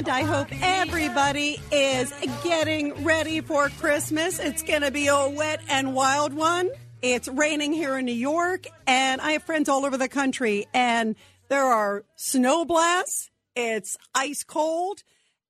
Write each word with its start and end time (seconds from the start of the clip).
And 0.00 0.08
I 0.08 0.22
hope 0.22 0.48
everybody 0.62 1.60
is 1.70 2.10
getting 2.42 3.04
ready 3.04 3.42
for 3.42 3.68
Christmas. 3.68 4.38
It's 4.38 4.62
going 4.62 4.80
to 4.80 4.90
be 4.90 5.08
a 5.08 5.28
wet 5.28 5.60
and 5.68 5.94
wild 5.94 6.32
one. 6.32 6.70
It's 7.02 7.28
raining 7.28 7.74
here 7.74 7.98
in 7.98 8.06
New 8.06 8.12
York, 8.12 8.66
and 8.86 9.20
I 9.20 9.32
have 9.32 9.42
friends 9.42 9.68
all 9.68 9.84
over 9.84 9.98
the 9.98 10.08
country, 10.08 10.66
and 10.72 11.16
there 11.50 11.66
are 11.66 12.06
snow 12.16 12.64
blasts. 12.64 13.28
It's 13.54 13.98
ice 14.14 14.42
cold, 14.42 15.02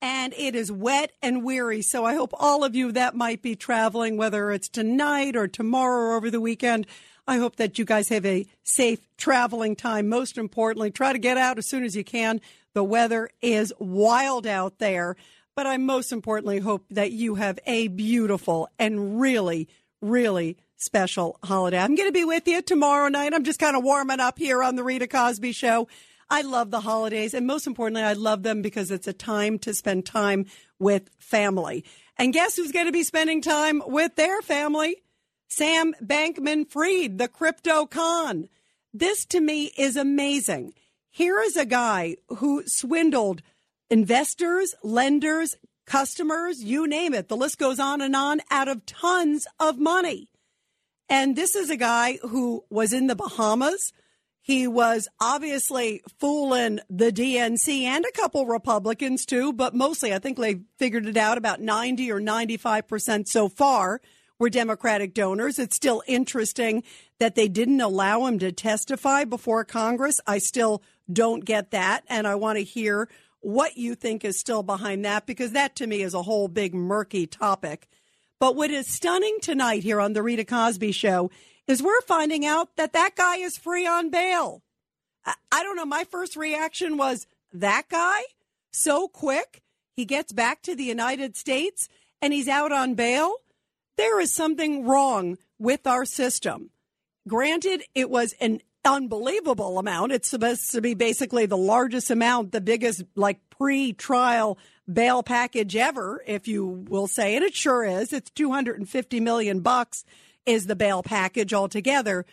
and 0.02 0.34
it 0.36 0.56
is 0.56 0.72
wet 0.72 1.12
and 1.22 1.44
weary. 1.44 1.82
So 1.82 2.04
I 2.04 2.16
hope 2.16 2.32
all 2.34 2.64
of 2.64 2.74
you 2.74 2.90
that 2.90 3.14
might 3.14 3.42
be 3.42 3.54
traveling, 3.54 4.16
whether 4.16 4.50
it's 4.50 4.68
tonight 4.68 5.36
or 5.36 5.46
tomorrow 5.46 6.08
or 6.08 6.16
over 6.16 6.28
the 6.28 6.40
weekend, 6.40 6.88
I 7.26 7.38
hope 7.38 7.56
that 7.56 7.78
you 7.78 7.84
guys 7.84 8.08
have 8.08 8.26
a 8.26 8.46
safe 8.62 9.00
traveling 9.16 9.76
time. 9.76 10.08
Most 10.08 10.38
importantly, 10.38 10.90
try 10.90 11.12
to 11.12 11.18
get 11.18 11.36
out 11.36 11.58
as 11.58 11.68
soon 11.68 11.84
as 11.84 11.94
you 11.96 12.04
can. 12.04 12.40
The 12.74 12.84
weather 12.84 13.30
is 13.40 13.72
wild 13.78 14.46
out 14.46 14.78
there, 14.78 15.16
but 15.56 15.66
I 15.66 15.76
most 15.76 16.12
importantly 16.12 16.58
hope 16.58 16.84
that 16.90 17.12
you 17.12 17.34
have 17.36 17.58
a 17.66 17.88
beautiful 17.88 18.68
and 18.78 19.20
really, 19.20 19.68
really 20.00 20.56
special 20.76 21.38
holiday. 21.42 21.78
I'm 21.78 21.94
going 21.94 22.08
to 22.08 22.12
be 22.12 22.24
with 22.24 22.48
you 22.48 22.62
tomorrow 22.62 23.08
night. 23.08 23.34
I'm 23.34 23.44
just 23.44 23.60
kind 23.60 23.76
of 23.76 23.84
warming 23.84 24.20
up 24.20 24.38
here 24.38 24.62
on 24.62 24.76
the 24.76 24.84
Rita 24.84 25.06
Cosby 25.06 25.52
Show. 25.52 25.88
I 26.30 26.42
love 26.42 26.70
the 26.70 26.80
holidays, 26.80 27.34
and 27.34 27.46
most 27.46 27.66
importantly, 27.66 28.02
I 28.02 28.12
love 28.12 28.44
them 28.44 28.62
because 28.62 28.92
it's 28.92 29.08
a 29.08 29.12
time 29.12 29.58
to 29.60 29.74
spend 29.74 30.06
time 30.06 30.46
with 30.78 31.10
family. 31.18 31.84
And 32.16 32.32
guess 32.32 32.56
who's 32.56 32.70
going 32.70 32.86
to 32.86 32.92
be 32.92 33.02
spending 33.02 33.42
time 33.42 33.82
with 33.84 34.14
their 34.14 34.40
family? 34.40 35.02
Sam 35.50 35.94
Bankman 36.00 36.70
Fried, 36.70 37.18
the 37.18 37.26
crypto 37.26 37.84
con. 37.84 38.48
This 38.94 39.24
to 39.26 39.40
me 39.40 39.72
is 39.76 39.96
amazing. 39.96 40.74
Here 41.10 41.40
is 41.40 41.56
a 41.56 41.66
guy 41.66 42.16
who 42.28 42.62
swindled 42.66 43.42
investors, 43.90 44.76
lenders, 44.84 45.56
customers, 45.86 46.62
you 46.62 46.86
name 46.86 47.14
it. 47.14 47.26
The 47.26 47.36
list 47.36 47.58
goes 47.58 47.80
on 47.80 48.00
and 48.00 48.14
on 48.14 48.40
out 48.48 48.68
of 48.68 48.86
tons 48.86 49.48
of 49.58 49.76
money. 49.76 50.28
And 51.08 51.34
this 51.34 51.56
is 51.56 51.68
a 51.68 51.76
guy 51.76 52.18
who 52.22 52.64
was 52.70 52.92
in 52.92 53.08
the 53.08 53.16
Bahamas. 53.16 53.92
He 54.40 54.68
was 54.68 55.08
obviously 55.20 56.00
fooling 56.20 56.78
the 56.88 57.10
DNC 57.10 57.82
and 57.82 58.04
a 58.04 58.12
couple 58.12 58.46
Republicans 58.46 59.26
too, 59.26 59.52
but 59.52 59.74
mostly 59.74 60.14
I 60.14 60.20
think 60.20 60.38
they 60.38 60.60
figured 60.78 61.06
it 61.06 61.16
out 61.16 61.38
about 61.38 61.60
90 61.60 62.12
or 62.12 62.20
95% 62.20 63.26
so 63.26 63.48
far 63.48 64.00
were 64.40 64.50
Democratic 64.50 65.14
donors. 65.14 65.60
It's 65.60 65.76
still 65.76 66.02
interesting 66.08 66.82
that 67.20 67.36
they 67.36 67.46
didn't 67.46 67.80
allow 67.80 68.26
him 68.26 68.40
to 68.40 68.50
testify 68.50 69.24
before 69.24 69.64
Congress. 69.64 70.18
I 70.26 70.38
still 70.38 70.82
don't 71.12 71.44
get 71.44 71.70
that. 71.70 72.04
And 72.08 72.26
I 72.26 72.34
want 72.34 72.58
to 72.58 72.64
hear 72.64 73.08
what 73.40 73.76
you 73.76 73.94
think 73.94 74.24
is 74.24 74.40
still 74.40 74.62
behind 74.62 75.04
that 75.04 75.26
because 75.26 75.52
that 75.52 75.76
to 75.76 75.86
me 75.86 76.02
is 76.02 76.14
a 76.14 76.22
whole 76.22 76.48
big 76.48 76.74
murky 76.74 77.26
topic. 77.26 77.86
But 78.40 78.56
what 78.56 78.70
is 78.70 78.86
stunning 78.88 79.38
tonight 79.42 79.82
here 79.82 80.00
on 80.00 80.14
the 80.14 80.22
Rita 80.22 80.46
Cosby 80.46 80.92
show 80.92 81.30
is 81.68 81.82
we're 81.82 82.00
finding 82.02 82.46
out 82.46 82.76
that 82.76 82.94
that 82.94 83.14
guy 83.14 83.36
is 83.36 83.58
free 83.58 83.86
on 83.86 84.10
bail. 84.10 84.62
I 85.52 85.62
don't 85.62 85.76
know. 85.76 85.84
My 85.84 86.04
first 86.04 86.34
reaction 86.34 86.96
was 86.96 87.26
that 87.52 87.90
guy 87.90 88.22
so 88.72 89.06
quick. 89.06 89.62
He 89.92 90.06
gets 90.06 90.32
back 90.32 90.62
to 90.62 90.74
the 90.74 90.84
United 90.84 91.36
States 91.36 91.88
and 92.22 92.32
he's 92.32 92.48
out 92.48 92.72
on 92.72 92.94
bail. 92.94 93.36
There 94.00 94.18
is 94.18 94.32
something 94.32 94.86
wrong 94.86 95.36
with 95.58 95.86
our 95.86 96.06
system. 96.06 96.70
Granted, 97.28 97.82
it 97.94 98.08
was 98.08 98.32
an 98.40 98.62
unbelievable 98.82 99.78
amount. 99.78 100.12
It's 100.12 100.30
supposed 100.30 100.70
to 100.70 100.80
be 100.80 100.94
basically 100.94 101.44
the 101.44 101.58
largest 101.58 102.10
amount, 102.10 102.52
the 102.52 102.62
biggest 102.62 103.02
like 103.14 103.40
pre-trial 103.50 104.56
bail 104.90 105.22
package 105.22 105.76
ever, 105.76 106.24
if 106.26 106.48
you 106.48 106.66
will 106.66 107.08
say, 107.08 107.36
and 107.36 107.44
it 107.44 107.54
sure 107.54 107.84
is. 107.84 108.14
It's 108.14 108.30
250 108.30 109.20
million 109.20 109.60
bucks 109.60 110.06
is 110.46 110.66
the 110.66 110.74
bail 110.74 111.02
package 111.02 111.52
altogether. 111.52 112.24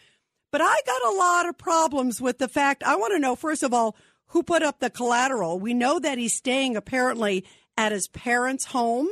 But 0.53 0.61
I 0.61 0.77
got 0.85 1.13
a 1.13 1.17
lot 1.17 1.50
of 1.50 1.57
problems 1.57 2.22
with 2.22 2.38
the 2.38 2.47
fact 2.47 2.81
I 2.81 2.95
want 2.95 3.11
to 3.11 3.19
know 3.19 3.35
first 3.35 3.61
of 3.61 3.73
all 3.73 3.97
who 4.27 4.41
put 4.41 4.63
up 4.63 4.79
the 4.79 4.89
collateral. 4.89 5.59
We 5.59 5.73
know 5.73 6.00
that 6.00 6.17
he's 6.17 6.33
staying 6.33 6.77
apparently 6.77 7.44
at 7.75 7.91
his 7.91 8.07
parents' 8.07 8.67
home, 8.67 9.09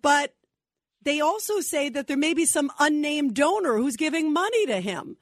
but 0.00 0.32
they 1.02 1.20
also 1.20 1.60
say 1.60 1.88
that 1.88 2.06
there 2.06 2.16
may 2.16 2.34
be 2.34 2.46
some 2.46 2.70
unnamed 2.78 3.34
donor 3.34 3.76
who's 3.76 3.96
giving 3.96 4.32
money 4.32 4.66
to 4.66 4.80
him. 4.80 5.16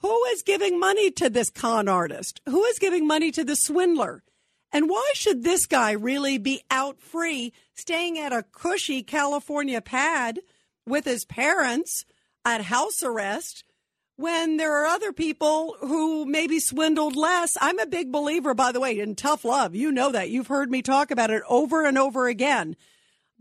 Who 0.00 0.24
is 0.26 0.42
giving 0.42 0.80
money 0.80 1.10
to 1.12 1.30
this 1.30 1.50
con 1.50 1.86
artist? 1.86 2.40
Who 2.48 2.64
is 2.64 2.78
giving 2.78 3.06
money 3.06 3.30
to 3.32 3.44
the 3.44 3.54
swindler? 3.54 4.24
And 4.72 4.88
why 4.88 5.12
should 5.14 5.44
this 5.44 5.66
guy 5.66 5.92
really 5.92 6.38
be 6.38 6.62
out 6.70 7.00
free, 7.00 7.52
staying 7.74 8.18
at 8.18 8.32
a 8.32 8.42
cushy 8.42 9.02
California 9.02 9.80
pad 9.80 10.40
with 10.86 11.04
his 11.04 11.24
parents 11.24 12.04
at 12.44 12.62
house 12.62 13.02
arrest 13.02 13.64
when 14.16 14.56
there 14.56 14.82
are 14.82 14.86
other 14.86 15.12
people 15.12 15.76
who 15.80 16.24
maybe 16.24 16.58
swindled 16.58 17.14
less? 17.14 17.56
I'm 17.60 17.78
a 17.78 17.86
big 17.86 18.10
believer, 18.10 18.54
by 18.54 18.72
the 18.72 18.80
way, 18.80 18.98
in 18.98 19.14
tough 19.14 19.44
love. 19.44 19.74
You 19.74 19.92
know 19.92 20.10
that. 20.10 20.30
You've 20.30 20.46
heard 20.46 20.70
me 20.70 20.80
talk 20.80 21.10
about 21.10 21.30
it 21.30 21.42
over 21.48 21.84
and 21.84 21.98
over 21.98 22.26
again. 22.26 22.74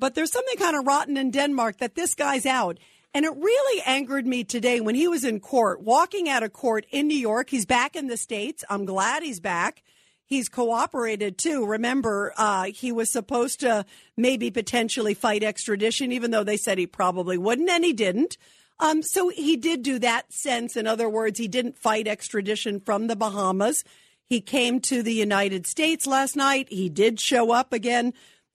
But 0.02 0.16
there's 0.16 0.32
something 0.32 0.58
kind 0.58 0.76
of 0.76 0.88
rotten 0.88 1.16
in 1.16 1.30
Denmark 1.30 1.78
that 1.78 1.94
this 1.94 2.16
guy's 2.16 2.48
out. 2.48 2.80
And 3.14 3.24
it 3.24 3.36
really 3.36 3.84
angered 3.86 4.26
me 4.26 4.44
today 4.44 4.82
when 4.82 4.96
he 4.96 5.08
was 5.08 5.24
in 5.24 5.40
court, 5.40 5.84
walking 5.84 6.28
out 6.28 6.42
of 6.42 6.54
court 6.54 6.88
in 6.90 7.08
New 7.08 7.18
York. 7.18 7.52
He's 7.52 7.68
back 7.68 7.96
in 7.96 8.08
the 8.08 8.18
States. 8.18 8.64
I'm 8.68 8.86
glad 8.86 9.22
he's 9.22 9.40
back. 9.40 9.84
He's 10.26 10.50
cooperated 10.50 11.38
too. 11.38 11.68
Remember, 11.68 12.34
uh, 12.36 12.64
he 12.74 12.92
was 12.92 13.12
supposed 13.12 13.60
to 13.60 13.86
maybe 14.18 14.50
potentially 14.50 15.14
fight 15.14 15.44
extradition, 15.44 16.12
even 16.12 16.32
though 16.32 16.44
they 16.44 16.58
said 16.58 16.80
he 16.80 16.88
probably 16.88 17.38
wouldn't, 17.38 17.70
and 17.70 17.86
he 17.86 17.94
didn't. 17.94 18.38
Um, 18.80 19.04
so 19.04 19.30
he 19.30 19.56
did 19.56 19.84
do 19.84 20.00
that 20.00 20.34
sense. 20.34 20.76
In 20.76 20.88
other 20.88 21.10
words, 21.10 21.38
he 21.38 21.48
didn't 21.48 21.78
fight 21.78 22.08
extradition 22.08 22.80
from 22.80 23.06
the 23.06 23.16
Bahamas. 23.16 23.84
He 24.26 24.42
came 24.42 24.80
to 24.82 25.04
the 25.04 25.14
United 25.14 25.68
States 25.68 26.08
last 26.08 26.36
night. 26.36 26.70
He 26.70 26.90
did 26.90 27.20
show 27.20 27.52
up 27.52 27.72
again 27.72 28.14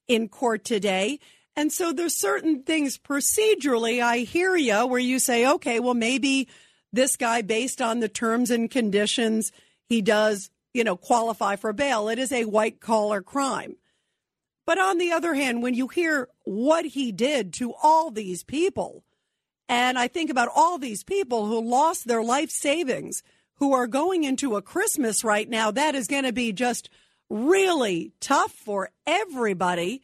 in 0.08 0.28
court 0.28 0.64
today. 0.64 1.20
And 1.56 1.72
so 1.72 1.92
there's 1.92 2.14
certain 2.14 2.62
things 2.62 2.98
procedurally, 2.98 4.02
I 4.02 4.18
hear 4.18 4.54
you, 4.56 4.86
where 4.86 5.00
you 5.00 5.18
say, 5.18 5.46
okay, 5.46 5.80
well, 5.80 5.94
maybe 5.94 6.48
this 6.92 7.16
guy, 7.16 7.40
based 7.40 7.80
on 7.80 8.00
the 8.00 8.08
terms 8.08 8.50
and 8.50 8.70
conditions, 8.70 9.52
he 9.88 10.02
does, 10.02 10.50
you 10.74 10.84
know, 10.84 10.96
qualify 10.96 11.56
for 11.56 11.72
bail. 11.72 12.08
It 12.08 12.18
is 12.18 12.30
a 12.30 12.44
white 12.44 12.80
collar 12.80 13.22
crime. 13.22 13.76
But 14.66 14.78
on 14.78 14.98
the 14.98 15.12
other 15.12 15.32
hand, 15.34 15.62
when 15.62 15.74
you 15.74 15.88
hear 15.88 16.28
what 16.44 16.84
he 16.84 17.10
did 17.10 17.52
to 17.54 17.72
all 17.82 18.10
these 18.10 18.44
people, 18.44 19.04
and 19.68 19.98
I 19.98 20.08
think 20.08 20.28
about 20.28 20.50
all 20.54 20.76
these 20.76 21.04
people 21.04 21.46
who 21.46 21.60
lost 21.60 22.06
their 22.06 22.22
life 22.22 22.50
savings, 22.50 23.22
who 23.54 23.72
are 23.72 23.86
going 23.86 24.24
into 24.24 24.56
a 24.56 24.62
Christmas 24.62 25.24
right 25.24 25.48
now, 25.48 25.70
that 25.70 25.94
is 25.94 26.06
going 26.06 26.24
to 26.24 26.32
be 26.32 26.52
just 26.52 26.90
really 27.30 28.12
tough 28.20 28.52
for 28.52 28.90
everybody 29.06 30.02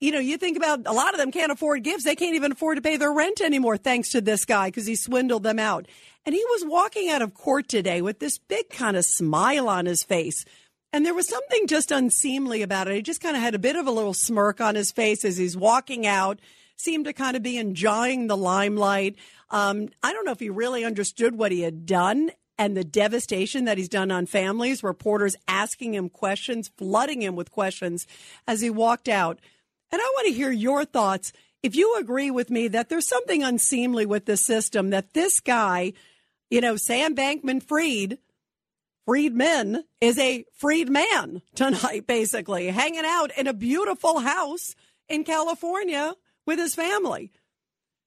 you 0.00 0.12
know, 0.12 0.18
you 0.18 0.36
think 0.36 0.56
about 0.56 0.80
a 0.86 0.92
lot 0.92 1.14
of 1.14 1.18
them 1.18 1.30
can't 1.30 1.52
afford 1.52 1.82
gifts. 1.82 2.04
They 2.04 2.16
can't 2.16 2.34
even 2.34 2.52
afford 2.52 2.76
to 2.76 2.82
pay 2.82 2.96
their 2.96 3.12
rent 3.12 3.40
anymore 3.40 3.76
thanks 3.76 4.10
to 4.10 4.20
this 4.20 4.44
guy 4.44 4.68
because 4.68 4.86
he 4.86 4.96
swindled 4.96 5.42
them 5.42 5.58
out. 5.58 5.86
And 6.26 6.34
he 6.34 6.44
was 6.44 6.64
walking 6.66 7.10
out 7.10 7.22
of 7.22 7.34
court 7.34 7.68
today 7.68 8.02
with 8.02 8.18
this 8.18 8.38
big 8.38 8.70
kind 8.70 8.96
of 8.96 9.04
smile 9.04 9.68
on 9.68 9.86
his 9.86 10.02
face. 10.02 10.44
And 10.92 11.04
there 11.04 11.14
was 11.14 11.28
something 11.28 11.66
just 11.66 11.90
unseemly 11.90 12.62
about 12.62 12.88
it. 12.88 12.94
He 12.94 13.02
just 13.02 13.20
kind 13.20 13.36
of 13.36 13.42
had 13.42 13.54
a 13.54 13.58
bit 13.58 13.76
of 13.76 13.86
a 13.86 13.90
little 13.90 14.14
smirk 14.14 14.60
on 14.60 14.74
his 14.74 14.92
face 14.92 15.24
as 15.24 15.36
he's 15.36 15.56
walking 15.56 16.06
out, 16.06 16.38
seemed 16.76 17.06
to 17.06 17.12
kind 17.12 17.36
of 17.36 17.42
be 17.42 17.58
enjoying 17.58 18.26
the 18.26 18.36
limelight. 18.36 19.16
Um, 19.50 19.88
I 20.02 20.12
don't 20.12 20.24
know 20.24 20.32
if 20.32 20.40
he 20.40 20.50
really 20.50 20.84
understood 20.84 21.36
what 21.36 21.52
he 21.52 21.62
had 21.62 21.84
done 21.84 22.30
and 22.58 22.76
the 22.76 22.84
devastation 22.84 23.64
that 23.64 23.78
he's 23.78 23.88
done 23.88 24.10
on 24.10 24.26
families, 24.26 24.82
reporters 24.82 25.36
asking 25.48 25.94
him 25.94 26.08
questions, 26.08 26.70
flooding 26.76 27.22
him 27.22 27.34
with 27.36 27.50
questions 27.50 28.06
as 28.46 28.60
he 28.60 28.70
walked 28.70 29.08
out. 29.08 29.40
And 29.94 30.02
I 30.02 30.12
want 30.16 30.26
to 30.26 30.34
hear 30.34 30.50
your 30.50 30.84
thoughts. 30.84 31.32
If 31.62 31.76
you 31.76 31.96
agree 32.00 32.28
with 32.28 32.50
me 32.50 32.66
that 32.66 32.88
there's 32.88 33.06
something 33.06 33.44
unseemly 33.44 34.06
with 34.06 34.26
the 34.26 34.36
system, 34.36 34.90
that 34.90 35.12
this 35.12 35.38
guy, 35.38 35.92
you 36.50 36.60
know, 36.60 36.74
Sam 36.74 37.14
Bankman 37.14 37.62
Fried, 37.62 38.18
Friedman 39.06 39.84
is 40.00 40.18
a 40.18 40.46
freed 40.52 40.88
man 40.88 41.42
tonight, 41.54 42.06
basically, 42.08 42.66
hanging 42.66 43.04
out 43.04 43.30
in 43.38 43.46
a 43.46 43.52
beautiful 43.52 44.18
house 44.18 44.74
in 45.08 45.22
California 45.22 46.14
with 46.44 46.58
his 46.58 46.74
family. 46.74 47.30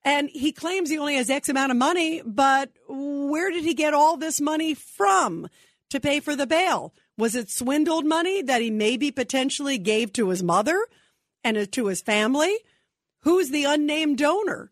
And 0.03 0.29
he 0.29 0.51
claims 0.51 0.89
he 0.89 0.97
only 0.97 1.15
has 1.15 1.29
X 1.29 1.47
amount 1.47 1.71
of 1.71 1.77
money, 1.77 2.21
but 2.25 2.69
where 2.89 3.49
did 3.49 3.63
he 3.63 3.73
get 3.73 3.93
all 3.93 4.17
this 4.17 4.41
money 4.41 4.73
from 4.73 5.47
to 5.91 6.01
pay 6.01 6.19
for 6.19 6.35
the 6.35 6.47
bail? 6.47 6.93
Was 7.17 7.33
it 7.33 7.49
swindled 7.49 8.05
money 8.05 8.41
that 8.41 8.61
he 8.61 8.71
maybe 8.71 9.09
potentially 9.09 9.77
gave 9.77 10.11
to 10.11 10.27
his 10.27 10.43
mother 10.43 10.85
and 11.55 11.71
to 11.71 11.87
his 11.87 12.01
family? 12.01 12.57
Who's 13.21 13.49
the 13.49 13.63
unnamed 13.63 14.17
donor? 14.17 14.71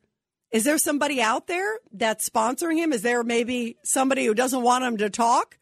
Is 0.51 0.63
there 0.63 0.77
somebody 0.77 1.21
out 1.21 1.47
there 1.47 1.79
that's 1.91 2.29
sponsoring 2.29 2.77
him? 2.77 2.93
Is 2.93 3.01
there 3.01 3.23
maybe 3.23 3.77
somebody 3.83 4.25
who 4.25 4.33
doesn't 4.33 4.61
want 4.61 4.83
him 4.83 4.97
to 4.97 5.09
talk? 5.09 5.57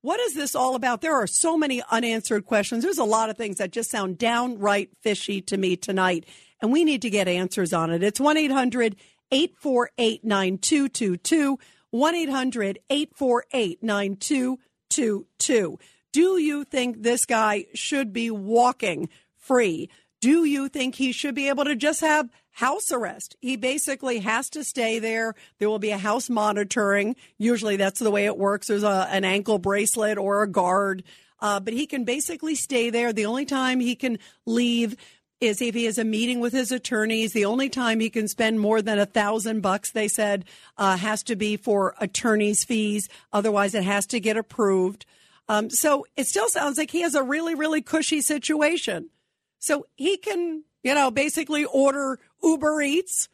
What 0.00 0.20
is 0.20 0.34
this 0.34 0.54
all 0.54 0.74
about? 0.74 1.00
There 1.00 1.16
are 1.16 1.26
so 1.26 1.58
many 1.58 1.82
unanswered 1.90 2.46
questions. 2.46 2.84
There's 2.84 2.98
a 2.98 3.04
lot 3.04 3.30
of 3.30 3.36
things 3.36 3.56
that 3.56 3.72
just 3.72 3.90
sound 3.90 4.16
downright 4.16 4.90
fishy 5.02 5.40
to 5.42 5.56
me 5.56 5.76
tonight, 5.76 6.24
and 6.62 6.72
we 6.72 6.84
need 6.84 7.02
to 7.02 7.10
get 7.10 7.28
answers 7.28 7.72
on 7.72 7.90
it. 7.90 8.02
It's 8.02 8.20
1 8.20 8.36
800 8.36 8.96
848 9.30 10.24
9222. 10.24 11.58
1 11.90 12.14
800 12.14 12.78
848 12.88 13.82
9222. 13.82 15.78
Do 16.12 16.38
you 16.38 16.64
think 16.64 17.02
this 17.02 17.24
guy 17.24 17.66
should 17.74 18.12
be 18.12 18.30
walking 18.30 19.08
free? 19.36 19.90
Do 20.20 20.44
you 20.44 20.68
think 20.68 20.96
he 20.96 21.12
should 21.12 21.34
be 21.34 21.48
able 21.48 21.64
to 21.64 21.76
just 21.76 22.00
have 22.00 22.28
house 22.50 22.90
arrest? 22.90 23.36
He 23.40 23.56
basically 23.56 24.18
has 24.18 24.50
to 24.50 24.64
stay 24.64 24.98
there. 24.98 25.34
There 25.58 25.68
will 25.68 25.78
be 25.78 25.90
a 25.90 25.98
house 25.98 26.28
monitoring. 26.28 27.14
Usually 27.38 27.76
that's 27.76 28.00
the 28.00 28.10
way 28.10 28.26
it 28.26 28.36
works. 28.36 28.66
There's 28.66 28.82
a, 28.82 29.08
an 29.10 29.24
ankle 29.24 29.58
bracelet 29.58 30.18
or 30.18 30.42
a 30.42 30.48
guard. 30.48 31.04
Uh, 31.40 31.60
but 31.60 31.72
he 31.72 31.86
can 31.86 32.04
basically 32.04 32.56
stay 32.56 32.90
there. 32.90 33.12
The 33.12 33.26
only 33.26 33.44
time 33.44 33.78
he 33.78 33.94
can 33.94 34.18
leave 34.44 34.96
is 35.40 35.62
if 35.62 35.74
he 35.74 35.84
has 35.84 35.98
a 35.98 36.04
meeting 36.04 36.40
with 36.40 36.52
his 36.52 36.72
attorneys. 36.72 37.32
The 37.32 37.44
only 37.44 37.68
time 37.68 38.00
he 38.00 38.10
can 38.10 38.26
spend 38.26 38.58
more 38.58 38.82
than 38.82 38.98
a 38.98 39.06
thousand 39.06 39.60
bucks, 39.60 39.92
they 39.92 40.08
said, 40.08 40.44
uh, 40.76 40.96
has 40.96 41.22
to 41.24 41.36
be 41.36 41.56
for 41.56 41.94
attorney's 42.00 42.64
fees. 42.64 43.08
Otherwise, 43.32 43.74
it 43.74 43.84
has 43.84 44.04
to 44.08 44.18
get 44.18 44.36
approved. 44.36 45.06
Um, 45.48 45.70
so 45.70 46.06
it 46.16 46.26
still 46.26 46.48
sounds 46.48 46.76
like 46.76 46.90
he 46.90 47.02
has 47.02 47.14
a 47.14 47.22
really, 47.22 47.54
really 47.54 47.82
cushy 47.82 48.20
situation. 48.20 49.10
So 49.58 49.86
he 49.96 50.16
can, 50.16 50.64
you 50.82 50.94
know, 50.94 51.10
basically 51.10 51.64
order 51.64 52.18
Uber 52.42 52.82
Eats. 52.82 53.28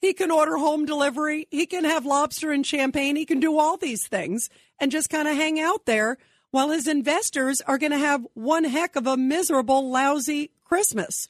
He 0.00 0.12
can 0.12 0.30
order 0.30 0.56
home 0.56 0.84
delivery. 0.86 1.48
He 1.50 1.66
can 1.66 1.84
have 1.84 2.06
lobster 2.06 2.52
and 2.52 2.64
champagne. 2.64 3.16
He 3.16 3.24
can 3.24 3.40
do 3.40 3.58
all 3.58 3.76
these 3.76 4.06
things 4.06 4.48
and 4.78 4.92
just 4.92 5.10
kind 5.10 5.26
of 5.26 5.36
hang 5.36 5.58
out 5.58 5.86
there 5.86 6.18
while 6.50 6.70
his 6.70 6.86
investors 6.86 7.60
are 7.62 7.78
going 7.78 7.92
to 7.92 7.98
have 7.98 8.26
one 8.34 8.64
heck 8.64 8.96
of 8.96 9.06
a 9.06 9.16
miserable, 9.16 9.90
lousy 9.90 10.50
Christmas. 10.64 11.28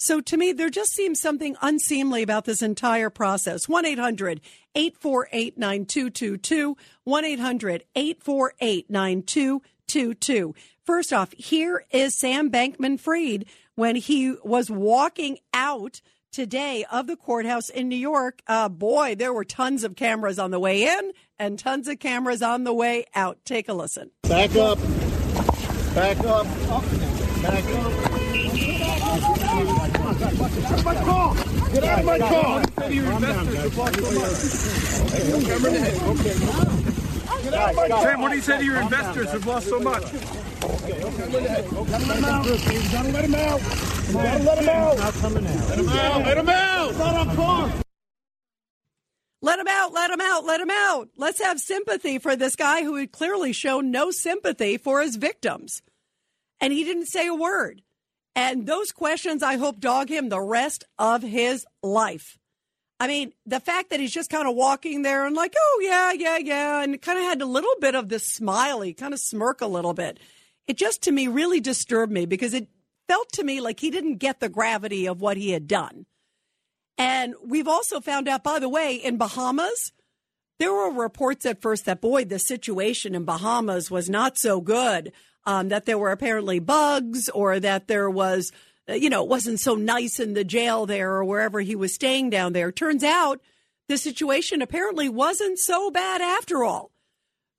So 0.00 0.20
to 0.20 0.36
me, 0.36 0.52
there 0.52 0.70
just 0.70 0.92
seems 0.92 1.20
something 1.20 1.56
unseemly 1.60 2.22
about 2.22 2.44
this 2.44 2.62
entire 2.62 3.10
process. 3.10 3.68
1 3.68 3.84
800 3.84 4.40
848 4.74 5.58
9222. 5.58 6.76
1 7.02 7.24
800 7.24 7.84
848 7.96 8.90
9222. 8.90 10.54
First 10.88 11.12
off, 11.12 11.34
here 11.34 11.84
is 11.90 12.18
Sam 12.18 12.50
Bankman 12.50 12.98
Fried 12.98 13.44
when 13.74 13.94
he 13.94 14.34
was 14.42 14.70
walking 14.70 15.36
out 15.52 16.00
today 16.32 16.86
of 16.90 17.06
the 17.06 17.14
courthouse 17.14 17.68
in 17.68 17.90
New 17.90 17.96
York. 17.96 18.40
Uh, 18.46 18.70
boy, 18.70 19.14
there 19.14 19.34
were 19.34 19.44
tons 19.44 19.84
of 19.84 19.96
cameras 19.96 20.38
on 20.38 20.50
the 20.50 20.58
way 20.58 20.84
in 20.84 21.12
and 21.38 21.58
tons 21.58 21.88
of 21.88 21.98
cameras 21.98 22.40
on 22.40 22.64
the 22.64 22.72
way 22.72 23.04
out. 23.14 23.36
Take 23.44 23.68
a 23.68 23.74
listen. 23.74 24.12
Back 24.22 24.56
up. 24.56 24.78
Back 25.94 26.20
up. 26.20 26.46
Back 27.42 27.64
up. 27.66 27.92
My 30.84 30.94
car! 30.94 31.34
Get 31.70 31.84
out 31.84 31.98
of 31.98 32.04
my 32.06 32.18
car! 32.18 32.64
Sam, 38.02 38.20
what 38.22 38.30
do 38.30 38.36
you 38.36 38.40
say 38.40 38.56
to 38.56 38.64
your 38.64 38.80
investors 38.80 39.30
who've 39.32 39.46
lost 39.46 39.68
so 39.68 39.80
much? 39.80 40.04
Let 40.62 42.14
him 42.14 42.24
out. 42.24 42.46
Let 42.46 43.24
him 43.24 43.34
out. 43.34 43.60
Let 44.44 44.58
him 44.58 44.68
out. 44.68 44.98
Not 44.98 45.14
coming 45.14 45.46
out. 45.46 45.68
Let 45.68 45.78
him 45.78 45.88
out. 45.88 46.24
Let 46.24 46.38
him 46.38 46.48
out. 46.48 46.90
It's 46.90 46.98
not 46.98 47.28
our 47.28 47.34
car. 47.34 47.72
Let 49.40 49.60
him 49.60 49.68
out, 49.68 49.92
let 49.92 50.10
him 50.10 50.20
out, 50.20 50.44
let 50.44 50.60
him 50.60 50.70
out. 50.70 51.10
Let's 51.16 51.40
have 51.40 51.60
sympathy 51.60 52.18
for 52.18 52.34
this 52.34 52.56
guy 52.56 52.82
who 52.82 52.96
had 52.96 53.12
clearly 53.12 53.52
shown 53.52 53.92
no 53.92 54.10
sympathy 54.10 54.78
for 54.78 55.00
his 55.00 55.14
victims. 55.14 55.80
And 56.60 56.72
he 56.72 56.82
didn't 56.82 57.06
say 57.06 57.28
a 57.28 57.34
word. 57.34 57.82
And 58.34 58.66
those 58.66 58.90
questions, 58.90 59.44
I 59.44 59.56
hope, 59.56 59.78
dog 59.78 60.08
him 60.08 60.28
the 60.28 60.40
rest 60.40 60.84
of 60.98 61.22
his 61.22 61.64
life. 61.84 62.36
I 62.98 63.06
mean, 63.06 63.32
the 63.46 63.60
fact 63.60 63.90
that 63.90 64.00
he's 64.00 64.12
just 64.12 64.28
kind 64.28 64.48
of 64.48 64.56
walking 64.56 65.02
there 65.02 65.24
and 65.24 65.36
like, 65.36 65.54
oh, 65.56 65.80
yeah, 65.84 66.12
yeah, 66.12 66.38
yeah, 66.38 66.82
and 66.82 67.00
kind 67.00 67.18
of 67.18 67.24
had 67.24 67.40
a 67.40 67.46
little 67.46 67.74
bit 67.80 67.94
of 67.94 68.08
this 68.08 68.26
smiley, 68.26 68.92
kind 68.92 69.14
of 69.14 69.20
smirk 69.20 69.60
a 69.60 69.68
little 69.68 69.94
bit. 69.94 70.18
It 70.68 70.76
just 70.76 71.02
to 71.02 71.12
me 71.12 71.26
really 71.26 71.60
disturbed 71.60 72.12
me 72.12 72.26
because 72.26 72.54
it 72.54 72.68
felt 73.08 73.32
to 73.32 73.42
me 73.42 73.60
like 73.60 73.80
he 73.80 73.90
didn't 73.90 74.18
get 74.18 74.38
the 74.38 74.50
gravity 74.50 75.06
of 75.06 75.20
what 75.20 75.38
he 75.38 75.50
had 75.50 75.66
done. 75.66 76.06
And 76.98 77.34
we've 77.44 77.68
also 77.68 78.00
found 78.00 78.28
out, 78.28 78.44
by 78.44 78.58
the 78.58 78.68
way, 78.68 78.94
in 78.96 79.16
Bahamas, 79.16 79.92
there 80.58 80.72
were 80.72 80.90
reports 80.90 81.46
at 81.46 81.62
first 81.62 81.86
that, 81.86 82.00
boy, 82.00 82.24
the 82.24 82.38
situation 82.38 83.14
in 83.14 83.24
Bahamas 83.24 83.90
was 83.90 84.10
not 84.10 84.36
so 84.36 84.60
good, 84.60 85.12
um, 85.46 85.68
that 85.68 85.86
there 85.86 85.96
were 85.96 86.10
apparently 86.10 86.58
bugs 86.58 87.28
or 87.30 87.60
that 87.60 87.86
there 87.86 88.10
was, 88.10 88.52
uh, 88.88 88.94
you 88.94 89.08
know, 89.08 89.22
it 89.22 89.28
wasn't 89.28 89.60
so 89.60 89.74
nice 89.74 90.20
in 90.20 90.34
the 90.34 90.44
jail 90.44 90.84
there 90.84 91.12
or 91.12 91.24
wherever 91.24 91.60
he 91.60 91.76
was 91.76 91.94
staying 91.94 92.28
down 92.30 92.52
there. 92.52 92.72
Turns 92.72 93.04
out 93.04 93.40
the 93.88 93.96
situation 93.96 94.60
apparently 94.60 95.08
wasn't 95.08 95.58
so 95.58 95.90
bad 95.90 96.20
after 96.20 96.64
all. 96.64 96.90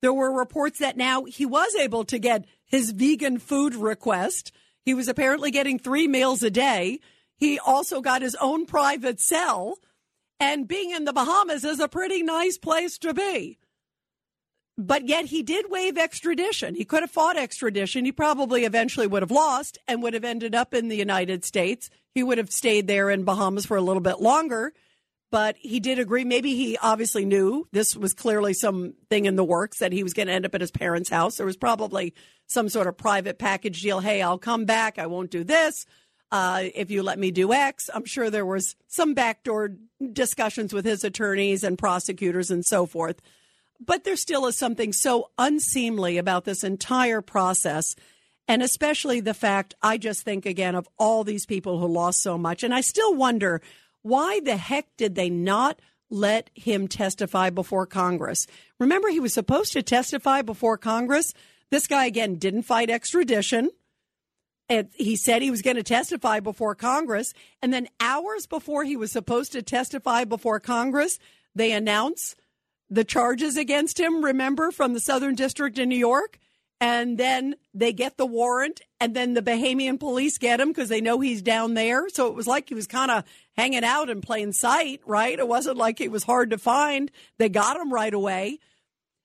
There 0.01 0.13
were 0.13 0.31
reports 0.31 0.79
that 0.79 0.97
now 0.97 1.25
he 1.25 1.45
was 1.45 1.75
able 1.75 2.05
to 2.05 2.19
get 2.19 2.45
his 2.65 2.91
vegan 2.91 3.37
food 3.37 3.75
request. 3.75 4.51
He 4.85 4.93
was 4.93 5.07
apparently 5.07 5.51
getting 5.51 5.77
three 5.77 6.07
meals 6.07 6.41
a 6.43 6.49
day. 6.49 6.99
He 7.35 7.59
also 7.59 8.01
got 8.01 8.21
his 8.21 8.35
own 8.35 8.65
private 8.65 9.19
cell. 9.19 9.79
And 10.39 10.67
being 10.67 10.91
in 10.91 11.03
the 11.03 11.13
Bahamas 11.13 11.65
is 11.65 11.79
a 11.79 11.89
pretty 11.89 12.23
nice 12.23 12.57
place 12.57 12.97
to 12.99 13.13
be. 13.13 13.57
But 14.77 15.09
yet 15.09 15.25
he 15.25 15.43
did 15.43 15.69
waive 15.69 15.97
extradition. 15.97 16.75
He 16.75 16.85
could 16.85 17.03
have 17.03 17.11
fought 17.11 17.37
extradition. 17.37 18.05
He 18.05 18.13
probably 18.13 18.63
eventually 18.63 19.07
would 19.07 19.21
have 19.21 19.31
lost 19.31 19.77
and 19.85 20.01
would 20.01 20.13
have 20.13 20.23
ended 20.23 20.55
up 20.55 20.73
in 20.73 20.87
the 20.87 20.95
United 20.95 21.43
States. 21.43 21.89
He 22.15 22.23
would 22.23 22.37
have 22.37 22.49
stayed 22.49 22.87
there 22.87 23.09
in 23.09 23.25
Bahamas 23.25 23.65
for 23.65 23.75
a 23.75 23.81
little 23.81 24.01
bit 24.01 24.21
longer. 24.21 24.71
But 25.31 25.57
he 25.59 25.79
did 25.79 25.99
agree. 25.99 26.23
Maybe 26.23 26.55
he 26.55 26.77
obviously 26.77 27.23
knew 27.23 27.67
this 27.71 27.95
was 27.95 28.13
clearly 28.13 28.53
something 28.53 29.25
in 29.25 29.35
the 29.35 29.43
works 29.43 29.77
that 29.79 29.91
he 29.93 30.01
was 30.01 30.13
going 30.13 30.27
to 30.27 30.33
end 30.33 30.45
up 30.45 30.55
at 30.55 30.61
his 30.61 30.71
parents' 30.71 31.09
house. 31.09 31.37
There 31.37 31.45
was 31.45 31.57
probably 31.57 32.13
some 32.47 32.67
sort 32.67 32.87
of 32.87 32.97
private 32.97 33.37
package 33.37 33.81
deal. 33.81 33.99
Hey, 33.99 34.23
I'll 34.23 34.39
come 34.39 34.65
back. 34.65 34.97
I 34.97 35.05
won't 35.05 35.29
do 35.29 35.43
this 35.43 35.85
uh, 36.31 36.63
if 36.75 36.91
you 36.91 37.03
let 37.03 37.19
me 37.19 37.31
do 37.31 37.53
X. 37.53 37.89
I'm 37.93 38.05
sure 38.05 38.29
there 38.29 38.45
was 38.45 38.75
some 38.87 39.13
backdoor 39.13 39.75
discussions 40.13 40.73
with 40.73 40.85
his 40.85 41.03
attorneys 41.03 41.63
and 41.63 41.77
prosecutors 41.77 42.51
and 42.51 42.65
so 42.65 42.85
forth. 42.85 43.21
But 43.79 44.03
there 44.03 44.15
still 44.15 44.45
is 44.45 44.57
something 44.57 44.93
so 44.93 45.29
unseemly 45.37 46.17
about 46.17 46.45
this 46.45 46.63
entire 46.63 47.21
process. 47.21 47.95
And 48.47 48.61
especially 48.61 49.19
the 49.19 49.33
fact, 49.33 49.75
I 49.81 49.97
just 49.97 50.23
think 50.23 50.45
again 50.45 50.75
of 50.75 50.87
all 50.97 51.23
these 51.23 51.45
people 51.45 51.79
who 51.79 51.87
lost 51.87 52.21
so 52.21 52.37
much. 52.37 52.63
And 52.63 52.73
I 52.73 52.81
still 52.81 53.13
wonder 53.13 53.61
why 54.01 54.39
the 54.39 54.57
heck 54.57 54.87
did 54.97 55.15
they 55.15 55.29
not 55.29 55.79
let 56.09 56.49
him 56.55 56.87
testify 56.87 57.49
before 57.49 57.85
Congress? 57.85 58.47
Remember, 58.79 59.09
he 59.09 59.19
was 59.19 59.33
supposed 59.33 59.73
to 59.73 59.83
testify 59.83 60.41
before 60.41 60.77
Congress. 60.77 61.33
This 61.69 61.87
guy, 61.87 62.05
again, 62.05 62.35
didn't 62.35 62.63
fight 62.63 62.89
extradition. 62.89 63.69
And 64.67 64.89
he 64.93 65.15
said 65.15 65.41
he 65.41 65.51
was 65.51 65.63
going 65.63 65.77
to 65.77 65.83
testify 65.83 66.39
before 66.39 66.75
Congress. 66.75 67.33
And 67.61 67.73
then 67.73 67.87
hours 67.99 68.45
before 68.45 68.83
he 68.83 68.95
was 68.95 69.11
supposed 69.11 69.51
to 69.53 69.61
testify 69.61 70.23
before 70.23 70.59
Congress, 70.59 71.19
they 71.55 71.71
announce 71.71 72.35
the 72.89 73.03
charges 73.03 73.57
against 73.57 73.99
him, 73.99 74.23
remember, 74.23 74.71
from 74.71 74.93
the 74.93 74.99
Southern 74.99 75.35
District 75.35 75.77
in 75.77 75.89
New 75.89 75.97
York. 75.97 76.39
And 76.79 77.17
then 77.17 77.55
they 77.73 77.93
get 77.93 78.17
the 78.17 78.25
warrant, 78.25 78.81
and 78.99 79.15
then 79.15 79.33
the 79.33 79.41
Bahamian 79.41 79.99
police 79.99 80.37
get 80.37 80.59
him 80.59 80.69
because 80.69 80.89
they 80.89 81.01
know 81.01 81.19
he's 81.19 81.41
down 81.41 81.73
there. 81.73 82.09
So 82.09 82.27
it 82.27 82.35
was 82.35 82.47
like 82.47 82.69
he 82.69 82.75
was 82.75 82.87
kind 82.87 83.09
of 83.11 83.23
hanging 83.55 83.83
out 83.83 84.09
in 84.09 84.21
plain 84.21 84.51
sight, 84.51 85.01
right? 85.05 85.39
It 85.39 85.47
wasn't 85.47 85.77
like 85.77 86.01
it 86.01 86.11
was 86.11 86.23
hard 86.23 86.49
to 86.49 86.57
find. 86.57 87.09
They 87.37 87.49
got 87.49 87.77
him 87.77 87.93
right 87.93 88.13
away. 88.13 88.59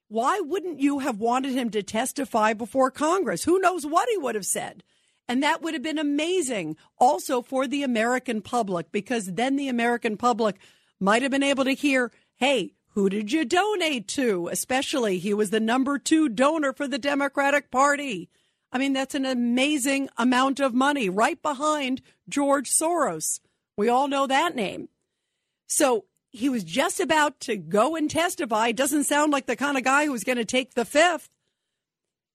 Why 0.08 0.40
wouldn't 0.40 0.80
you 0.80 1.00
have 1.00 1.18
wanted 1.18 1.52
him 1.52 1.70
to 1.70 1.82
testify 1.82 2.52
before 2.52 2.90
Congress? 2.90 3.44
Who 3.44 3.58
knows 3.58 3.84
what 3.84 4.08
he 4.08 4.16
would 4.16 4.36
have 4.36 4.46
said? 4.46 4.84
And 5.26 5.42
that 5.42 5.62
would 5.62 5.74
have 5.74 5.82
been 5.82 5.98
amazing 5.98 6.76
also 6.98 7.42
for 7.42 7.66
the 7.66 7.82
American 7.82 8.42
public 8.42 8.92
because 8.92 9.34
then 9.34 9.56
the 9.56 9.68
American 9.68 10.16
public 10.16 10.56
might 11.00 11.22
have 11.22 11.30
been 11.30 11.42
able 11.42 11.64
to 11.64 11.72
hear, 11.72 12.12
hey, 12.36 12.74
who 12.90 13.08
did 13.08 13.32
you 13.32 13.44
donate 13.44 14.06
to? 14.08 14.48
Especially, 14.52 15.18
he 15.18 15.34
was 15.34 15.50
the 15.50 15.58
number 15.58 15.98
two 15.98 16.28
donor 16.28 16.72
for 16.72 16.86
the 16.86 16.98
Democratic 16.98 17.70
Party. 17.70 18.28
I 18.74 18.78
mean, 18.78 18.92
that's 18.92 19.14
an 19.14 19.24
amazing 19.24 20.08
amount 20.18 20.58
of 20.58 20.74
money 20.74 21.08
right 21.08 21.40
behind 21.40 22.02
George 22.28 22.68
Soros. 22.68 23.38
We 23.76 23.88
all 23.88 24.08
know 24.08 24.26
that 24.26 24.56
name. 24.56 24.88
So 25.68 26.06
he 26.30 26.48
was 26.48 26.64
just 26.64 26.98
about 26.98 27.38
to 27.40 27.56
go 27.56 27.94
and 27.94 28.10
testify. 28.10 28.72
Doesn't 28.72 29.04
sound 29.04 29.32
like 29.32 29.46
the 29.46 29.54
kind 29.54 29.78
of 29.78 29.84
guy 29.84 30.06
who's 30.06 30.24
going 30.24 30.38
to 30.38 30.44
take 30.44 30.74
the 30.74 30.84
fifth. 30.84 31.28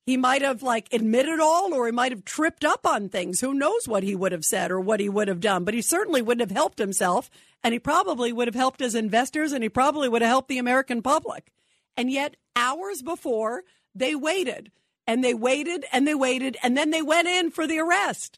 He 0.06 0.16
might 0.16 0.42
have 0.42 0.64
like 0.64 0.88
admitted 0.94 1.42
all 1.42 1.74
or 1.74 1.86
he 1.86 1.92
might 1.92 2.14
have 2.14 2.24
tripped 2.24 2.64
up 2.64 2.86
on 2.86 3.10
things. 3.10 3.42
Who 3.42 3.54
knows 3.54 3.86
what 3.86 4.04
he 4.04 4.16
would 4.16 4.32
have 4.32 4.46
said 4.46 4.72
or 4.72 4.80
what 4.80 5.02
he 5.02 5.10
would 5.10 5.28
have 5.28 5.42
done, 5.42 5.66
but 5.66 5.74
he 5.74 5.82
certainly 5.82 6.22
wouldn't 6.22 6.50
have 6.50 6.58
helped 6.58 6.80
himself 6.80 7.30
and 7.62 7.74
he 7.74 7.80
probably 7.80 8.32
would 8.32 8.48
have 8.48 8.56
helped 8.56 8.80
his 8.80 8.96
investors 8.96 9.52
and 9.52 9.62
he 9.62 9.70
probably 9.70 10.08
would 10.08 10.22
have 10.22 10.30
helped 10.30 10.48
the 10.48 10.58
American 10.58 11.02
public. 11.02 11.52
And 11.98 12.10
yet 12.10 12.38
hours 12.56 13.02
before 13.02 13.64
they 13.94 14.16
waited 14.16 14.72
and 15.10 15.24
they 15.24 15.34
waited 15.34 15.86
and 15.92 16.08
they 16.08 16.14
waited 16.14 16.56
and 16.62 16.78
then 16.78 16.92
they 16.92 17.02
went 17.02 17.28
in 17.28 17.50
for 17.50 17.66
the 17.66 17.80
arrest. 17.80 18.38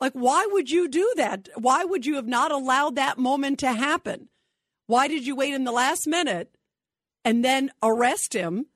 Like, 0.00 0.14
why 0.14 0.48
would 0.50 0.70
you 0.70 0.88
do 0.88 1.12
that? 1.16 1.50
Why 1.56 1.84
would 1.84 2.06
you 2.06 2.14
have 2.14 2.26
not 2.26 2.50
allowed 2.50 2.96
that 2.96 3.18
moment 3.18 3.58
to 3.58 3.72
happen? 3.74 4.30
Why 4.86 5.08
did 5.08 5.26
you 5.26 5.36
wait 5.36 5.52
in 5.52 5.64
the 5.64 5.72
last 5.72 6.06
minute 6.06 6.56
and 7.22 7.44
then 7.44 7.70
arrest 7.82 8.32
him? 8.32 8.68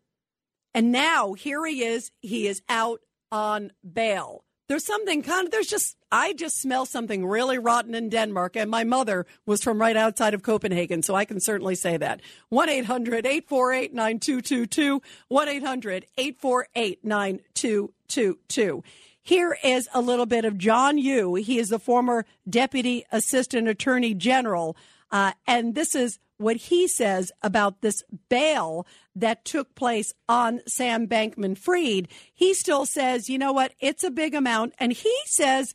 And 0.74 0.92
now 0.92 1.32
here 1.32 1.64
he 1.64 1.82
is. 1.82 2.10
He 2.20 2.46
is 2.46 2.60
out 2.68 3.00
on 3.32 3.72
bail. 3.90 4.43
There's 4.66 4.84
something 4.84 5.22
kind 5.22 5.46
of, 5.46 5.52
there's 5.52 5.66
just, 5.66 5.96
I 6.10 6.32
just 6.32 6.60
smell 6.60 6.86
something 6.86 7.26
really 7.26 7.58
rotten 7.58 7.94
in 7.94 8.08
Denmark. 8.08 8.56
And 8.56 8.70
my 8.70 8.84
mother 8.84 9.26
was 9.44 9.62
from 9.62 9.80
right 9.80 9.96
outside 9.96 10.32
of 10.32 10.42
Copenhagen, 10.42 11.02
so 11.02 11.14
I 11.14 11.24
can 11.24 11.40
certainly 11.40 11.74
say 11.74 11.96
that. 11.98 12.20
1 12.48 12.68
800 12.68 13.26
848 13.26 13.92
9222. 13.92 15.02
1 15.28 15.48
800 15.48 16.06
848 16.16 17.04
9222. 17.04 18.82
Here 19.20 19.56
is 19.64 19.88
a 19.94 20.02
little 20.02 20.26
bit 20.26 20.44
of 20.44 20.58
John 20.58 20.98
Yoo. 20.98 21.34
He 21.34 21.58
is 21.58 21.70
the 21.70 21.78
former 21.78 22.26
Deputy 22.48 23.06
Assistant 23.10 23.68
Attorney 23.68 24.12
General. 24.12 24.76
Uh, 25.10 25.32
and 25.46 25.74
this 25.74 25.94
is 25.94 26.18
what 26.38 26.56
he 26.56 26.88
says 26.88 27.32
about 27.42 27.80
this 27.80 28.02
bail 28.28 28.86
that 29.14 29.44
took 29.44 29.74
place 29.74 30.12
on 30.28 30.60
Sam 30.66 31.06
Bankman 31.06 31.56
Fried. 31.56 32.08
He 32.32 32.54
still 32.54 32.86
says, 32.86 33.28
you 33.28 33.38
know 33.38 33.52
what, 33.52 33.72
it's 33.80 34.04
a 34.04 34.10
big 34.10 34.34
amount. 34.34 34.74
And 34.78 34.92
he 34.92 35.14
says 35.26 35.74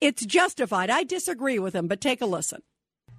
it's 0.00 0.26
justified. 0.26 0.90
I 0.90 1.04
disagree 1.04 1.58
with 1.58 1.74
him, 1.74 1.86
but 1.86 2.00
take 2.00 2.20
a 2.20 2.26
listen. 2.26 2.62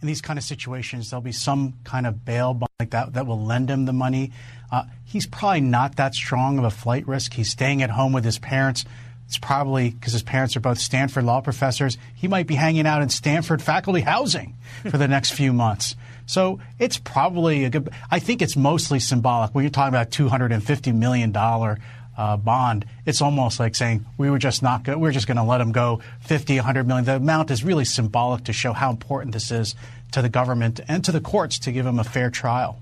In 0.02 0.08
these 0.08 0.22
kind 0.22 0.38
of 0.38 0.44
situations, 0.44 1.10
there'll 1.10 1.22
be 1.22 1.32
some 1.32 1.76
kind 1.86 2.06
of 2.06 2.26
bail 2.26 2.54
bond 2.54 2.70
like 2.78 2.90
that 2.90 3.14
that 3.14 3.26
will 3.26 3.42
lend 3.42 3.70
him 3.70 3.86
the 3.86 3.94
money. 3.94 4.34
Uh, 4.70 4.84
he's 5.06 5.26
probably 5.26 5.62
not 5.62 5.96
that 5.96 6.14
strong 6.14 6.60
of 6.60 6.66
a 6.66 6.70
flight 6.70 7.08
risk. 7.08 7.34
He's 7.34 7.50
staying 7.50 7.82
at 7.82 7.90
home 7.90 8.12
with 8.12 8.26
his 8.26 8.38
parents. 8.38 8.84
It's 9.28 9.38
probably 9.38 9.92
because 9.92 10.12
his 10.12 10.24
parents 10.24 10.58
are 10.58 10.60
both 10.60 10.78
Stanford 10.78 11.24
law 11.24 11.40
professors. 11.40 11.98
He 12.16 12.28
might 12.28 12.48
be 12.48 12.56
hanging 12.56 12.86
out 12.86 13.02
in 13.02 13.08
Stanford 13.08 13.62
faculty 13.62 14.02
housing 14.02 14.58
for 14.90 14.98
the 14.98 15.08
next 15.08 15.32
few 15.32 15.54
months. 15.54 15.96
So 16.26 16.60
it's 16.80 16.98
probably 16.98 17.66
a 17.66 17.70
good. 17.70 17.90
I 18.10 18.20
think 18.20 18.42
it's 18.42 18.56
mostly 18.56 19.00
symbolic. 19.00 19.54
When 19.54 19.64
you're 19.64 19.72
talking 19.72 19.94
about 19.94 20.12
two 20.12 20.30
hundred 20.30 20.52
and 20.52 20.64
fifty 20.64 20.92
million 20.92 21.32
dollar 21.32 21.80
uh, 22.18 22.38
bond, 22.38 22.86
it's 23.06 23.22
almost 23.22 23.60
like 23.60 23.76
saying 23.76 24.06
we 24.18 24.30
were 24.30 24.40
just 24.40 24.62
not 24.62 24.84
good. 24.84 24.98
We're 24.98 25.12
just 25.12 25.28
going 25.28 25.38
to 25.38 25.44
let 25.44 25.62
him 25.62 25.72
go 25.72 26.02
50, 26.22 26.58
100 26.58 26.88
million. 26.88 27.06
The 27.06 27.16
amount 27.16 27.52
is 27.52 27.64
really 27.64 27.86
symbolic 27.86 28.44
to 28.46 28.54
show 28.54 28.74
how 28.74 28.92
important 28.92 29.34
this 29.34 29.52
is 29.52 29.76
to 30.12 30.22
the 30.22 30.30
government 30.30 30.80
and 30.88 31.04
to 31.06 31.12
the 31.12 31.22
courts 31.22 31.58
to 31.60 31.72
give 31.72 31.86
him 31.86 32.00
a 32.00 32.04
fair 32.04 32.30
trial. 32.30 32.80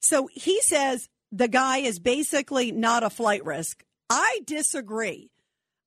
So 0.00 0.28
he 0.32 0.60
says 0.62 1.08
the 1.30 1.48
guy 1.48 1.78
is 1.78 1.98
basically 1.98 2.72
not 2.72 3.02
a 3.02 3.10
flight 3.10 3.44
risk. 3.44 3.84
I 4.08 4.40
disagree. 4.44 5.30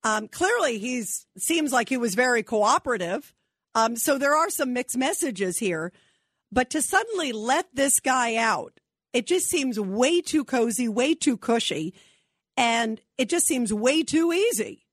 Um, 0.03 0.27
clearly, 0.27 0.79
he's 0.79 1.25
seems 1.37 1.71
like 1.71 1.89
he 1.89 1.97
was 1.97 2.15
very 2.15 2.43
cooperative. 2.43 3.33
Um, 3.75 3.95
so 3.95 4.17
there 4.17 4.35
are 4.35 4.49
some 4.49 4.73
mixed 4.73 4.97
messages 4.97 5.59
here. 5.59 5.91
But 6.51 6.69
to 6.71 6.81
suddenly 6.81 7.31
let 7.31 7.67
this 7.73 7.99
guy 7.99 8.35
out, 8.35 8.79
it 9.11 9.25
just 9.25 9.47
seems 9.47 9.79
way 9.79 10.21
too 10.21 10.45
cozy, 10.45 10.87
way 10.87 11.15
too 11.15 11.37
cushy, 11.37 11.95
and 12.55 13.01
it 13.17 13.29
just 13.29 13.47
seems 13.47 13.73
way 13.73 14.03
too 14.03 14.31
easy. 14.31 14.85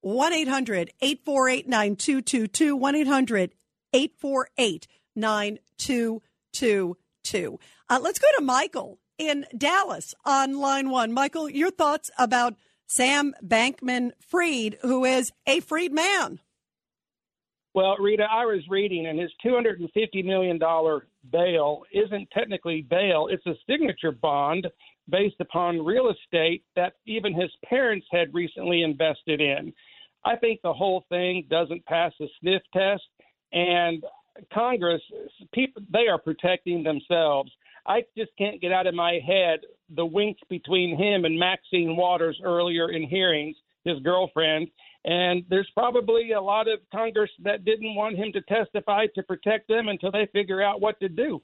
1 0.00 0.32
800 0.32 0.90
848 1.00 1.68
9222. 1.68 2.76
1 2.76 2.94
800 2.94 3.54
848 3.92 4.88
9222. 5.14 7.58
Uh, 7.88 8.00
let's 8.02 8.18
go 8.18 8.26
to 8.38 8.44
Michael 8.44 8.98
in 9.18 9.46
Dallas 9.56 10.14
on 10.24 10.58
line 10.58 10.90
one. 10.90 11.12
Michael, 11.12 11.48
your 11.48 11.70
thoughts 11.70 12.10
about 12.18 12.56
Sam 12.86 13.34
Bankman 13.44 14.10
Fried, 14.26 14.78
who 14.82 15.04
is 15.04 15.32
a 15.46 15.60
freed 15.60 15.92
man. 15.92 16.40
Well, 17.74 17.96
Rita, 17.98 18.24
I 18.30 18.44
was 18.44 18.62
reading, 18.68 19.06
and 19.06 19.18
his 19.18 19.30
$250 19.44 20.24
million 20.24 20.58
bail 21.30 21.82
isn't 21.92 22.28
technically 22.30 22.82
bail, 22.82 23.28
it's 23.30 23.46
a 23.46 23.54
signature 23.66 24.12
bond 24.12 24.66
based 25.08 25.40
upon 25.40 25.84
real 25.84 26.10
estate 26.10 26.64
that 26.76 26.94
even 27.06 27.32
his 27.34 27.50
parents 27.64 28.06
had 28.10 28.34
recently 28.34 28.82
invested 28.82 29.40
in. 29.40 29.72
I 30.24 30.36
think 30.36 30.60
the 30.62 30.72
whole 30.72 31.04
thing 31.08 31.46
doesn't 31.50 31.84
pass 31.86 32.12
the 32.20 32.28
sniff 32.40 32.62
test, 32.72 33.02
and 33.52 34.04
Congress, 34.52 35.02
people, 35.52 35.82
they 35.90 36.08
are 36.08 36.18
protecting 36.18 36.82
themselves. 36.82 37.50
I 37.86 38.02
just 38.16 38.30
can't 38.38 38.60
get 38.60 38.72
out 38.72 38.86
of 38.86 38.94
my 38.94 39.18
head 39.26 39.60
the 39.94 40.06
winks 40.06 40.40
between 40.48 40.96
him 40.96 41.24
and 41.24 41.38
Maxine 41.38 41.96
Waters 41.96 42.38
earlier 42.44 42.90
in 42.90 43.02
hearings, 43.08 43.56
his 43.84 43.98
girlfriend. 44.00 44.68
And 45.04 45.44
there's 45.48 45.68
probably 45.74 46.32
a 46.32 46.40
lot 46.40 46.68
of 46.68 46.78
Congress 46.92 47.30
that 47.42 47.64
didn't 47.64 47.94
want 47.94 48.16
him 48.16 48.32
to 48.32 48.40
testify 48.42 49.06
to 49.14 49.22
protect 49.22 49.68
them 49.68 49.88
until 49.88 50.12
they 50.12 50.28
figure 50.32 50.62
out 50.62 50.80
what 50.80 51.00
to 51.00 51.08
do. 51.08 51.42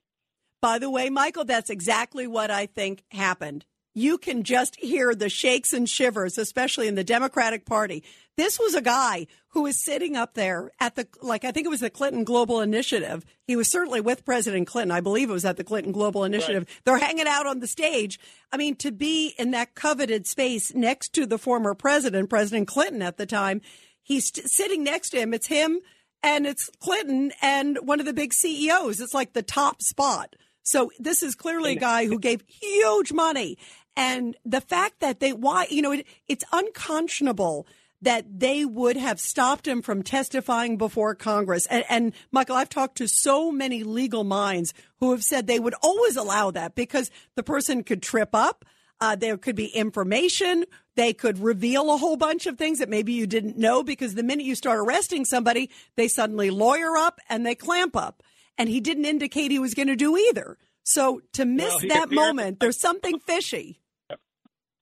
By 0.60 0.78
the 0.78 0.90
way, 0.90 1.10
Michael, 1.10 1.44
that's 1.44 1.70
exactly 1.70 2.26
what 2.26 2.50
I 2.50 2.66
think 2.66 3.04
happened 3.10 3.64
you 3.94 4.18
can 4.18 4.42
just 4.42 4.76
hear 4.76 5.14
the 5.14 5.28
shakes 5.28 5.72
and 5.72 5.88
shivers, 5.88 6.38
especially 6.38 6.88
in 6.88 6.94
the 6.94 7.04
Democratic 7.04 7.64
Party. 7.66 8.04
This 8.36 8.58
was 8.58 8.74
a 8.74 8.80
guy 8.80 9.26
who 9.48 9.62
was 9.62 9.82
sitting 9.82 10.14
up 10.14 10.34
there 10.34 10.70
at 10.78 10.94
the, 10.94 11.08
like, 11.22 11.44
I 11.44 11.50
think 11.50 11.66
it 11.66 11.70
was 11.70 11.80
the 11.80 11.90
Clinton 11.90 12.22
Global 12.22 12.60
Initiative. 12.60 13.24
He 13.44 13.56
was 13.56 13.68
certainly 13.68 14.00
with 14.00 14.24
President 14.24 14.68
Clinton. 14.68 14.92
I 14.92 15.00
believe 15.00 15.30
it 15.30 15.32
was 15.32 15.44
at 15.44 15.56
the 15.56 15.64
Clinton 15.64 15.92
Global 15.92 16.22
Initiative. 16.22 16.66
Right. 16.68 16.80
They're 16.84 16.98
hanging 16.98 17.26
out 17.26 17.46
on 17.46 17.58
the 17.58 17.66
stage. 17.66 18.20
I 18.52 18.56
mean, 18.56 18.76
to 18.76 18.92
be 18.92 19.34
in 19.38 19.50
that 19.50 19.74
coveted 19.74 20.26
space 20.26 20.74
next 20.74 21.12
to 21.14 21.26
the 21.26 21.38
former 21.38 21.74
president, 21.74 22.30
President 22.30 22.68
Clinton 22.68 23.02
at 23.02 23.16
the 23.16 23.26
time, 23.26 23.60
he's 24.02 24.30
sitting 24.50 24.84
next 24.84 25.10
to 25.10 25.18
him. 25.18 25.34
It's 25.34 25.48
him 25.48 25.80
and 26.22 26.46
it's 26.46 26.70
Clinton 26.80 27.32
and 27.42 27.78
one 27.82 28.00
of 28.00 28.06
the 28.06 28.12
big 28.12 28.32
CEOs. 28.32 29.00
It's 29.00 29.14
like 29.14 29.32
the 29.32 29.42
top 29.42 29.82
spot. 29.82 30.36
So 30.68 30.90
this 30.98 31.22
is 31.22 31.34
clearly 31.34 31.72
a 31.72 31.80
guy 31.80 32.06
who 32.06 32.18
gave 32.18 32.42
huge 32.46 33.12
money. 33.12 33.56
And 33.96 34.36
the 34.44 34.60
fact 34.60 35.00
that 35.00 35.18
they, 35.18 35.32
why, 35.32 35.66
you 35.70 35.82
know, 35.82 35.92
it, 35.92 36.06
it's 36.28 36.44
unconscionable 36.52 37.66
that 38.02 38.38
they 38.38 38.64
would 38.64 38.96
have 38.96 39.18
stopped 39.18 39.66
him 39.66 39.82
from 39.82 40.02
testifying 40.02 40.76
before 40.76 41.14
Congress. 41.14 41.66
And, 41.66 41.84
and, 41.88 42.12
Michael, 42.30 42.54
I've 42.54 42.68
talked 42.68 42.98
to 42.98 43.08
so 43.08 43.50
many 43.50 43.82
legal 43.82 44.22
minds 44.22 44.72
who 45.00 45.10
have 45.10 45.24
said 45.24 45.46
they 45.46 45.58
would 45.58 45.74
always 45.82 46.16
allow 46.16 46.52
that 46.52 46.76
because 46.76 47.10
the 47.34 47.42
person 47.42 47.82
could 47.82 48.02
trip 48.02 48.30
up. 48.34 48.64
Uh, 49.00 49.16
there 49.16 49.36
could 49.36 49.56
be 49.56 49.66
information. 49.66 50.64
They 50.94 51.12
could 51.12 51.38
reveal 51.38 51.92
a 51.92 51.96
whole 51.96 52.16
bunch 52.16 52.46
of 52.46 52.58
things 52.58 52.78
that 52.78 52.88
maybe 52.88 53.12
you 53.12 53.26
didn't 53.26 53.56
know 53.56 53.82
because 53.82 54.14
the 54.14 54.22
minute 54.22 54.44
you 54.44 54.54
start 54.54 54.78
arresting 54.78 55.24
somebody, 55.24 55.70
they 55.96 56.08
suddenly 56.08 56.50
lawyer 56.50 56.96
up 56.96 57.20
and 57.28 57.44
they 57.46 57.54
clamp 57.54 57.96
up. 57.96 58.22
And 58.58 58.68
he 58.68 58.80
didn't 58.80 59.04
indicate 59.04 59.50
he 59.50 59.58
was 59.58 59.74
going 59.74 59.88
to 59.88 59.96
do 59.96 60.16
either. 60.16 60.58
So 60.82 61.22
to 61.34 61.44
miss 61.44 61.82
well, 61.82 61.88
that 61.88 62.10
moment, 62.10 62.60
there's 62.60 62.80
something 62.80 63.20
fishy. 63.20 63.80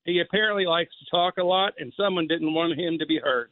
He 0.04 0.20
apparently 0.20 0.64
likes 0.64 0.92
to 1.00 1.10
talk 1.10 1.36
a 1.36 1.42
lot, 1.42 1.74
and 1.78 1.92
someone 1.96 2.26
didn't 2.28 2.54
want 2.54 2.78
him 2.78 2.98
to 3.00 3.06
be 3.06 3.18
heard. 3.18 3.50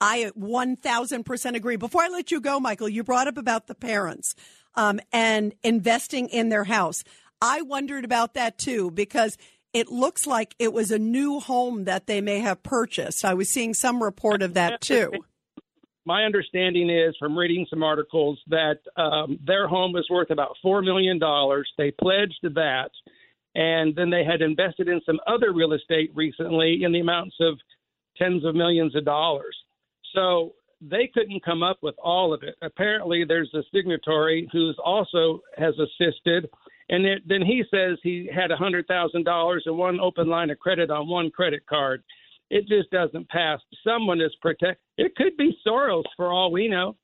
I 0.00 0.30
1000% 0.36 1.54
agree. 1.54 1.76
Before 1.76 2.02
I 2.02 2.08
let 2.08 2.30
you 2.30 2.40
go, 2.40 2.58
Michael, 2.58 2.88
you 2.88 3.04
brought 3.04 3.28
up 3.28 3.36
about 3.36 3.66
the 3.66 3.74
parents 3.74 4.34
um, 4.74 4.98
and 5.12 5.54
investing 5.62 6.28
in 6.28 6.48
their 6.48 6.64
house. 6.64 7.04
I 7.40 7.62
wondered 7.62 8.04
about 8.04 8.34
that 8.34 8.58
too 8.58 8.90
because 8.90 9.36
it 9.72 9.88
looks 9.88 10.26
like 10.26 10.54
it 10.58 10.72
was 10.72 10.90
a 10.90 10.98
new 10.98 11.38
home 11.38 11.84
that 11.84 12.06
they 12.06 12.20
may 12.20 12.40
have 12.40 12.62
purchased. 12.62 13.24
I 13.24 13.34
was 13.34 13.52
seeing 13.52 13.74
some 13.74 14.02
report 14.02 14.42
of 14.42 14.54
that 14.54 14.80
too. 14.80 15.12
My 16.06 16.24
understanding 16.24 16.90
is 16.90 17.14
from 17.18 17.36
reading 17.36 17.66
some 17.68 17.82
articles 17.82 18.38
that 18.48 18.78
um, 18.96 19.38
their 19.46 19.68
home 19.68 19.92
was 19.92 20.06
worth 20.10 20.30
about 20.30 20.56
$4 20.64 20.82
million. 20.82 21.20
They 21.76 21.90
pledged 21.90 22.40
that 22.54 22.90
and 23.54 23.94
then 23.96 24.10
they 24.10 24.24
had 24.24 24.42
invested 24.42 24.88
in 24.88 25.00
some 25.04 25.18
other 25.26 25.52
real 25.52 25.72
estate 25.72 26.10
recently 26.14 26.84
in 26.84 26.92
the 26.92 27.00
amounts 27.00 27.36
of 27.40 27.58
tens 28.16 28.44
of 28.44 28.54
millions 28.54 28.94
of 28.94 29.04
dollars. 29.04 29.56
So 30.14 30.54
they 30.80 31.10
couldn't 31.12 31.44
come 31.44 31.62
up 31.62 31.78
with 31.82 31.94
all 31.98 32.32
of 32.32 32.42
it. 32.42 32.56
Apparently, 32.62 33.24
there's 33.24 33.52
a 33.54 33.62
signatory 33.74 34.48
who's 34.52 34.76
also 34.82 35.40
has 35.56 35.74
assisted, 35.78 36.48
and 36.88 37.04
it, 37.04 37.22
then 37.26 37.42
he 37.42 37.64
says 37.70 37.98
he 38.02 38.28
had 38.32 38.50
a 38.50 38.56
hundred 38.56 38.86
thousand 38.86 39.24
dollars 39.24 39.64
and 39.66 39.76
one 39.76 40.00
open 40.00 40.28
line 40.28 40.50
of 40.50 40.58
credit 40.58 40.90
on 40.90 41.08
one 41.08 41.30
credit 41.30 41.66
card. 41.66 42.02
It 42.50 42.66
just 42.66 42.90
doesn't 42.90 43.28
pass. 43.28 43.60
Someone 43.84 44.20
is 44.20 44.34
protect. 44.42 44.80
It 44.98 45.14
could 45.14 45.36
be 45.36 45.56
Soros 45.66 46.02
for 46.16 46.32
all 46.32 46.50
we 46.50 46.68
know. 46.68 46.96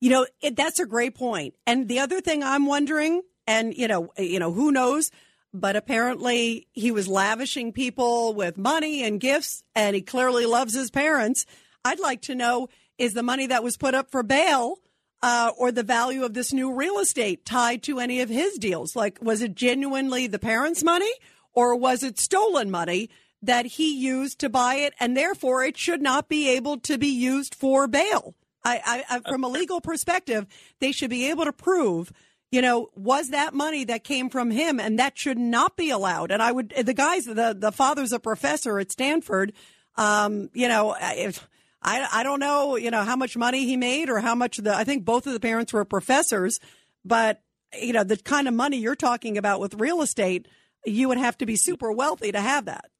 You 0.00 0.10
know, 0.10 0.26
it, 0.40 0.56
that's 0.56 0.78
a 0.78 0.86
great 0.86 1.14
point. 1.16 1.54
And 1.66 1.88
the 1.88 1.98
other 1.98 2.20
thing 2.20 2.42
I'm 2.42 2.66
wondering, 2.66 3.22
and 3.46 3.74
you 3.74 3.88
know, 3.88 4.12
you 4.16 4.38
know, 4.38 4.52
who 4.52 4.70
knows? 4.70 5.10
But 5.52 5.76
apparently, 5.76 6.68
he 6.72 6.90
was 6.90 7.08
lavishing 7.08 7.72
people 7.72 8.34
with 8.34 8.56
money 8.56 9.04
and 9.04 9.20
gifts, 9.20 9.62
and 9.74 9.94
he 9.94 10.02
clearly 10.02 10.46
loves 10.46 10.74
his 10.74 10.90
parents. 10.90 11.44
I'd 11.84 12.00
like 12.00 12.22
to 12.22 12.34
know: 12.34 12.68
is 12.96 13.14
the 13.14 13.22
money 13.22 13.46
that 13.48 13.64
was 13.64 13.76
put 13.76 13.94
up 13.94 14.10
for 14.10 14.22
bail? 14.22 14.78
Uh, 15.22 15.52
or 15.56 15.72
the 15.72 15.82
value 15.82 16.22
of 16.22 16.34
this 16.34 16.52
new 16.52 16.74
real 16.74 16.98
estate 16.98 17.46
tied 17.46 17.82
to 17.82 17.98
any 17.98 18.20
of 18.20 18.28
his 18.28 18.58
deals? 18.58 18.94
Like, 18.94 19.18
was 19.22 19.40
it 19.40 19.54
genuinely 19.54 20.26
the 20.26 20.38
parents' 20.38 20.84
money 20.84 21.10
or 21.54 21.74
was 21.74 22.02
it 22.02 22.18
stolen 22.18 22.70
money 22.70 23.08
that 23.46 23.66
he 23.66 23.94
used 23.94 24.38
to 24.40 24.48
buy 24.48 24.76
it 24.76 24.94
and 25.00 25.16
therefore 25.16 25.64
it 25.64 25.76
should 25.76 26.02
not 26.02 26.28
be 26.28 26.48
able 26.50 26.78
to 26.78 26.98
be 26.98 27.08
used 27.08 27.54
for 27.54 27.86
bail? 27.86 28.34
I, 28.64 29.04
I, 29.08 29.20
from 29.30 29.44
a 29.44 29.48
legal 29.48 29.80
perspective, 29.80 30.46
they 30.80 30.92
should 30.92 31.10
be 31.10 31.28
able 31.30 31.44
to 31.44 31.52
prove, 31.52 32.12
you 32.50 32.62
know, 32.62 32.88
was 32.94 33.28
that 33.30 33.52
money 33.52 33.84
that 33.84 34.04
came 34.04 34.30
from 34.30 34.50
him, 34.50 34.80
and 34.80 34.98
that 34.98 35.18
should 35.18 35.38
not 35.38 35.76
be 35.76 35.90
allowed. 35.90 36.30
And 36.30 36.42
I 36.42 36.50
would, 36.50 36.70
the 36.70 36.94
guys, 36.94 37.26
the 37.26 37.54
the 37.58 37.72
father's 37.72 38.12
a 38.12 38.18
professor 38.18 38.78
at 38.78 38.90
Stanford. 38.90 39.52
Um, 39.96 40.48
you 40.54 40.66
know, 40.68 40.96
if, 40.98 41.46
I 41.82 42.08
I 42.10 42.22
don't 42.22 42.40
know, 42.40 42.76
you 42.76 42.90
know, 42.90 43.02
how 43.02 43.16
much 43.16 43.36
money 43.36 43.66
he 43.66 43.76
made 43.76 44.08
or 44.08 44.20
how 44.20 44.34
much 44.34 44.56
the. 44.56 44.74
I 44.74 44.84
think 44.84 45.04
both 45.04 45.26
of 45.26 45.34
the 45.34 45.40
parents 45.40 45.72
were 45.72 45.84
professors, 45.84 46.58
but 47.04 47.42
you 47.78 47.92
know, 47.92 48.04
the 48.04 48.16
kind 48.16 48.48
of 48.48 48.54
money 48.54 48.78
you're 48.78 48.94
talking 48.94 49.36
about 49.36 49.60
with 49.60 49.74
real 49.74 50.00
estate, 50.00 50.48
you 50.86 51.08
would 51.08 51.18
have 51.18 51.36
to 51.38 51.46
be 51.46 51.56
super 51.56 51.92
wealthy 51.92 52.32
to 52.32 52.40
have 52.40 52.64
that. 52.66 52.90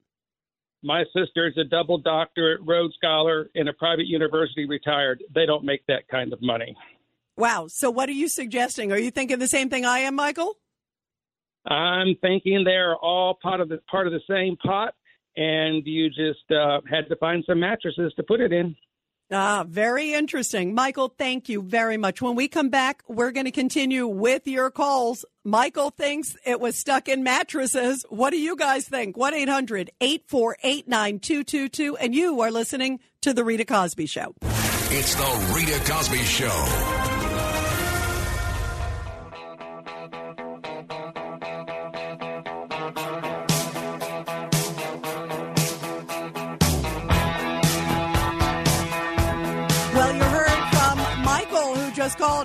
My 0.84 1.02
sister 1.16 1.48
is 1.48 1.56
a 1.56 1.64
double 1.64 1.96
doctorate, 1.96 2.60
Rhodes 2.62 2.94
Scholar, 2.96 3.48
in 3.54 3.68
a 3.68 3.72
private 3.72 4.06
university, 4.06 4.66
retired. 4.66 5.24
They 5.34 5.46
don't 5.46 5.64
make 5.64 5.84
that 5.86 6.06
kind 6.08 6.30
of 6.30 6.42
money. 6.42 6.76
Wow. 7.38 7.68
So, 7.68 7.90
what 7.90 8.10
are 8.10 8.12
you 8.12 8.28
suggesting? 8.28 8.92
Are 8.92 8.98
you 8.98 9.10
thinking 9.10 9.38
the 9.38 9.48
same 9.48 9.70
thing 9.70 9.86
I 9.86 10.00
am, 10.00 10.14
Michael? 10.14 10.58
I'm 11.66 12.14
thinking 12.20 12.64
they're 12.64 12.96
all 12.96 13.38
part 13.42 13.60
of 13.60 13.70
the 13.70 13.78
part 13.90 14.06
of 14.06 14.12
the 14.12 14.20
same 14.28 14.58
pot, 14.58 14.94
and 15.38 15.86
you 15.86 16.10
just 16.10 16.50
uh, 16.50 16.82
had 16.88 17.08
to 17.08 17.16
find 17.16 17.42
some 17.46 17.60
mattresses 17.60 18.12
to 18.16 18.22
put 18.22 18.40
it 18.40 18.52
in. 18.52 18.76
Ah, 19.34 19.64
very 19.66 20.14
interesting. 20.14 20.74
Michael, 20.74 21.12
thank 21.18 21.48
you 21.48 21.60
very 21.60 21.96
much. 21.96 22.22
When 22.22 22.36
we 22.36 22.46
come 22.46 22.68
back, 22.68 23.02
we're 23.08 23.32
going 23.32 23.46
to 23.46 23.50
continue 23.50 24.06
with 24.06 24.46
your 24.46 24.70
calls. 24.70 25.24
Michael 25.42 25.90
thinks 25.90 26.36
it 26.46 26.60
was 26.60 26.76
stuck 26.76 27.08
in 27.08 27.24
mattresses. 27.24 28.06
What 28.08 28.30
do 28.30 28.38
you 28.38 28.54
guys 28.54 28.86
think? 28.86 29.16
1 29.16 29.34
800 29.34 29.90
848 30.00 30.86
9222. 30.86 31.96
And 31.96 32.14
you 32.14 32.40
are 32.42 32.52
listening 32.52 33.00
to 33.22 33.34
The 33.34 33.42
Rita 33.42 33.64
Cosby 33.64 34.06
Show. 34.06 34.34
It's 34.42 35.16
The 35.16 35.52
Rita 35.52 35.80
Cosby 35.90 36.18
Show. 36.18 37.03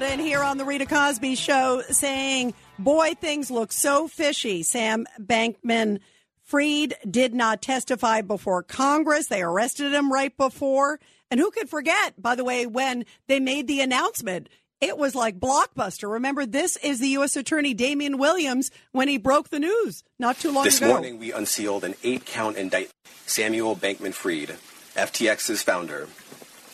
In 0.10 0.20
here 0.20 0.42
on 0.42 0.58
the 0.58 0.66
Rita 0.66 0.88
Cosby 0.88 1.36
Show 1.36 1.84
saying, 1.90 2.56
Boy, 2.80 3.14
things 3.14 3.52
look 3.52 3.72
so 3.72 4.08
fishy. 4.08 4.64
Sam 4.64 5.06
Bankman 5.20 6.00
Fried 6.42 6.96
did 7.10 7.36
not 7.36 7.62
testify 7.62 8.22
before 8.22 8.64
Congress. 8.64 9.28
They 9.28 9.44
arrested 9.44 9.94
him 9.94 10.12
right 10.12 10.36
before. 10.36 11.00
And 11.30 11.40
who 11.40 11.52
could 11.52 11.70
forget, 11.70 12.20
by 12.20 12.34
the 12.34 12.44
way, 12.44 12.66
when 12.66 13.06
they 13.28 13.40
made 13.40 13.68
the 13.68 13.82
announcement? 13.82 14.50
It 14.82 14.98
was 14.98 15.14
like 15.14 15.40
blockbuster. 15.40 16.12
Remember, 16.12 16.46
this 16.46 16.76
is 16.78 17.00
the 17.00 17.10
U.S. 17.10 17.36
Attorney 17.36 17.76
Damian 17.76 18.18
Williams 18.18 18.72
when 18.92 19.10
he 19.10 19.18
broke 19.18 19.50
the 19.50 19.60
news 19.60 20.04
not 20.18 20.40
too 20.40 20.52
long 20.52 20.64
this 20.64 20.78
ago. 20.78 20.88
This 20.88 20.94
morning, 20.94 21.20
we 21.20 21.32
unsealed 21.32 21.84
an 21.84 21.94
eight 22.04 22.26
count 22.26 22.58
indictment. 22.58 22.96
Samuel 23.28 23.76
Bankman 23.76 24.14
Fried, 24.14 24.58
FTX's 24.96 25.62
founder, 25.62 26.08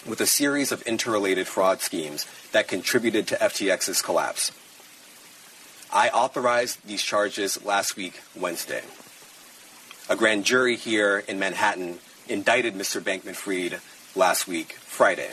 with 0.06 0.22
a 0.22 0.26
series 0.26 0.72
of 0.72 0.82
interrelated 0.84 1.48
fraud 1.48 1.82
schemes 1.82 2.26
that 2.52 2.68
contributed 2.68 3.28
to 3.28 3.36
FTX's 3.36 4.02
collapse. 4.02 4.52
I 5.92 6.10
authorized 6.10 6.86
these 6.86 7.02
charges 7.02 7.64
last 7.64 7.96
week, 7.96 8.22
Wednesday. 8.36 8.84
A 10.10 10.16
grand 10.16 10.46
jury 10.46 10.76
here 10.76 11.24
in 11.28 11.40
Manhattan 11.40 12.00
indicted 12.28 12.76
Mr. 12.76 13.02
Bankman 13.02 13.36
Fried 13.36 13.80
last 14.16 14.48
week, 14.48 14.74
Friday. 14.74 15.32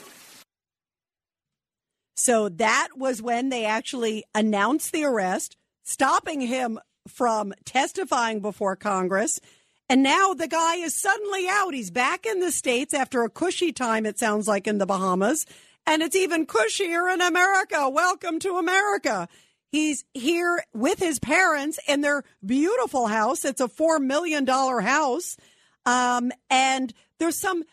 So 2.16 2.48
that 2.48 2.88
was 2.96 3.20
when 3.20 3.48
they 3.48 3.64
actually 3.64 4.24
announced 4.35 4.92
the 4.92 5.04
arrest, 5.04 5.56
stopping 5.82 6.40
him 6.40 6.78
from 7.08 7.52
testifying 7.64 8.40
before 8.40 8.76
Congress. 8.76 9.40
And 9.88 10.02
now 10.02 10.34
the 10.34 10.48
guy 10.48 10.76
is 10.76 10.94
suddenly 10.94 11.46
out. 11.48 11.74
He's 11.74 11.90
back 11.90 12.24
in 12.26 12.40
the 12.40 12.52
States 12.52 12.94
after 12.94 13.22
a 13.22 13.30
cushy 13.30 13.72
time, 13.72 14.06
it 14.06 14.18
sounds 14.18 14.48
like, 14.48 14.66
in 14.66 14.78
the 14.78 14.86
Bahamas. 14.86 15.44
And 15.86 16.02
it's 16.02 16.16
even 16.16 16.46
cushier 16.46 17.12
in 17.12 17.20
America. 17.20 17.88
Welcome 17.88 18.38
to 18.40 18.56
America. 18.56 19.28
He's 19.70 20.04
here 20.14 20.62
with 20.72 20.98
his 20.98 21.18
parents 21.18 21.78
in 21.88 22.02
their 22.02 22.24
beautiful 22.44 23.06
house. 23.06 23.44
It's 23.44 23.60
a 23.60 23.68
$4 23.68 24.00
million 24.00 24.46
house. 24.46 25.36
Um, 25.84 26.30
and 26.50 26.92
there's 27.18 27.38
some 27.38 27.64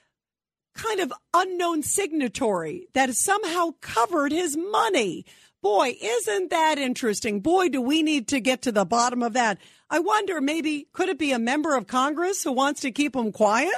kind 0.74 1.02
of 1.02 1.14
unknown 1.34 1.84
signatory 1.84 2.88
that 2.94 3.10
has 3.10 3.20
somehow 3.20 3.72
covered 3.82 4.32
his 4.32 4.56
money. 4.56 5.26
Boy, 5.62 5.96
isn't 6.02 6.52
that 6.52 6.80
interesting? 6.80 7.42
Boy, 7.42 7.68
do 7.68 7.82
we 7.82 8.02
need 8.02 8.30
to 8.30 8.40
get 8.40 8.62
to 8.62 8.72
the 8.72 8.86
bottom 8.86 9.22
of 9.22 9.34
that. 9.34 9.58
I 9.90 10.00
wonder 10.00 10.40
maybe 10.40 10.88
could 10.94 11.10
it 11.10 11.18
be 11.18 11.32
a 11.32 11.40
member 11.40 11.76
of 11.76 11.88
Congress 11.88 12.44
who 12.44 12.52
wants 12.52 12.82
to 12.82 12.92
keep 12.92 13.14
them 13.14 13.32
quiet? 13.32 13.74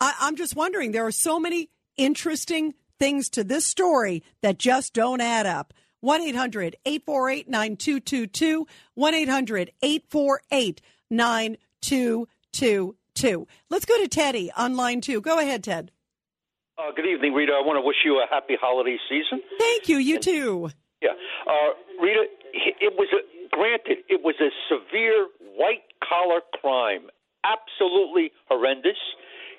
I, 0.00 0.14
I'm 0.20 0.36
just 0.36 0.56
wondering. 0.56 0.92
There 0.92 1.06
are 1.06 1.12
so 1.12 1.38
many 1.38 1.68
interesting 1.96 2.74
things 2.98 3.28
to 3.30 3.44
this 3.44 3.66
story 3.66 4.22
that 4.42 4.58
just 4.58 4.94
don't 4.94 5.20
add 5.20 5.46
up. 5.46 5.72
1 6.00 6.22
800 6.22 6.76
848 6.84 7.48
9222. 7.48 8.66
1 8.94 9.14
800 9.14 9.70
848 9.82 10.82
9222. 11.10 13.46
Let's 13.70 13.84
go 13.84 13.96
to 13.98 14.08
Teddy 14.08 14.50
on 14.56 14.76
line 14.76 15.00
two. 15.00 15.20
Go 15.20 15.38
ahead, 15.38 15.62
Ted. 15.64 15.90
Uh, 16.78 16.92
good 16.94 17.06
evening, 17.06 17.32
Rita. 17.32 17.52
I 17.52 17.64
want 17.64 17.78
to 17.78 17.80
wish 17.80 17.96
you 18.04 18.20
a 18.20 18.26
happy 18.30 18.54
holiday 18.60 18.98
season. 19.08 19.40
Thank 19.58 19.88
you. 19.88 19.96
You 19.96 20.16
and, 20.16 20.24
too. 20.24 20.70
Yeah. 21.00 21.12
Uh, 21.46 21.70
Rita, 22.00 22.24
it 22.52 22.92
was 22.96 23.08
a 23.12 23.20
granted, 23.50 23.98
it 24.08 24.22
was 24.22 24.34
a 24.40 24.50
severe 24.68 25.28
white 25.56 25.84
collar 26.02 26.40
crime, 26.60 27.08
absolutely 27.44 28.32
horrendous. 28.48 28.98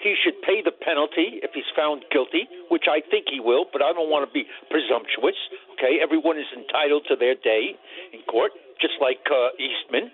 He 0.01 0.13
should 0.13 0.37
pay 0.45 0.61
the 0.61 0.71
penalty 0.71 1.41
if 1.41 1.51
he's 1.53 1.67
found 1.75 2.05
guilty, 2.11 2.45
which 2.69 2.85
I 2.85 3.01
think 3.01 3.25
he 3.33 3.39
will, 3.39 3.65
but 3.73 3.81
I 3.81 3.91
don't 3.93 4.09
want 4.09 4.29
to 4.29 4.31
be 4.31 4.45
presumptuous. 4.69 5.35
Okay, 5.73 5.97
everyone 6.01 6.37
is 6.37 6.45
entitled 6.53 7.05
to 7.09 7.15
their 7.15 7.33
day 7.33 7.73
in 8.13 8.21
court, 8.29 8.51
just 8.79 8.93
like 9.01 9.25
uh, 9.25 9.49
Eastman. 9.57 10.11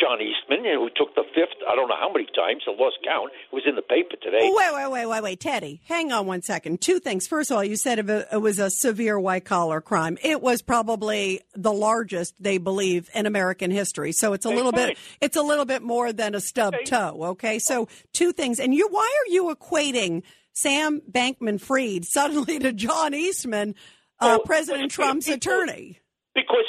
John 0.00 0.20
Eastman, 0.20 0.64
who 0.64 0.88
took 0.96 1.14
the 1.14 1.24
fifth, 1.34 1.56
I 1.68 1.74
don't 1.74 1.88
know 1.88 1.96
how 1.98 2.12
many 2.12 2.26
times, 2.34 2.62
I 2.66 2.70
lost 2.80 2.96
count. 3.04 3.30
It 3.50 3.54
was 3.54 3.64
in 3.66 3.76
the 3.76 3.82
paper 3.82 4.16
today. 4.20 4.38
Wait, 4.42 4.74
wait, 4.74 4.90
wait, 4.90 5.06
wait, 5.06 5.22
wait, 5.22 5.40
Teddy, 5.40 5.80
hang 5.84 6.12
on 6.12 6.26
one 6.26 6.42
second. 6.42 6.80
Two 6.80 6.98
things. 6.98 7.26
First 7.26 7.50
of 7.50 7.56
all, 7.56 7.64
you 7.64 7.76
said 7.76 7.98
it 7.98 8.40
was 8.40 8.58
a 8.58 8.70
severe 8.70 9.18
white 9.18 9.44
collar 9.44 9.80
crime. 9.80 10.18
It 10.22 10.40
was 10.40 10.62
probably 10.62 11.40
the 11.54 11.72
largest, 11.72 12.34
they 12.42 12.58
believe, 12.58 13.10
in 13.14 13.26
American 13.26 13.70
history. 13.70 14.12
So 14.12 14.32
it's 14.32 14.46
a 14.46 14.50
little 14.50 14.72
bit, 14.72 14.98
it's 15.20 15.36
a 15.36 15.42
little 15.42 15.64
bit 15.64 15.82
more 15.82 16.12
than 16.12 16.34
a 16.34 16.40
stub 16.40 16.74
okay. 16.74 16.84
toe. 16.84 17.18
Okay, 17.30 17.58
so 17.58 17.88
two 18.12 18.32
things. 18.32 18.58
And 18.60 18.74
you, 18.74 18.88
why 18.88 19.10
are 19.20 19.32
you 19.32 19.54
equating 19.54 20.22
Sam 20.52 21.02
Bankman 21.10 21.60
Fried 21.60 22.04
suddenly 22.04 22.58
to 22.60 22.72
John 22.72 23.14
Eastman, 23.14 23.74
uh, 24.20 24.38
oh, 24.40 24.44
President 24.44 24.90
Trump's 24.90 25.26
because, 25.26 25.36
attorney? 25.36 26.00
Because 26.34 26.64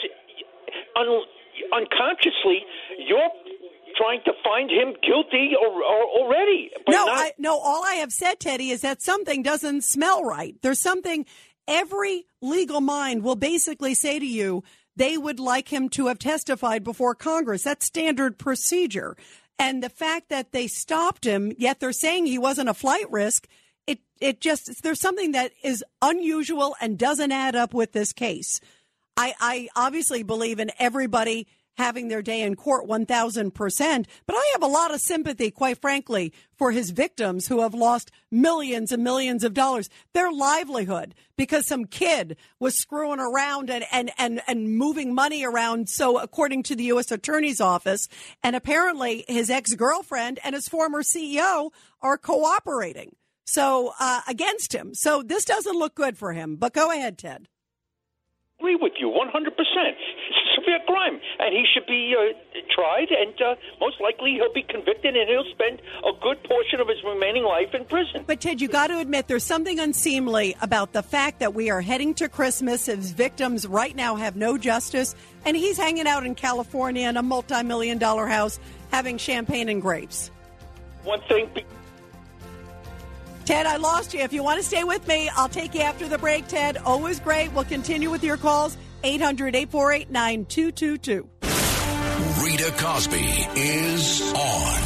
un- 0.95 1.23
unconsciously 1.73 2.65
you're 3.07 3.29
trying 3.95 4.21
to 4.25 4.31
find 4.43 4.69
him 4.69 4.93
guilty 5.01 5.51
or, 5.59 5.83
or 5.83 6.03
already. 6.03 6.69
no, 6.87 7.05
not- 7.05 7.17
I, 7.17 7.33
no. 7.37 7.57
All 7.57 7.83
I 7.83 7.95
have 7.95 8.11
said, 8.11 8.39
Teddy, 8.39 8.69
is 8.69 8.81
that 8.81 9.01
something 9.01 9.41
doesn't 9.43 9.83
smell 9.83 10.23
right. 10.23 10.55
There's 10.61 10.81
something. 10.81 11.25
Every 11.69 12.25
legal 12.41 12.79
mind 12.79 13.23
will 13.23 13.35
basically 13.35 13.93
say 13.93 14.19
to 14.19 14.25
you 14.25 14.63
they 14.95 15.17
would 15.17 15.39
like 15.39 15.67
him 15.67 15.89
to 15.89 16.07
have 16.07 16.17
testified 16.17 16.83
before 16.83 17.13
Congress. 17.13 17.63
That's 17.63 17.85
standard 17.85 18.37
procedure. 18.37 19.17
And 19.59 19.83
the 19.83 19.89
fact 19.89 20.29
that 20.29 20.51
they 20.51 20.67
stopped 20.67 21.25
him, 21.25 21.51
yet 21.57 21.79
they're 21.79 21.91
saying 21.91 22.25
he 22.25 22.37
wasn't 22.37 22.69
a 22.69 22.73
flight 22.73 23.09
risk, 23.11 23.47
it 23.85 23.99
it 24.21 24.39
just 24.39 24.81
there's 24.83 24.99
something 25.01 25.33
that 25.33 25.51
is 25.63 25.83
unusual 26.01 26.75
and 26.79 26.97
doesn't 26.97 27.31
add 27.31 27.55
up 27.55 27.73
with 27.73 27.91
this 27.91 28.13
case. 28.13 28.59
I, 29.17 29.33
I 29.39 29.69
obviously 29.75 30.21
believe 30.23 30.59
in 30.59 30.71
everybody 30.77 31.47
having 31.77 32.07
their 32.07 32.21
day 32.21 32.41
in 32.41 32.55
court 32.55 32.87
1000%. 32.87 34.05
But 34.25 34.35
I 34.35 34.49
have 34.53 34.63
a 34.63 34.67
lot 34.67 34.93
of 34.93 35.01
sympathy, 35.01 35.51
quite 35.51 35.79
frankly, 35.79 36.33
for 36.55 36.71
his 36.71 36.91
victims 36.91 37.47
who 37.47 37.61
have 37.61 37.73
lost 37.73 38.11
millions 38.31 38.91
and 38.91 39.03
millions 39.03 39.43
of 39.43 39.53
dollars, 39.53 39.89
their 40.13 40.31
livelihood, 40.31 41.13
because 41.37 41.67
some 41.67 41.85
kid 41.85 42.35
was 42.59 42.75
screwing 42.75 43.19
around 43.19 43.69
and, 43.69 43.85
and, 43.91 44.11
and, 44.17 44.41
and 44.47 44.75
moving 44.75 45.13
money 45.13 45.45
around. 45.45 45.89
So 45.89 46.19
according 46.19 46.63
to 46.63 46.75
the 46.75 46.85
U.S. 46.85 47.11
Attorney's 47.11 47.61
Office, 47.61 48.07
and 48.43 48.55
apparently 48.55 49.25
his 49.27 49.49
ex-girlfriend 49.49 50.39
and 50.43 50.55
his 50.55 50.67
former 50.67 51.03
CEO 51.03 51.71
are 52.01 52.17
cooperating. 52.17 53.15
So 53.45 53.93
uh, 53.99 54.21
against 54.27 54.73
him. 54.73 54.93
So 54.93 55.23
this 55.23 55.45
doesn't 55.45 55.77
look 55.77 55.95
good 55.95 56.17
for 56.17 56.33
him. 56.33 56.57
But 56.57 56.73
go 56.73 56.91
ahead, 56.91 57.17
Ted 57.17 57.47
I 58.59 58.63
agree 58.63 58.77
with 58.81 58.93
you 58.99 59.07
100%. 59.07 59.53
Severe 60.67 60.80
crime, 60.86 61.19
and 61.39 61.53
he 61.53 61.63
should 61.73 61.88
be 61.88 62.13
uh, 62.13 62.34
tried, 62.75 63.08
and 63.10 63.34
uh, 63.41 63.56
most 63.80 64.01
likely 64.01 64.34
he'll 64.34 64.51
be 64.53 64.63
convicted, 64.63 65.15
and 65.15 65.30
he'll 65.30 65.49
spend 65.53 65.82
a 66.03 66.12
good 66.21 66.43
portion 66.43 66.82
of 66.82 66.89
his 66.89 66.97
remaining 67.06 67.43
life 67.43 67.73
in 67.73 67.86
prison. 67.86 68.25
But, 68.27 68.41
Ted, 68.41 68.60
you 68.60 68.67
got 68.67 68.88
to 68.88 68.99
admit 68.99 69.30
there's 69.30 69.45
something 69.45 69.80
unseemly 69.80 70.58
about 70.62 70.91
the 70.91 71.03
fact 71.03 71.39
that 71.39 71.53
we 71.53 71.69
are 71.69 71.80
heading 71.80 72.13
to 72.15 72.27
Christmas. 72.27 72.88
His 72.88 73.12
victims 73.12 73.65
right 73.65 73.95
now 73.95 74.15
have 74.17 74.36
no 74.36 74.58
justice, 74.58 75.15
and 75.45 75.56
he's 75.56 75.77
hanging 75.77 76.06
out 76.06 76.25
in 76.25 76.36
California 76.36 77.08
in 77.08 77.15
a 77.15 77.23
multi 77.23 77.63
million 77.63 77.97
dollar 77.97 78.27
house 78.27 78.60
having 78.91 79.17
champagne 79.17 79.69
and 79.69 79.82
grapes. 79.82 80.32
One 81.06 81.21
thing. 81.30 81.49
Ted, 83.45 83.65
I 83.65 83.77
lost 83.77 84.13
you. 84.13 84.19
If 84.19 84.34
you 84.34 84.43
want 84.43 84.60
to 84.60 84.65
stay 84.65 84.84
with 84.84 85.08
me, 85.08 85.30
I'll 85.38 85.47
take 85.47 85.73
you 85.73 85.80
after 85.80 86.10
the 86.10 86.17
break, 86.17 86.49
Ted. 86.49 86.75
Always 86.84 87.21
great. 87.21 87.53
We'll 87.53 87.63
continue 87.63 88.12
with 88.12 88.21
your 88.21 88.36
calls. 88.36 88.75
800 89.03 89.55
848 89.55 90.12
9222. 90.12 91.29
Rita 92.43 92.71
Cosby 92.77 93.47
is 93.55 94.21
on. 94.33 94.81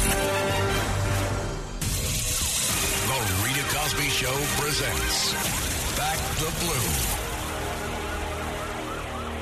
The 3.08 3.18
Rita 3.44 3.64
Cosby 3.74 4.08
Show 4.08 4.34
presents 4.60 5.32
Back 5.96 6.18
the 6.38 6.52
Blue. 6.60 7.12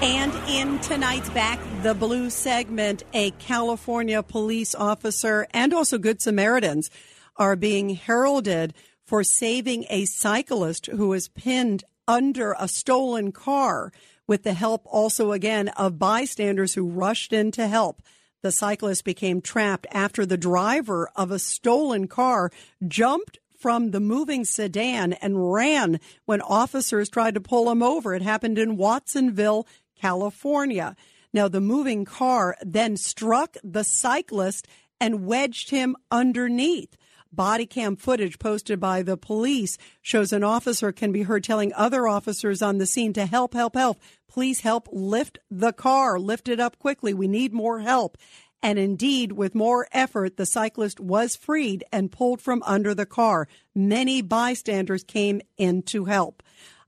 And 0.03 0.33
in 0.49 0.79
tonight's 0.79 1.29
Back 1.31 1.61
the 1.83 1.95
Blue 1.95 2.31
segment, 2.31 3.03
a 3.13 3.33
California 3.33 4.23
police 4.23 4.75
officer 4.75 5.47
and 5.51 5.75
also 5.75 5.99
Good 5.99 6.23
Samaritans 6.23 6.89
are 7.37 7.57
being 7.57 7.91
heralded 7.91 8.73
for 9.05 9.25
saving 9.25 9.87
a 9.91 10.05
cyclist 10.05 10.87
who 10.87 11.09
was 11.09 11.29
pinned 11.29 11.85
under 12.07 12.55
a 12.59 12.69
stolen 12.69 13.33
car 13.33 13.93
with 14.31 14.45
the 14.45 14.55
help 14.55 14.87
also 14.87 15.33
again 15.33 15.67
of 15.71 15.99
bystanders 15.99 16.75
who 16.75 16.89
rushed 16.89 17.33
in 17.33 17.51
to 17.51 17.67
help. 17.67 18.01
The 18.43 18.53
cyclist 18.53 19.05
became 19.05 19.41
trapped 19.41 19.89
after 19.91 20.25
the 20.25 20.37
driver 20.37 21.11
of 21.17 21.33
a 21.33 21.41
stolen 21.41 22.07
car 22.07 22.53
jumped 22.87 23.41
from 23.59 23.91
the 23.91 23.99
moving 23.99 24.45
sedan 24.45 25.15
and 25.15 25.53
ran 25.53 25.99
when 26.27 26.41
officers 26.43 27.09
tried 27.09 27.35
to 27.35 27.41
pull 27.41 27.73
him 27.73 27.83
over. 27.83 28.15
It 28.15 28.23
happened 28.23 28.57
in 28.57 28.77
Watsonville, 28.77 29.67
California. 30.01 30.95
Now, 31.33 31.49
the 31.49 31.61
moving 31.61 32.05
car 32.05 32.57
then 32.63 32.97
struck 32.97 33.57
the 33.65 33.83
cyclist 33.83 34.69
and 35.01 35.27
wedged 35.27 35.71
him 35.71 35.97
underneath. 36.13 36.97
Body 37.33 37.65
cam 37.65 37.95
footage 37.95 38.39
posted 38.39 38.81
by 38.81 39.03
the 39.03 39.17
police 39.17 39.79
shows 40.03 40.33
an 40.33 40.43
officer 40.43 40.91
can 40.91 41.13
be 41.13 41.23
heard 41.23 41.45
telling 41.45 41.73
other 41.75 42.09
officers 42.09 42.61
on 42.61 42.79
the 42.79 42.87
scene 42.87 43.13
to 43.13 43.27
help, 43.27 43.55
help, 43.55 43.77
help. 43.77 44.01
Please 44.29 44.61
help 44.61 44.89
lift 44.91 45.39
the 45.51 45.73
car, 45.73 46.19
lift 46.19 46.49
it 46.49 46.59
up 46.59 46.79
quickly. 46.79 47.15
We 47.15 47.29
need 47.29 47.53
more 47.53 47.81
help. 47.81 48.19
And 48.63 48.79
indeed, 48.79 49.33
with 49.33 49.55
more 49.55 49.87
effort, 49.93 50.37
the 50.37 50.45
cyclist 50.45 51.01
was 51.01 51.37
freed 51.37 51.85
and 51.93 52.13
pulled 52.13 52.43
from 52.43 52.63
under 52.67 52.95
the 52.95 53.07
car. 53.07 53.49
Many 53.75 54.23
bystanders 54.23 55.03
came 55.03 55.41
in 55.57 55.83
to 55.85 56.05
help. 56.07 56.43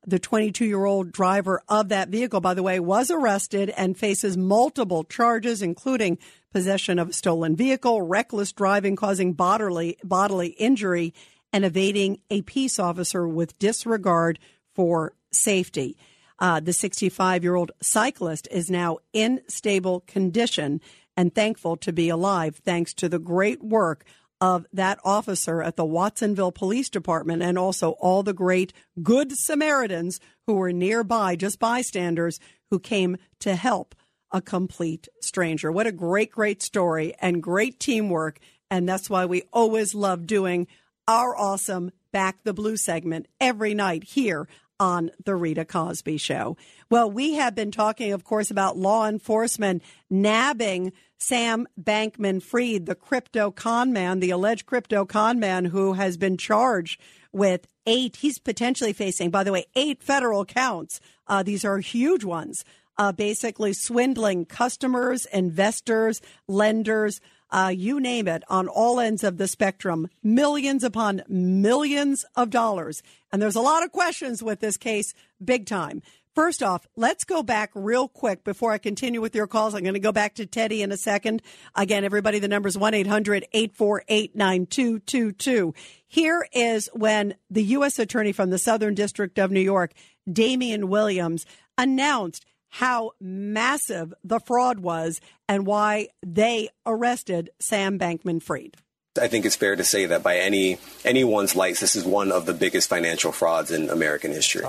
The 0.05 0.19
22 0.19 0.65
year 0.65 0.85
old 0.85 1.13
driver 1.13 1.63
of 1.69 1.89
that 1.91 2.09
vehicle, 2.09 2.41
by 2.41 2.55
the 2.55 2.63
way, 2.63 2.81
was 2.81 3.11
arrested 3.11 3.71
and 3.71 3.97
faces 3.97 4.37
multiple 4.37 5.05
charges, 5.05 5.63
including 5.63 6.19
possession 6.53 6.99
of 6.99 7.11
a 7.11 7.13
stolen 7.13 7.55
vehicle, 7.55 8.03
reckless 8.03 8.53
driving 8.53 8.97
causing 8.97 9.33
bodily, 9.33 9.97
bodily 10.03 10.49
injury, 10.49 11.15
and 11.53 11.65
evading 11.65 12.21
a 12.31 12.43
peace 12.43 12.79
officer 12.79 13.29
with 13.29 13.59
disregard 13.61 14.41
for 14.75 15.13
safety. 15.31 15.97
Uh, 16.39 16.59
the 16.59 16.73
65 16.73 17.45
year 17.45 17.55
old 17.55 17.71
cyclist 17.81 18.49
is 18.51 18.69
now 18.69 18.99
in 19.13 19.41
stable 19.47 20.01
condition 20.09 20.81
and 21.17 21.35
thankful 21.35 21.77
to 21.77 21.93
be 21.93 22.09
alive 22.09 22.61
thanks 22.65 22.93
to 22.95 23.09
the 23.09 23.19
great 23.19 23.63
work 23.63 24.05
of 24.43 24.67
that 24.73 24.99
officer 25.05 25.63
at 25.63 25.77
the 25.77 25.85
Watsonville 25.85 26.51
Police 26.51 26.91
Department 26.91 27.43
and 27.43 27.57
also 27.57 27.93
all 28.01 28.25
the 28.25 28.33
great 28.33 28.73
good 29.01 29.31
Samaritans 29.31 30.19
who 30.49 30.55
were 30.55 30.73
nearby, 30.73 31.37
just 31.37 31.61
bystanders 31.61 32.41
who 32.69 32.81
came 32.81 33.19
to 33.39 33.55
help 33.55 33.95
a 34.33 34.43
complete 34.43 35.07
stranger. 35.21 35.71
What 35.71 35.87
a 35.87 35.93
great, 35.93 36.33
great 36.33 36.61
story 36.61 37.15
and 37.21 37.41
great 37.41 37.79
teamwork. 37.79 38.41
And 38.69 38.89
that's 38.89 39.09
why 39.09 39.27
we 39.27 39.45
always 39.53 39.95
love 39.95 40.27
doing 40.27 40.67
our 41.07 41.37
awesome 41.37 41.93
Back 42.13 42.43
the 42.43 42.53
Blue 42.53 42.77
segment 42.77 43.29
every 43.41 43.75
night 43.75 44.03
here 44.03 44.49
on 44.83 45.13
The 45.25 45.37
Rita 45.37 45.65
Cosby 45.65 46.17
Show. 46.17 46.57
Well, 46.91 47.09
we 47.09 47.35
have 47.35 47.55
been 47.55 47.71
talking, 47.71 48.13
of 48.13 48.25
course, 48.25 48.51
about 48.51 48.77
law 48.77 49.07
enforcement 49.07 49.81
nabbing 50.11 50.93
Sam 51.19 51.69
Bankman 51.81 52.43
Fried, 52.43 52.87
the 52.87 52.97
crypto 52.97 53.53
con 53.53 53.93
man, 53.93 54.19
the 54.19 54.31
alleged 54.31 54.67
crypto 54.67 55.05
con 55.05 55.39
man 55.39 55.67
who 55.67 55.93
has 55.93 56.17
been 56.17 56.37
charged 56.37 57.01
with 57.33 57.69
eight, 57.87 58.17
he's 58.17 58.41
potentially 58.41 58.93
facing, 58.93 59.31
by 59.31 59.45
the 59.45 59.53
way, 59.53 59.67
eight 59.77 60.03
federal 60.03 60.45
counts. 60.45 61.01
Uh, 61.29 61.45
these 61.45 61.65
are 61.65 61.79
huge 61.79 62.25
ones 62.25 62.65
uh, 62.99 63.13
basically 63.13 63.73
swindling 63.73 64.45
customers, 64.45 65.27
investors, 65.27 66.21
lenders, 66.47 67.21
uh, 67.53 67.73
you 67.75 68.01
name 68.01 68.27
it, 68.27 68.43
on 68.49 68.67
all 68.67 68.99
ends 68.99 69.23
of 69.23 69.37
the 69.37 69.47
spectrum, 69.47 70.09
millions 70.23 70.83
upon 70.83 71.23
millions 71.29 72.25
of 72.35 72.51
dollars. 72.51 73.03
And 73.31 73.41
there's 73.41 73.57
a 73.57 73.61
lot 73.61 73.85
of 73.85 73.93
questions 73.93 74.43
with 74.43 74.61
this 74.61 74.77
case, 74.77 75.15
big 75.45 75.67
time. 75.67 76.03
First 76.35 76.63
off, 76.63 76.87
let's 76.97 77.25
go 77.25 77.43
back 77.43 77.71
real 77.75 78.09
quick 78.09 78.43
before 78.43 78.73
I 78.73 78.79
continue 78.79 79.21
with 79.21 79.35
your 79.35 79.47
calls. 79.47 79.75
I'm 79.75 79.83
going 79.83 79.93
to 79.93 80.01
go 80.01 80.13
back 80.13 80.35
to 80.37 80.47
Teddy 80.47 80.81
in 80.81 80.91
a 80.91 80.97
second. 80.97 81.43
Again, 81.75 82.05
everybody, 82.05 82.39
the 82.39 82.49
number 82.49 82.69
is 82.69 82.79
1 82.79 82.95
800 82.95 83.47
848 83.53 84.35
9222. 84.35 85.75
Here 86.09 86.47
is 86.55 86.89
when 86.95 87.35
the 87.51 87.65
U.S. 87.65 87.99
Attorney 87.99 88.33
from 88.33 88.49
the 88.49 88.59
Southern 88.59 88.95
District 88.95 89.39
of 89.39 89.51
New 89.51 89.61
York, 89.61 89.93
Damian 90.31 90.89
Williams, 90.89 91.45
announced 91.77 92.47
how 92.73 93.13
massive 93.21 94.15
the 94.25 94.41
fraud 94.41 94.81
was 94.81 95.21
and 95.47 95.67
why 95.67 96.09
they 96.25 96.71
arrested 96.87 97.51
Sam 97.61 97.99
Bankman 97.99 98.43
Fried. 98.43 98.77
I 99.21 99.29
think 99.29 99.45
it's 99.45 99.57
fair 99.57 99.77
to 99.77 99.85
say 99.85 100.07
that 100.07 100.23
by 100.23 100.39
any 100.39 100.79
anyone's 101.05 101.55
lights, 101.55 101.81
this 101.81 101.95
is 101.95 102.05
one 102.05 102.33
of 102.33 102.47
the 102.47 102.55
biggest 102.55 102.89
financial 102.89 103.31
frauds 103.31 103.71
in 103.71 103.91
American 103.91 104.33
history. 104.33 104.65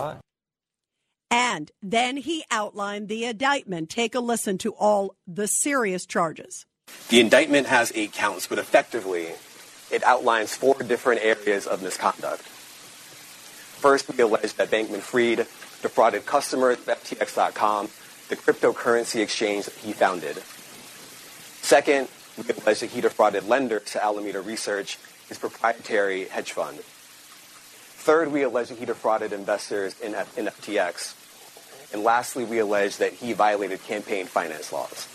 And 1.31 1.71
then 1.81 2.17
he 2.17 2.43
outlined 2.51 3.07
the 3.07 3.23
indictment. 3.23 3.89
Take 3.89 4.15
a 4.15 4.19
listen 4.19 4.57
to 4.59 4.73
all 4.73 5.15
the 5.25 5.47
serious 5.47 6.05
charges. 6.05 6.65
The 7.07 7.21
indictment 7.21 7.67
has 7.67 7.93
eight 7.95 8.11
counts, 8.11 8.47
but 8.47 8.59
effectively, 8.59 9.29
it 9.89 10.03
outlines 10.03 10.53
four 10.53 10.75
different 10.75 11.23
areas 11.23 11.65
of 11.65 11.81
misconduct. 11.81 12.41
First, 12.41 14.09
we 14.09 14.21
allege 14.21 14.53
that 14.55 14.69
Bankman 14.69 14.99
Fried 14.99 15.47
defrauded 15.83 16.25
customers 16.25 16.79
of 16.79 16.85
FTX.com, 16.85 17.89
the 18.29 18.35
cryptocurrency 18.35 19.21
exchange 19.21 19.65
that 19.65 19.75
he 19.75 19.93
founded. 19.93 20.37
Second, 21.61 22.07
we 22.37 22.43
allege 22.49 22.79
that 22.79 22.89
he 22.89 23.01
defrauded 23.01 23.47
lenders 23.47 23.83
to 23.91 24.03
Alameda 24.03 24.41
Research, 24.41 24.97
his 25.29 25.37
proprietary 25.37 26.25
hedge 26.25 26.53
fund. 26.53 26.79
Third, 26.79 28.31
we 28.31 28.41
allege 28.41 28.69
that 28.69 28.79
he 28.79 28.85
defrauded 28.85 29.31
investors 29.31 29.99
in, 29.99 30.15
F- 30.15 30.37
in 30.37 30.45
FTX. 30.45 31.93
And 31.93 32.03
lastly, 32.03 32.43
we 32.43 32.59
allege 32.59 32.97
that 32.97 33.13
he 33.13 33.33
violated 33.33 33.83
campaign 33.83 34.25
finance 34.25 34.73
laws. 34.73 35.07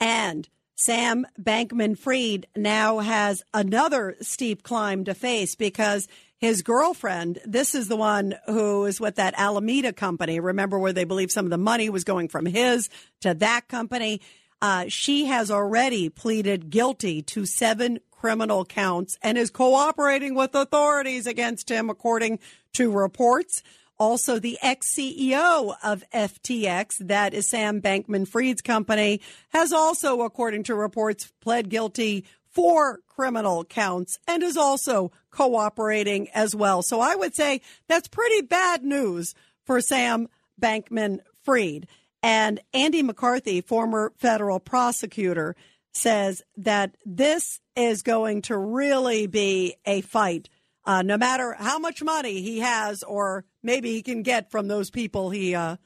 And 0.00 0.48
Sam 0.74 1.26
Bankman 1.40 1.96
Fried 1.96 2.46
now 2.56 2.98
has 2.98 3.42
another 3.52 4.16
steep 4.20 4.62
climb 4.62 5.04
to 5.04 5.14
face 5.14 5.54
because 5.54 6.08
his 6.44 6.62
girlfriend, 6.62 7.40
this 7.44 7.74
is 7.74 7.88
the 7.88 7.96
one 7.96 8.34
who 8.46 8.84
is 8.84 9.00
with 9.00 9.16
that 9.16 9.34
Alameda 9.36 9.92
company. 9.92 10.38
Remember 10.38 10.78
where 10.78 10.92
they 10.92 11.04
believe 11.04 11.32
some 11.32 11.46
of 11.46 11.50
the 11.50 11.58
money 11.58 11.88
was 11.88 12.04
going 12.04 12.28
from 12.28 12.46
his 12.46 12.90
to 13.22 13.34
that 13.34 13.66
company? 13.68 14.20
Uh, 14.60 14.84
she 14.88 15.26
has 15.26 15.50
already 15.50 16.08
pleaded 16.08 16.70
guilty 16.70 17.22
to 17.22 17.44
seven 17.46 17.98
criminal 18.10 18.64
counts 18.64 19.18
and 19.22 19.36
is 19.36 19.50
cooperating 19.50 20.34
with 20.34 20.54
authorities 20.54 21.26
against 21.26 21.70
him, 21.70 21.90
according 21.90 22.38
to 22.72 22.90
reports. 22.90 23.62
Also, 23.98 24.38
the 24.38 24.58
ex 24.60 24.94
CEO 24.94 25.74
of 25.82 26.02
FTX, 26.12 27.06
that 27.06 27.32
is 27.32 27.48
Sam 27.48 27.80
Bankman 27.80 28.26
Fried's 28.26 28.62
company, 28.62 29.20
has 29.50 29.72
also, 29.72 30.22
according 30.22 30.64
to 30.64 30.74
reports, 30.74 31.32
pled 31.40 31.68
guilty 31.68 32.24
for 32.54 33.00
criminal 33.08 33.64
counts 33.64 34.18
and 34.28 34.42
is 34.42 34.56
also 34.56 35.10
cooperating 35.30 36.28
as 36.30 36.54
well. 36.54 36.82
So 36.82 37.00
I 37.00 37.16
would 37.16 37.34
say 37.34 37.60
that's 37.88 38.08
pretty 38.08 38.42
bad 38.42 38.84
news 38.84 39.34
for 39.64 39.80
Sam 39.80 40.28
Bankman 40.60 41.18
Fried. 41.42 41.88
And 42.22 42.60
Andy 42.72 43.02
McCarthy, 43.02 43.60
former 43.60 44.12
federal 44.16 44.60
prosecutor, 44.60 45.56
says 45.92 46.42
that 46.56 46.96
this 47.04 47.60
is 47.76 48.02
going 48.02 48.42
to 48.42 48.56
really 48.56 49.26
be 49.26 49.76
a 49.84 50.00
fight. 50.00 50.48
Uh, 50.86 51.02
no 51.02 51.16
matter 51.16 51.54
how 51.58 51.78
much 51.78 52.02
money 52.02 52.42
he 52.42 52.60
has, 52.60 53.02
or 53.02 53.44
maybe 53.62 53.92
he 53.92 54.02
can 54.02 54.22
get 54.22 54.50
from 54.50 54.68
those 54.68 54.90
people 54.90 55.30
he 55.30 55.54
uh, 55.54 55.76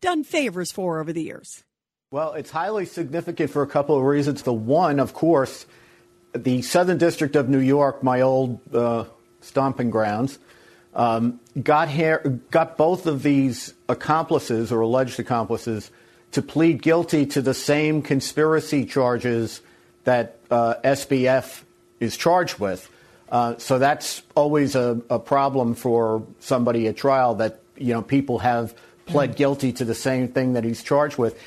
done 0.00 0.24
favors 0.24 0.70
for 0.70 1.00
over 1.00 1.12
the 1.12 1.22
years. 1.22 1.64
Well, 2.12 2.32
it's 2.32 2.50
highly 2.50 2.86
significant 2.86 3.50
for 3.50 3.62
a 3.62 3.66
couple 3.66 3.96
of 3.96 4.02
reasons. 4.02 4.42
The 4.42 4.52
one, 4.52 4.98
of 4.98 5.14
course, 5.14 5.66
the 6.32 6.62
Southern 6.62 6.98
District 6.98 7.36
of 7.36 7.48
New 7.48 7.58
York, 7.58 8.02
my 8.02 8.20
old 8.20 8.60
uh, 8.74 9.04
stomping 9.40 9.90
grounds, 9.90 10.38
um, 10.94 11.40
got, 11.62 11.88
got 12.50 12.76
both 12.76 13.06
of 13.06 13.22
these 13.22 13.74
accomplices 13.88 14.72
or 14.72 14.80
alleged 14.80 15.20
accomplices 15.20 15.90
to 16.32 16.42
plead 16.42 16.82
guilty 16.82 17.26
to 17.26 17.42
the 17.42 17.54
same 17.54 18.02
conspiracy 18.02 18.84
charges 18.84 19.60
that 20.04 20.38
uh, 20.50 20.74
SBF 20.84 21.62
is 21.98 22.16
charged 22.16 22.58
with. 22.58 22.88
Uh, 23.28 23.56
so 23.58 23.78
that's 23.78 24.22
always 24.34 24.74
a, 24.74 25.00
a, 25.08 25.18
problem 25.18 25.74
for 25.74 26.26
somebody 26.40 26.88
at 26.88 26.96
trial 26.96 27.36
that 27.36 27.60
you 27.76 27.94
know 27.94 28.02
people 28.02 28.40
have 28.40 28.74
pled 29.06 29.36
guilty 29.36 29.72
to 29.72 29.84
the 29.84 29.94
same 29.94 30.26
thing 30.26 30.54
that 30.54 30.64
he's 30.64 30.82
charged 30.82 31.16
with. 31.16 31.38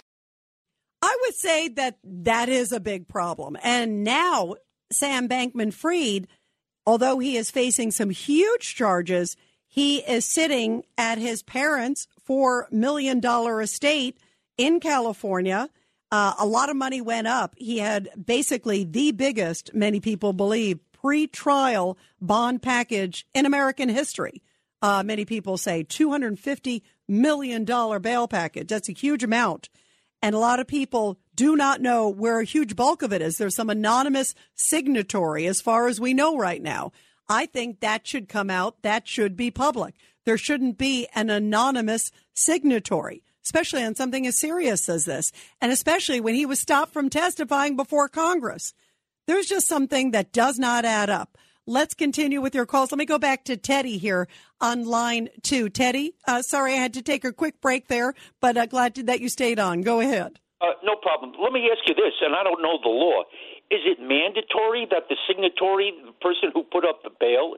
I 1.02 1.18
would 1.24 1.36
say 1.36 1.68
that 1.70 1.98
that 2.04 2.48
is 2.48 2.72
a 2.72 2.80
big 2.80 3.10
problem, 3.10 3.58
and 3.62 4.06
now 4.06 4.56
Sam 4.94 5.28
Bankman 5.28 5.74
Fried, 5.74 6.28
although 6.86 7.20
he 7.20 7.38
is 7.38 7.52
facing 7.52 7.92
some 7.92 8.10
huge 8.10 8.76
charges, 8.76 9.36
he 9.68 9.98
is 10.00 10.26
sitting 10.26 10.84
at 10.98 11.18
his 11.18 11.42
parents' 11.44 12.08
four 12.24 12.68
million 12.72 13.20
dollar 13.20 13.62
estate 13.62 14.18
in 14.58 14.80
California. 14.80 15.70
Uh, 16.12 16.34
a 16.40 16.46
lot 16.46 16.70
of 16.70 16.76
money 16.76 17.02
went 17.02 17.26
up. 17.26 17.56
He 17.58 17.80
had 17.80 18.10
basically 18.24 18.84
the 18.84 19.12
biggest, 19.12 19.74
many 19.74 20.00
people 20.00 20.32
believe, 20.32 20.80
pre-trial 20.92 21.98
bond 22.22 22.62
package 22.62 23.26
in 23.34 23.46
American 23.46 23.90
history. 23.90 24.44
Uh, 24.82 25.02
many 25.04 25.26
people 25.26 25.58
say 25.58 25.84
$250 25.84 26.82
million 27.08 27.66
bail 27.66 28.28
package. 28.28 28.68
That's 28.68 28.90
a 28.90 28.94
huge 28.94 29.24
amount. 29.24 29.70
And 30.22 30.36
a 30.36 30.40
lot 30.40 30.60
of 30.60 30.68
people 30.68 31.18
do 31.36 31.56
not 31.56 31.82
know 31.82 32.10
where 32.10 32.40
a 32.40 32.46
huge 32.46 32.76
bulk 32.76 33.02
of 33.02 33.14
it 33.14 33.22
is. 33.22 33.38
There's 33.38 33.56
some 33.56 33.70
anonymous 33.70 34.36
signatory 34.56 35.46
as 35.48 35.62
far 35.62 35.88
as 35.88 36.00
we 36.00 36.14
know 36.14 36.38
right 36.38 36.62
now. 36.62 36.92
I 37.30 37.46
think 37.46 37.80
that 37.80 38.06
should 38.06 38.30
come 38.30 38.50
out. 38.50 38.82
That 38.82 39.08
should 39.08 39.36
be 39.36 39.52
public. 39.52 39.96
There 40.26 40.38
shouldn't 40.38 40.78
be 40.78 41.08
an 41.16 41.30
anonymous 41.30 42.12
signatory 42.34 43.24
especially 43.44 43.84
on 43.84 43.96
something 43.96 44.26
as 44.26 44.40
serious 44.40 44.88
as 44.90 45.06
this, 45.06 45.32
and 45.62 45.72
especially 45.72 46.22
when 46.22 46.36
he 46.36 46.46
was 46.46 46.60
stopped 46.60 46.94
from 46.94 47.10
testifying 47.10 47.76
before 47.76 48.08
Congress. 48.08 48.74
There's 49.28 49.48
just 49.48 49.68
something 49.68 50.12
that 50.12 50.34
does 50.34 50.58
not 50.60 50.86
add 50.86 51.10
up. 51.10 51.38
Let's 51.66 51.94
continue 51.94 52.42
with 52.42 52.56
your 52.56 52.66
calls. 52.66 52.92
Let 52.92 52.98
me 52.98 53.06
go 53.06 53.20
back 53.20 53.46
to 53.46 53.56
Teddy 53.56 53.98
here 53.98 54.28
on 54.60 54.86
line 54.86 55.30
two. 55.44 55.70
Teddy, 55.70 56.16
uh, 56.28 56.42
sorry 56.42 56.74
I 56.74 56.78
had 56.78 56.94
to 56.96 57.02
take 57.02 57.24
a 57.24 57.32
quick 57.32 57.62
break 57.62 57.88
there, 57.88 58.14
but 58.42 58.58
uh, 58.58 58.66
glad 58.66 58.96
that 58.96 59.22
you 59.22 59.30
stayed 59.30 59.60
on. 59.60 59.82
Go 59.82 60.02
ahead. 60.02 60.40
Uh, 60.64 60.68
no 60.82 60.96
problem. 60.96 61.34
Let 61.42 61.52
me 61.52 61.70
ask 61.70 61.88
you 61.88 61.94
this, 61.94 62.14
and 62.22 62.34
I 62.34 62.44
don't 62.44 62.62
know 62.62 62.80
the 62.82 62.90
law. 62.90 63.24
Is 63.70 63.82
it 63.86 64.00
mandatory 64.00 64.88
that 64.92 65.10
the 65.10 65.18
signatory, 65.28 65.92
the 66.06 66.14
person 66.22 66.52
who 66.54 66.64
put 66.64 66.86
up 66.86 67.04
the 67.04 67.10
bail, 67.20 67.56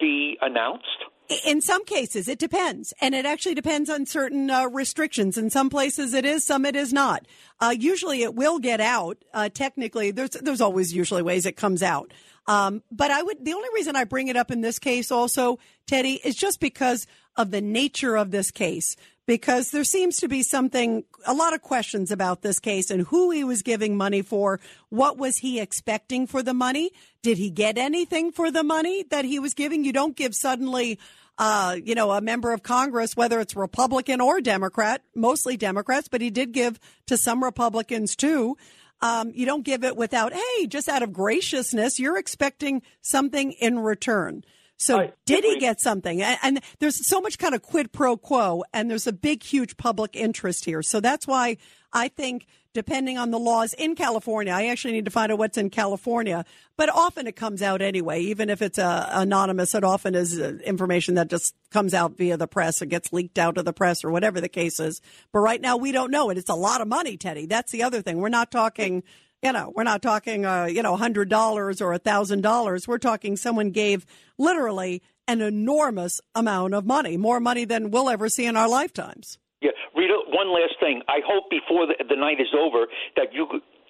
be 0.00 0.38
announced? 0.40 1.04
In 1.44 1.60
some 1.60 1.84
cases, 1.84 2.28
it 2.28 2.38
depends, 2.38 2.94
and 3.00 3.14
it 3.14 3.26
actually 3.26 3.54
depends 3.54 3.90
on 3.90 4.06
certain 4.06 4.48
uh, 4.48 4.68
restrictions. 4.68 5.36
In 5.36 5.50
some 5.50 5.68
places, 5.68 6.14
it 6.14 6.24
is; 6.24 6.44
some 6.44 6.64
it 6.64 6.76
is 6.76 6.92
not. 6.92 7.26
Uh, 7.60 7.74
usually, 7.76 8.22
it 8.22 8.34
will 8.34 8.58
get 8.58 8.80
out. 8.80 9.18
Uh, 9.34 9.48
technically, 9.48 10.10
there's 10.12 10.30
there's 10.30 10.60
always 10.60 10.94
usually 10.94 11.22
ways 11.22 11.44
it 11.44 11.56
comes 11.56 11.82
out. 11.82 12.12
Um, 12.46 12.82
but 12.92 13.10
I 13.10 13.22
would 13.22 13.44
the 13.44 13.54
only 13.54 13.68
reason 13.74 13.96
I 13.96 14.04
bring 14.04 14.28
it 14.28 14.36
up 14.36 14.50
in 14.52 14.60
this 14.60 14.78
case, 14.78 15.10
also, 15.10 15.58
Teddy, 15.86 16.20
is 16.24 16.36
just 16.36 16.60
because 16.60 17.06
of 17.36 17.50
the 17.50 17.60
nature 17.60 18.16
of 18.16 18.30
this 18.30 18.50
case 18.52 18.96
because 19.26 19.70
there 19.70 19.84
seems 19.84 20.18
to 20.18 20.28
be 20.28 20.42
something, 20.42 21.04
a 21.26 21.34
lot 21.34 21.52
of 21.52 21.60
questions 21.60 22.10
about 22.10 22.42
this 22.42 22.58
case 22.58 22.90
and 22.90 23.02
who 23.08 23.30
he 23.30 23.44
was 23.44 23.62
giving 23.62 23.96
money 23.96 24.22
for. 24.22 24.60
What 24.88 25.18
was 25.18 25.38
he 25.38 25.60
expecting 25.60 26.26
for 26.26 26.42
the 26.42 26.54
money? 26.54 26.92
Did 27.22 27.36
he 27.38 27.50
get 27.50 27.76
anything 27.76 28.30
for 28.30 28.50
the 28.50 28.62
money 28.62 29.04
that 29.10 29.24
he 29.24 29.38
was 29.38 29.52
giving? 29.52 29.84
You 29.84 29.92
don't 29.92 30.16
give 30.16 30.34
suddenly, 30.34 30.98
uh, 31.38 31.76
you 31.82 31.94
know, 31.94 32.12
a 32.12 32.20
member 32.20 32.52
of 32.52 32.62
Congress, 32.62 33.16
whether 33.16 33.40
it's 33.40 33.56
Republican 33.56 34.20
or 34.20 34.40
Democrat, 34.40 35.02
mostly 35.14 35.56
Democrats, 35.56 36.08
but 36.08 36.20
he 36.20 36.30
did 36.30 36.52
give 36.52 36.78
to 37.06 37.16
some 37.16 37.42
Republicans 37.42 38.14
too. 38.14 38.56
Um, 39.02 39.32
you 39.34 39.44
don't 39.44 39.64
give 39.64 39.84
it 39.84 39.96
without, 39.96 40.32
hey, 40.32 40.66
just 40.66 40.88
out 40.88 41.02
of 41.02 41.12
graciousness, 41.12 42.00
you're 42.00 42.16
expecting 42.16 42.80
something 43.02 43.52
in 43.52 43.80
return. 43.80 44.42
So 44.78 45.10
did 45.24 45.44
he 45.44 45.58
get 45.58 45.80
something? 45.80 46.22
And 46.22 46.60
there's 46.80 47.08
so 47.08 47.20
much 47.20 47.38
kind 47.38 47.54
of 47.54 47.62
quid 47.62 47.92
pro 47.92 48.16
quo, 48.16 48.64
and 48.72 48.90
there's 48.90 49.06
a 49.06 49.12
big, 49.12 49.42
huge 49.42 49.76
public 49.76 50.14
interest 50.14 50.64
here. 50.64 50.82
So 50.82 51.00
that's 51.00 51.26
why 51.26 51.56
I 51.92 52.08
think, 52.08 52.46
depending 52.74 53.16
on 53.16 53.30
the 53.30 53.38
laws 53.38 53.72
in 53.72 53.94
California, 53.94 54.52
I 54.52 54.66
actually 54.66 54.92
need 54.92 55.06
to 55.06 55.10
find 55.10 55.32
out 55.32 55.38
what's 55.38 55.56
in 55.56 55.70
California. 55.70 56.44
But 56.76 56.90
often 56.90 57.26
it 57.26 57.36
comes 57.36 57.62
out 57.62 57.80
anyway, 57.80 58.20
even 58.20 58.50
if 58.50 58.60
it's 58.60 58.78
uh, 58.78 59.08
anonymous. 59.12 59.74
It 59.74 59.82
often 59.82 60.14
is 60.14 60.38
uh, 60.38 60.58
information 60.62 61.14
that 61.14 61.28
just 61.28 61.54
comes 61.70 61.94
out 61.94 62.18
via 62.18 62.36
the 62.36 62.46
press. 62.46 62.82
It 62.82 62.90
gets 62.90 63.14
leaked 63.14 63.38
out 63.38 63.54
to 63.54 63.62
the 63.62 63.72
press 63.72 64.04
or 64.04 64.10
whatever 64.10 64.42
the 64.42 64.48
case 64.50 64.78
is. 64.78 65.00
But 65.32 65.38
right 65.38 65.60
now 65.60 65.78
we 65.78 65.90
don't 65.90 66.10
know 66.10 66.28
it. 66.28 66.36
It's 66.36 66.50
a 66.50 66.54
lot 66.54 66.82
of 66.82 66.88
money, 66.88 67.16
Teddy. 67.16 67.46
That's 67.46 67.72
the 67.72 67.82
other 67.82 68.02
thing. 68.02 68.18
We're 68.18 68.28
not 68.28 68.50
talking 68.50 69.02
you 69.42 69.52
know, 69.52 69.72
we're 69.74 69.84
not 69.84 70.02
talking, 70.02 70.44
uh, 70.44 70.64
you 70.64 70.82
know, 70.82 70.96
hundred 70.96 71.28
dollars 71.28 71.80
or 71.80 71.92
a 71.92 71.98
thousand 71.98 72.40
dollars. 72.40 72.88
We're 72.88 72.98
talking 72.98 73.36
someone 73.36 73.70
gave 73.70 74.06
literally 74.38 75.02
an 75.28 75.40
enormous 75.40 76.20
amount 76.34 76.74
of 76.74 76.86
money, 76.86 77.16
more 77.16 77.40
money 77.40 77.64
than 77.64 77.90
we'll 77.90 78.08
ever 78.08 78.28
see 78.28 78.46
in 78.46 78.56
our 78.56 78.68
lifetimes. 78.68 79.38
Yeah, 79.60 79.70
Rita. 79.94 80.16
One 80.28 80.52
last 80.52 80.74
thing. 80.80 81.02
I 81.08 81.20
hope 81.26 81.50
before 81.50 81.86
the, 81.86 81.94
the 82.08 82.16
night 82.16 82.40
is 82.40 82.54
over 82.58 82.86
that 83.16 83.32
you 83.32 83.46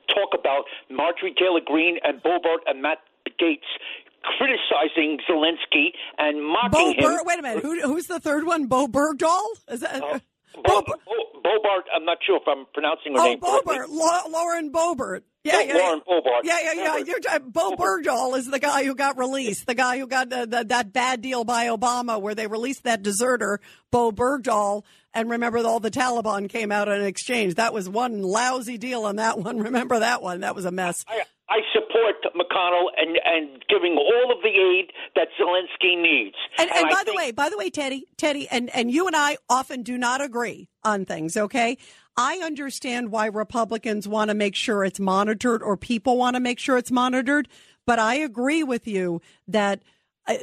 talk 0.09 0.39
about 0.39 0.65
Marjorie 0.91 1.35
Taylor 1.39 1.61
Greene 1.65 1.99
and 2.03 2.23
Boebert 2.23 2.59
and 2.67 2.83
Matt 2.83 2.99
Gaetz 3.41 3.67
criticizing 4.23 5.19
Zelensky 5.29 5.89
and 6.19 6.45
mocking 6.45 6.95
Bo 6.99 7.11
him. 7.11 7.21
wait 7.25 7.39
a 7.39 7.43
minute. 7.43 7.63
Who, 7.63 7.81
who's 7.83 8.07
the 8.07 8.21
third 8.21 8.45
one? 8.45 8.67
Bo 8.67 8.87
Bergdahl? 8.89 9.45
Is 9.69 9.81
that? 9.81 10.03
Uh, 10.03 10.19
Bo, 10.65 10.83
Bo, 10.83 10.95
Bobart. 11.43 11.85
I'm 11.95 12.05
not 12.05 12.19
sure 12.27 12.37
if 12.37 12.43
I'm 12.47 12.67
pronouncing 12.73 13.13
her 13.15 13.21
oh, 13.21 13.25
name 13.25 13.41
Bobart, 13.41 13.65
correctly. 13.65 13.97
Lauren 13.97 14.73
Boebert. 14.73 15.23
Yeah, 15.45 15.61
yeah, 15.61 15.75
Lauren 15.75 16.01
Boebert. 16.01 16.41
Yeah, 16.43 16.59
yeah, 16.63 16.73
yeah. 16.73 16.97
You're, 16.99 17.21
uh, 17.31 17.39
Bo 17.39 17.73
Bergdahl 17.77 18.37
is 18.37 18.47
the 18.47 18.59
guy 18.59 18.85
who 18.85 18.95
got 18.95 19.17
released. 19.17 19.67
The 19.67 19.75
guy 19.75 19.99
who 19.99 20.07
got 20.07 20.29
the, 20.29 20.47
the, 20.47 20.65
that 20.65 20.93
bad 20.93 21.23
deal 21.23 21.45
by 21.45 21.67
Obama, 21.67 22.21
where 22.21 22.35
they 22.35 22.47
released 22.49 22.85
that 22.85 23.03
deserter, 23.03 23.61
Bo 23.93 24.11
Bergdahl. 24.11 24.83
And 25.15 25.31
remember, 25.31 25.59
all 25.59 25.81
the 25.81 25.91
Taliban 25.91 26.49
came 26.49 26.73
out 26.73 26.89
in 26.89 27.03
exchange. 27.03 27.55
That 27.55 27.73
was 27.73 27.89
one 27.89 28.23
lousy 28.23 28.77
deal 28.77 29.05
on 29.05 29.17
that 29.17 29.39
one. 29.39 29.59
Remember 29.67 29.99
that 29.99 30.23
one? 30.23 30.41
That 30.41 30.55
was 30.55 30.65
a 30.65 30.71
mess. 30.71 31.05
I, 31.09 31.23
I 31.49 31.61
support 31.73 32.17
McConnell 32.35 32.87
and 32.97 33.19
and 33.25 33.65
giving 33.69 33.97
all 33.97 34.33
of 34.33 34.43
the 34.43 34.49
aid 34.49 34.91
that 35.15 35.29
Zelensky 35.41 36.01
needs. 36.01 36.37
And, 36.59 36.71
and, 36.71 36.81
and 36.81 36.91
by 36.91 37.05
the 37.05 37.15
way, 37.15 37.31
by 37.31 37.49
the 37.49 37.57
way, 37.57 37.71
Teddy, 37.71 38.07
Teddy, 38.17 38.49
and 38.51 38.69
and 38.75 38.91
you 38.91 39.07
and 39.07 39.15
I 39.15 39.37
often 39.49 39.83
do 39.83 39.97
not 39.97 40.21
agree 40.21 40.69
on 40.83 41.05
things. 41.05 41.37
Okay, 41.37 41.79
I 42.17 42.39
understand 42.39 43.11
why 43.11 43.27
Republicans 43.27 44.09
want 44.09 44.31
to 44.31 44.35
make 44.35 44.57
sure 44.57 44.85
it's 44.85 44.99
monitored 44.99 45.63
or 45.63 45.77
people 45.77 46.17
want 46.17 46.35
to 46.35 46.41
make 46.41 46.59
sure 46.59 46.79
it's 46.79 46.91
monitored, 46.91 47.49
but 47.87 47.99
I 47.99 48.17
agree 48.17 48.65
with 48.65 48.89
you 48.89 49.21
that 49.47 49.83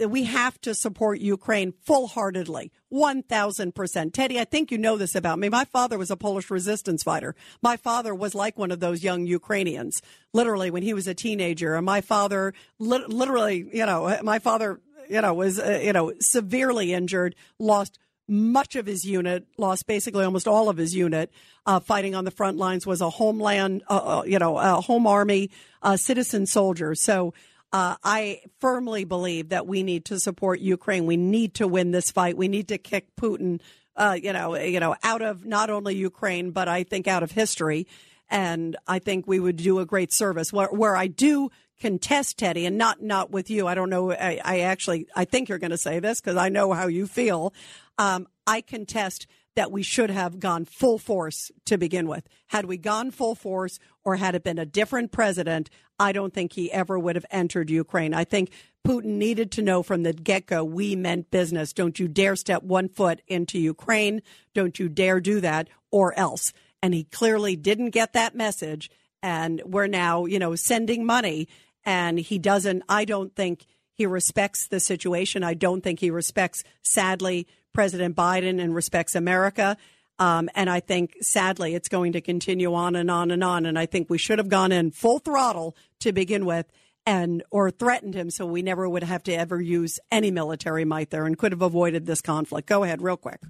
we 0.08 0.24
have 0.24 0.60
to 0.62 0.74
support 0.74 1.20
Ukraine 1.20 1.74
full 1.86 2.08
heartedly, 2.08 2.72
1000%. 2.92 4.14
Teddy, 4.14 4.40
I 4.40 4.46
think 4.46 4.72
you 4.72 4.78
know 4.78 4.98
this 4.98 5.16
about 5.16 5.40
me. 5.40 5.50
My 5.50 5.66
father 5.66 5.98
was 5.98 6.10
a 6.10 6.16
Polish 6.16 6.50
resistance 6.50 7.04
fighter. 7.04 7.36
My 7.62 7.76
father 7.76 8.16
was 8.16 8.34
like 8.34 8.58
one 8.58 8.72
of 8.72 8.80
those 8.80 9.04
young 9.04 9.26
Ukrainians, 9.26 10.02
literally, 10.34 10.72
when 10.72 10.84
he 10.84 10.94
was 10.94 11.08
a 11.08 11.14
teenager. 11.14 11.76
And 11.76 11.86
my 11.86 12.02
father, 12.02 12.54
li- 12.80 13.06
literally, 13.08 13.68
you 13.74 13.86
know, 13.86 14.18
my 14.24 14.40
father, 14.40 14.80
you 15.10 15.22
know, 15.22 15.34
was, 15.34 15.60
uh, 15.60 15.82
you 15.84 15.92
know, 15.92 16.14
severely 16.20 16.94
injured, 16.94 17.36
lost 17.60 18.00
much 18.28 18.78
of 18.78 18.86
his 18.86 19.04
unit, 19.04 19.46
lost 19.58 19.86
basically 19.86 20.24
almost 20.24 20.48
all 20.48 20.70
of 20.70 20.78
his 20.78 20.96
unit, 20.96 21.30
uh, 21.66 21.80
fighting 21.80 22.16
on 22.16 22.24
the 22.24 22.32
front 22.32 22.58
lines, 22.58 22.88
was 22.88 23.02
a 23.02 23.10
homeland, 23.10 23.84
uh, 23.90 24.20
uh 24.20 24.24
you 24.26 24.40
know, 24.40 24.58
a 24.58 24.80
home 24.80 25.06
army, 25.06 25.50
uh, 25.82 25.98
citizen 25.98 26.46
soldier. 26.46 26.96
So, 26.96 27.34
Uh, 27.74 27.96
I 28.04 28.42
firmly 28.60 29.04
believe 29.04 29.50
that 29.50 29.66
we 29.66 29.82
need 29.82 30.06
to 30.06 30.20
support 30.20 30.60
Ukraine. 30.60 31.08
We 31.08 31.18
need 31.18 31.56
to 31.56 31.68
win 31.68 31.90
this 31.90 32.12
fight. 32.12 32.38
We 32.38 32.48
need 32.48 32.68
to 32.68 32.78
kick 32.78 33.16
Putin, 33.16 33.62
uh, 33.96 34.16
you 34.22 34.32
know, 34.32 34.56
you 34.56 34.80
know, 34.80 34.96
out 35.02 35.24
of 35.24 35.44
not 35.44 35.72
only 35.72 35.96
Ukraine 35.96 36.52
but 36.52 36.68
I 36.68 36.84
think 36.84 37.08
out 37.08 37.24
of 37.24 37.32
history. 37.32 37.88
And 38.30 38.78
I 38.88 39.00
think 39.00 39.28
we 39.28 39.40
would 39.40 39.58
do 39.58 39.80
a 39.80 39.86
great 39.86 40.14
service. 40.14 40.54
Where, 40.54 40.68
where 40.68 40.96
I 40.96 41.08
do 41.08 41.50
contest 41.82 42.38
Teddy, 42.38 42.66
and 42.66 42.78
not 42.78 43.02
not 43.02 43.32
with 43.32 43.50
you. 43.50 43.68
I 43.68 43.76
don't 43.76 43.90
know. 43.90 44.12
I, 44.12 44.40
I 44.44 44.60
actually 44.62 45.08
I 45.16 45.26
think 45.26 45.50
you're 45.50 45.60
going 45.60 45.72
to 45.72 45.78
say 45.78 46.00
this 46.00 46.22
because 46.22 46.38
I 46.38 46.50
know 46.50 46.74
how 46.74 46.88
you 46.88 47.08
feel. 47.08 47.54
Um, 47.98 48.28
I 48.48 48.62
contest 48.62 49.28
that 49.56 49.72
we 49.72 49.84
should 49.84 50.10
have 50.10 50.40
gone 50.40 50.66
full 50.66 50.98
force 50.98 51.52
to 51.66 51.78
begin 51.78 52.08
with. 52.08 52.28
Had 52.48 52.66
we 52.66 52.78
gone 52.78 53.12
full 53.12 53.36
force 53.36 53.80
or 54.06 54.18
had 54.18 54.36
it 54.36 54.44
been 54.44 54.60
a 54.60 54.66
different 54.66 55.12
president, 55.12 55.70
I 56.00 56.12
don't 56.12 56.34
think 56.34 56.54
he 56.54 56.72
ever 56.72 56.98
would 57.00 57.16
have 57.16 57.26
entered 57.32 57.70
Ukraine. 57.70 58.14
I 58.14 58.24
think 58.24 58.52
Putin 58.86 59.16
needed 59.18 59.52
to 59.54 59.62
know 59.62 59.82
from 59.82 60.04
the 60.04 60.14
get 60.14 60.46
go 60.46 60.64
we 60.64 60.96
meant 60.96 61.32
business. 61.32 61.74
Don't 61.74 62.00
you 62.00 62.08
dare 62.08 62.36
step 62.36 62.64
one 62.64 62.90
foot 62.90 63.22
into 63.28 63.58
Ukraine. 63.60 64.22
Don't 64.54 64.78
you 64.78 64.90
dare 64.90 65.20
do 65.20 65.40
that 65.40 65.70
or 65.92 66.18
else. 66.20 66.52
And 66.82 66.94
he 66.94 67.06
clearly 67.06 67.56
didn't 67.56 67.92
get 67.92 68.14
that 68.14 68.36
message. 68.36 68.92
And 69.22 69.62
we're 69.66 69.88
now, 69.88 70.26
you 70.26 70.38
know, 70.38 70.56
sending 70.56 71.06
money. 71.06 71.48
And 71.86 72.20
he 72.20 72.38
doesn't, 72.40 72.84
I 72.90 73.06
don't 73.06 73.34
think 73.34 73.66
he 73.94 74.06
respects 74.06 74.68
the 74.68 74.80
situation. 74.80 75.44
I 75.44 75.54
don't 75.54 75.82
think 75.82 76.00
he 76.00 76.10
respects, 76.10 76.64
sadly, 76.82 77.48
President 77.74 78.16
Biden 78.16 78.62
and 78.62 78.76
respects 78.76 79.16
America. 79.16 79.78
Um, 80.20 80.50
and 80.56 80.70
I 80.70 80.80
think, 80.80 81.16
sadly, 81.22 81.74
it's 81.74 81.90
going 81.90 82.14
to 82.14 82.22
continue 82.22 82.74
on 82.74 82.96
and 82.96 83.10
on 83.10 83.32
and 83.32 83.44
on. 83.44 83.66
And 83.66 83.78
I 83.78 83.86
think 83.86 84.10
we 84.10 84.18
should 84.18 84.38
have 84.38 84.50
gone 84.50 84.72
in 84.72 84.92
full 84.92 85.20
throttle 85.20 85.76
to 86.00 86.12
begin 86.12 86.46
with 86.46 86.68
and 87.06 87.44
or 87.52 87.72
threatened 87.72 88.14
him 88.14 88.30
so 88.30 88.46
we 88.46 88.62
never 88.62 88.88
would 88.88 89.04
have 89.04 89.24
to 89.24 89.34
ever 89.34 89.60
use 89.60 90.00
any 90.12 90.32
military 90.32 90.86
might 90.86 91.10
there 91.10 91.26
and 91.26 91.38
could 91.38 91.52
have 91.52 91.62
avoided 91.62 92.06
this 92.06 92.22
conflict. 92.22 92.68
Go 92.68 92.84
ahead, 92.84 93.02
real 93.02 93.18
quick. 93.18 93.42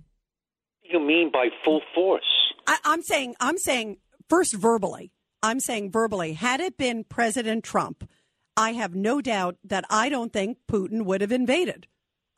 You 0.83 0.99
mean 0.99 1.31
by 1.31 1.49
full 1.63 1.81
force? 1.93 2.23
I, 2.67 2.77
I'm 2.83 3.01
saying, 3.01 3.35
I'm 3.39 3.57
saying 3.57 3.97
first 4.29 4.53
verbally. 4.53 5.11
I'm 5.41 5.59
saying 5.59 5.91
verbally. 5.91 6.33
Had 6.33 6.61
it 6.61 6.77
been 6.77 7.03
President 7.03 7.63
Trump, 7.63 8.09
I 8.55 8.73
have 8.73 8.95
no 8.95 9.19
doubt 9.19 9.57
that 9.63 9.83
I 9.89 10.09
don't 10.09 10.31
think 10.31 10.59
Putin 10.71 11.03
would 11.03 11.21
have 11.21 11.31
invaded. 11.31 11.87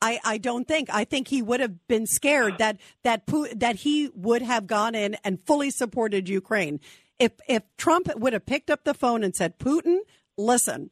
I, 0.06 0.20
I 0.24 0.38
don't 0.38 0.68
think. 0.68 0.90
I 0.94 1.04
think 1.04 1.28
he 1.28 1.42
would 1.42 1.60
have 1.60 1.88
been 1.88 2.06
scared 2.06 2.60
that 2.60 2.78
that 3.04 3.24
that 3.56 3.78
he 3.78 4.12
would 4.14 4.44
have 4.44 4.68
gone 4.68 4.94
in 4.94 5.16
and 5.24 5.40
fully 5.48 5.72
supported 5.72 6.30
Ukraine. 6.30 6.80
If 7.18 7.32
if 7.48 7.64
Trump 7.78 8.14
would 8.16 8.34
have 8.34 8.46
picked 8.46 8.70
up 8.70 8.84
the 8.84 8.94
phone 8.94 9.24
and 9.24 9.36
said, 9.36 9.58
"Putin, 9.58 9.98
listen, 10.38 10.92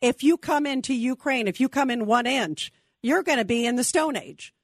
if 0.00 0.22
you 0.22 0.36
come 0.36 0.64
into 0.64 0.94
Ukraine, 0.94 1.48
if 1.48 1.58
you 1.58 1.68
come 1.68 1.90
in 1.90 2.06
one 2.06 2.26
inch, 2.26 2.72
you're 3.02 3.24
going 3.24 3.38
to 3.38 3.44
be 3.44 3.66
in 3.66 3.74
the 3.74 3.84
Stone 3.84 4.16
Age." 4.16 4.54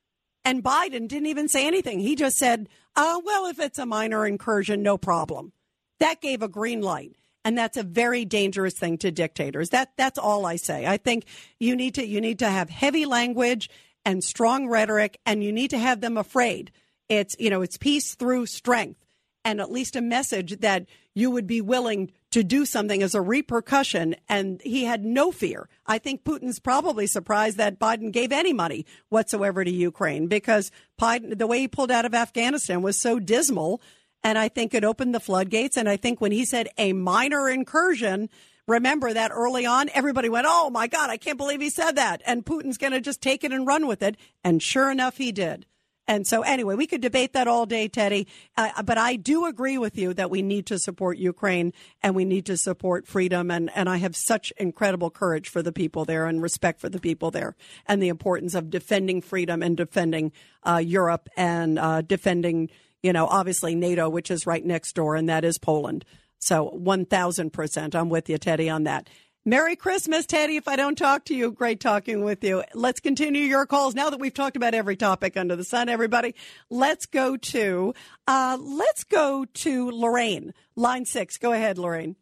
And 0.45 0.63
Biden 0.63 1.09
didn't 1.09 1.27
even 1.27 1.49
say 1.49 1.67
anything. 1.67 1.99
He 1.99 2.15
just 2.15 2.39
said, 2.39 2.69
"Oh 2.95 3.21
well, 3.25 3.47
if 3.47 3.59
it's 3.59 3.81
a 3.81 3.87
minor 3.87 4.25
incursion, 4.25 4.81
no 4.81 4.97
problem." 4.97 5.53
That 5.99 6.21
gave 6.21 6.43
a 6.43 6.49
green 6.49 6.83
light 6.83 7.17
and 7.45 7.57
that's 7.57 7.77
a 7.77 7.83
very 7.83 8.25
dangerous 8.25 8.75
thing 8.75 8.99
to 8.99 9.11
dictators. 9.11 9.71
That 9.71 9.93
that's 9.97 10.19
all 10.19 10.45
I 10.45 10.57
say. 10.57 10.87
I 10.87 10.99
think 10.99 11.25
you 11.59 11.75
need 11.75 11.95
to 11.95 12.07
you 12.07 12.21
need 12.21 12.39
to 12.41 12.49
have 12.49 12.69
heavy 12.69 13.07
language 13.07 13.71
and 14.09 14.25
strong 14.25 14.67
rhetoric, 14.67 15.21
and 15.27 15.45
you 15.45 15.53
need 15.53 15.69
to 15.69 15.79
have 15.79 16.01
them 16.01 16.17
afraid. 16.17 16.73
It's 17.11 17.37
you 17.39 17.51
know 17.51 17.61
it's 17.61 17.77
peace 17.77 18.15
through 18.15 18.47
strength, 18.47 19.05
and 19.45 19.61
at 19.61 19.71
least 19.71 19.97
a 19.97 20.01
message 20.01 20.61
that 20.61 20.87
you 21.15 21.31
would 21.31 21.47
be 21.47 21.61
willing 21.61 22.11
to 22.31 22.43
do 22.43 22.65
something 22.65 23.03
as 23.03 23.15
a 23.15 23.21
repercussion. 23.21 24.17
And 24.27 24.63
he 24.63 24.85
had 24.85 25.05
no 25.05 25.31
fear. 25.31 25.69
I 25.87 25.99
think 25.99 26.25
Putin's 26.25 26.59
probably 26.59 27.07
surprised 27.07 27.59
that 27.59 27.79
Biden 27.79 28.11
gave 28.11 28.33
any 28.33 28.55
money 28.55 28.87
whatsoever 29.11 29.63
to 29.63 29.71
Ukraine 29.71 30.27
because 30.27 30.71
Biden, 30.99 31.37
the 31.37 31.47
way 31.47 31.59
he 31.59 31.69
pulled 31.69 31.91
out 31.91 32.07
of 32.07 32.15
Afghanistan 32.15 32.81
was 32.81 32.99
so 32.99 33.19
dismal 33.19 33.83
and 34.25 34.39
I 34.39 34.49
think 34.49 34.75
it 34.75 34.85
opened 34.85 35.15
the 35.15 35.21
floodgates. 35.21 35.77
And 35.77 35.89
I 35.89 35.97
think 35.97 36.21
when 36.21 36.33
he 36.33 36.45
said 36.45 36.69
a 36.77 36.93
minor 36.93 37.49
incursion, 37.49 38.29
remember 38.69 39.13
that 39.13 39.33
early 39.33 39.67
on, 39.67 39.91
everybody 39.93 40.29
went, 40.29 40.47
Oh 40.49 40.71
my 40.71 40.87
God, 40.87 41.11
I 41.11 41.17
can't 41.17 41.39
believe 41.39 41.61
he 41.61 41.71
said 41.71 41.93
that. 41.93 42.23
And 42.27 42.45
Putin's 42.45 42.79
going 42.79 42.93
to 42.93 43.01
just 43.01 43.21
take 43.21 43.43
it 43.43 43.53
and 43.53 43.67
run 43.67 43.89
with 43.89 44.03
it. 44.03 44.17
And 44.45 44.63
sure 44.63 44.91
enough, 44.91 45.17
he 45.17 45.33
did. 45.33 45.67
And 46.11 46.27
so, 46.27 46.41
anyway, 46.41 46.75
we 46.75 46.87
could 46.87 47.03
debate 47.03 47.35
that 47.35 47.47
all 47.47 47.67
day, 47.67 47.87
Teddy. 47.87 48.27
Uh, 48.57 48.83
but 48.83 48.97
I 48.97 49.17
do 49.17 49.45
agree 49.45 49.77
with 49.77 49.99
you 49.99 50.15
that 50.15 50.31
we 50.31 50.41
need 50.41 50.65
to 50.67 50.79
support 50.79 51.19
Ukraine 51.19 51.75
and 52.03 52.15
we 52.15 52.25
need 52.25 52.47
to 52.47 52.57
support 52.57 53.07
freedom. 53.07 53.51
And, 53.51 53.71
and 53.75 53.91
I 53.91 53.99
have 53.99 54.17
such 54.17 54.51
incredible 54.57 55.11
courage 55.11 55.51
for 55.51 55.61
the 55.61 55.73
people 55.73 56.07
there 56.07 56.25
and 56.25 56.41
respect 56.41 56.81
for 56.81 56.89
the 56.89 56.99
people 56.99 57.31
there 57.31 57.57
and 57.85 58.03
the 58.03 58.09
importance 58.09 58.55
of 58.55 58.71
defending 58.71 59.21
freedom 59.21 59.63
and 59.63 59.77
defending 59.77 60.33
uh, 60.63 60.79
Europe 60.83 61.29
and 61.37 61.79
uh, 61.79 62.01
defending 62.01 62.71
you 63.03 63.13
know, 63.13 63.27
obviously 63.27 63.75
NATO, 63.75 64.09
which 64.09 64.31
is 64.31 64.47
right 64.47 64.65
next 64.65 64.95
door, 64.95 65.15
and 65.15 65.29
that 65.29 65.45
is 65.45 65.59
Poland. 65.59 66.05
So 66.39 66.71
1000%. 66.71 67.95
I'm 67.95 68.09
with 68.09 68.29
you, 68.29 68.39
Teddy, 68.39 68.69
on 68.69 68.85
that. 68.85 69.09
Merry 69.45 69.77
Christmas, 69.77 70.27
Teddy. 70.27 70.57
If 70.57 70.69
I 70.69 70.77
don't 70.77 70.99
talk 70.99 71.25
to 71.27 71.35
you, 71.35 71.51
great 71.51 71.81
talking 71.81 72.23
with 72.23 72.45
you. 72.45 72.65
Let's 72.75 73.01
continue 73.01 73.43
your 73.43 73.65
calls 73.65 73.95
now 73.95 74.11
that 74.11 74.21
we've 74.21 74.35
talked 74.35 74.57
about 74.57 74.75
every 74.75 74.97
topic 74.97 75.39
under 75.39 75.57
the 75.57 75.65
sun, 75.65 75.89
everybody. 75.89 76.35
Let's 76.69 77.07
go 77.07 77.37
to, 77.37 77.95
uh, 78.27 78.59
let's 78.61 79.05
go 79.05 79.47
to 79.47 79.91
Lorraine, 79.91 80.53
line 80.77 81.07
six. 81.07 81.39
Go 81.39 81.53
ahead, 81.53 81.79
Lorraine. 81.79 82.17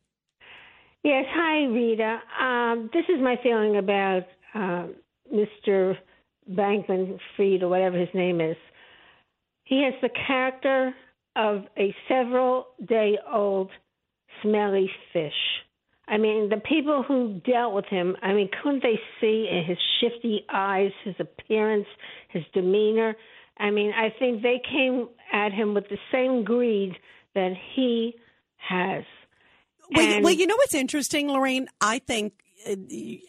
Yes. 1.03 1.25
Hi, 1.31 1.65
Rita. 1.65 2.21
Um, 2.41 2.91
this 2.93 3.05
is 3.09 3.21
my 3.21 3.37
feeling 3.43 3.77
about 3.77 4.23
uh, 4.55 4.87
Mr. 5.35 5.97
Bankman 6.49 7.19
Fried 7.37 7.63
or 7.63 7.69
whatever 7.69 7.99
his 7.99 8.09
name 8.15 8.41
is. 8.41 8.57
He 9.65 9.83
has 9.83 9.95
the 10.01 10.11
character 10.27 10.95
of 11.35 11.65
a 11.77 11.95
several 12.09 12.69
day 12.87 13.19
old 13.33 13.71
smelly 14.43 14.91
fish. 15.13 15.33
I 16.09 16.19
mean, 16.19 16.49
the 16.49 16.59
people 16.59 17.03
who 17.03 17.41
dealt 17.45 17.75
with 17.75 17.87
him, 17.87 18.17
I 18.23 18.33
mean, 18.33 18.49
couldn't 18.63 18.83
they 18.83 19.01
see 19.21 19.49
in 19.51 19.65
his 19.65 19.79
shifty 20.01 20.45
eyes, 20.49 20.93
his 21.05 21.17
appearance, 21.19 21.87
his 22.29 22.45
demeanor? 22.55 23.17
I 23.59 23.71
mean, 23.71 23.93
I 23.93 24.15
think 24.17 24.43
they 24.43 24.61
came 24.71 25.09
at 25.33 25.53
him 25.53 25.75
with 25.75 25.89
the 25.89 25.99
same 26.13 26.45
greed 26.45 26.93
that 27.35 27.53
he 27.75 28.15
has. 28.57 29.05
Well, 29.91 30.23
well, 30.23 30.33
you 30.33 30.47
know 30.47 30.57
what's 30.57 30.75
interesting, 30.75 31.29
Lorraine? 31.29 31.69
I 31.81 31.99
think 32.01 32.35
uh, 32.69 32.75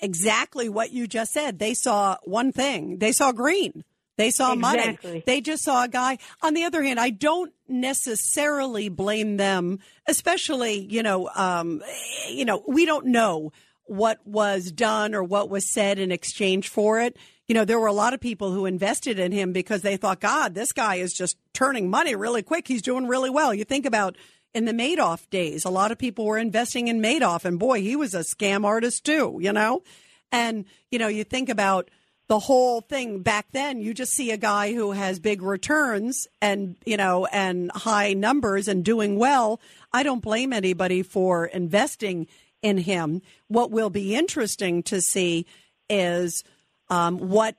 exactly 0.01 0.69
what 0.69 0.91
you 0.91 1.07
just 1.07 1.33
said. 1.33 1.59
They 1.59 1.73
saw 1.73 2.17
one 2.23 2.51
thing. 2.51 2.97
They 2.97 3.11
saw 3.11 3.31
green. 3.31 3.83
They 4.17 4.31
saw 4.31 4.53
Exactly. 4.53 5.09
money. 5.11 5.23
They 5.25 5.41
just 5.41 5.63
saw 5.63 5.83
a 5.83 5.87
guy. 5.87 6.17
On 6.41 6.53
the 6.53 6.63
other 6.63 6.83
hand, 6.83 6.99
I 6.99 7.11
don't 7.11 7.53
necessarily 7.67 8.89
blame 8.89 9.37
them, 9.37 9.79
especially, 10.07 10.79
you 10.89 11.03
know, 11.03 11.29
um, 11.35 11.81
you 12.29 12.45
know, 12.45 12.63
we 12.67 12.85
don't 12.85 13.07
know 13.07 13.51
what 13.85 14.19
was 14.25 14.71
done 14.71 15.15
or 15.15 15.23
what 15.23 15.49
was 15.49 15.71
said 15.71 15.99
in 15.99 16.11
exchange 16.11 16.67
for 16.67 16.99
it. 16.99 17.15
You 17.47 17.55
know, 17.55 17.63
there 17.63 17.79
were 17.79 17.87
a 17.87 17.93
lot 17.93 18.13
of 18.13 18.19
people 18.19 18.51
who 18.51 18.65
invested 18.65 19.19
in 19.19 19.31
him 19.31 19.53
because 19.53 19.81
they 19.81 19.95
thought, 19.97 20.19
God, 20.19 20.53
this 20.53 20.73
guy 20.73 20.95
is 20.95 21.13
just 21.13 21.37
turning 21.53 21.89
money 21.89 22.13
really 22.15 22.43
quick. 22.43 22.67
He's 22.67 22.81
doing 22.81 23.07
really 23.07 23.29
well. 23.29 23.53
You 23.53 23.63
think 23.63 23.85
about 23.85 24.17
in 24.53 24.65
the 24.65 24.73
Madoff 24.73 25.29
days, 25.29 25.63
a 25.63 25.69
lot 25.69 25.91
of 25.91 25.97
people 25.97 26.25
were 26.25 26.37
investing 26.37 26.87
in 26.89 27.01
Madoff, 27.01 27.45
and 27.45 27.57
boy, 27.59 27.81
he 27.81 27.95
was 27.95 28.13
a 28.13 28.19
scam 28.19 28.65
artist 28.65 29.05
too, 29.05 29.37
you 29.41 29.53
know? 29.53 29.83
And, 30.31 30.65
you 30.91 30.99
know, 30.99 31.07
you 31.07 31.23
think 31.23 31.47
about 31.47 31.89
the 32.27 32.39
whole 32.39 32.81
thing 32.81 33.21
back 33.21 33.47
then, 33.53 33.81
you 33.81 33.93
just 33.93 34.11
see 34.11 34.31
a 34.31 34.37
guy 34.37 34.73
who 34.73 34.91
has 34.91 35.19
big 35.19 35.41
returns 35.41 36.27
and, 36.41 36.75
you 36.85 36.97
know, 36.97 37.25
and 37.27 37.71
high 37.71 38.13
numbers 38.13 38.67
and 38.67 38.83
doing 38.83 39.17
well. 39.17 39.61
I 39.93 40.03
don't 40.03 40.21
blame 40.21 40.51
anybody 40.51 41.03
for 41.03 41.45
investing 41.45 42.27
in 42.61 42.79
him. 42.79 43.21
What 43.47 43.71
will 43.71 43.89
be 43.89 44.13
interesting 44.13 44.83
to 44.83 44.99
see 44.99 45.45
is 45.89 46.43
um, 46.89 47.17
what 47.17 47.55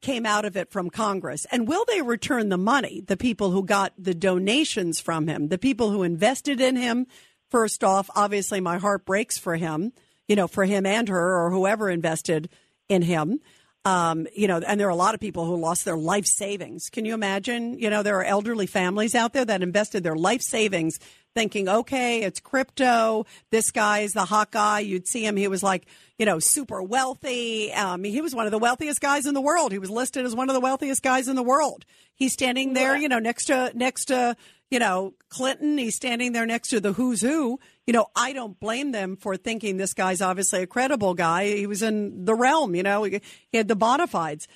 came 0.00 0.26
out 0.26 0.44
of 0.44 0.56
it 0.56 0.70
from 0.70 0.90
Congress. 0.90 1.46
And 1.52 1.68
will 1.68 1.84
they 1.86 2.02
return 2.02 2.48
the 2.48 2.56
money, 2.56 3.02
the 3.06 3.16
people 3.16 3.50
who 3.50 3.64
got 3.64 3.92
the 3.98 4.14
donations 4.14 4.98
from 4.98 5.28
him, 5.28 5.48
the 5.48 5.58
people 5.58 5.90
who 5.90 6.02
invested 6.02 6.60
in 6.60 6.76
him? 6.76 7.06
First 7.48 7.84
off, 7.84 8.08
obviously, 8.16 8.60
my 8.60 8.78
heart 8.78 9.04
breaks 9.04 9.38
for 9.38 9.56
him, 9.56 9.92
you 10.26 10.36
know, 10.36 10.48
for 10.48 10.64
him 10.64 10.86
and 10.86 11.08
her 11.08 11.36
or 11.36 11.50
whoever 11.50 11.90
invested 11.90 12.48
in 12.88 13.02
him. 13.02 13.40
Um, 13.84 14.26
you 14.34 14.46
know, 14.46 14.58
and 14.58 14.78
there 14.78 14.86
are 14.88 14.90
a 14.90 14.96
lot 14.96 15.14
of 15.14 15.20
people 15.20 15.46
who 15.46 15.56
lost 15.56 15.86
their 15.86 15.96
life 15.96 16.26
savings. 16.26 16.90
Can 16.90 17.06
you 17.06 17.14
imagine? 17.14 17.78
You 17.78 17.88
know, 17.88 18.02
there 18.02 18.18
are 18.18 18.24
elderly 18.24 18.66
families 18.66 19.14
out 19.14 19.32
there 19.32 19.44
that 19.44 19.62
invested 19.62 20.02
their 20.02 20.16
life 20.16 20.42
savings 20.42 21.00
thinking, 21.34 21.68
okay, 21.68 22.22
it's 22.22 22.40
crypto. 22.40 23.24
This 23.50 23.70
guy 23.70 24.00
is 24.00 24.12
the 24.12 24.24
hot 24.24 24.50
guy. 24.50 24.80
You'd 24.80 25.06
see 25.06 25.24
him. 25.24 25.36
He 25.36 25.48
was 25.48 25.62
like, 25.62 25.86
you 26.18 26.26
know, 26.26 26.38
super 26.38 26.82
wealthy. 26.82 27.72
Um, 27.72 28.04
he 28.04 28.20
was 28.20 28.34
one 28.34 28.46
of 28.46 28.50
the 28.50 28.58
wealthiest 28.58 29.00
guys 29.00 29.26
in 29.26 29.34
the 29.34 29.40
world. 29.40 29.72
He 29.72 29.78
was 29.78 29.90
listed 29.90 30.26
as 30.26 30.34
one 30.34 30.50
of 30.50 30.54
the 30.54 30.60
wealthiest 30.60 31.02
guys 31.02 31.28
in 31.28 31.36
the 31.36 31.42
world. 31.42 31.84
He's 32.14 32.32
standing 32.32 32.74
there, 32.74 32.96
you 32.96 33.08
know, 33.08 33.18
next 33.18 33.46
to, 33.46 33.70
next 33.74 34.06
to, 34.06 34.36
you 34.70 34.78
know, 34.78 35.14
Clinton, 35.30 35.78
he's 35.78 35.96
standing 35.96 36.32
there 36.32 36.46
next 36.46 36.68
to 36.68 36.80
the 36.80 36.92
who's 36.92 37.22
who. 37.22 37.58
You 37.90 37.94
know, 37.94 38.06
I 38.14 38.32
don't 38.32 38.56
blame 38.60 38.92
them 38.92 39.16
for 39.16 39.36
thinking 39.36 39.76
this 39.76 39.94
guy's 39.94 40.22
obviously 40.22 40.62
a 40.62 40.66
credible 40.68 41.12
guy. 41.12 41.56
He 41.56 41.66
was 41.66 41.82
in 41.82 42.24
the 42.24 42.36
realm, 42.36 42.76
you 42.76 42.84
know, 42.84 43.02
he, 43.02 43.20
had 43.52 43.66
the 43.66 43.74
bona 43.74 44.06
fides. 44.06 44.46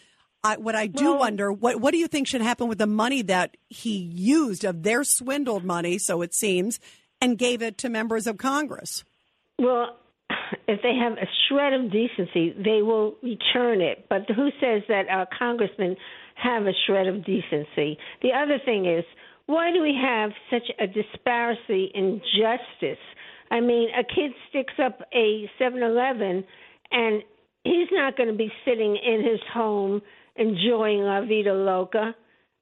I, 0.44 0.56
what 0.56 0.76
I 0.76 0.86
do 0.86 1.06
Well- 1.06 1.18
wonder, 1.18 1.52
what 1.52 1.80
what 1.80 1.90
do 1.90 1.98
you 1.98 2.06
think 2.06 2.28
should 2.28 2.42
happen 2.42 2.68
with 2.68 2.78
the 2.78 2.86
money 2.86 3.22
that 3.22 3.56
he 3.68 3.96
used 3.96 4.64
of 4.64 4.84
their 4.84 5.02
swindled 5.02 5.64
money, 5.64 5.98
so 5.98 6.22
it 6.22 6.32
seems, 6.32 6.78
and 7.20 7.36
gave 7.36 7.60
it 7.60 7.76
to 7.78 7.88
members 7.88 8.28
of 8.28 8.38
Congress? 8.38 9.02
Well, 9.58 9.96
if 10.68 10.80
they 10.82 10.94
have 10.94 11.14
a 11.14 11.26
shred 11.48 11.72
of 11.72 11.90
decency, 11.90 12.54
they 12.56 12.82
will 12.82 13.16
return 13.20 13.80
it. 13.80 14.06
But 14.08 14.30
who 14.30 14.50
says 14.60 14.82
that 14.86 15.08
our 15.08 15.26
congressmen 15.36 15.96
have 16.36 16.66
a 16.66 16.72
shred 16.86 17.08
of 17.08 17.24
decency? 17.24 17.98
The 18.22 18.32
other 18.32 18.60
thing 18.64 18.86
is, 18.86 19.04
why 19.46 19.72
do 19.72 19.82
we 19.82 19.98
have 20.00 20.30
such 20.52 20.70
a 20.78 20.86
disparity 20.86 21.90
in 21.92 22.20
justice? 22.20 23.02
I 23.54 23.60
mean, 23.60 23.88
a 23.96 24.02
kid 24.02 24.32
sticks 24.48 24.74
up 24.84 25.00
a 25.14 25.48
7 25.60 25.80
Eleven 25.80 26.42
and 26.90 27.22
he's 27.62 27.86
not 27.92 28.16
going 28.16 28.28
to 28.28 28.36
be 28.36 28.50
sitting 28.64 28.96
in 28.96 29.22
his 29.22 29.38
home 29.52 30.02
enjoying 30.34 31.02
La 31.02 31.20
Vida 31.20 31.52
Loca. 31.54 32.16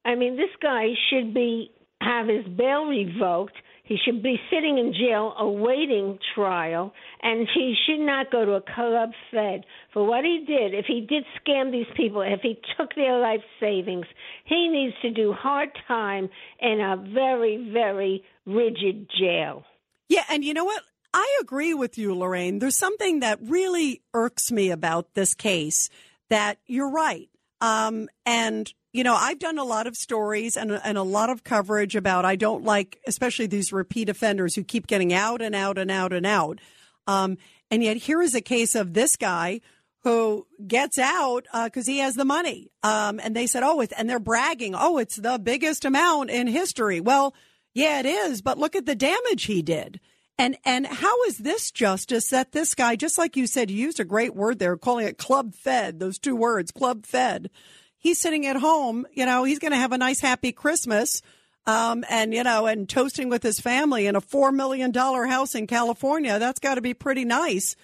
I 0.05 0.13
mean, 0.13 0.37
this 0.37 0.51
guy 0.61 0.89
should 1.09 1.33
be 1.33 1.71
have 1.99 2.27
his 2.27 2.45
bail 2.45 2.85
revoked. 2.85 3.55
He 3.85 3.97
should 4.05 4.21
be 4.21 4.39
sitting 4.51 4.77
in 4.77 4.93
jail 4.93 5.33
awaiting 5.39 6.19
trial, 6.35 6.93
and 7.23 7.47
he 7.55 7.73
should 7.87 8.05
not 8.05 8.31
go 8.31 8.45
to 8.45 8.51
a 8.51 8.61
club 8.61 9.09
fed 9.31 9.65
for 9.93 10.05
what 10.05 10.23
he 10.23 10.45
did. 10.45 10.75
If 10.75 10.85
he 10.85 11.07
did 11.09 11.23
scam 11.41 11.71
these 11.71 11.91
people, 11.97 12.21
if 12.21 12.41
he 12.41 12.61
took 12.77 12.93
their 12.93 13.19
life 13.19 13.41
savings, 13.59 14.05
he 14.45 14.69
needs 14.69 14.93
to 15.01 15.11
do 15.11 15.33
hard 15.33 15.69
time 15.87 16.29
in 16.61 16.79
a 16.79 16.97
very, 17.13 17.71
very 17.73 18.23
rigid 18.45 19.09
jail. 19.19 19.63
Yeah, 20.09 20.23
and 20.29 20.43
you 20.43 20.53
know 20.53 20.65
what? 20.65 20.83
I 21.13 21.39
agree 21.41 21.73
with 21.73 21.97
you, 21.97 22.15
Lorraine. 22.15 22.59
There's 22.59 22.77
something 22.77 23.19
that 23.19 23.39
really 23.41 24.01
irks 24.13 24.51
me 24.51 24.71
about 24.71 25.13
this 25.13 25.33
case 25.33 25.89
that 26.29 26.57
you're 26.65 26.89
right. 26.89 27.29
Um, 27.61 28.09
and, 28.25 28.71
you 28.91 29.03
know, 29.03 29.15
I've 29.15 29.39
done 29.39 29.59
a 29.59 29.63
lot 29.63 29.85
of 29.85 29.95
stories 29.95 30.57
and, 30.57 30.71
and 30.71 30.97
a 30.97 31.03
lot 31.03 31.29
of 31.29 31.43
coverage 31.43 31.95
about 31.95 32.25
I 32.25 32.35
don't 32.35 32.63
like, 32.63 32.99
especially 33.07 33.45
these 33.45 33.71
repeat 33.71 34.09
offenders 34.09 34.55
who 34.55 34.63
keep 34.63 34.87
getting 34.87 35.13
out 35.13 35.41
and 35.41 35.53
out 35.53 35.77
and 35.77 35.91
out 35.91 36.13
and 36.13 36.25
out. 36.25 36.59
Um, 37.05 37.37
and 37.69 37.83
yet 37.83 37.97
here 37.97 38.21
is 38.21 38.33
a 38.33 38.41
case 38.41 38.75
of 38.75 38.93
this 38.93 39.15
guy 39.15 39.61
who 40.03 40.45
gets 40.67 40.99
out 40.99 41.45
because 41.63 41.87
he 41.87 41.99
has 41.99 42.15
the 42.15 42.25
money. 42.25 42.71
Um, 42.81 43.19
and 43.23 43.35
they 43.35 43.47
said, 43.47 43.63
oh, 43.63 43.79
it's, 43.79 43.93
and 43.93 44.09
they're 44.09 44.19
bragging, 44.19 44.75
oh, 44.75 44.97
it's 44.97 45.15
the 45.15 45.39
biggest 45.39 45.85
amount 45.85 46.29
in 46.29 46.47
history. 46.47 46.99
Well, 46.99 47.33
yeah, 47.73 47.99
it 47.99 48.05
is, 48.05 48.41
but 48.41 48.57
look 48.57 48.75
at 48.75 48.85
the 48.85 48.95
damage 48.95 49.45
he 49.45 49.61
did. 49.61 49.99
And 50.37 50.57
and 50.65 50.87
how 50.87 51.23
is 51.23 51.37
this 51.37 51.71
justice 51.71 52.29
that 52.29 52.51
this 52.51 52.73
guy, 52.73 52.95
just 52.95 53.17
like 53.17 53.37
you 53.37 53.45
said, 53.45 53.69
you 53.69 53.77
used 53.77 53.99
a 53.99 54.05
great 54.05 54.35
word 54.35 54.59
there, 54.59 54.75
calling 54.77 55.07
it 55.07 55.17
club 55.17 55.53
fed, 55.53 55.99
those 55.99 56.17
two 56.17 56.35
words, 56.35 56.71
club 56.71 57.05
fed. 57.05 57.49
He's 57.97 58.19
sitting 58.19 58.45
at 58.47 58.57
home, 58.57 59.05
you 59.13 59.25
know, 59.25 59.43
he's 59.43 59.59
going 59.59 59.71
to 59.71 59.77
have 59.77 59.91
a 59.91 59.97
nice, 59.97 60.19
happy 60.19 60.51
Christmas. 60.51 61.21
Um, 61.65 62.03
and 62.09 62.33
you 62.33 62.43
know, 62.43 62.65
and 62.65 62.89
toasting 62.89 63.29
with 63.29 63.41
his 63.41 63.59
family 63.59 64.05
in 64.05 64.17
a 64.17 64.21
four 64.21 64.51
million 64.51 64.91
dollar 64.91 65.25
house 65.25 65.55
in 65.55 65.65
California. 65.65 66.37
That's 66.37 66.59
got 66.59 66.75
to 66.75 66.81
be 66.81 66.93
pretty 66.93 67.23
nice. 67.23 67.77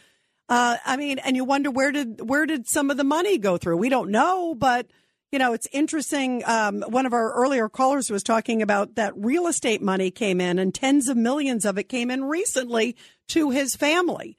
Uh, 0.49 0.77
I 0.83 0.97
mean, 0.97 1.19
and 1.19 1.37
you 1.37 1.45
wonder 1.45 1.71
where 1.71 1.91
did 1.91 2.27
where 2.27 2.45
did 2.45 2.67
some 2.67 2.89
of 2.89 2.97
the 2.97 3.05
money 3.05 3.37
go 3.37 3.57
through? 3.57 3.77
We 3.77 3.87
don't 3.87 4.09
know, 4.11 4.53
but 4.53 4.87
you 5.31 5.37
know, 5.39 5.53
it's 5.53 5.67
interesting. 5.71 6.43
Um, 6.45 6.81
one 6.87 7.05
of 7.05 7.13
our 7.13 7.33
earlier 7.33 7.69
callers 7.69 8.09
was 8.09 8.23
talking 8.23 8.61
about 8.61 8.95
that 8.95 9.13
real 9.15 9.47
estate 9.47 9.81
money 9.81 10.09
came 10.09 10.41
in, 10.41 10.57
and 10.57 10.73
tens 10.73 11.07
of 11.07 11.17
millions 11.17 11.65
of 11.65 11.77
it 11.77 11.83
came 11.83 12.09
in 12.09 12.23
recently 12.23 12.95
to 13.29 13.51
his 13.51 13.75
family. 13.75 14.37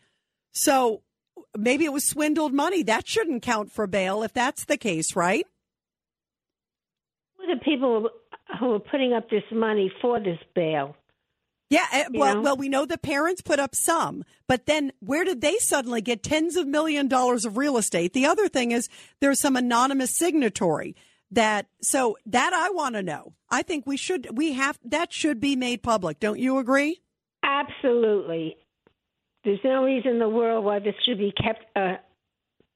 So 0.53 1.03
maybe 1.57 1.85
it 1.85 1.93
was 1.93 2.05
swindled 2.05 2.53
money. 2.53 2.83
That 2.83 3.07
shouldn't 3.07 3.43
count 3.43 3.71
for 3.71 3.87
bail 3.87 4.23
if 4.23 4.33
that's 4.33 4.65
the 4.65 4.77
case, 4.77 5.15
right? 5.15 5.47
Who 7.37 7.45
are 7.45 7.55
the 7.55 7.61
people 7.61 8.11
who 8.59 8.75
are 8.75 8.81
putting 8.81 9.13
up 9.13 9.31
this 9.31 9.45
money 9.53 9.93
for 10.03 10.19
this 10.19 10.39
bail? 10.55 10.97
Yeah, 11.71 11.87
eh, 11.93 12.05
well, 12.13 12.35
know? 12.35 12.41
well, 12.43 12.57
we 12.57 12.69
know 12.69 12.85
the 12.85 12.99
parents 12.99 13.41
put 13.41 13.61
up 13.61 13.77
some, 13.77 14.25
but 14.49 14.67
then 14.67 14.93
where 14.99 15.25
did 15.25 15.41
they 15.41 15.57
suddenly 15.59 16.01
get 16.01 16.25
tens 16.25 16.57
of 16.57 16.67
million 16.67 17.07
dollars 17.07 17.45
of 17.45 17.57
real 17.57 17.77
estate? 17.79 18.13
The 18.13 18.27
other 18.27 18.49
thing 18.49 18.73
is 18.73 18.89
there's 19.21 19.41
some 19.41 19.55
anonymous 19.55 20.17
signatory 20.17 20.97
that 21.31 21.67
so 21.81 22.19
that 22.27 22.53
I 22.53 22.71
want 22.71 22.97
to 22.97 23.03
know. 23.03 23.35
I 23.51 23.63
think 23.63 23.87
we 23.87 23.97
should 23.97 24.37
we 24.37 24.53
have 24.55 24.81
that 24.85 25.13
should 25.13 25.41
be 25.41 25.55
made 25.55 25.83
public. 25.83 26.19
Don't 26.19 26.41
you 26.41 26.59
agree? 26.59 27.01
Absolutely. 27.45 28.57
There's 29.45 29.61
no 29.65 29.85
reason 29.85 30.13
in 30.13 30.19
the 30.19 30.29
world 30.29 30.65
why 30.65 30.81
this 30.81 30.95
should 31.07 31.19
be 31.19 31.33
kept 31.33 31.65
a 31.77 32.01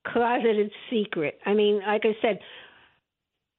closeted 0.07 0.71
secret. 0.89 1.39
I 1.45 1.53
mean, 1.53 1.81
like 1.87 2.03
I 2.05 2.17
said, 2.23 2.39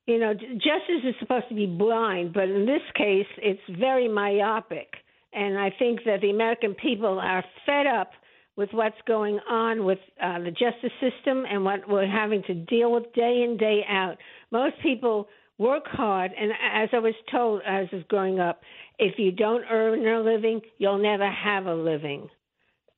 you 0.07 0.17
know, 0.19 0.33
justice 0.33 1.03
is 1.03 1.15
supposed 1.19 1.49
to 1.49 1.55
be 1.55 1.67
blind, 1.67 2.33
but 2.33 2.43
in 2.43 2.65
this 2.65 2.81
case, 2.95 3.27
it's 3.37 3.61
very 3.79 4.07
myopic. 4.07 4.93
And 5.35 5.59
I 5.59 5.69
think 5.77 6.01
that 6.05 6.21
the 6.21 6.29
American 6.29 6.73
people 6.75 7.19
are 7.19 7.43
fed 7.65 7.87
up 7.87 8.11
with 8.55 8.69
what's 8.71 8.95
going 9.05 9.39
on 9.49 9.83
with 9.83 9.99
uh, 10.21 10.39
the 10.39 10.51
justice 10.51 10.93
system 11.01 11.43
and 11.49 11.65
what 11.65 11.87
we're 11.89 12.07
having 12.07 12.41
to 12.43 12.53
deal 12.53 12.91
with 12.91 13.13
day 13.13 13.43
in, 13.43 13.57
day 13.57 13.81
out. 13.89 14.17
Most 14.49 14.75
people 14.81 15.27
work 15.57 15.83
hard, 15.87 16.31
and 16.37 16.51
as 16.51 16.89
I 16.93 16.99
was 16.99 17.15
told 17.31 17.61
as 17.65 17.87
I 17.91 17.95
was 17.95 18.05
growing 18.07 18.39
up, 18.39 18.61
if 18.97 19.17
you 19.17 19.31
don't 19.31 19.63
earn 19.69 20.07
a 20.07 20.21
living, 20.21 20.61
you'll 20.77 21.01
never 21.01 21.29
have 21.29 21.65
a 21.65 21.75
living. 21.75 22.29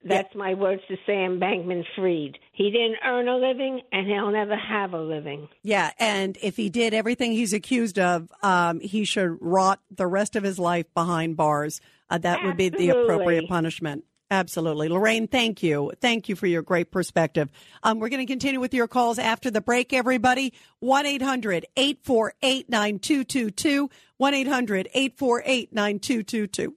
That's 0.03 0.33
my 0.35 0.53
words 0.53 0.81
to 0.87 0.95
Sam 1.05 1.39
Bankman 1.39 1.83
Fried. 1.95 2.37
He 2.53 2.71
didn't 2.71 2.97
earn 3.03 3.27
a 3.27 3.35
living, 3.35 3.81
and 3.91 4.07
he'll 4.07 4.31
never 4.31 4.55
have 4.55 4.93
a 4.93 5.01
living. 5.01 5.49
Yeah, 5.63 5.91
and 5.99 6.37
if 6.41 6.55
he 6.55 6.69
did 6.69 6.93
everything 6.93 7.31
he's 7.31 7.51
accused 7.51 7.99
of, 7.99 8.31
um, 8.41 8.79
he 8.79 9.03
should 9.05 9.37
rot 9.41 9.79
the 9.91 10.07
rest 10.07 10.35
of 10.35 10.43
his 10.43 10.59
life 10.59 10.85
behind 10.93 11.35
bars. 11.35 11.81
Uh, 12.09 12.17
that 12.19 12.43
would 12.43 12.57
be 12.57 12.69
the 12.69 12.89
appropriate 12.89 13.47
punishment. 13.47 14.03
Absolutely. 14.29 14.89
Lorraine, 14.89 15.27
thank 15.27 15.63
you. 15.63 15.91
Thank 16.01 16.27
you 16.27 16.35
for 16.35 16.47
your 16.47 16.61
great 16.61 16.91
perspective. 16.91 17.49
Um, 17.83 17.99
we're 17.99 18.09
going 18.09 18.25
to 18.25 18.31
continue 18.31 18.59
with 18.59 18.73
your 18.73 18.87
calls 18.87 19.19
after 19.19 19.49
the 19.49 19.61
break, 19.61 19.93
everybody. 19.93 20.53
1 20.79 21.05
800 21.05 21.65
848 21.77 22.69
9222. 22.69 23.89
1 24.17 24.33
800 24.33 24.89
848 24.93 25.73
9222. 25.73 26.75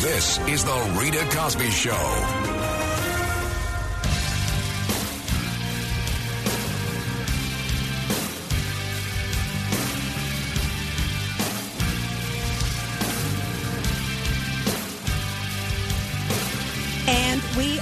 This 0.00 0.38
is 0.48 0.64
the 0.64 0.98
Rita 0.98 1.24
Cosby 1.36 1.70
Show. 1.70 2.59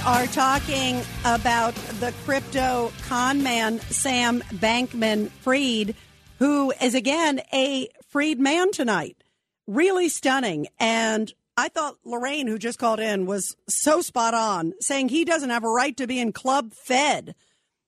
Are 0.05 0.27
talking 0.27 1.01
about 1.25 1.75
the 1.99 2.13
crypto 2.25 2.91
con 3.07 3.43
man, 3.43 3.79
Sam 3.79 4.41
Bankman 4.53 5.29
Fried, 5.29 5.93
who 6.39 6.71
is 6.81 6.95
again 6.95 7.41
a 7.53 7.89
freed 8.07 8.39
man 8.39 8.71
tonight. 8.71 9.23
Really 9.67 10.09
stunning. 10.09 10.67
And 10.79 11.31
I 11.57 11.67
thought 11.67 11.97
Lorraine, 12.05 12.47
who 12.47 12.57
just 12.57 12.79
called 12.79 12.99
in, 12.99 13.25
was 13.25 13.55
so 13.67 14.01
spot 14.01 14.33
on, 14.33 14.73
saying 14.79 15.09
he 15.09 15.25
doesn't 15.25 15.49
have 15.49 15.63
a 15.63 15.69
right 15.69 15.95
to 15.97 16.07
be 16.07 16.19
in 16.19 16.31
Club 16.31 16.73
Fed. 16.73 17.35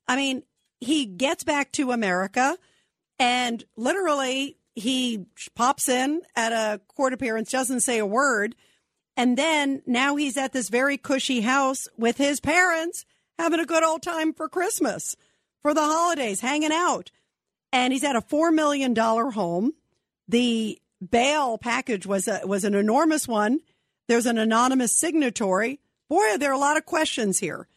I 0.07 0.15
mean, 0.15 0.43
he 0.79 1.05
gets 1.05 1.43
back 1.43 1.71
to 1.73 1.91
America 1.91 2.57
and 3.19 3.63
literally 3.77 4.57
he 4.75 5.25
pops 5.55 5.89
in 5.89 6.21
at 6.35 6.51
a 6.51 6.81
court 6.87 7.13
appearance, 7.13 7.49
doesn't 7.51 7.81
say 7.81 7.97
a 7.97 8.05
word. 8.05 8.55
And 9.17 9.37
then 9.37 9.81
now 9.85 10.15
he's 10.15 10.37
at 10.37 10.53
this 10.53 10.69
very 10.69 10.97
cushy 10.97 11.41
house 11.41 11.87
with 11.97 12.17
his 12.17 12.39
parents 12.39 13.05
having 13.37 13.59
a 13.59 13.65
good 13.65 13.83
old 13.83 14.01
time 14.01 14.33
for 14.33 14.47
Christmas, 14.47 15.15
for 15.61 15.73
the 15.73 15.81
holidays, 15.81 16.41
hanging 16.41 16.71
out. 16.71 17.11
And 17.73 17.93
he's 17.93 18.03
at 18.03 18.15
a 18.15 18.21
$4 18.21 18.53
million 18.53 18.95
home. 18.95 19.73
The 20.27 20.79
bail 21.09 21.57
package 21.57 22.05
was 22.05 22.27
a, 22.27 22.41
was 22.45 22.63
an 22.63 22.75
enormous 22.75 23.27
one. 23.27 23.59
There's 24.07 24.25
an 24.25 24.37
anonymous 24.37 24.95
signatory. 24.95 25.79
Boy, 26.09 26.21
are 26.21 26.37
there 26.37 26.51
are 26.51 26.55
a 26.55 26.59
lot 26.59 26.77
of 26.77 26.85
questions 26.85 27.39
here. 27.39 27.67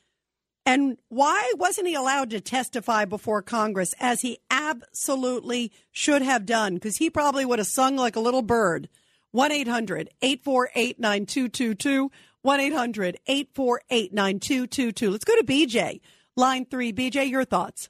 And 0.67 0.99
why 1.09 1.53
wasn't 1.57 1.89
he 1.89 1.95
allowed 1.95 2.31
to 2.31 2.41
testify 2.41 3.05
before 3.05 3.43
Congress 3.43 3.95
as 4.01 4.23
he 4.23 4.39
absolutely 4.51 5.73
should 5.93 6.23
have 6.23 6.47
done? 6.47 6.75
Because 6.75 6.97
he 6.97 7.11
probably 7.11 7.45
would 7.45 7.59
have 7.59 7.69
sung 7.69 7.97
like 7.97 8.17
a 8.17 8.21
little 8.21 8.43
bird. 8.43 8.89
1 9.35 9.51
800 9.51 10.11
848 10.23 11.01
9222. 11.01 12.11
1 12.43 12.61
800 12.61 13.19
848 13.27 14.13
9222. 14.15 15.11
Let's 15.11 15.25
go 15.25 15.35
to 15.35 15.43
BJ. 15.43 16.01
Line 16.37 16.65
three. 16.65 16.93
BJ, 16.93 17.29
your 17.29 17.45
thoughts. 17.45 17.89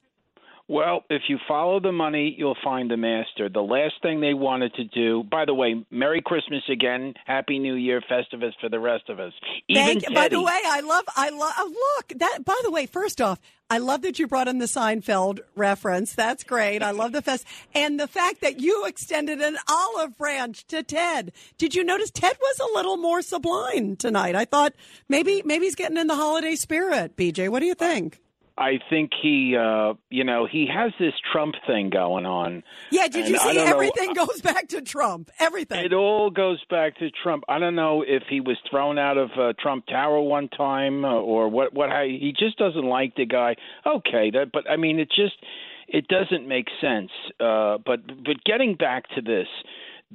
Well, 0.66 1.04
if 1.10 1.22
you 1.28 1.38
follow 1.46 1.78
the 1.78 1.92
money, 1.92 2.34
you'll 2.38 2.56
find 2.64 2.90
the 2.90 2.96
master. 2.96 3.50
The 3.50 3.60
last 3.60 3.94
thing 4.00 4.20
they 4.20 4.32
wanted 4.32 4.72
to 4.74 4.84
do, 4.84 5.22
by 5.22 5.44
the 5.44 5.52
way, 5.52 5.84
Merry 5.90 6.22
Christmas 6.24 6.62
again, 6.70 7.12
Happy 7.26 7.58
New 7.58 7.74
Year, 7.74 8.00
Festivus 8.10 8.52
for 8.62 8.70
the 8.70 8.80
rest 8.80 9.10
of 9.10 9.20
us. 9.20 9.34
Even 9.68 9.84
Thank, 9.84 10.02
Teddy, 10.04 10.14
by 10.14 10.28
the 10.28 10.42
way, 10.42 10.60
I 10.64 10.80
love, 10.80 11.04
I 11.14 11.28
love, 11.28 11.52
oh, 11.58 11.96
look, 11.98 12.18
that, 12.18 12.46
by 12.46 12.58
the 12.62 12.70
way, 12.70 12.86
first 12.86 13.20
off, 13.20 13.38
I 13.68 13.76
love 13.76 14.00
that 14.02 14.18
you 14.18 14.26
brought 14.26 14.48
in 14.48 14.58
the 14.58 14.64
Seinfeld 14.64 15.40
reference. 15.54 16.14
That's 16.14 16.44
great. 16.44 16.82
I 16.82 16.92
love 16.92 17.12
the 17.12 17.22
fest. 17.22 17.46
And 17.74 18.00
the 18.00 18.08
fact 18.08 18.40
that 18.40 18.60
you 18.60 18.86
extended 18.86 19.40
an 19.40 19.58
olive 19.68 20.16
branch 20.16 20.66
to 20.68 20.82
Ted. 20.82 21.32
Did 21.58 21.74
you 21.74 21.84
notice 21.84 22.10
Ted 22.10 22.36
was 22.40 22.58
a 22.60 22.74
little 22.74 22.96
more 22.96 23.20
sublime 23.20 23.96
tonight? 23.96 24.34
I 24.34 24.46
thought 24.46 24.74
maybe, 25.10 25.42
maybe 25.44 25.66
he's 25.66 25.74
getting 25.74 25.98
in 25.98 26.06
the 26.06 26.14
holiday 26.14 26.56
spirit. 26.56 27.16
BJ, 27.16 27.50
what 27.50 27.60
do 27.60 27.66
you 27.66 27.74
think? 27.74 28.20
I 28.56 28.78
think 28.88 29.10
he, 29.20 29.56
uh, 29.56 29.94
you 30.10 30.22
know, 30.22 30.46
he 30.46 30.68
has 30.72 30.92
this 31.00 31.14
Trump 31.32 31.56
thing 31.66 31.90
going 31.90 32.24
on. 32.24 32.62
Yeah, 32.90 33.08
did 33.08 33.28
you 33.28 33.36
see 33.38 33.54
don't 33.54 33.56
know- 33.56 33.72
everything 33.72 34.12
goes 34.12 34.40
back 34.40 34.68
to 34.68 34.80
Trump? 34.80 35.30
Everything. 35.40 35.84
It 35.84 35.92
all 35.92 36.30
goes 36.30 36.62
back 36.70 36.96
to 36.98 37.10
Trump. 37.10 37.42
I 37.48 37.58
don't 37.58 37.74
know 37.74 38.04
if 38.06 38.22
he 38.30 38.40
was 38.40 38.56
thrown 38.70 38.96
out 38.96 39.18
of 39.18 39.30
uh, 39.36 39.54
Trump 39.58 39.86
Tower 39.86 40.20
one 40.20 40.48
time 40.48 41.04
uh, 41.04 41.14
or 41.14 41.48
what. 41.48 41.74
What 41.74 41.90
how, 41.90 42.04
he 42.04 42.32
just 42.38 42.56
doesn't 42.56 42.84
like 42.86 43.16
the 43.16 43.26
guy. 43.26 43.56
Okay, 43.84 44.30
that, 44.30 44.50
but 44.52 44.70
I 44.70 44.76
mean, 44.76 45.00
it 45.00 45.08
just 45.08 45.34
it 45.88 46.06
doesn't 46.06 46.46
make 46.46 46.68
sense. 46.80 47.10
Uh, 47.40 47.78
but 47.84 48.06
but 48.24 48.42
getting 48.44 48.76
back 48.76 49.08
to 49.16 49.20
this, 49.20 49.48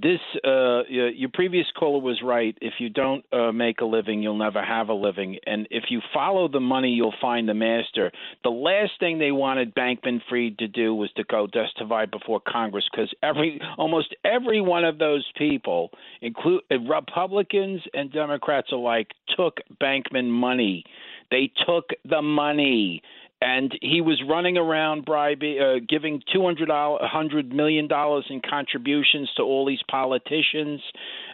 this 0.01 0.19
uh, 0.45 0.83
your 0.87 1.29
previous 1.33 1.65
caller 1.77 1.99
was 1.99 2.21
right. 2.23 2.57
If 2.61 2.75
you 2.79 2.89
don't 2.89 3.23
uh, 3.33 3.51
make 3.51 3.81
a 3.81 3.85
living, 3.85 4.21
you'll 4.21 4.37
never 4.37 4.63
have 4.63 4.89
a 4.89 4.93
living. 4.93 5.37
And 5.45 5.67
if 5.71 5.85
you 5.89 6.01
follow 6.13 6.47
the 6.47 6.59
money, 6.59 6.89
you'll 6.89 7.13
find 7.19 7.47
the 7.47 7.53
master. 7.53 8.11
The 8.43 8.49
last 8.49 8.91
thing 8.99 9.19
they 9.19 9.31
wanted 9.31 9.75
Bankman 9.75 10.21
Fried 10.29 10.57
to 10.59 10.67
do 10.67 10.93
was 10.95 11.11
to 11.17 11.23
go 11.23 11.47
testify 11.47 12.05
before 12.05 12.41
Congress 12.47 12.85
because 12.91 13.13
every 13.23 13.59
almost 13.77 14.15
every 14.23 14.61
one 14.61 14.85
of 14.85 14.97
those 14.97 15.25
people, 15.37 15.89
include 16.21 16.61
uh, 16.71 16.79
Republicans 16.79 17.81
and 17.93 18.11
Democrats 18.11 18.71
alike, 18.71 19.07
took 19.35 19.57
Bankman 19.81 20.29
money. 20.29 20.83
They 21.31 21.51
took 21.65 21.89
the 22.09 22.21
money 22.21 23.01
and 23.41 23.71
he 23.81 24.01
was 24.01 24.21
running 24.27 24.57
around 24.57 25.05
bribing, 25.05 25.59
uh, 25.59 25.75
giving 25.87 26.21
two 26.33 26.43
hundred 26.43 27.53
million 27.53 27.87
dollars 27.87 28.25
in 28.29 28.41
contributions 28.41 29.29
to 29.37 29.43
all 29.43 29.65
these 29.65 29.81
politicians, 29.89 30.81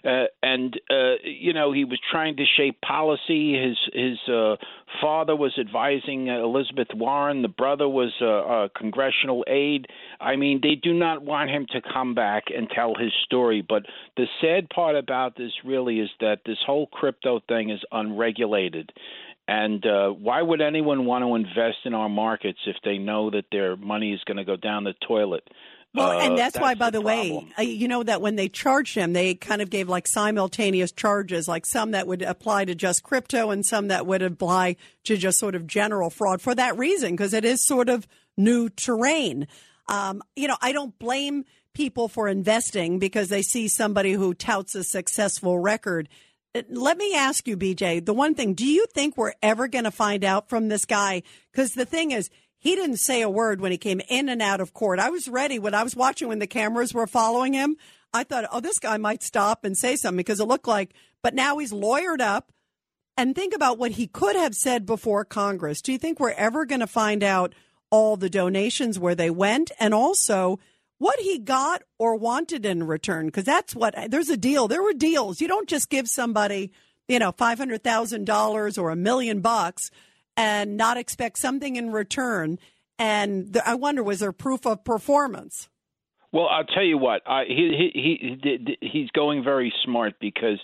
uh, 0.04 0.26
and 0.44 0.80
uh, 0.92 1.16
you 1.24 1.52
know 1.52 1.72
he 1.72 1.84
was 1.84 2.00
trying 2.12 2.38
to 2.38 2.46
shape 2.58 2.80
policy. 2.82 3.60
His 3.60 3.78
his 3.92 4.20
uh, 4.32 4.56
father 5.02 5.36
was 5.36 5.58
advising 5.60 6.30
uh, 6.30 6.44
Elizabeth 6.44 6.90
Warren. 6.94 7.42
The 7.42 7.48
brother 7.48 7.90
was 7.90 8.14
uh, 8.22 8.26
a 8.26 8.70
congressional 8.70 9.44
aide. 9.48 9.88
I 10.22 10.36
mean, 10.36 10.60
they 10.62 10.76
do 10.76 10.94
not 10.94 11.24
want 11.24 11.50
him 11.50 11.66
to 11.72 11.82
come 11.82 12.14
back 12.14 12.46
and 12.56 12.70
tell 12.70 12.94
his 12.94 13.12
story. 13.24 13.66
But 13.68 13.84
the 14.16 14.26
sad 14.42 14.70
part 14.70 14.96
about 14.96 15.38
this 15.38 15.52
really 15.66 16.00
is 16.00 16.10
that 16.20 16.42
this 16.46 16.60
whole 16.66 16.86
crypto 16.88 17.42
thing 17.48 17.72
is 17.72 17.82
unregulated. 17.92 18.92
And 19.48 19.86
uh, 19.86 20.10
why 20.10 20.42
would 20.42 20.62
anyone 20.62 21.06
want 21.06 21.24
to 21.24 21.36
invest 21.36 21.78
in 21.86 21.94
our 21.94 22.10
markets 22.10 22.60
if 22.66 22.78
they 22.84 22.98
know 22.98 23.30
that 23.30 23.46
their 23.52 23.76
money 23.76 24.12
is 24.14 24.20
going 24.26 24.38
to 24.38 24.44
go 24.44 24.56
down 24.56 24.84
the 24.84 24.94
toilet? 25.08 25.48
Well, 25.94 26.20
Uh, 26.20 26.26
and 26.26 26.38
that's, 26.38 26.60
why, 26.60 26.74
by 26.74 26.90
the, 26.90 27.00
problem. 27.00 27.46
way, 27.46 27.54
uh, 27.58 27.62
you 27.62 27.88
know 27.88 28.04
that 28.04 28.22
when 28.22 28.36
they 28.36 28.50
charged 28.50 28.96
him, 28.96 29.14
they 29.14 29.36
kind 29.36 29.62
of 29.62 29.70
gave 29.70 29.88
like 29.88 30.08
simultaneous 30.08 30.92
charges, 30.92 31.48
like 31.48 31.66
some 31.66 31.92
that 31.92 32.08
would 32.08 32.22
apply 32.22 32.66
to 32.66 32.76
just 32.76 33.04
crypto 33.04 33.52
and 33.52 33.66
some 33.66 33.88
that 33.90 34.06
would 34.06 34.22
apply 34.22 34.76
to 35.06 35.16
just 35.16 35.40
sort 35.40 35.56
of 35.56 35.68
general 35.68 36.10
fraud 36.10 36.42
for 36.42 36.54
that 36.56 36.78
reason, 36.78 37.12
because 37.12 37.34
it 37.34 37.46
is 37.46 37.66
sort 37.66 37.88
of 37.88 38.08
new 38.36 38.68
terrain. 38.68 39.48
Um, 39.88 40.22
you 40.36 40.48
know, 40.48 40.58
I 40.62 40.72
don't 40.72 40.98
blame 41.00 41.46
people 41.74 42.08
for 42.08 42.28
investing 42.28 43.00
because 43.00 43.30
they 43.30 43.44
see 43.44 43.68
somebody 43.68 44.14
who 44.14 44.34
touts 44.34 44.76
a 44.76 44.84
successful 44.84 45.60
record. 45.60 46.10
Uh, 46.56 46.62
Let 46.70 46.98
me 46.98 47.14
ask 47.14 47.48
you, 47.48 47.58
BJ, 47.58 48.04
the 48.04 48.14
one 48.14 48.34
thing, 48.34 48.54
do 48.54 48.66
you 48.66 48.86
think 48.94 49.18
we're 49.18 49.34
ever 49.44 49.68
going 49.68 49.84
to 49.84 49.92
find 49.92 50.24
out 50.24 50.50
from 50.50 50.70
this 50.70 50.86
guy? 50.86 51.22
Because 51.52 51.74
the 51.74 51.86
thing 51.86 52.12
is, 52.12 52.30
he 52.58 52.76
didn't 52.76 52.98
say 52.98 53.22
a 53.22 53.30
word 53.30 53.62
when 53.62 53.72
he 53.72 53.78
came 53.78 54.02
in 54.08 54.30
and 54.30 54.42
out 54.42 54.62
of 54.62 54.74
court. 54.74 55.00
I 55.00 55.10
was 55.10 55.28
ready 55.28 55.60
when 55.60 55.76
I 55.76 55.84
was 55.84 55.96
watching 55.96 56.30
when 56.30 56.40
the 56.40 56.48
cameras 56.48 56.94
were 56.94 57.06
following 57.08 57.54
him. 57.54 57.76
I 58.14 58.24
thought, 58.24 58.46
oh, 58.52 58.62
this 58.62 58.80
guy 58.80 58.98
might 58.98 59.22
stop 59.22 59.66
and 59.66 59.78
say 59.78 59.98
something 59.98 60.18
because 60.18 60.40
it 60.40 60.48
looked 60.48 60.68
like, 60.68 60.94
but 61.22 61.36
now 61.36 61.58
he's 61.58 61.74
lawyered 61.74 62.22
up. 62.22 62.52
And 63.18 63.36
think 63.36 63.54
about 63.54 63.78
what 63.78 63.92
he 63.92 64.08
could 64.08 64.36
have 64.36 64.56
said 64.56 64.86
before 64.86 65.24
Congress. 65.26 65.82
Do 65.82 65.92
you 65.92 65.98
think 65.98 66.20
we're 66.20 66.32
ever 66.32 66.66
going 66.66 66.82
to 66.82 66.88
find 66.88 67.24
out 67.24 67.54
all 67.90 68.18
the 68.18 68.30
donations 68.30 68.98
where 68.98 69.16
they 69.16 69.30
went 69.30 69.72
and 69.80 69.94
also 69.94 70.60
what 70.98 71.20
he 71.20 71.40
got 71.40 71.84
or 72.00 72.16
wanted 72.16 72.66
in 72.66 72.84
return? 72.84 73.28
Because 73.28 73.44
that's 73.44 73.76
what 73.76 73.96
there's 74.10 74.30
a 74.30 74.38
deal. 74.38 74.68
There 74.68 74.84
were 74.84 74.94
deals. 74.94 75.42
You 75.42 75.48
don't 75.48 75.68
just 75.68 75.90
give 75.90 76.08
somebody, 76.08 76.72
you 77.08 77.20
know, 77.20 77.32
five 77.32 77.58
hundred 77.58 77.84
thousand 77.84 78.26
dollars 78.26 78.78
or 78.78 78.90
a 78.90 78.96
million 78.96 79.42
bucks 79.42 79.90
and 80.38 80.78
not 80.78 80.98
expect 80.98 81.38
something 81.38 81.76
in 81.76 81.92
return. 81.92 82.60
And 82.98 83.54
the, 83.54 83.68
I 83.68 83.76
wonder, 83.76 84.04
was 84.04 84.20
there 84.20 84.32
proof 84.32 84.66
of 84.66 84.84
performance? 84.84 85.70
Well, 86.32 86.48
I'll 86.48 86.66
tell 86.66 86.84
you 86.84 86.98
what. 86.98 87.22
I, 87.26 87.46
he 87.48 87.92
he 87.94 88.38
he 88.42 88.78
he's 88.82 89.10
going 89.12 89.44
very 89.44 89.74
smart 89.84 90.16
because 90.20 90.60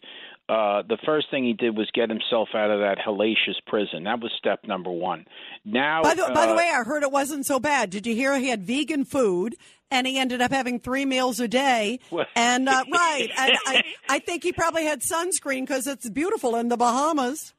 uh, 0.51 0.83
the 0.89 0.97
first 1.05 1.31
thing 1.31 1.45
he 1.45 1.53
did 1.53 1.77
was 1.77 1.89
get 1.93 2.09
himself 2.09 2.49
out 2.53 2.69
of 2.69 2.81
that 2.81 2.97
hellacious 2.97 3.55
prison. 3.67 4.03
That 4.03 4.19
was 4.19 4.33
step 4.37 4.65
number 4.65 4.91
one. 4.91 5.25
Now, 5.63 6.03
By 6.03 6.13
the, 6.13 6.29
by 6.33 6.45
the 6.45 6.51
uh, 6.51 6.57
way, 6.57 6.69
I 6.69 6.83
heard 6.83 7.03
it 7.03 7.11
wasn't 7.11 7.45
so 7.45 7.57
bad. 7.57 7.89
Did 7.89 8.05
you 8.05 8.13
hear 8.13 8.37
he 8.37 8.49
had 8.49 8.63
vegan 8.63 9.05
food 9.05 9.55
and 9.89 10.05
he 10.05 10.17
ended 10.17 10.41
up 10.41 10.51
having 10.51 10.81
three 10.81 11.05
meals 11.05 11.39
a 11.39 11.47
day? 11.47 12.01
And 12.35 12.67
uh, 12.67 12.83
right, 12.93 13.29
and 13.37 13.57
I, 13.65 13.83
I 14.09 14.19
think 14.19 14.43
he 14.43 14.51
probably 14.51 14.83
had 14.83 14.99
sunscreen 14.99 15.61
because 15.61 15.87
it's 15.87 16.09
beautiful 16.09 16.57
in 16.57 16.67
the 16.67 16.75
Bahamas. 16.75 17.53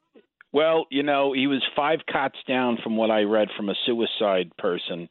Well, 0.51 0.85
you 0.91 1.01
know, 1.01 1.33
he 1.33 1.47
was 1.47 1.63
five 1.75 2.01
cots 2.07 2.37
down 2.47 2.77
from 2.83 2.95
what 2.95 3.09
I 3.09 3.23
read 3.23 3.47
from 3.57 3.69
a 3.69 3.75
suicide 3.87 4.51
person. 4.59 5.07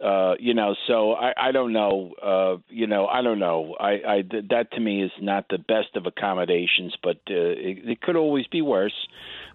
Uh, 0.00 0.34
you 0.38 0.52
know, 0.52 0.74
so 0.86 1.12
I, 1.14 1.32
I 1.48 1.52
don't 1.52 1.72
know. 1.72 2.12
Uh, 2.22 2.56
you 2.68 2.86
know, 2.86 3.06
I 3.06 3.22
don't 3.22 3.38
know. 3.38 3.74
I, 3.80 3.90
I 4.06 4.22
that 4.50 4.72
to 4.72 4.80
me 4.80 5.02
is 5.02 5.10
not 5.20 5.48
the 5.48 5.56
best 5.58 5.96
of 5.96 6.04
accommodations, 6.06 6.94
but 7.02 7.16
uh, 7.30 7.34
it, 7.34 7.88
it 7.88 8.00
could 8.02 8.16
always 8.16 8.46
be 8.46 8.60
worse. 8.60 9.06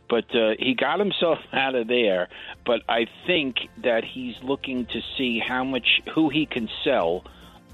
But 0.10 0.26
uh, 0.36 0.56
he 0.58 0.74
got 0.74 1.00
himself 1.00 1.38
out 1.54 1.76
of 1.76 1.88
there. 1.88 2.28
But 2.66 2.82
I 2.90 3.06
think 3.28 3.58
that 3.84 4.04
he's 4.04 4.36
looking 4.42 4.86
to 4.88 5.02
see 5.18 5.40
how 5.40 5.64
much 5.64 6.02
who 6.14 6.30
he 6.30 6.48
can 6.48 6.70
sell 6.84 7.24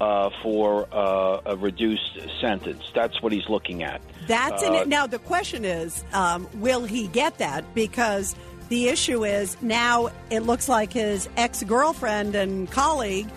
uh, 0.01 0.30
for 0.43 0.88
uh, 0.93 1.41
a 1.45 1.55
reduced 1.55 2.20
sentence. 2.41 2.84
That's 2.93 3.22
what 3.22 3.32
he's 3.32 3.47
looking 3.49 3.82
at. 3.84 4.01
That's 4.28 4.61
in 4.61 4.74
Uh, 4.74 4.82
it. 4.82 4.88
Now 4.88 5.07
the 5.07 5.20
question 5.20 5.65
is, 5.65 6.03
um, 6.13 6.47
will 6.55 6.86
he 6.86 7.07
get 7.07 7.38
that? 7.39 7.74
Because 7.74 8.36
the 8.70 8.88
issue 8.89 9.26
is 9.26 9.59
now 9.61 10.09
it 10.30 10.41
looks 10.41 10.68
like 10.68 10.91
his 10.91 11.30
ex 11.38 11.63
girlfriend 11.63 12.36
and 12.36 12.70
colleague 12.70 13.28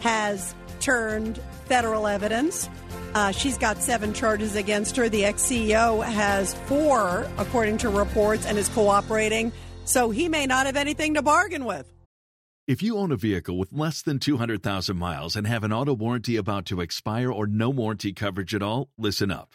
has 0.00 0.54
turned 0.80 1.40
federal 1.66 2.06
evidence. 2.06 2.68
Uh, 3.14 3.32
she's 3.32 3.56
got 3.58 3.78
seven 3.78 4.12
charges 4.12 4.56
against 4.56 4.96
her. 4.96 5.08
The 5.08 5.24
ex 5.24 5.42
CEO 5.42 6.04
has 6.04 6.54
four, 6.66 7.28
according 7.38 7.78
to 7.78 7.88
reports, 7.88 8.46
and 8.46 8.58
is 8.58 8.68
cooperating. 8.68 9.52
So 9.84 10.10
he 10.10 10.28
may 10.28 10.46
not 10.46 10.66
have 10.66 10.76
anything 10.76 11.14
to 11.14 11.22
bargain 11.22 11.64
with. 11.64 11.90
If 12.66 12.82
you 12.82 12.98
own 12.98 13.12
a 13.12 13.16
vehicle 13.16 13.56
with 13.56 13.72
less 13.72 14.02
than 14.02 14.18
200,000 14.18 14.96
miles 14.96 15.36
and 15.36 15.46
have 15.46 15.62
an 15.62 15.72
auto 15.72 15.94
warranty 15.94 16.36
about 16.36 16.66
to 16.66 16.80
expire 16.80 17.30
or 17.30 17.46
no 17.46 17.70
warranty 17.70 18.12
coverage 18.12 18.56
at 18.56 18.62
all, 18.62 18.88
listen 18.98 19.30
up. 19.30 19.54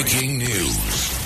Breaking 0.00 0.38
news. 0.38 1.18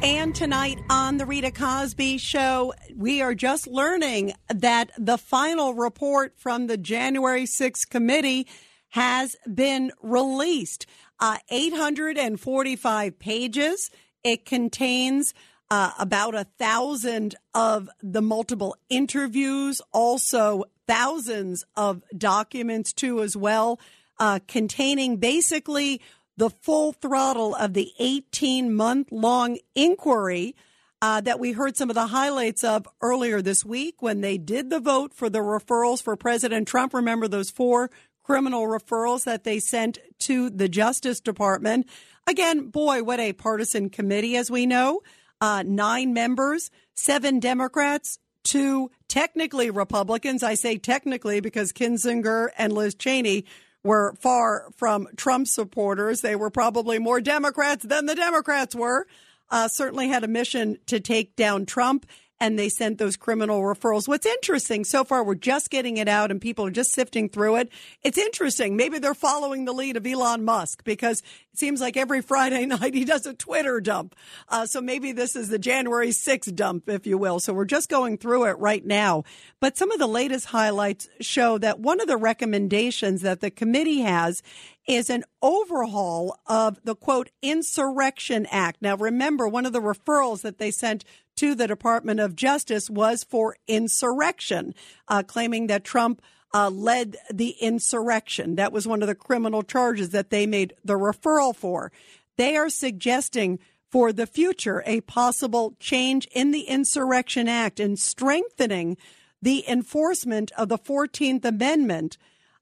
And 0.00 0.36
tonight 0.36 0.78
on 0.88 1.16
the 1.16 1.26
Rita 1.26 1.50
Cosby 1.50 2.18
Show, 2.18 2.72
we 2.94 3.22
are 3.22 3.34
just 3.34 3.66
learning 3.66 4.34
that 4.48 4.92
the 4.96 5.18
final 5.18 5.74
report 5.74 6.34
from 6.36 6.68
the 6.68 6.76
January 6.76 7.42
6th 7.42 7.90
committee 7.90 8.46
has 8.90 9.34
been 9.52 9.90
released. 10.00 10.86
Uh, 11.18 11.38
845 11.50 13.18
pages. 13.18 13.90
It 14.22 14.44
contains 14.44 15.34
uh, 15.68 15.90
about 15.98 16.36
a 16.36 16.44
thousand 16.60 17.34
of 17.52 17.88
the 18.00 18.22
multiple 18.22 18.76
interviews, 18.88 19.82
also 19.92 20.66
thousands 20.86 21.64
of 21.74 22.04
documents 22.16 22.92
too, 22.92 23.22
as 23.22 23.36
well, 23.36 23.80
uh, 24.20 24.38
containing 24.46 25.16
basically 25.16 26.00
the 26.36 26.50
full 26.50 26.92
throttle 26.92 27.54
of 27.54 27.74
the 27.74 27.92
18 27.98 28.74
month 28.74 29.10
long 29.10 29.58
inquiry 29.74 30.54
uh, 31.02 31.20
that 31.20 31.38
we 31.38 31.52
heard 31.52 31.76
some 31.76 31.90
of 31.90 31.94
the 31.94 32.06
highlights 32.08 32.64
of 32.64 32.88
earlier 33.00 33.42
this 33.42 33.64
week 33.64 34.00
when 34.00 34.20
they 34.20 34.38
did 34.38 34.70
the 34.70 34.80
vote 34.80 35.12
for 35.14 35.28
the 35.28 35.40
referrals 35.40 36.02
for 36.02 36.16
President 36.16 36.66
Trump. 36.66 36.94
Remember 36.94 37.28
those 37.28 37.50
four 37.50 37.90
criminal 38.22 38.66
referrals 38.66 39.24
that 39.24 39.44
they 39.44 39.60
sent 39.60 39.98
to 40.18 40.50
the 40.50 40.68
Justice 40.68 41.20
Department. 41.20 41.88
Again, 42.26 42.70
boy, 42.70 43.02
what 43.02 43.20
a 43.20 43.32
partisan 43.34 43.88
committee, 43.88 44.36
as 44.36 44.50
we 44.50 44.66
know. 44.66 45.00
Uh, 45.40 45.62
nine 45.64 46.12
members, 46.12 46.70
seven 46.94 47.38
Democrats, 47.38 48.18
two 48.42 48.90
technically 49.06 49.70
Republicans. 49.70 50.42
I 50.42 50.54
say 50.54 50.78
technically 50.78 51.40
because 51.40 51.72
Kinzinger 51.72 52.48
and 52.56 52.72
Liz 52.72 52.94
Cheney 52.94 53.44
were 53.86 54.14
far 54.20 54.68
from 54.76 55.08
Trump 55.16 55.46
supporters. 55.46 56.20
They 56.20 56.36
were 56.36 56.50
probably 56.50 56.98
more 56.98 57.20
Democrats 57.20 57.84
than 57.84 58.06
the 58.06 58.14
Democrats 58.14 58.74
were. 58.74 59.06
Uh, 59.48 59.68
certainly 59.68 60.08
had 60.08 60.24
a 60.24 60.28
mission 60.28 60.78
to 60.86 60.98
take 60.98 61.36
down 61.36 61.64
Trump 61.64 62.04
and 62.40 62.58
they 62.58 62.68
sent 62.68 62.98
those 62.98 63.16
criminal 63.16 63.60
referrals. 63.62 64.06
What's 64.06 64.26
interesting 64.26 64.84
so 64.84 65.04
far, 65.04 65.24
we're 65.24 65.34
just 65.34 65.70
getting 65.70 65.96
it 65.96 66.08
out 66.08 66.30
and 66.30 66.40
people 66.40 66.66
are 66.66 66.70
just 66.70 66.92
sifting 66.92 67.28
through 67.28 67.56
it. 67.56 67.70
It's 68.02 68.18
interesting. 68.18 68.76
Maybe 68.76 68.98
they're 68.98 69.14
following 69.14 69.64
the 69.64 69.72
lead 69.72 69.96
of 69.96 70.06
Elon 70.06 70.44
Musk 70.44 70.84
because 70.84 71.20
it 71.52 71.58
seems 71.58 71.80
like 71.80 71.96
every 71.96 72.20
Friday 72.20 72.66
night 72.66 72.94
he 72.94 73.04
does 73.04 73.26
a 73.26 73.34
Twitter 73.34 73.80
dump. 73.80 74.14
Uh, 74.48 74.66
so 74.66 74.80
maybe 74.80 75.12
this 75.12 75.34
is 75.34 75.48
the 75.48 75.58
January 75.58 76.08
6th 76.08 76.54
dump, 76.54 76.88
if 76.88 77.06
you 77.06 77.16
will. 77.16 77.40
So 77.40 77.54
we're 77.54 77.64
just 77.64 77.88
going 77.88 78.18
through 78.18 78.46
it 78.46 78.58
right 78.58 78.84
now. 78.84 79.24
But 79.60 79.78
some 79.78 79.90
of 79.90 79.98
the 79.98 80.06
latest 80.06 80.46
highlights 80.46 81.08
show 81.20 81.58
that 81.58 81.80
one 81.80 82.00
of 82.00 82.06
the 82.06 82.16
recommendations 82.16 83.22
that 83.22 83.40
the 83.40 83.50
committee 83.50 84.00
has 84.00 84.42
is 84.86 85.10
an 85.10 85.24
overhaul 85.42 86.38
of 86.46 86.78
the 86.84 86.94
quote 86.94 87.30
Insurrection 87.42 88.46
Act. 88.50 88.80
Now, 88.80 88.96
remember, 88.96 89.48
one 89.48 89.66
of 89.66 89.72
the 89.72 89.80
referrals 89.80 90.42
that 90.42 90.58
they 90.58 90.70
sent 90.70 91.04
to 91.36 91.54
the 91.54 91.66
Department 91.66 92.20
of 92.20 92.34
Justice 92.34 92.90
was 92.90 93.22
for 93.22 93.56
insurrection, 93.68 94.74
uh, 95.08 95.22
claiming 95.22 95.66
that 95.66 95.84
Trump 95.84 96.22
uh, 96.54 96.70
led 96.70 97.16
the 97.32 97.50
insurrection. 97.60 98.54
That 98.56 98.72
was 98.72 98.88
one 98.88 99.02
of 99.02 99.08
the 99.08 99.14
criminal 99.14 99.62
charges 99.62 100.10
that 100.10 100.30
they 100.30 100.46
made 100.46 100.74
the 100.84 100.94
referral 100.94 101.54
for. 101.54 101.92
They 102.36 102.56
are 102.56 102.70
suggesting 102.70 103.58
for 103.90 104.12
the 104.12 104.26
future 104.26 104.82
a 104.86 105.00
possible 105.02 105.74
change 105.78 106.26
in 106.32 106.50
the 106.50 106.62
Insurrection 106.62 107.48
Act 107.48 107.78
and 107.80 107.98
strengthening 107.98 108.96
the 109.40 109.68
enforcement 109.68 110.50
of 110.52 110.68
the 110.68 110.78
14th 110.78 111.44
Amendment, 111.44 112.16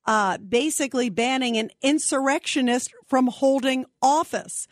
uh, 0.06 0.38
basically 0.38 1.08
banning 1.08 1.56
an 1.56 1.70
insurrectionist 1.82 2.92
from 3.06 3.28
holding 3.28 3.86
office. 4.02 4.66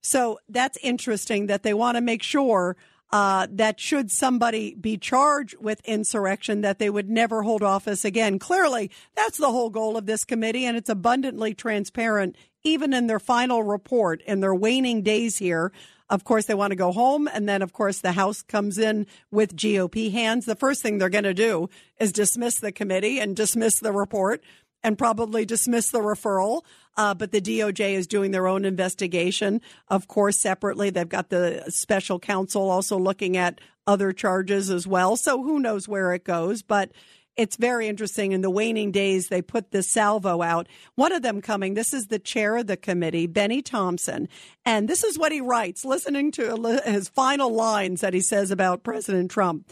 So 0.00 0.38
that's 0.48 0.78
interesting 0.82 1.46
that 1.46 1.62
they 1.62 1.74
want 1.74 1.96
to 1.96 2.00
make 2.00 2.22
sure 2.22 2.76
uh, 3.10 3.46
that 3.50 3.80
should 3.80 4.10
somebody 4.10 4.74
be 4.74 4.96
charged 4.96 5.56
with 5.60 5.80
insurrection, 5.84 6.60
that 6.60 6.78
they 6.78 6.90
would 6.90 7.08
never 7.08 7.42
hold 7.42 7.62
office 7.62 8.04
again. 8.04 8.38
Clearly, 8.38 8.90
that's 9.14 9.38
the 9.38 9.50
whole 9.50 9.70
goal 9.70 9.96
of 9.96 10.06
this 10.06 10.24
committee, 10.24 10.64
and 10.64 10.76
it's 10.76 10.90
abundantly 10.90 11.54
transparent, 11.54 12.36
even 12.64 12.92
in 12.92 13.06
their 13.06 13.18
final 13.18 13.62
report 13.62 14.20
in 14.22 14.40
their 14.40 14.54
waning 14.54 15.02
days 15.02 15.38
here. 15.38 15.72
Of 16.10 16.24
course, 16.24 16.46
they 16.46 16.54
want 16.54 16.70
to 16.70 16.76
go 16.76 16.92
home, 16.92 17.28
and 17.28 17.48
then, 17.48 17.60
of 17.60 17.72
course, 17.72 18.00
the 18.00 18.12
House 18.12 18.42
comes 18.42 18.78
in 18.78 19.06
with 19.30 19.56
GOP 19.56 20.10
hands. 20.10 20.46
The 20.46 20.56
first 20.56 20.82
thing 20.82 20.98
they're 20.98 21.10
going 21.10 21.24
to 21.24 21.34
do 21.34 21.68
is 22.00 22.12
dismiss 22.12 22.60
the 22.60 22.72
committee 22.72 23.20
and 23.20 23.36
dismiss 23.36 23.78
the 23.80 23.92
report 23.92 24.42
and 24.82 24.98
probably 24.98 25.44
dismiss 25.44 25.90
the 25.90 26.00
referral. 26.00 26.62
Uh, 26.96 27.14
but 27.14 27.30
the 27.30 27.40
DOJ 27.40 27.94
is 27.94 28.06
doing 28.06 28.32
their 28.32 28.48
own 28.48 28.64
investigation. 28.64 29.60
Of 29.88 30.08
course, 30.08 30.38
separately, 30.38 30.90
they've 30.90 31.08
got 31.08 31.30
the 31.30 31.64
special 31.68 32.18
counsel 32.18 32.70
also 32.70 32.98
looking 32.98 33.36
at 33.36 33.60
other 33.86 34.12
charges 34.12 34.68
as 34.68 34.86
well. 34.86 35.16
So 35.16 35.42
who 35.42 35.60
knows 35.60 35.88
where 35.88 36.12
it 36.12 36.24
goes, 36.24 36.62
but 36.62 36.90
it's 37.38 37.56
very 37.56 37.86
interesting. 37.86 38.32
In 38.32 38.40
the 38.40 38.50
waning 38.50 38.90
days, 38.90 39.28
they 39.28 39.40
put 39.40 39.70
this 39.70 39.88
salvo 39.88 40.42
out. 40.42 40.66
One 40.96 41.12
of 41.12 41.22
them 41.22 41.40
coming, 41.40 41.74
this 41.74 41.94
is 41.94 42.08
the 42.08 42.18
chair 42.18 42.56
of 42.56 42.66
the 42.66 42.76
committee, 42.76 43.28
Bennie 43.28 43.62
Thompson. 43.62 44.28
And 44.66 44.88
this 44.88 45.04
is 45.04 45.16
what 45.16 45.30
he 45.30 45.40
writes, 45.40 45.84
listening 45.84 46.32
to 46.32 46.82
his 46.84 47.08
final 47.08 47.54
lines 47.54 48.00
that 48.00 48.12
he 48.12 48.20
says 48.20 48.50
about 48.50 48.82
President 48.82 49.30
Trump. 49.30 49.70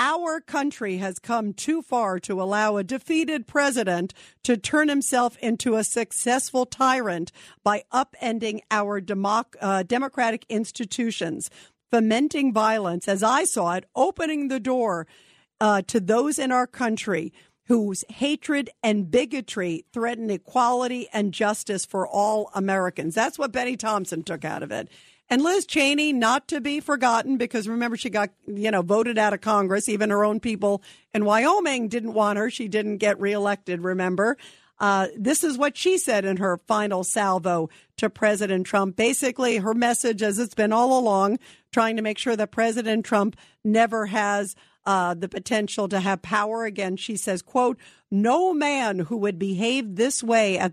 Our 0.00 0.40
country 0.40 0.98
has 0.98 1.18
come 1.18 1.52
too 1.52 1.82
far 1.82 2.20
to 2.20 2.40
allow 2.40 2.76
a 2.76 2.84
defeated 2.84 3.48
president 3.48 4.14
to 4.44 4.56
turn 4.56 4.88
himself 4.88 5.36
into 5.38 5.74
a 5.74 5.82
successful 5.82 6.66
tyrant 6.66 7.32
by 7.64 7.82
upending 7.92 8.60
our 8.70 9.00
democ- 9.00 9.56
uh, 9.60 9.82
democratic 9.82 10.46
institutions, 10.48 11.50
fomenting 11.90 12.52
violence, 12.52 13.08
as 13.08 13.24
I 13.24 13.42
saw 13.42 13.74
it, 13.74 13.86
opening 13.96 14.46
the 14.46 14.60
door 14.60 15.08
uh, 15.60 15.82
to 15.88 15.98
those 15.98 16.38
in 16.38 16.52
our 16.52 16.68
country 16.68 17.32
whose 17.66 18.04
hatred 18.08 18.70
and 18.84 19.10
bigotry 19.10 19.84
threaten 19.92 20.30
equality 20.30 21.08
and 21.12 21.34
justice 21.34 21.84
for 21.84 22.06
all 22.06 22.52
Americans. 22.54 23.16
That's 23.16 23.36
what 23.36 23.50
Bennie 23.50 23.76
Thompson 23.76 24.22
took 24.22 24.44
out 24.44 24.62
of 24.62 24.70
it. 24.70 24.88
And 25.30 25.42
Liz 25.42 25.66
Cheney, 25.66 26.12
not 26.12 26.48
to 26.48 26.60
be 26.60 26.80
forgotten, 26.80 27.36
because 27.36 27.68
remember, 27.68 27.96
she 27.96 28.08
got, 28.08 28.30
you 28.46 28.70
know, 28.70 28.82
voted 28.82 29.18
out 29.18 29.34
of 29.34 29.42
Congress. 29.42 29.88
Even 29.88 30.10
her 30.10 30.24
own 30.24 30.40
people 30.40 30.82
in 31.12 31.24
Wyoming 31.24 31.88
didn't 31.88 32.14
want 32.14 32.38
her. 32.38 32.48
She 32.50 32.66
didn't 32.66 32.96
get 32.96 33.20
reelected, 33.20 33.82
remember? 33.82 34.38
Uh, 34.80 35.08
this 35.16 35.42
is 35.44 35.58
what 35.58 35.76
she 35.76 35.98
said 35.98 36.24
in 36.24 36.36
her 36.36 36.60
final 36.66 37.04
salvo 37.04 37.68
to 37.96 38.08
President 38.08 38.64
Trump. 38.64 38.96
Basically, 38.96 39.58
her 39.58 39.74
message, 39.74 40.22
as 40.22 40.38
it's 40.38 40.54
been 40.54 40.72
all 40.72 40.98
along, 40.98 41.38
trying 41.72 41.96
to 41.96 42.02
make 42.02 42.16
sure 42.16 42.36
that 42.36 42.52
President 42.52 43.04
Trump 43.04 43.36
never 43.64 44.06
has 44.06 44.54
uh, 44.86 45.14
the 45.14 45.28
potential 45.28 45.88
to 45.88 46.00
have 46.00 46.22
power 46.22 46.64
again. 46.64 46.96
She 46.96 47.16
says, 47.16 47.42
quote, 47.42 47.78
no 48.10 48.54
man 48.54 49.00
who 49.00 49.18
would 49.18 49.38
behave 49.38 49.96
this 49.96 50.22
way 50.22 50.58
at 50.58 50.72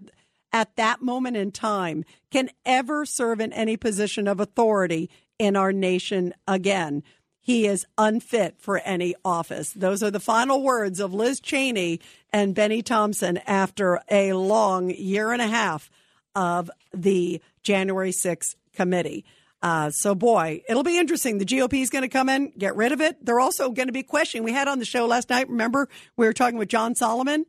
at 0.51 0.75
that 0.75 1.01
moment 1.01 1.37
in 1.37 1.51
time 1.51 2.03
can 2.31 2.49
ever 2.65 3.05
serve 3.05 3.39
in 3.39 3.51
any 3.53 3.77
position 3.77 4.27
of 4.27 4.39
authority 4.39 5.09
in 5.37 5.55
our 5.55 5.73
nation 5.73 6.33
again. 6.47 7.03
He 7.39 7.67
is 7.67 7.85
unfit 7.97 8.55
for 8.57 8.79
any 8.79 9.13
office. 9.23 9.71
Those 9.71 10.01
are 10.01 10.09
the 10.09 10.19
final 10.19 10.63
words 10.63 10.99
of 10.99 11.13
Liz 11.13 11.39
Cheney 11.39 11.99
and 12.33 12.55
Bennie 12.55 12.81
Thompson 12.81 13.37
after 13.45 14.01
a 14.09 14.33
long 14.33 14.89
year 14.89 15.31
and 15.31 15.41
a 15.41 15.47
half 15.47 15.91
of 16.33 16.71
the 16.91 17.41
January 17.61 18.11
6th 18.11 18.55
committee. 18.73 19.25
Uh, 19.61 19.89
so, 19.89 20.13
boy, 20.13 20.61
it'll 20.67 20.83
be 20.83 20.97
interesting. 20.97 21.37
The 21.37 21.45
GOP 21.45 21.81
is 21.81 21.89
going 21.89 22.01
to 22.03 22.07
come 22.07 22.29
in, 22.29 22.51
get 22.57 22.75
rid 22.75 22.91
of 22.91 23.01
it. 23.01 23.23
They're 23.25 23.39
also 23.39 23.71
going 23.71 23.87
to 23.87 23.93
be 23.93 24.03
questioning. 24.03 24.43
We 24.43 24.51
had 24.51 24.67
on 24.67 24.79
the 24.79 24.85
show 24.85 25.05
last 25.05 25.29
night, 25.29 25.49
remember, 25.49 25.87
we 26.17 26.25
were 26.25 26.33
talking 26.33 26.57
with 26.57 26.69
John 26.69 26.93
Solomon, 26.93 27.45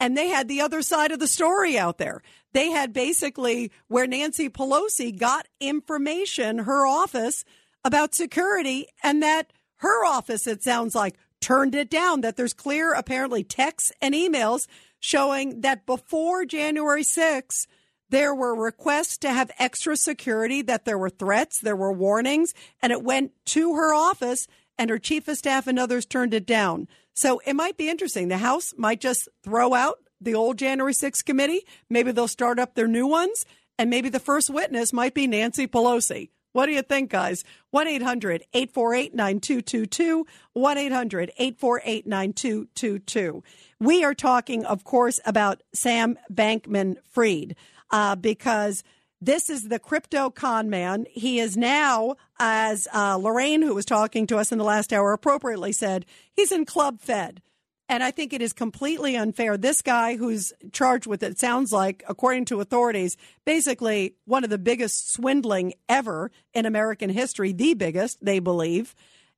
and 0.00 0.16
they 0.16 0.28
had 0.28 0.48
the 0.48 0.60
other 0.60 0.82
side 0.82 1.12
of 1.12 1.18
the 1.18 1.26
story 1.26 1.78
out 1.78 1.98
there 1.98 2.22
they 2.54 2.70
had 2.70 2.92
basically 2.92 3.70
where 3.88 4.06
Nancy 4.06 4.48
Pelosi 4.48 5.16
got 5.16 5.48
information, 5.60 6.60
her 6.60 6.86
office, 6.86 7.44
about 7.84 8.14
security, 8.14 8.86
and 9.02 9.22
that 9.22 9.52
her 9.78 10.06
office, 10.06 10.46
it 10.46 10.62
sounds 10.62 10.94
like, 10.94 11.16
turned 11.40 11.74
it 11.74 11.90
down. 11.90 12.22
That 12.22 12.36
there's 12.36 12.54
clear, 12.54 12.94
apparently, 12.94 13.44
texts 13.44 13.92
and 14.00 14.14
emails 14.14 14.66
showing 15.00 15.60
that 15.60 15.84
before 15.84 16.46
January 16.46 17.02
6th, 17.02 17.66
there 18.08 18.34
were 18.34 18.54
requests 18.54 19.18
to 19.18 19.30
have 19.30 19.50
extra 19.58 19.96
security, 19.96 20.62
that 20.62 20.84
there 20.84 20.96
were 20.96 21.10
threats, 21.10 21.60
there 21.60 21.76
were 21.76 21.92
warnings, 21.92 22.54
and 22.80 22.92
it 22.92 23.02
went 23.02 23.32
to 23.46 23.74
her 23.74 23.92
office, 23.92 24.46
and 24.78 24.88
her 24.88 24.98
chief 24.98 25.26
of 25.26 25.36
staff 25.36 25.66
and 25.66 25.78
others 25.78 26.06
turned 26.06 26.32
it 26.32 26.46
down. 26.46 26.86
So 27.14 27.40
it 27.46 27.54
might 27.54 27.76
be 27.76 27.88
interesting. 27.88 28.28
The 28.28 28.38
House 28.38 28.74
might 28.76 29.00
just 29.00 29.28
throw 29.42 29.72
out 29.72 29.98
the 30.20 30.34
old 30.34 30.58
January 30.58 30.92
6th 30.92 31.24
committee. 31.24 31.62
Maybe 31.88 32.12
they'll 32.12 32.28
start 32.28 32.58
up 32.58 32.74
their 32.74 32.88
new 32.88 33.06
ones, 33.06 33.46
and 33.78 33.88
maybe 33.88 34.08
the 34.08 34.20
first 34.20 34.50
witness 34.50 34.92
might 34.92 35.14
be 35.14 35.26
Nancy 35.26 35.66
Pelosi. 35.66 36.30
What 36.52 36.66
do 36.66 36.72
you 36.72 36.82
think, 36.82 37.10
guys? 37.10 37.42
1 37.70 37.88
800 37.88 38.44
848 38.52 39.14
9222. 39.14 40.26
1 40.52 40.78
800 40.78 41.32
848 41.36 42.06
9222. 42.06 43.42
We 43.80 44.04
are 44.04 44.14
talking, 44.14 44.64
of 44.64 44.84
course, 44.84 45.18
about 45.26 45.62
Sam 45.72 46.16
Bankman 46.32 46.96
Fried 47.10 47.56
uh, 47.90 48.14
because 48.14 48.84
This 49.24 49.48
is 49.48 49.68
the 49.68 49.78
crypto 49.78 50.28
con 50.28 50.68
man. 50.68 51.06
He 51.10 51.40
is 51.40 51.56
now, 51.56 52.16
as 52.38 52.86
uh, 52.92 53.16
Lorraine, 53.16 53.62
who 53.62 53.74
was 53.74 53.86
talking 53.86 54.26
to 54.26 54.36
us 54.36 54.52
in 54.52 54.58
the 54.58 54.64
last 54.64 54.92
hour, 54.92 55.14
appropriately 55.14 55.72
said, 55.72 56.04
he's 56.34 56.52
in 56.52 56.66
Club 56.66 57.00
Fed. 57.00 57.40
And 57.88 58.02
I 58.02 58.10
think 58.10 58.34
it 58.34 58.42
is 58.42 58.52
completely 58.52 59.16
unfair. 59.16 59.56
This 59.56 59.80
guy 59.80 60.16
who's 60.16 60.52
charged 60.72 61.06
with 61.06 61.22
it 61.22 61.38
sounds 61.38 61.72
like, 61.72 62.04
according 62.06 62.44
to 62.46 62.60
authorities, 62.60 63.16
basically 63.46 64.14
one 64.26 64.44
of 64.44 64.50
the 64.50 64.58
biggest 64.58 65.12
swindling 65.14 65.72
ever 65.88 66.30
in 66.52 66.66
American 66.66 67.08
history, 67.08 67.52
the 67.52 67.72
biggest, 67.72 68.22
they 68.22 68.40
believe. 68.40 68.94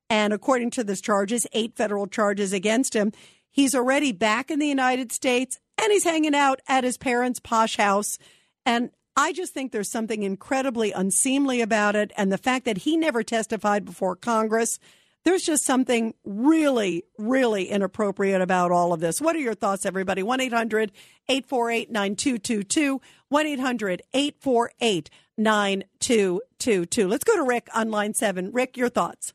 And 0.09 0.33
according 0.33 0.71
to 0.71 0.83
this 0.83 0.99
charges, 0.99 1.47
eight 1.53 1.77
federal 1.77 2.07
charges 2.07 2.51
against 2.51 2.93
him. 2.93 3.13
He's 3.49 3.73
already 3.73 4.11
back 4.11 4.51
in 4.51 4.59
the 4.59 4.67
United 4.67 5.13
States 5.13 5.59
and 5.81 5.93
he's 5.93 6.03
hanging 6.03 6.35
out 6.35 6.59
at 6.67 6.83
his 6.83 6.97
parents' 6.97 7.39
posh 7.39 7.77
house. 7.77 8.17
And 8.65 8.89
I 9.19 9.33
just 9.33 9.51
think 9.51 9.71
there's 9.71 9.89
something 9.89 10.21
incredibly 10.21 10.91
unseemly 10.91 11.59
about 11.61 11.95
it. 11.95 12.11
And 12.15 12.31
the 12.31 12.37
fact 12.37 12.65
that 12.65 12.77
he 12.77 12.95
never 12.95 13.23
testified 13.23 13.83
before 13.83 14.15
Congress, 14.15 14.77
there's 15.23 15.41
just 15.41 15.65
something 15.65 16.13
really, 16.23 17.03
really 17.17 17.65
inappropriate 17.65 18.41
about 18.41 18.71
all 18.71 18.93
of 18.93 18.99
this. 18.99 19.19
What 19.19 19.35
are 19.35 19.39
your 19.39 19.55
thoughts, 19.55 19.87
everybody? 19.87 20.21
1 20.21 20.39
800 20.39 20.91
848 21.27 21.89
9222. 21.91 23.01
1 23.29 23.47
800 23.47 24.01
848 24.13 25.09
9222. 25.35 27.07
Let's 27.07 27.23
go 27.23 27.35
to 27.35 27.43
Rick 27.43 27.69
on 27.73 27.89
line 27.89 28.13
seven. 28.13 28.51
Rick, 28.51 28.77
your 28.77 28.89
thoughts. 28.89 29.33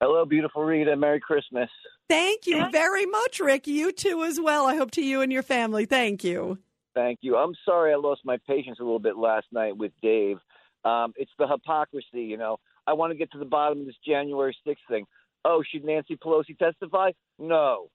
Hello, 0.00 0.24
beautiful 0.24 0.62
Rita. 0.62 0.94
Merry 0.94 1.18
Christmas. 1.18 1.68
Thank 2.08 2.46
you 2.46 2.70
very 2.70 3.06
much, 3.06 3.40
Rick. 3.40 3.66
You 3.66 3.90
too, 3.90 4.22
as 4.22 4.40
well. 4.40 4.66
I 4.66 4.76
hope 4.76 4.92
to 4.92 5.02
you 5.02 5.20
and 5.20 5.32
your 5.32 5.42
family. 5.42 5.84
Thank 5.84 6.22
you. 6.22 6.58
Thank 6.96 7.18
you. 7.20 7.36
I'm 7.36 7.52
sorry 7.66 7.92
I 7.92 7.96
lost 7.96 8.22
my 8.24 8.38
patience 8.48 8.78
a 8.80 8.82
little 8.82 8.98
bit 8.98 9.16
last 9.18 9.46
night 9.52 9.76
with 9.76 9.92
Dave. 10.02 10.38
Um, 10.82 11.12
it's 11.16 11.30
the 11.38 11.46
hypocrisy, 11.46 12.22
you 12.22 12.38
know. 12.38 12.56
I 12.86 12.94
want 12.94 13.12
to 13.12 13.18
get 13.18 13.30
to 13.32 13.38
the 13.38 13.44
bottom 13.44 13.80
of 13.80 13.86
this 13.86 13.96
January 14.04 14.56
6th 14.66 14.76
thing. 14.88 15.04
Oh, 15.44 15.62
should 15.70 15.84
Nancy 15.84 16.16
Pelosi 16.16 16.56
testify? 16.58 17.10
No. 17.38 17.88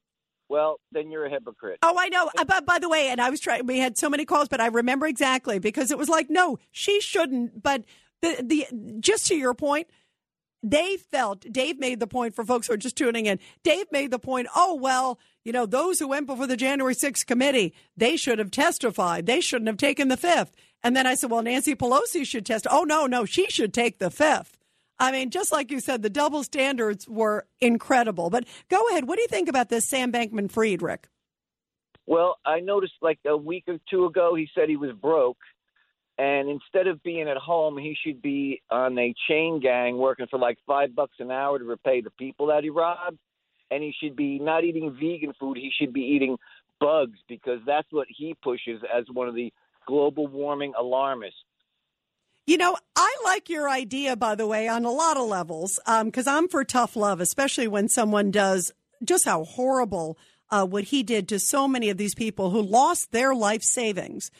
Well, 0.49 0.79
then 0.91 1.09
you're 1.09 1.25
a 1.25 1.29
hypocrite. 1.31 1.79
Oh, 1.81 1.95
I 1.97 2.09
know. 2.09 2.29
Uh, 2.37 2.45
But 2.45 2.65
by 2.65 2.77
the 2.77 2.89
way, 2.89 3.07
and 3.07 3.19
I 3.19 3.29
was 3.31 3.39
trying. 3.39 3.65
We 3.65 3.79
had 3.79 3.97
so 3.97 4.07
many 4.09 4.23
calls, 4.25 4.49
but 4.49 4.61
I 4.61 4.67
remember 4.67 5.07
exactly 5.07 5.57
because 5.57 5.89
it 5.91 5.97
was 5.97 6.09
like, 6.09 6.29
no, 6.29 6.59
she 6.71 7.01
shouldn't. 7.01 7.63
But 7.63 7.85
the 8.21 8.37
the 8.43 8.67
just 8.99 9.27
to 9.27 9.35
your 9.35 9.53
point, 9.53 9.87
they 10.63 10.97
felt 10.97 11.41
Dave 11.51 11.79
made 11.79 11.99
the 11.99 12.07
point 12.07 12.35
for 12.35 12.45
folks 12.45 12.67
who 12.67 12.73
are 12.73 12.77
just 12.77 12.95
tuning 12.95 13.25
in. 13.25 13.39
Dave 13.63 13.85
made 13.91 14.11
the 14.11 14.19
point. 14.19 14.47
Oh 14.55 14.75
well, 14.75 15.19
you 15.43 15.51
know 15.51 15.65
those 15.65 15.99
who 15.99 16.07
went 16.07 16.27
before 16.27 16.47
the 16.47 16.57
January 16.57 16.95
6th 16.95 17.25
committee, 17.25 17.73
they 17.97 18.15
should 18.15 18.39
have 18.39 18.51
testified. 18.51 19.25
They 19.25 19.41
shouldn't 19.41 19.67
have 19.67 19.77
taken 19.77 20.07
the 20.07 20.17
fifth. 20.17 20.51
And 20.83 20.95
then 20.95 21.05
I 21.05 21.15
said, 21.15 21.29
well, 21.29 21.43
Nancy 21.43 21.75
Pelosi 21.75 22.25
should 22.25 22.45
test. 22.45 22.67
Oh 22.69 22.83
no, 22.83 23.05
no, 23.05 23.25
she 23.25 23.47
should 23.47 23.73
take 23.73 23.99
the 23.99 24.11
fifth. 24.11 24.57
I 24.99 25.11
mean, 25.11 25.31
just 25.31 25.51
like 25.51 25.71
you 25.71 25.79
said, 25.79 26.03
the 26.03 26.11
double 26.11 26.43
standards 26.43 27.07
were 27.07 27.47
incredible. 27.59 28.29
But 28.29 28.45
go 28.69 28.87
ahead. 28.89 29.07
What 29.07 29.15
do 29.15 29.23
you 29.23 29.27
think 29.27 29.49
about 29.49 29.69
this 29.69 29.89
Sam 29.89 30.11
Bankman 30.11 30.51
Fried, 30.51 30.83
Rick? 30.83 31.07
Well, 32.05 32.37
I 32.45 32.59
noticed 32.59 32.93
like 33.01 33.19
a 33.25 33.35
week 33.35 33.63
or 33.67 33.77
two 33.89 34.05
ago, 34.05 34.35
he 34.35 34.47
said 34.53 34.69
he 34.69 34.75
was 34.75 34.91
broke. 34.91 35.37
And 36.17 36.49
instead 36.49 36.87
of 36.87 37.01
being 37.03 37.27
at 37.27 37.37
home, 37.37 37.77
he 37.77 37.95
should 38.05 38.21
be 38.21 38.61
on 38.69 38.97
a 38.97 39.13
chain 39.27 39.59
gang 39.59 39.97
working 39.97 40.27
for 40.29 40.37
like 40.37 40.57
five 40.67 40.93
bucks 40.95 41.15
an 41.19 41.31
hour 41.31 41.57
to 41.57 41.65
repay 41.65 42.01
the 42.01 42.11
people 42.11 42.47
that 42.47 42.63
he 42.63 42.69
robbed. 42.69 43.17
And 43.71 43.81
he 43.81 43.93
should 44.01 44.15
be 44.15 44.37
not 44.37 44.63
eating 44.63 44.91
vegan 44.99 45.33
food. 45.39 45.57
He 45.57 45.71
should 45.75 45.93
be 45.93 46.01
eating 46.01 46.37
bugs 46.79 47.17
because 47.27 47.59
that's 47.65 47.87
what 47.91 48.07
he 48.09 48.35
pushes 48.43 48.81
as 48.93 49.05
one 49.11 49.29
of 49.29 49.35
the 49.35 49.53
global 49.87 50.27
warming 50.27 50.73
alarmists. 50.77 51.39
You 52.47 52.57
know, 52.57 52.75
I 52.95 53.15
like 53.23 53.49
your 53.49 53.69
idea, 53.69 54.15
by 54.15 54.35
the 54.35 54.47
way, 54.47 54.67
on 54.67 54.83
a 54.83 54.91
lot 54.91 55.15
of 55.15 55.27
levels, 55.27 55.79
because 56.03 56.27
I'm 56.27 56.49
for 56.49 56.63
tough 56.63 56.95
love, 56.95 57.21
especially 57.21 57.67
when 57.67 57.87
someone 57.87 58.31
does 58.31 58.73
just 59.03 59.25
how 59.25 59.43
horrible 59.43 60.17
uh, 60.49 60.65
what 60.65 60.85
he 60.85 61.03
did 61.03 61.29
to 61.29 61.39
so 61.39 61.67
many 61.67 61.89
of 61.89 61.97
these 61.97 62.15
people 62.15 62.49
who 62.49 62.61
lost 62.61 63.11
their 63.11 63.33
life 63.33 63.63
savings. 63.63 64.31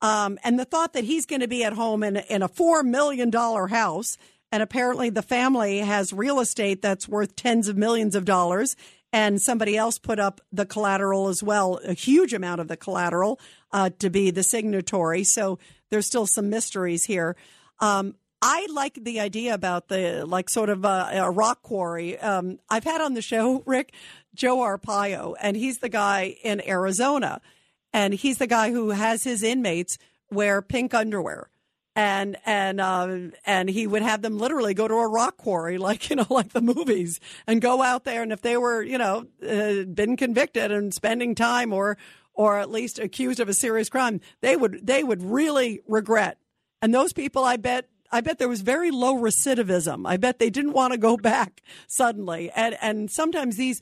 Um, 0.00 0.38
and 0.44 0.58
the 0.58 0.64
thought 0.64 0.92
that 0.92 1.04
he's 1.04 1.26
going 1.26 1.40
to 1.40 1.48
be 1.48 1.64
at 1.64 1.72
home 1.72 2.02
in, 2.02 2.16
in 2.16 2.42
a 2.42 2.48
$4 2.48 2.84
million 2.84 3.32
house, 3.32 4.16
and 4.52 4.62
apparently 4.62 5.10
the 5.10 5.22
family 5.22 5.78
has 5.78 6.12
real 6.12 6.40
estate 6.40 6.82
that's 6.82 7.08
worth 7.08 7.34
tens 7.36 7.68
of 7.68 7.76
millions 7.76 8.14
of 8.14 8.24
dollars, 8.24 8.76
and 9.12 9.40
somebody 9.40 9.76
else 9.76 9.98
put 9.98 10.18
up 10.18 10.40
the 10.52 10.66
collateral 10.66 11.28
as 11.28 11.42
well, 11.42 11.80
a 11.84 11.94
huge 11.94 12.32
amount 12.32 12.60
of 12.60 12.68
the 12.68 12.76
collateral 12.76 13.40
uh, 13.72 13.90
to 13.98 14.10
be 14.10 14.30
the 14.30 14.42
signatory. 14.42 15.24
So 15.24 15.58
there's 15.90 16.06
still 16.06 16.26
some 16.26 16.50
mysteries 16.50 17.04
here. 17.04 17.36
Um, 17.80 18.14
I 18.40 18.68
like 18.70 18.94
the 19.02 19.18
idea 19.20 19.54
about 19.54 19.88
the 19.88 20.24
like 20.24 20.48
sort 20.48 20.70
of 20.70 20.84
a, 20.84 21.10
a 21.14 21.30
rock 21.30 21.62
quarry. 21.62 22.18
Um, 22.18 22.58
I've 22.70 22.84
had 22.84 23.00
on 23.00 23.14
the 23.14 23.22
show 23.22 23.62
Rick 23.66 23.92
Joe 24.34 24.58
Arpaio, 24.58 25.34
and 25.40 25.56
he's 25.56 25.78
the 25.78 25.88
guy 25.88 26.36
in 26.44 26.66
Arizona, 26.66 27.40
and 27.98 28.14
he's 28.14 28.38
the 28.38 28.46
guy 28.46 28.70
who 28.70 28.90
has 28.90 29.24
his 29.24 29.42
inmates 29.42 29.98
wear 30.30 30.62
pink 30.62 30.94
underwear. 30.94 31.50
And 31.96 32.36
and 32.46 32.80
uh, 32.80 33.18
and 33.44 33.68
he 33.68 33.88
would 33.88 34.02
have 34.02 34.22
them 34.22 34.38
literally 34.38 34.72
go 34.72 34.86
to 34.86 34.94
a 34.94 35.08
rock 35.08 35.36
quarry, 35.36 35.78
like 35.88 36.08
you 36.08 36.14
know, 36.14 36.26
like 36.30 36.52
the 36.52 36.60
movies, 36.60 37.18
and 37.48 37.60
go 37.60 37.82
out 37.82 38.04
there. 38.04 38.22
And 38.22 38.32
if 38.32 38.40
they 38.40 38.56
were, 38.56 38.82
you 38.82 38.98
know, 38.98 39.26
uh, 39.42 39.82
been 39.82 40.16
convicted 40.16 40.70
and 40.70 40.94
spending 40.94 41.34
time, 41.34 41.72
or 41.72 41.98
or 42.34 42.60
at 42.60 42.70
least 42.70 43.00
accused 43.00 43.40
of 43.40 43.48
a 43.48 43.54
serious 43.54 43.88
crime, 43.88 44.20
they 44.42 44.56
would 44.56 44.86
they 44.86 45.02
would 45.02 45.24
really 45.24 45.80
regret. 45.88 46.38
And 46.80 46.94
those 46.94 47.12
people, 47.12 47.42
I 47.42 47.56
bet, 47.56 47.88
I 48.12 48.20
bet 48.20 48.38
there 48.38 48.48
was 48.48 48.60
very 48.60 48.92
low 48.92 49.16
recidivism. 49.16 50.06
I 50.06 50.18
bet 50.18 50.38
they 50.38 50.50
didn't 50.50 50.72
want 50.72 50.92
to 50.92 50.98
go 51.00 51.16
back 51.32 51.62
suddenly. 51.88 52.52
And 52.54 52.76
and 52.80 53.10
sometimes 53.10 53.56
these 53.56 53.80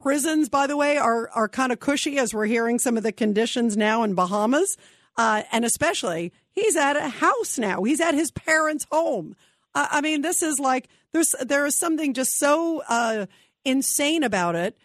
prisons, 0.00 0.48
by 0.48 0.66
the 0.66 0.76
way, 0.76 0.96
are 0.96 1.28
are 1.30 1.48
kind 1.48 1.72
of 1.72 1.80
cushy, 1.80 2.18
as 2.18 2.34
we're 2.34 2.46
hearing 2.46 2.78
some 2.78 2.96
of 2.96 3.02
the 3.02 3.12
conditions 3.12 3.76
now 3.76 4.02
in 4.02 4.14
Bahamas, 4.14 4.76
uh, 5.16 5.42
and 5.52 5.64
especially 5.64 6.32
he's 6.52 6.76
at 6.76 6.96
a 6.96 7.08
house 7.08 7.58
now. 7.58 7.82
He's 7.82 8.00
at 8.00 8.14
his 8.14 8.30
parents' 8.30 8.86
home. 8.90 9.36
Uh, 9.74 9.88
I 9.90 10.00
mean, 10.00 10.22
this 10.22 10.42
is 10.42 10.58
like 10.58 10.88
there's 11.12 11.34
there 11.40 11.66
is 11.66 11.78
something 11.78 12.14
just 12.14 12.38
so 12.38 12.82
uh, 12.88 13.26
insane 13.64 14.22
about 14.22 14.54
it 14.54 14.76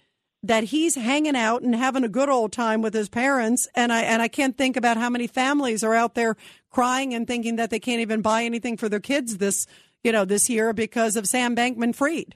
that 0.43 0.65
he's 0.65 0.95
hanging 0.95 1.35
out 1.35 1.61
and 1.61 1.75
having 1.75 2.03
a 2.03 2.09
good 2.09 2.29
old 2.29 2.51
time 2.51 2.81
with 2.81 2.93
his 2.93 3.09
parents 3.09 3.67
and 3.75 3.93
I 3.93 4.01
and 4.01 4.21
I 4.21 4.27
can't 4.27 4.57
think 4.57 4.75
about 4.75 4.97
how 4.97 5.09
many 5.09 5.27
families 5.27 5.83
are 5.83 5.93
out 5.93 6.15
there 6.15 6.35
crying 6.71 7.13
and 7.13 7.27
thinking 7.27 7.57
that 7.57 7.69
they 7.69 7.79
can't 7.79 8.01
even 8.01 8.21
buy 8.21 8.43
anything 8.43 8.77
for 8.77 8.89
their 8.89 8.99
kids 8.99 9.37
this 9.37 9.67
you 10.03 10.11
know 10.11 10.25
this 10.25 10.49
year 10.49 10.73
because 10.73 11.15
of 11.15 11.27
Sam 11.27 11.55
Bankman 11.55 11.93
Fried. 11.93 12.35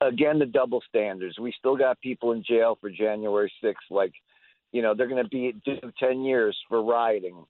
Again, 0.00 0.38
the 0.38 0.46
double 0.46 0.82
standards. 0.88 1.38
We 1.38 1.52
still 1.58 1.76
got 1.76 2.00
people 2.00 2.32
in 2.32 2.42
jail 2.46 2.78
for 2.80 2.88
January 2.90 3.52
6th. 3.62 3.74
Like, 3.90 4.12
you 4.72 4.80
know, 4.82 4.94
they're 4.94 5.08
going 5.08 5.22
to 5.22 5.28
be 5.28 5.54
do 5.64 5.76
10 5.98 6.24
years 6.24 6.56
for 6.68 6.82
rioting. 6.82 7.44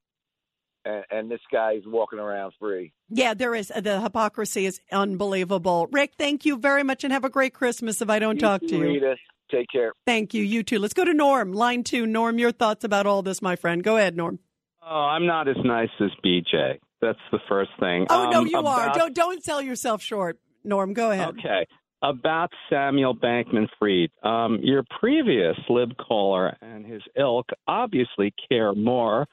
And, 0.84 1.04
and 1.10 1.30
this 1.30 1.40
guy's 1.52 1.82
walking 1.86 2.18
around 2.18 2.52
free. 2.58 2.92
Yeah, 3.10 3.34
there 3.34 3.54
is 3.54 3.68
the 3.68 4.00
hypocrisy 4.00 4.64
is 4.66 4.80
unbelievable. 4.90 5.88
Rick, 5.92 6.14
thank 6.18 6.44
you 6.46 6.56
very 6.56 6.82
much 6.82 7.04
and 7.04 7.12
have 7.12 7.24
a 7.24 7.30
great 7.30 7.52
Christmas 7.54 8.00
if 8.00 8.08
I 8.08 8.18
don't 8.18 8.36
You 8.36 8.40
talk 8.40 8.62
too, 8.62 8.68
to 8.68 8.76
you. 8.76 8.82
Rita. 8.84 9.16
Take 9.50 9.66
care. 9.72 9.92
Thank 10.06 10.32
you. 10.32 10.42
You 10.42 10.62
too. 10.62 10.78
Let's 10.78 10.94
go 10.94 11.04
to 11.04 11.12
Norm, 11.12 11.52
line 11.52 11.82
2. 11.82 12.06
Norm, 12.06 12.38
your 12.38 12.52
thoughts 12.52 12.84
about 12.84 13.06
all 13.06 13.20
this, 13.22 13.42
my 13.42 13.56
friend. 13.56 13.82
Go 13.82 13.96
ahead, 13.96 14.16
Norm. 14.16 14.38
Oh, 14.82 14.94
I'm 14.94 15.26
not 15.26 15.48
as 15.48 15.56
nice 15.64 15.90
as 16.00 16.10
BJ. 16.24 16.78
That's 17.02 17.18
the 17.32 17.40
first 17.48 17.70
thing. 17.80 18.06
Oh, 18.10 18.30
no, 18.30 18.40
Um, 18.40 18.46
you 18.46 18.58
are. 18.58 18.92
Don't 18.94 19.14
don't 19.14 19.42
sell 19.42 19.60
yourself 19.60 20.02
short, 20.02 20.38
Norm. 20.64 20.92
Go 20.94 21.10
ahead. 21.10 21.28
Okay. 21.30 21.66
About 22.02 22.50
Samuel 22.70 23.14
Bankman 23.14 23.68
Fried. 23.78 24.10
Um, 24.22 24.58
your 24.62 24.84
previous 24.98 25.56
lib 25.68 25.90
caller 25.98 26.56
and 26.62 26.86
his 26.86 27.02
ilk 27.16 27.46
obviously 27.66 28.32
care 28.48 28.74
more 28.74 29.26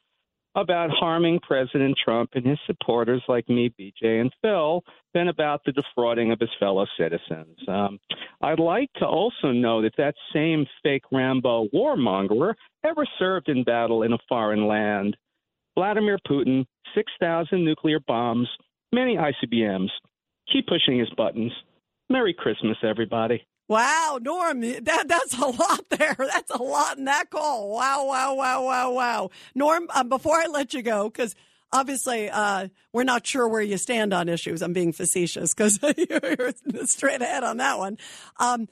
about 0.58 0.90
harming 0.90 1.40
President 1.48 1.96
Trump 2.04 2.32
and 2.34 2.46
his 2.46 2.58
supporters 2.66 3.22
like 3.28 3.48
me, 3.48 3.72
BJ, 3.80 4.20
and 4.20 4.34
Phil 4.42 4.84
than 5.14 5.28
about 5.28 5.62
the 5.66 5.72
defrauding 5.72 6.32
of 6.32 6.40
his 6.40 6.50
fellow 6.60 6.86
citizens. 7.00 7.58
Um, 7.68 8.00
I'd 8.42 8.60
like 8.60 8.92
to 8.98 9.06
also 9.06 9.52
know 9.52 9.84
that 9.84 9.96
that 9.98 10.16
same 10.34 10.66
fake 10.82 11.04
Rambo 11.12 11.68
warmonger 11.74 12.56
ever 12.84 13.06
served 13.20 13.50
in 13.50 13.64
battle 13.64 14.02
in 14.02 14.14
a 14.14 14.18
foreign 14.28 14.68
land. 14.68 15.16
Vladimir 15.76 16.18
Putin, 16.28 16.66
6,000 16.96 17.64
nuclear 17.64 18.00
bombs, 18.08 18.50
many 18.92 19.16
ICBMs. 19.16 19.90
Keep 20.52 20.66
pushing 20.68 20.98
his 20.98 21.10
buttons. 21.16 21.52
Merry 22.10 22.34
Christmas, 22.34 22.78
everybody. 22.84 23.46
Wow, 23.70 24.20
Norm, 24.22 24.62
that 24.62 25.08
that's 25.08 25.38
a 25.38 25.46
lot 25.46 25.90
there. 25.90 26.16
That's 26.18 26.52
a 26.52 26.62
lot 26.62 26.98
in 26.98 27.04
that 27.06 27.30
call. 27.30 27.70
Wow, 27.70 28.06
wow, 28.08 28.34
wow, 28.36 28.64
wow, 28.64 28.92
wow. 28.92 29.30
Norm, 29.54 29.88
um, 29.94 30.08
before 30.08 30.38
I 30.38 30.46
let 30.46 30.74
you 30.74 30.82
go, 30.82 31.10
because 31.10 31.36
obviously 31.74 32.30
uh, 32.30 32.70
we're 32.94 33.04
not 33.04 33.28
sure 33.28 33.46
where 33.48 33.62
you 33.62 33.78
stand 33.78 34.14
on 34.14 34.30
issues. 34.30 34.62
I'm 34.62 34.72
being 34.72 34.94
facetious 34.94 35.54
because 35.54 35.80
you're 35.98 36.54
straight 36.86 37.22
ahead 37.22 37.44
on 37.44 37.58
that 37.58 37.78
one. 37.78 37.98
Um, 38.40 38.70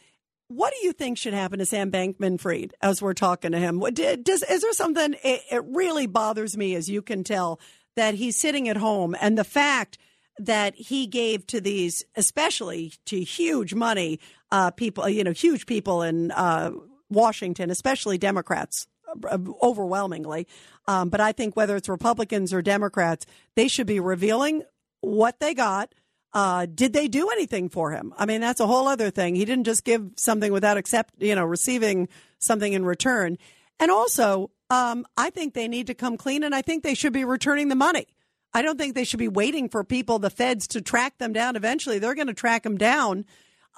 what 0.48 0.74
do 0.74 0.86
you 0.86 0.94
think 0.94 1.18
should 1.18 1.34
happen 1.34 1.60
to 1.60 1.66
Sam 1.66 1.92
Bankman 1.92 2.40
Fried 2.40 2.74
as 2.82 3.02
we're 3.02 3.14
talking 3.14 3.52
to 3.52 3.60
him? 3.60 3.82
Did- 3.94 4.24
does, 4.24 4.44
is 4.44 4.62
there 4.62 4.74
something, 4.74 5.16
it, 5.24 5.42
it 5.52 5.64
really 5.66 6.08
bothers 6.08 6.56
me, 6.56 6.76
as 6.76 6.88
you 6.88 7.02
can 7.02 7.24
tell, 7.24 7.60
that 7.96 8.14
he's 8.14 8.38
sitting 8.38 8.70
at 8.70 8.78
home 8.78 9.16
and 9.20 9.38
the 9.38 9.44
fact 9.44 9.98
that 10.38 10.76
he 10.76 11.08
gave 11.08 11.48
to 11.48 11.62
these, 11.62 12.04
especially 12.16 12.94
to 13.06 13.22
huge 13.22 13.74
money 13.74 14.20
uh, 14.52 14.72
people, 14.72 15.08
you 15.08 15.24
know, 15.24 15.32
huge 15.32 15.66
people 15.66 16.02
in 16.02 16.32
uh, 16.32 16.72
Washington, 17.10 17.70
especially 17.70 18.18
Democrats, 18.18 18.88
uh, 19.30 19.38
overwhelmingly. 19.62 20.48
Um, 20.88 21.10
but 21.10 21.22
I 21.22 21.32
think 21.32 21.56
whether 21.56 21.76
it's 21.76 21.90
Republicans 21.90 22.54
or 22.54 22.62
Democrats, 22.62 23.26
they 23.56 23.68
should 23.68 23.88
be 23.88 24.00
revealing 24.00 24.64
what 25.02 25.40
they 25.40 25.54
got. 25.54 25.94
Uh, 26.34 26.66
did 26.66 26.92
they 26.92 27.08
do 27.08 27.30
anything 27.30 27.70
for 27.70 27.92
him? 27.92 28.14
I 28.18 28.26
mean, 28.26 28.42
that's 28.42 28.60
a 28.60 28.68
whole 28.68 28.90
other 28.90 29.10
thing. 29.10 29.36
He 29.36 29.46
didn't 29.46 29.64
just 29.64 29.86
give 29.86 30.12
something 30.18 30.52
without 30.52 30.76
accept, 30.76 31.14
you 31.18 31.34
know, 31.34 31.46
receiving 31.46 32.10
something 32.40 32.74
in 32.74 32.84
return. 32.84 33.38
And 33.80 33.90
also, 33.90 34.52
um, 34.70 35.06
I 35.16 35.30
think 35.30 35.54
they 35.54 35.68
need 35.68 35.88
to 35.88 35.94
come 35.94 36.18
clean, 36.18 36.44
and 36.44 36.54
I 36.54 36.62
think 36.62 36.84
they 36.84 36.94
should 36.94 37.14
be 37.14 37.24
returning 37.24 37.70
the 37.70 37.76
money. 37.76 38.08
I 38.56 38.62
don't 38.62 38.78
think 38.78 38.96
they 38.96 39.04
should 39.04 39.20
be 39.20 39.28
waiting 39.28 39.68
for 39.68 39.84
people, 39.84 40.18
the 40.18 40.30
feds, 40.30 40.66
to 40.70 40.82
track 40.82 41.18
them 41.18 41.34
down. 41.34 41.58
Eventually, 41.58 42.00
they're 42.00 42.16
going 42.16 42.28
to 42.28 42.34
track 42.34 42.64
them 42.64 42.78
down. 42.78 43.26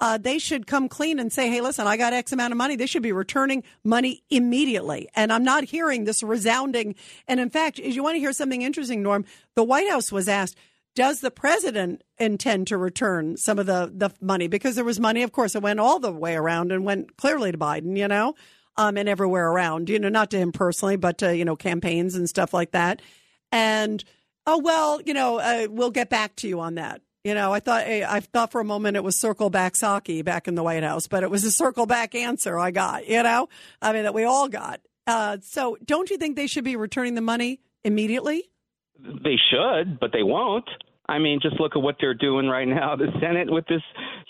Uh, 0.00 0.18
they 0.18 0.38
should 0.38 0.68
come 0.68 0.88
clean 0.88 1.18
and 1.18 1.32
say, 1.32 1.50
hey, 1.50 1.60
listen, 1.60 1.88
I 1.88 1.96
got 1.96 2.12
X 2.12 2.30
amount 2.30 2.52
of 2.52 2.58
money. 2.58 2.76
They 2.76 2.86
should 2.86 3.02
be 3.02 3.10
returning 3.10 3.64
money 3.82 4.22
immediately. 4.30 5.08
And 5.16 5.32
I'm 5.32 5.42
not 5.42 5.64
hearing 5.64 6.04
this 6.04 6.22
resounding. 6.22 6.94
And 7.26 7.40
in 7.40 7.50
fact, 7.50 7.80
if 7.80 7.96
you 7.96 8.04
want 8.04 8.14
to 8.14 8.20
hear 8.20 8.32
something 8.32 8.62
interesting, 8.62 9.02
Norm, 9.02 9.24
the 9.56 9.64
White 9.64 9.90
House 9.90 10.12
was 10.12 10.28
asked, 10.28 10.56
does 10.94 11.18
the 11.22 11.32
president 11.32 12.04
intend 12.16 12.68
to 12.68 12.78
return 12.78 13.36
some 13.36 13.58
of 13.58 13.66
the, 13.66 13.90
the 13.92 14.10
money? 14.20 14.46
Because 14.46 14.76
there 14.76 14.84
was 14.84 15.00
money, 15.00 15.24
of 15.24 15.32
course, 15.32 15.56
it 15.56 15.62
went 15.62 15.80
all 15.80 15.98
the 15.98 16.12
way 16.12 16.36
around 16.36 16.70
and 16.70 16.84
went 16.84 17.16
clearly 17.16 17.50
to 17.50 17.58
Biden, 17.58 17.98
you 17.98 18.06
know, 18.06 18.36
um, 18.76 18.96
and 18.96 19.08
everywhere 19.08 19.50
around, 19.50 19.88
you 19.88 19.98
know, 19.98 20.08
not 20.08 20.30
to 20.30 20.38
him 20.38 20.52
personally, 20.52 20.94
but 20.94 21.18
to, 21.18 21.36
you 21.36 21.44
know, 21.44 21.56
campaigns 21.56 22.14
and 22.14 22.28
stuff 22.28 22.54
like 22.54 22.70
that. 22.70 23.02
And 23.50 24.04
oh 24.48 24.58
well, 24.58 25.00
you 25.02 25.14
know, 25.14 25.38
uh, 25.38 25.68
we'll 25.70 25.90
get 25.90 26.08
back 26.08 26.34
to 26.36 26.48
you 26.48 26.58
on 26.58 26.74
that. 26.74 27.02
You 27.24 27.34
know, 27.34 27.52
I 27.52 27.60
thought 27.60 27.82
I 27.86 28.20
thought 28.20 28.50
for 28.50 28.60
a 28.60 28.64
moment 28.64 28.96
it 28.96 29.04
was 29.04 29.20
circle 29.20 29.50
back 29.50 29.74
Psaki 29.74 30.24
back 30.24 30.48
in 30.48 30.54
the 30.54 30.62
White 30.62 30.82
House, 30.82 31.06
but 31.06 31.22
it 31.22 31.30
was 31.30 31.44
a 31.44 31.50
circle 31.50 31.84
back 31.84 32.14
answer 32.14 32.58
I 32.58 32.70
got. 32.70 33.06
You 33.06 33.22
know, 33.22 33.48
I 33.82 33.92
mean 33.92 34.04
that 34.04 34.14
we 34.14 34.24
all 34.24 34.48
got. 34.48 34.80
Uh, 35.06 35.38
so, 35.42 35.76
don't 35.84 36.10
you 36.10 36.16
think 36.16 36.36
they 36.36 36.46
should 36.46 36.64
be 36.64 36.76
returning 36.76 37.14
the 37.14 37.20
money 37.20 37.60
immediately? 37.84 38.50
They 38.98 39.36
should, 39.50 39.98
but 40.00 40.12
they 40.12 40.22
won't. 40.22 40.68
I 41.08 41.18
mean, 41.18 41.40
just 41.40 41.58
look 41.58 41.72
at 41.74 41.82
what 41.82 41.96
they're 42.00 42.12
doing 42.12 42.46
right 42.46 42.68
now. 42.68 42.94
The 42.94 43.08
Senate 43.18 43.50
with 43.50 43.66
this 43.66 43.80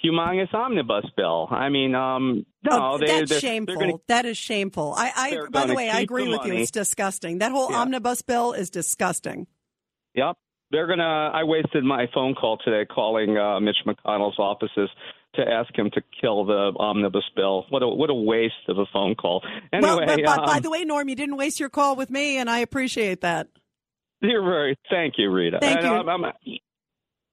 humongous 0.05 0.55
omnibus 0.55 1.07
bill. 1.17 1.49
I 1.51 1.69
mean, 1.69 1.97
um, 1.97 2.47
no, 2.63 2.93
oh, 2.95 2.99
they, 2.99 3.07
that's 3.07 3.31
they're, 3.31 3.41
shameful. 3.41 3.75
They're 3.75 3.89
gonna, 3.89 3.99
that 4.07 4.25
is 4.25 4.39
shameful. 4.39 4.95
I, 4.97 5.13
I 5.17 5.39
by 5.51 5.67
the 5.67 5.75
way, 5.75 5.91
I 5.91 6.01
agree 6.01 6.25
the 6.27 6.31
with 6.31 6.47
you. 6.47 6.55
It's 6.55 6.71
disgusting. 6.71 7.39
That 7.39 7.51
whole 7.51 7.71
Yeah. 7.71 7.79
omnibus 7.79 8.23
bill 8.23 8.53
is 8.53 8.71
disgusting. 8.71 9.49
Yep. 10.15 10.37
They're 10.71 10.87
gonna. 10.87 11.31
I 11.33 11.45
wasted 11.45 11.83
my 11.83 12.07
phone 12.13 12.35
call 12.35 12.59
today 12.59 12.85
calling 12.85 13.39
uh, 13.39 13.59
Mitch 13.59 13.79
McConnell's 13.87 14.39
offices 14.39 14.91
to 15.35 15.43
ask 15.43 15.77
him 15.77 15.91
to 15.95 16.03
kill 16.21 16.45
the 16.45 16.73
omnibus 16.79 17.25
bill. 17.35 17.65
What 17.71 17.83
a 17.83 17.89
what 17.89 18.11
a 18.11 18.15
waste 18.15 18.69
of 18.69 18.79
a 18.79 18.85
phone 18.93 19.15
call. 19.15 19.43
Anyway, 19.73 19.89
well, 19.89 20.07
but, 20.07 20.21
but 20.25 20.47
by 20.47 20.57
um, 20.57 20.63
the 20.63 20.71
way, 20.71 20.85
Norm, 20.85 21.09
you 21.09 21.17
didn't 21.17 21.37
waste 21.37 21.59
your 21.59 21.71
call 21.71 21.97
with 21.97 22.11
me, 22.11 22.37
and 22.37 22.51
I 22.51 22.59
appreciate 22.59 23.23
that. 23.23 23.49
you're 24.21 24.43
very. 24.43 24.77
Thank 24.91 25.15
you, 25.17 25.31
Rita. 25.31 25.59
Thank 25.61 25.83
you. 25.83 25.89
I'm- 25.89 26.25
I'm- 26.25 26.33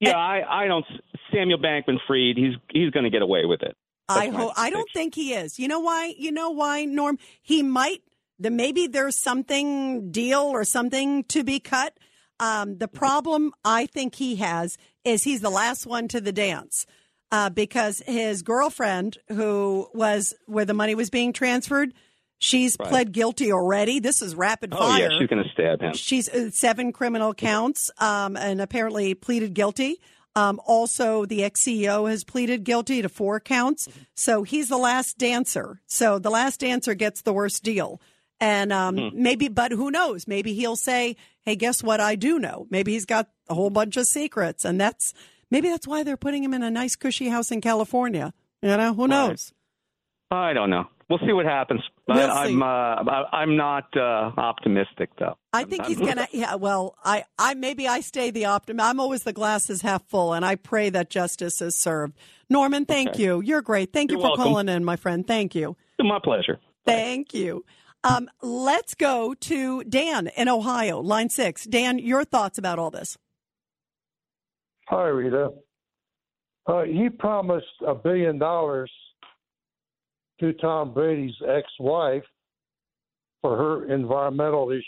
yeah, 0.01 0.17
I, 0.17 0.63
I 0.63 0.67
don't. 0.67 0.85
Samuel 1.33 1.59
Bankman-Fried. 1.59 2.37
He's 2.37 2.55
he's 2.71 2.91
going 2.91 3.05
to 3.05 3.09
get 3.09 3.21
away 3.21 3.45
with 3.45 3.63
it. 3.63 3.75
I 4.07 4.25
That's 4.27 4.37
hope. 4.37 4.53
I 4.57 4.69
don't 4.69 4.89
think 4.93 5.15
he 5.15 5.33
is. 5.33 5.57
You 5.57 5.67
know 5.67 5.79
why? 5.79 6.13
You 6.17 6.31
know 6.31 6.51
why, 6.51 6.85
Norm? 6.85 7.17
He 7.41 7.63
might. 7.63 8.01
The 8.37 8.51
maybe 8.51 8.87
there's 8.87 9.15
something 9.15 10.11
deal 10.11 10.41
or 10.41 10.65
something 10.65 11.23
to 11.25 11.43
be 11.43 11.59
cut. 11.59 11.97
Um, 12.39 12.77
the 12.77 12.87
problem 12.87 13.53
I 13.63 13.85
think 13.85 14.15
he 14.15 14.35
has 14.37 14.77
is 15.03 15.23
he's 15.23 15.41
the 15.41 15.49
last 15.49 15.85
one 15.85 16.07
to 16.09 16.19
the 16.19 16.31
dance 16.33 16.85
uh, 17.31 17.49
because 17.49 18.01
his 18.05 18.41
girlfriend, 18.41 19.17
who 19.29 19.87
was 19.93 20.33
where 20.45 20.65
the 20.65 20.73
money 20.73 20.95
was 20.95 21.09
being 21.09 21.31
transferred, 21.33 21.93
she's 22.39 22.75
Right. 22.79 22.89
pled 22.89 23.11
guilty 23.13 23.51
already. 23.51 23.99
This 23.99 24.21
is 24.21 24.35
rapid 24.35 24.73
Oh 24.73 24.77
fire. 24.77 25.03
yeah, 25.09 25.17
she's 25.19 25.27
going 25.29 25.43
to 25.43 25.49
stab 25.51 25.81
him. 25.81 25.93
She's 25.93 26.27
uh, 26.29 26.49
seven 26.51 26.91
criminal 26.91 27.33
counts 27.33 27.89
um, 27.99 28.35
and 28.35 28.59
apparently 28.59 29.13
pleaded 29.13 29.53
guilty. 29.53 29.99
Um, 30.37 30.59
also, 30.65 31.25
the 31.25 31.45
ex 31.45 31.63
CEO 31.63 32.09
has 32.09 32.25
pleaded 32.25 32.65
guilty 32.65 33.01
to 33.01 33.07
four 33.07 33.39
counts. 33.39 33.87
So 34.15 34.43
he's 34.43 34.67
the 34.67 34.77
last 34.77 35.17
dancer. 35.17 35.79
So 35.87 36.19
the 36.19 36.29
last 36.29 36.59
dancer 36.59 36.93
gets 36.93 37.21
the 37.21 37.31
worst 37.31 37.63
deal. 37.63 38.01
And 38.41 38.73
um, 38.73 38.97
Mhm. 38.97 39.13
maybe, 39.13 39.47
but 39.47 39.71
who 39.71 39.89
knows? 39.89 40.27
Maybe 40.27 40.53
he'll 40.53 40.75
say, 40.75 41.15
"Hey, 41.45 41.55
guess 41.55 41.83
what? 41.83 41.99
I 41.99 42.15
do 42.15 42.39
know." 42.39 42.67
Maybe 42.69 42.93
he's 42.93 43.05
got 43.05 43.29
a 43.49 43.53
whole 43.53 43.69
bunch 43.69 43.97
of 43.97 44.05
secrets, 44.05 44.65
and 44.65 44.79
that's 44.79 45.13
maybe 45.51 45.69
that's 45.69 45.87
why 45.87 46.03
they're 46.03 46.17
putting 46.17 46.43
him 46.43 46.53
in 46.53 46.63
a 46.63 46.71
nice, 46.71 46.95
cushy 46.95 47.29
house 47.29 47.51
in 47.51 47.61
California. 47.61 48.33
You 48.61 48.75
know, 48.77 48.93
who 48.93 49.07
knows? 49.07 49.53
I 50.31 50.53
don't 50.53 50.69
know. 50.69 50.85
We'll 51.07 51.19
see 51.19 51.33
what 51.33 51.45
happens. 51.45 51.81
We'll 52.07 52.17
I, 52.17 52.45
I'm 52.45 52.63
uh, 52.63 52.65
I'm 53.31 53.55
not 53.55 53.95
uh, 53.95 54.31
optimistic 54.37 55.11
though. 55.19 55.37
I 55.53 55.63
think 55.65 55.85
he's 55.85 55.99
gonna. 55.99 56.27
Yeah. 56.31 56.55
Well, 56.55 56.95
I, 57.03 57.25
I 57.37 57.53
maybe 57.53 57.87
I 57.87 57.99
stay 57.99 58.31
the 58.31 58.45
optimist. 58.45 58.83
I'm 58.89 58.99
always 58.99 59.21
the 59.23 59.31
glass 59.33 59.69
is 59.69 59.81
half 59.83 60.03
full, 60.09 60.33
and 60.33 60.43
I 60.43 60.55
pray 60.55 60.89
that 60.89 61.11
justice 61.11 61.61
is 61.61 61.79
served. 61.79 62.17
Norman, 62.49 62.85
thank 62.85 63.09
Okay. 63.09 63.23
you. 63.23 63.41
You're 63.41 63.61
great. 63.61 63.93
Thank 63.93 64.09
you 64.11 64.17
You're 64.17 64.23
for 64.23 64.29
welcome. 64.29 64.43
calling 64.45 64.69
in, 64.69 64.83
my 64.83 64.95
friend. 64.95 65.25
Thank 65.27 65.53
you. 65.53 65.75
My 65.99 66.19
pleasure. 66.23 66.59
Thank 66.87 67.33
you. 67.35 67.63
Um, 68.05 68.29
let's 68.43 68.93
go 68.93 69.33
to 69.33 69.83
Dan 69.83 70.27
in 70.37 70.47
Ohio, 70.47 70.99
line 71.01 71.29
six. 71.29 71.65
Dan, 71.65 71.97
your 71.97 72.23
thoughts 72.23 72.59
about 72.59 72.77
all 72.77 72.91
this? 72.91 73.17
Hi, 74.87 75.07
Rita. 75.07 75.49
Uh, 76.67 76.83
he 76.83 77.09
promised 77.09 77.65
a 77.85 77.95
billion 77.95 78.37
dollars 78.37 78.91
to 80.39 80.53
Tom 80.53 80.93
Brady's 80.93 81.33
ex-wife 81.47 82.23
for 83.41 83.57
her 83.57 83.91
environmental 83.91 84.71
ish 84.71 84.85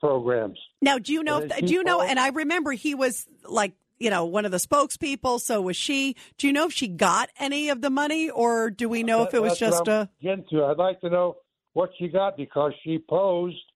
programs. 0.00 0.58
Now, 0.82 0.98
do 0.98 1.12
you 1.12 1.22
know? 1.22 1.38
If, 1.38 1.56
do 1.64 1.72
you 1.72 1.84
know? 1.84 2.00
And 2.02 2.18
I 2.18 2.30
remember 2.30 2.72
he 2.72 2.96
was 2.96 3.28
like, 3.44 3.74
you 3.98 4.10
know, 4.10 4.24
one 4.24 4.44
of 4.44 4.50
the 4.50 4.58
spokespeople. 4.58 5.40
So 5.40 5.62
was 5.62 5.76
she. 5.76 6.16
Do 6.38 6.48
you 6.48 6.52
know 6.52 6.66
if 6.66 6.72
she 6.72 6.88
got 6.88 7.30
any 7.38 7.68
of 7.68 7.82
the 7.82 7.90
money, 7.90 8.30
or 8.30 8.70
do 8.70 8.88
we 8.88 9.04
know 9.04 9.22
if 9.22 9.32
it 9.32 9.42
was 9.42 9.56
just 9.56 9.86
a? 9.86 10.08
getting 10.20 10.44
to. 10.50 10.64
I'd 10.64 10.76
like 10.76 11.00
to 11.02 11.10
know 11.10 11.36
what 11.76 11.90
she 11.98 12.08
got 12.08 12.38
because 12.38 12.72
she 12.82 12.98
posed 12.98 13.70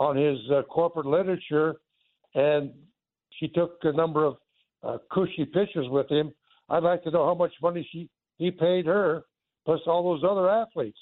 on 0.00 0.16
his 0.16 0.38
uh, 0.50 0.62
corporate 0.62 1.06
literature, 1.06 1.76
and 2.34 2.72
she 3.38 3.46
took 3.46 3.78
a 3.84 3.92
number 3.92 4.24
of 4.24 4.36
uh, 4.82 4.98
cushy 5.08 5.44
pictures 5.44 5.86
with 5.88 6.10
him. 6.10 6.32
I'd 6.68 6.82
like 6.82 7.04
to 7.04 7.12
know 7.12 7.24
how 7.24 7.34
much 7.36 7.52
money 7.62 7.88
she 7.92 8.10
he 8.38 8.50
paid 8.50 8.86
her, 8.86 9.22
plus 9.64 9.78
all 9.86 10.02
those 10.02 10.28
other 10.28 10.50
athletes. 10.50 10.98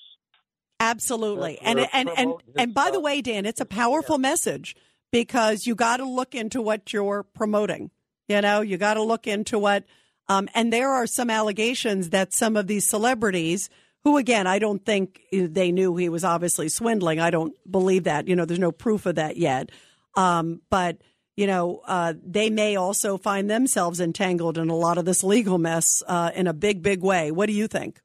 Absolutely. 0.78 1.58
And 1.62 1.88
and 1.90 2.10
and 2.18 2.34
and 2.58 2.74
by 2.74 2.90
the 2.90 3.00
way, 3.00 3.22
Dan, 3.22 3.46
it's 3.46 3.62
a 3.62 3.64
powerful 3.64 4.18
message 4.18 4.76
because 5.10 5.66
you 5.66 5.74
got 5.74 5.96
to 5.98 6.04
look 6.04 6.34
into 6.34 6.60
what 6.60 6.92
you're 6.92 7.22
promoting. 7.22 7.90
You 8.28 8.42
know, 8.42 8.60
you 8.60 8.76
got 8.76 8.94
to 8.94 9.02
look 9.02 9.26
into 9.26 9.58
what 9.58 9.84
um 10.28 10.50
and 10.54 10.70
there 10.70 10.90
are 10.90 11.06
some 11.06 11.30
allegations 11.30 12.10
that 12.10 12.34
some 12.34 12.58
of 12.58 12.66
these 12.66 12.86
celebrities 12.86 13.70
who 14.04 14.16
again, 14.16 14.46
I 14.46 14.58
don't 14.58 14.84
think 14.84 15.20
they 15.32 15.72
knew 15.72 15.96
he 15.96 16.08
was 16.08 16.24
obviously 16.24 16.68
swindling. 16.68 17.20
I 17.20 17.30
don't 17.30 17.54
believe 17.70 18.04
that. 18.04 18.28
You 18.28 18.36
know, 18.36 18.44
there's 18.44 18.58
no 18.58 18.72
proof 18.72 19.06
of 19.06 19.16
that 19.16 19.36
yet. 19.36 19.70
Um 20.16 20.60
but 20.70 20.98
you 21.36 21.46
know, 21.46 21.80
uh, 21.86 22.12
they 22.22 22.50
may 22.50 22.76
also 22.76 23.16
find 23.16 23.48
themselves 23.48 24.00
entangled 24.00 24.58
in 24.58 24.68
a 24.68 24.76
lot 24.76 24.98
of 24.98 25.04
this 25.04 25.24
legal 25.24 25.56
mess 25.58 26.02
uh, 26.06 26.30
in 26.34 26.46
a 26.46 26.52
big, 26.52 26.82
big 26.82 27.02
way. 27.02 27.30
What 27.30 27.46
do 27.46 27.54
you 27.54 27.66
think? 27.66 28.00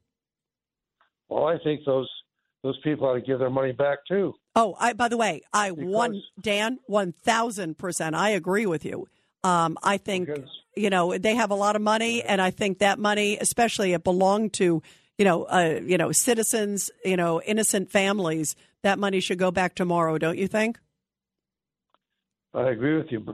Well, 1.28 1.44
I 1.44 1.58
think 1.62 1.82
those 1.84 2.08
those 2.62 2.78
people 2.82 3.06
ought 3.06 3.14
to 3.14 3.20
give 3.20 3.38
their 3.38 3.50
money 3.50 3.72
back 3.72 3.98
too. 4.08 4.34
Oh, 4.56 4.76
I 4.80 4.94
by 4.94 5.08
the 5.08 5.16
way, 5.16 5.42
I 5.52 5.70
one 5.70 6.22
Dan 6.40 6.78
one 6.86 7.12
thousand 7.12 7.78
percent. 7.78 8.16
I 8.16 8.30
agree 8.30 8.66
with 8.66 8.84
you. 8.84 9.06
Um, 9.44 9.76
I 9.82 9.98
think 9.98 10.30
you 10.74 10.90
know 10.90 11.16
they 11.16 11.34
have 11.34 11.50
a 11.50 11.54
lot 11.54 11.76
of 11.76 11.82
money, 11.82 12.22
and 12.22 12.40
I 12.40 12.50
think 12.50 12.78
that 12.78 12.98
money, 12.98 13.36
especially 13.38 13.92
it 13.92 14.02
belonged 14.02 14.54
to 14.54 14.82
you 15.18 15.24
know 15.24 15.44
uh, 15.44 15.80
you 15.84 15.98
know 15.98 16.12
citizens, 16.12 16.90
you 17.04 17.16
know 17.16 17.42
innocent 17.42 17.90
families. 17.90 18.56
That 18.82 18.98
money 18.98 19.20
should 19.20 19.38
go 19.38 19.50
back 19.50 19.74
tomorrow, 19.74 20.18
don't 20.18 20.38
you 20.38 20.46
think? 20.46 20.78
I 22.54 22.70
agree 22.70 22.96
with 22.96 23.10
you. 23.10 23.26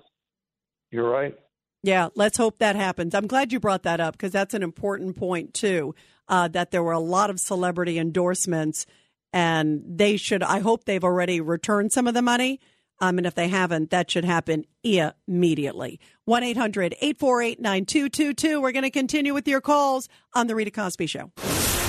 You're 0.91 1.09
right. 1.09 1.39
Yeah, 1.83 2.09
let's 2.15 2.39
hope 2.39 2.59
that 2.59 2.77
happens. 2.77 3.15
I'm 3.15 3.27
glad 3.27 3.53
you 3.53 3.61
brought 3.61 3.83
that 3.83 4.01
up 4.01 4.15
because 4.15 4.33
that's 4.33 4.55
an 4.55 4.63
important 4.63 5.17
point 5.17 5.53
too. 5.53 5.95
Uh, 6.27 6.49
that 6.49 6.71
there 6.71 6.83
were 6.83 6.93
a 6.93 6.99
lot 6.99 7.29
of 7.29 7.39
celebrity 7.39 7.99
endorsements, 7.99 8.87
and 9.35 9.83
they 9.87 10.17
should. 10.17 10.43
I 10.43 10.61
hope 10.61 10.85
they've 10.85 11.05
already 11.05 11.43
returned 11.43 11.93
some 11.93 12.07
of 12.07 12.15
the 12.15 12.23
money. 12.23 12.61
Um, 13.01 13.19
and 13.19 13.27
if 13.27 13.35
they 13.35 13.49
haven't, 13.49 13.91
that 13.91 14.11
should 14.11 14.25
happen 14.25 14.65
immediately. 14.83 16.01
1 16.25 16.43
800 16.43 16.95
848 17.01 17.61
9222. 17.61 18.61
We're 18.63 18.73
going 18.73 18.85
to 18.85 18.91
continue 18.91 19.35
with 19.35 19.47
your 19.47 19.61
calls 19.61 20.09
on 20.33 20.47
The 20.47 20.55
Rita 20.55 20.71
Cosby 20.71 21.07
Show. 21.07 21.33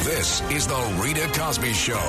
This 0.04 0.42
is 0.52 0.68
the 0.68 1.00
Rita 1.02 1.28
Cosby 1.40 1.74
Show. 1.74 2.08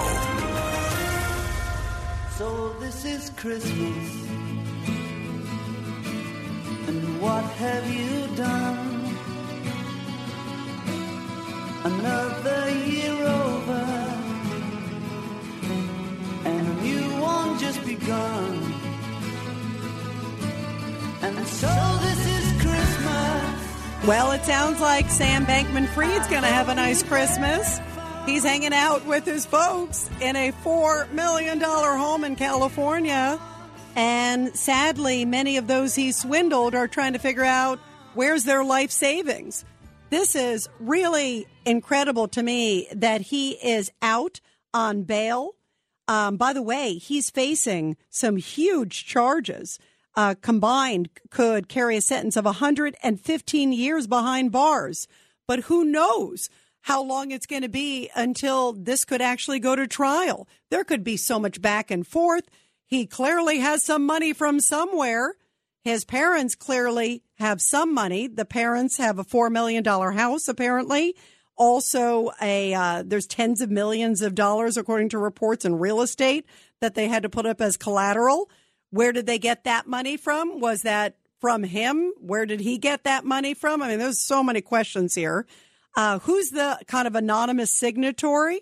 So 2.37 2.74
this 2.80 3.05
is 3.05 3.30
Christmas. 3.37 4.09
And 6.89 7.20
what 7.20 7.45
have 7.45 7.87
you 7.91 8.26
done? 8.37 9.16
Another 11.84 12.70
year 12.70 13.12
over, 13.12 13.84
and 16.45 16.66
a 16.68 16.82
new 16.82 17.20
one 17.20 17.59
just 17.59 17.84
begun. 17.84 18.74
And 21.22 21.47
so 21.47 21.68
this 22.03 22.26
is. 22.26 22.36
Well, 24.07 24.30
it 24.30 24.44
sounds 24.44 24.80
like 24.80 25.11
Sam 25.11 25.44
Bankman 25.46 25.88
Fried's 25.88 26.28
going 26.28 26.42
to 26.42 26.48
have 26.48 26.68
a 26.68 26.76
nice 26.76 27.02
Christmas. 27.02 27.80
He's 28.24 28.44
hanging 28.44 28.72
out 28.72 29.04
with 29.04 29.24
his 29.24 29.44
folks 29.44 30.09
in 30.20 30.36
a 30.36 30.52
$4 30.52 31.11
million 31.11 31.61
home 31.61 32.22
in 32.22 32.36
California. 32.36 33.40
And 33.96 34.54
sadly, 34.54 35.24
many 35.24 35.57
of 35.57 35.66
those 35.66 35.96
he 35.96 36.12
swindled 36.12 36.76
are 36.76 36.86
trying 36.86 37.14
to 37.14 37.18
figure 37.18 37.42
out 37.42 37.80
where's 38.14 38.44
their 38.44 38.62
life 38.62 38.92
savings. 38.92 39.64
This 40.11 40.36
is 40.36 40.68
really 40.78 41.48
incredible 41.64 42.28
to 42.28 42.44
me 42.44 42.86
that 42.94 43.22
he 43.22 43.54
is 43.54 43.90
out 44.02 44.40
on 44.72 45.02
bail. 45.02 45.57
Um, 46.07 46.36
by 46.36 46.52
the 46.52 46.62
way, 46.62 46.94
he's 46.94 47.28
facing 47.28 47.96
some 48.09 48.36
huge 48.36 49.04
charges. 49.04 49.80
Uh, 50.17 50.35
combined, 50.41 51.11
could 51.31 51.69
carry 51.69 51.97
a 51.97 52.01
sentence 52.01 52.37
of 52.37 52.47
115 52.47 53.73
years 53.73 54.07
behind 54.07 54.51
bars. 54.51 55.07
But 55.47 55.64
who 55.64 55.85
knows 55.85 56.49
how 56.81 57.03
long 57.03 57.31
it's 57.31 57.47
going 57.47 57.62
to 57.62 57.69
be 57.69 58.11
until 58.14 58.73
this 58.73 59.05
could 59.05 59.21
actually 59.21 59.59
go 59.59 59.77
to 59.77 59.87
trial? 59.87 60.49
There 60.71 60.85
could 60.85 61.05
be 61.05 61.17
so 61.17 61.39
much 61.39 61.61
back 61.61 61.91
and 61.91 62.07
forth. 62.07 62.49
He 62.87 63.07
clearly 63.07 63.59
has 63.59 63.85
some 63.85 64.07
money 64.07 64.33
from 64.33 64.61
somewhere. 64.61 65.35
His 65.83 66.05
parents 66.05 66.55
clearly 66.55 67.23
have 67.35 67.61
some 67.61 67.93
money. 67.93 68.27
The 68.27 68.45
parents 68.45 68.97
have 68.97 69.19
a 69.19 69.25
$4 69.25 69.51
million 69.51 69.85
house, 69.85 70.49
apparently. 70.49 71.14
Also, 71.57 72.31
a 72.41 72.75
uh, 72.75 73.03
there's 73.07 73.27
tens 73.27 73.61
of 73.61 73.71
millions 73.71 74.21
of 74.21 74.35
dollars, 74.35 74.77
according 74.77 75.09
to 75.11 75.19
reports, 75.19 75.64
in 75.64 75.79
real 75.79 76.03
estate 76.03 76.45
that 76.81 76.95
they 76.95 77.09
had 77.09 77.23
to 77.23 77.29
put 77.29 77.47
up 77.47 77.61
as 77.61 77.77
collateral. 77.77 78.51
Where 78.91 79.12
did 79.12 79.26
they 79.26 79.39
get 79.39 79.64
that 79.64 79.87
money 79.87 80.16
from? 80.16 80.61
Was 80.61 80.82
that 80.82 81.16
from 81.41 81.64
him? 81.64 82.12
Where 82.18 82.47
did 82.47 82.61
he 82.61 82.78
get 82.78 83.05
that 83.05 83.24
money 83.24 83.55
from? 83.55 83.82
I 83.82 83.89
mean, 83.89 83.99
there's 83.99 84.24
so 84.24 84.43
many 84.43 84.61
questions 84.61 85.14
here. 85.14 85.47
Uh, 85.97 86.18
who's 86.20 86.51
the 86.51 86.78
kind 86.87 87.07
of 87.07 87.14
anonymous 87.14 87.78
signatory? 87.78 88.61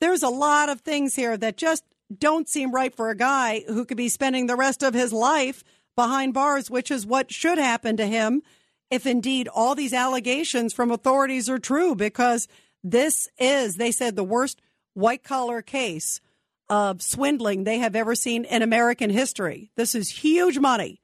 There's 0.00 0.22
a 0.22 0.28
lot 0.28 0.68
of 0.68 0.80
things 0.80 1.14
here 1.14 1.36
that 1.36 1.56
just 1.56 1.84
don't 2.16 2.48
seem 2.48 2.72
right 2.72 2.94
for 2.94 3.10
a 3.10 3.16
guy 3.16 3.64
who 3.66 3.84
could 3.84 3.96
be 3.96 4.08
spending 4.08 4.46
the 4.46 4.56
rest 4.56 4.82
of 4.82 4.94
his 4.94 5.12
life 5.12 5.64
behind 5.96 6.34
bars, 6.34 6.70
which 6.70 6.90
is 6.90 7.06
what 7.06 7.32
should 7.32 7.58
happen 7.58 7.96
to 7.96 8.06
him 8.06 8.42
if 8.90 9.06
indeed 9.06 9.48
all 9.48 9.74
these 9.74 9.92
allegations 9.92 10.72
from 10.72 10.90
authorities 10.90 11.48
are 11.48 11.58
true, 11.58 11.94
because 11.94 12.46
this 12.82 13.28
is, 13.38 13.76
they 13.76 13.90
said, 13.90 14.14
the 14.14 14.24
worst 14.24 14.60
white 14.92 15.24
collar 15.24 15.62
case 15.62 16.20
of 16.68 17.02
swindling 17.02 17.64
they 17.64 17.78
have 17.78 17.96
ever 17.96 18.14
seen 18.14 18.44
in 18.44 18.62
American 18.62 19.10
history. 19.10 19.70
This 19.76 19.94
is 19.94 20.08
huge 20.10 20.58
money. 20.58 21.00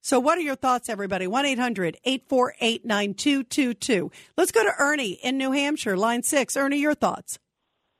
So, 0.00 0.20
what 0.20 0.38
are 0.38 0.42
your 0.42 0.56
thoughts, 0.56 0.88
everybody? 0.88 1.26
1 1.26 1.44
800 1.44 1.98
848 2.04 2.86
9222. 2.86 4.10
Let's 4.36 4.52
go 4.52 4.62
to 4.62 4.72
Ernie 4.78 5.18
in 5.22 5.36
New 5.36 5.52
Hampshire, 5.52 5.96
line 5.96 6.22
six. 6.22 6.56
Ernie, 6.56 6.78
your 6.78 6.94
thoughts. 6.94 7.38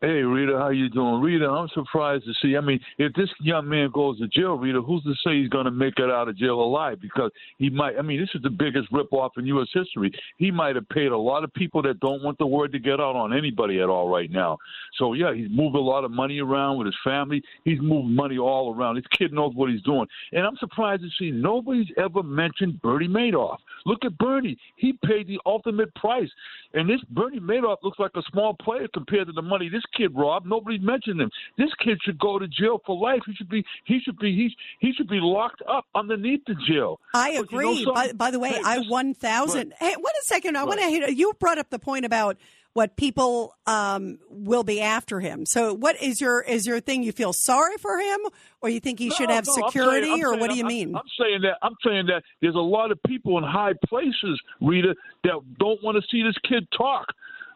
Hey 0.00 0.22
Rita, 0.22 0.56
how 0.56 0.68
you 0.68 0.88
doing? 0.88 1.20
Rita, 1.20 1.48
I'm 1.48 1.66
surprised 1.74 2.24
to 2.26 2.32
see. 2.40 2.56
I 2.56 2.60
mean, 2.60 2.78
if 2.98 3.12
this 3.14 3.28
young 3.40 3.68
man 3.68 3.90
goes 3.92 4.16
to 4.20 4.28
jail, 4.28 4.56
Rita, 4.56 4.80
who's 4.80 5.02
to 5.02 5.12
say 5.24 5.40
he's 5.40 5.48
going 5.48 5.64
to 5.64 5.72
make 5.72 5.94
it 5.98 6.08
out 6.08 6.28
of 6.28 6.36
jail 6.36 6.60
alive? 6.60 7.00
Because 7.00 7.32
he 7.58 7.68
might. 7.68 7.98
I 7.98 8.02
mean, 8.02 8.20
this 8.20 8.28
is 8.32 8.42
the 8.42 8.50
biggest 8.50 8.92
ripoff 8.92 9.30
in 9.38 9.46
U.S. 9.46 9.66
history. 9.74 10.12
He 10.36 10.52
might 10.52 10.76
have 10.76 10.88
paid 10.90 11.10
a 11.10 11.18
lot 11.18 11.42
of 11.42 11.52
people 11.52 11.82
that 11.82 11.98
don't 11.98 12.22
want 12.22 12.38
the 12.38 12.46
word 12.46 12.70
to 12.72 12.78
get 12.78 13.00
out 13.00 13.16
on 13.16 13.36
anybody 13.36 13.80
at 13.80 13.88
all 13.88 14.08
right 14.08 14.30
now. 14.30 14.58
So 14.98 15.14
yeah, 15.14 15.34
he's 15.34 15.48
moved 15.50 15.74
a 15.74 15.80
lot 15.80 16.04
of 16.04 16.12
money 16.12 16.38
around 16.38 16.78
with 16.78 16.86
his 16.86 16.96
family. 17.02 17.42
He's 17.64 17.80
moved 17.80 18.08
money 18.08 18.38
all 18.38 18.72
around. 18.72 18.94
This 18.94 19.04
kid 19.18 19.32
knows 19.32 19.52
what 19.56 19.68
he's 19.68 19.82
doing, 19.82 20.06
and 20.30 20.46
I'm 20.46 20.56
surprised 20.58 21.02
to 21.02 21.08
see 21.18 21.32
nobody's 21.32 21.88
ever 21.96 22.22
mentioned 22.22 22.80
Bernie 22.82 23.08
Madoff. 23.08 23.56
Look 23.84 24.04
at 24.04 24.16
Bernie. 24.18 24.58
He 24.76 24.92
paid 25.04 25.26
the 25.26 25.40
ultimate 25.44 25.92
price, 25.96 26.30
and 26.74 26.88
this 26.88 27.00
Bernie 27.10 27.40
Madoff 27.40 27.78
looks 27.82 27.98
like 27.98 28.12
a 28.14 28.22
small 28.30 28.54
player 28.62 28.86
compared 28.94 29.26
to 29.26 29.32
the 29.32 29.42
money 29.42 29.68
this 29.68 29.82
kid 29.96 30.12
robbed. 30.14 30.46
Nobody 30.46 30.78
mentioned 30.78 31.20
him. 31.20 31.30
This 31.56 31.70
kid 31.84 31.98
should 32.04 32.18
go 32.18 32.38
to 32.38 32.46
jail 32.48 32.80
for 32.86 32.96
life. 32.96 33.20
He 33.26 33.34
should 33.34 33.48
be 33.48 33.64
he 33.84 34.00
should 34.00 34.18
be 34.18 34.34
he, 34.34 34.56
he 34.86 34.92
should 34.92 35.08
be 35.08 35.20
locked 35.20 35.62
up 35.68 35.84
underneath 35.94 36.40
the 36.46 36.54
jail. 36.66 37.00
I 37.14 37.40
But 37.40 37.52
you 37.52 37.58
know 37.62 37.72
agree. 37.72 37.92
by, 37.94 38.12
by 38.12 38.30
the 38.30 38.38
way, 38.38 38.50
Hey, 38.50 38.60
I 38.64 38.78
one 38.88 39.14
thousand. 39.14 39.74
Hey, 39.78 39.94
wait 39.96 40.04
a 40.20 40.24
second. 40.24 40.56
I 40.56 40.64
want 40.64 40.80
to. 40.80 41.14
You 41.14 41.32
brought 41.38 41.58
up 41.58 41.70
the 41.70 41.78
point 41.78 42.04
about 42.04 42.36
what 42.74 42.96
people 42.96 43.56
um, 43.66 44.18
will 44.28 44.62
be 44.62 44.80
after 44.80 45.18
him. 45.18 45.44
So, 45.46 45.74
what 45.74 46.00
is 46.00 46.20
your 46.20 46.42
is 46.42 46.66
your 46.66 46.78
thing? 46.80 47.02
You 47.02 47.10
feel 47.12 47.32
sorry 47.32 47.76
for 47.78 47.98
him, 47.98 48.20
or 48.60 48.68
you 48.68 48.78
think 48.78 48.98
he 49.00 49.10
should 49.10 49.30
have 49.30 49.46
no, 49.46 49.54
security, 49.66 50.06
saying- 50.06 50.22
or 50.24 50.28
saying- 50.28 50.40
what 50.40 50.50
do 50.50 50.56
you 50.56 50.62
I'm- 50.62 50.68
mean? 50.68 50.94
I'm 50.94 51.02
saying 51.18 51.40
that 51.42 51.58
I'm 51.62 51.74
saying 51.84 52.06
that 52.06 52.22
there's 52.40 52.54
a 52.54 52.58
lot 52.58 52.92
of 52.92 53.02
people 53.04 53.36
in 53.38 53.42
high 53.44 53.72
places, 53.88 54.40
Rita, 54.60 54.94
that 55.24 55.40
don't 55.58 55.82
want 55.82 55.96
to 55.96 56.02
see 56.10 56.22
this 56.22 56.36
kid 56.48 56.68
talk. 56.76 57.06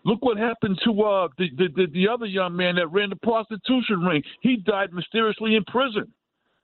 Look 0.05 0.23
what 0.23 0.37
happened 0.37 0.81
to 0.85 1.03
uh, 1.03 1.29
the, 1.39 1.49
the 1.57 1.69
the 1.75 1.87
the 1.93 2.09
other 2.09 2.27
young 2.27 2.57
man 2.57 2.75
that 2.77 2.89
ran 2.89 3.11
the 3.11 3.17
prostitution 3.17 4.01
ring. 4.01 4.23
He 4.41 4.57
died 4.57 4.93
mysteriously 4.93 5.55
in 5.55 5.65
prison. 5.65 6.13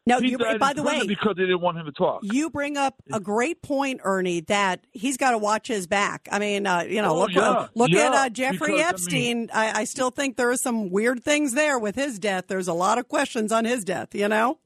No, 0.06 0.20
he 0.20 0.30
you- 0.30 0.38
by 0.38 0.72
the 0.72 0.82
way- 0.82 1.06
because 1.06 1.34
they 1.36 1.42
didn't 1.42 1.60
want 1.60 1.76
him 1.76 1.84
to 1.84 1.92
talk. 1.92 2.20
You 2.22 2.48
bring 2.48 2.78
up 2.78 2.94
a 3.12 3.20
great 3.20 3.60
point, 3.60 4.00
Ernie, 4.02 4.40
that 4.42 4.80
he's 4.90 5.18
got 5.18 5.32
to 5.32 5.38
watch 5.38 5.68
his 5.68 5.86
back. 5.86 6.26
I 6.32 6.38
mean, 6.38 6.66
uh, 6.66 6.80
you 6.88 7.02
know, 7.02 7.14
Oh, 7.14 7.18
look, 7.20 7.32
yeah, 7.34 7.66
look 7.74 7.90
yeah, 7.90 8.06
at 8.08 8.14
uh, 8.14 8.28
Jeffrey 8.30 8.56
because, 8.58 8.70
I 8.70 8.74
mean- 8.74 8.80
Epstein. 8.86 9.50
I, 9.52 9.80
I 9.80 9.84
still 9.84 10.10
think 10.10 10.36
there 10.36 10.50
are 10.50 10.56
some 10.56 10.88
weird 10.90 11.22
things 11.22 11.52
there 11.52 11.78
with 11.78 11.94
his 11.94 12.18
death. 12.18 12.46
There's 12.48 12.68
a 12.68 12.72
lot 12.72 12.96
of 12.96 13.06
questions 13.08 13.52
on 13.52 13.66
his 13.66 13.84
death, 13.84 14.14
you 14.14 14.28
know? 14.28 14.58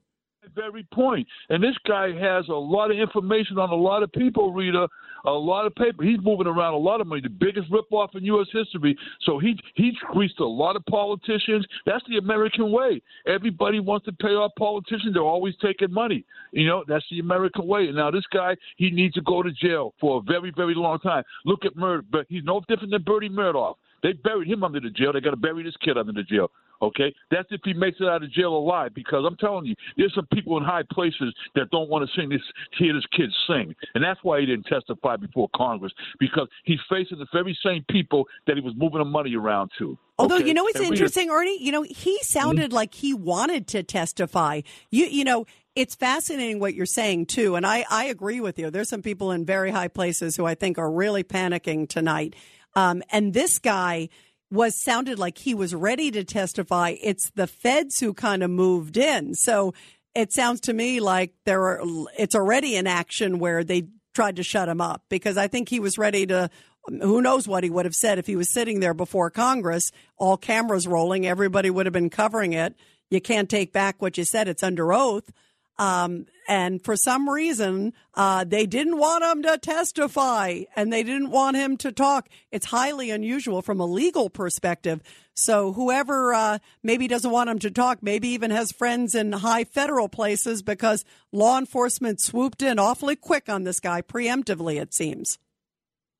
very 0.55 0.83
point. 0.93 1.27
And 1.49 1.63
this 1.63 1.75
guy 1.87 2.11
has 2.11 2.47
a 2.49 2.53
lot 2.53 2.91
of 2.91 2.97
information 2.97 3.57
on 3.57 3.69
a 3.69 3.75
lot 3.75 4.03
of 4.03 4.11
people, 4.11 4.53
Rita, 4.53 4.87
a 5.25 5.31
lot 5.31 5.65
of 5.65 5.75
paper. 5.75 6.03
He's 6.03 6.19
moving 6.21 6.47
around 6.47 6.73
a 6.73 6.77
lot 6.77 7.01
of 7.01 7.07
money, 7.07 7.21
the 7.21 7.29
biggest 7.29 7.71
ripoff 7.71 8.15
in 8.15 8.23
U.S. 8.25 8.47
history. 8.51 8.97
So 9.21 9.39
he 9.39 9.57
he 9.75 9.93
greased 10.11 10.39
a 10.39 10.45
lot 10.45 10.75
of 10.75 10.85
politicians. 10.85 11.65
That's 11.85 12.03
the 12.09 12.17
American 12.17 12.71
way. 12.71 13.01
Everybody 13.27 13.79
wants 13.79 14.05
to 14.05 14.11
pay 14.13 14.29
off 14.29 14.51
politicians. 14.57 15.13
They're 15.13 15.23
always 15.23 15.55
taking 15.61 15.91
money. 15.91 16.25
You 16.51 16.67
know, 16.67 16.83
that's 16.87 17.05
the 17.09 17.19
American 17.19 17.67
way. 17.67 17.87
And 17.87 17.95
now 17.95 18.11
this 18.11 18.25
guy, 18.31 18.55
he 18.77 18.91
needs 18.91 19.13
to 19.15 19.21
go 19.21 19.43
to 19.43 19.51
jail 19.51 19.93
for 19.99 20.19
a 20.19 20.21
very, 20.21 20.51
very 20.55 20.75
long 20.75 20.99
time. 20.99 21.23
Look 21.45 21.65
at 21.65 21.73
but 22.11 22.25
he's 22.29 22.43
no 22.43 22.61
different 22.67 22.91
than 22.91 23.03
Bernie 23.03 23.29
Murdoch. 23.29 23.77
They 24.03 24.13
buried 24.13 24.49
him 24.49 24.63
under 24.63 24.81
the 24.81 24.89
jail. 24.89 25.13
They 25.13 25.21
got 25.21 25.31
to 25.31 25.37
bury 25.37 25.63
this 25.63 25.77
kid 25.77 25.97
under 25.97 26.11
the 26.11 26.23
jail. 26.23 26.51
Okay, 26.83 27.13
that's 27.31 27.47
if 27.51 27.61
he 27.63 27.73
makes 27.73 27.97
it 28.01 28.07
out 28.07 28.23
of 28.23 28.31
jail 28.31 28.55
alive. 28.55 28.93
Because 28.93 29.23
I'm 29.27 29.37
telling 29.37 29.65
you, 29.65 29.75
there's 29.97 30.13
some 30.13 30.27
people 30.33 30.57
in 30.57 30.63
high 30.63 30.83
places 30.91 31.33
that 31.55 31.69
don't 31.71 31.89
want 31.89 32.07
to 32.07 32.19
sing 32.19 32.29
this, 32.29 32.41
hear 32.77 32.93
this 32.93 33.05
kid 33.15 33.29
sing, 33.47 33.73
and 33.95 34.03
that's 34.03 34.19
why 34.23 34.39
he 34.39 34.45
didn't 34.45 34.65
testify 34.65 35.15
before 35.17 35.49
Congress 35.55 35.93
because 36.19 36.47
he's 36.65 36.79
facing 36.89 37.19
the 37.19 37.27
very 37.33 37.57
same 37.63 37.85
people 37.89 38.27
that 38.47 38.55
he 38.57 38.61
was 38.61 38.73
moving 38.75 38.99
the 38.99 39.05
money 39.05 39.35
around 39.35 39.71
to. 39.79 39.97
Although 40.19 40.35
Okay? 40.35 40.47
you 40.47 40.53
know 40.53 40.63
what's 40.63 40.75
And 40.79 40.89
we- 40.89 40.95
interesting, 40.95 41.29
Ernie. 41.29 41.57
You 41.63 41.71
know 41.71 41.83
he 41.83 42.17
sounded 42.21 42.71
like 42.73 42.93
he 42.93 43.13
wanted 43.13 43.67
to 43.69 43.83
testify. 43.83 44.61
You 44.91 45.05
you 45.05 45.23
know 45.23 45.45
it's 45.75 45.95
fascinating 45.95 46.59
what 46.59 46.75
you're 46.75 46.85
saying 46.85 47.25
too, 47.27 47.55
and 47.55 47.65
I 47.65 47.83
I 47.89 48.05
agree 48.05 48.39
with 48.41 48.59
you. 48.59 48.69
There's 48.69 48.89
some 48.89 49.01
people 49.01 49.31
in 49.31 49.43
very 49.45 49.71
high 49.71 49.87
places 49.87 50.35
who 50.35 50.45
I 50.45 50.53
think 50.55 50.77
are 50.77 50.91
really 50.91 51.23
panicking 51.23 51.89
tonight. 51.89 52.35
Um, 52.75 53.01
and 53.11 53.33
this 53.33 53.57
guy 53.59 54.09
was 54.51 54.81
sounded 54.81 55.19
like 55.19 55.37
he 55.37 55.53
was 55.53 55.73
ready 55.73 56.11
to 56.11 56.23
testify. 56.23 56.95
It's 57.01 57.31
the 57.31 57.47
feds 57.47 57.99
who 57.99 58.13
kind 58.13 58.43
of 58.43 58.49
moved 58.49 58.97
in, 58.97 59.33
so 59.33 59.73
it 60.15 60.31
sounds 60.31 60.61
to 60.61 60.73
me 60.73 60.99
like 60.99 61.33
there 61.45 61.63
are. 61.63 61.81
It's 62.17 62.35
already 62.35 62.75
in 62.75 62.87
action 62.87 63.39
where 63.39 63.63
they 63.63 63.87
tried 64.13 64.35
to 64.35 64.43
shut 64.43 64.69
him 64.69 64.81
up 64.81 65.03
because 65.09 65.37
I 65.37 65.47
think 65.47 65.69
he 65.69 65.79
was 65.79 65.97
ready 65.97 66.25
to. 66.27 66.49
Who 66.87 67.21
knows 67.21 67.47
what 67.47 67.63
he 67.63 67.69
would 67.69 67.85
have 67.85 67.95
said 67.95 68.19
if 68.19 68.27
he 68.27 68.35
was 68.35 68.51
sitting 68.51 68.81
there 68.81 68.93
before 68.93 69.29
Congress, 69.29 69.89
all 70.17 70.35
cameras 70.35 70.85
rolling, 70.85 71.25
everybody 71.25 71.69
would 71.69 71.85
have 71.85 71.93
been 71.93 72.09
covering 72.09 72.51
it. 72.51 72.75
You 73.09 73.21
can't 73.21 73.49
take 73.49 73.71
back 73.71 74.01
what 74.01 74.17
you 74.17 74.25
said; 74.25 74.47
it's 74.47 74.63
under 74.63 74.93
oath. 74.93 75.31
Um, 75.79 76.25
and 76.47 76.83
for 76.83 76.95
some 76.95 77.29
reason, 77.29 77.93
uh, 78.13 78.43
they 78.43 78.65
didn't 78.65 78.97
want 78.97 79.23
him 79.23 79.43
to 79.43 79.57
testify 79.57 80.63
and 80.75 80.91
they 80.91 81.03
didn't 81.03 81.31
want 81.31 81.57
him 81.57 81.77
to 81.77 81.91
talk. 81.91 82.29
It's 82.51 82.67
highly 82.67 83.11
unusual 83.11 83.61
from 83.61 83.79
a 83.79 83.85
legal 83.85 84.29
perspective. 84.29 85.01
So 85.35 85.73
whoever 85.73 86.33
uh, 86.33 86.59
maybe 86.83 87.07
doesn't 87.07 87.31
want 87.31 87.49
him 87.49 87.59
to 87.59 87.71
talk, 87.71 88.03
maybe 88.03 88.29
even 88.29 88.51
has 88.51 88.71
friends 88.71 89.15
in 89.15 89.31
high 89.31 89.63
federal 89.63 90.09
places 90.09 90.61
because 90.61 91.05
law 91.31 91.57
enforcement 91.57 92.21
swooped 92.21 92.61
in 92.61 92.79
awfully 92.79 93.15
quick 93.15 93.49
on 93.49 93.63
this 93.63 93.79
guy, 93.79 94.01
preemptively, 94.01 94.79
it 94.79 94.93
seems. 94.93 95.39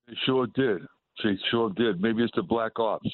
They 0.07 0.15
sure 0.25 0.47
did. 0.47 0.81
They 1.23 1.37
sure 1.51 1.69
did. 1.69 2.01
Maybe 2.01 2.23
it's 2.23 2.35
the 2.35 2.43
black 2.43 2.79
ops. 2.79 3.09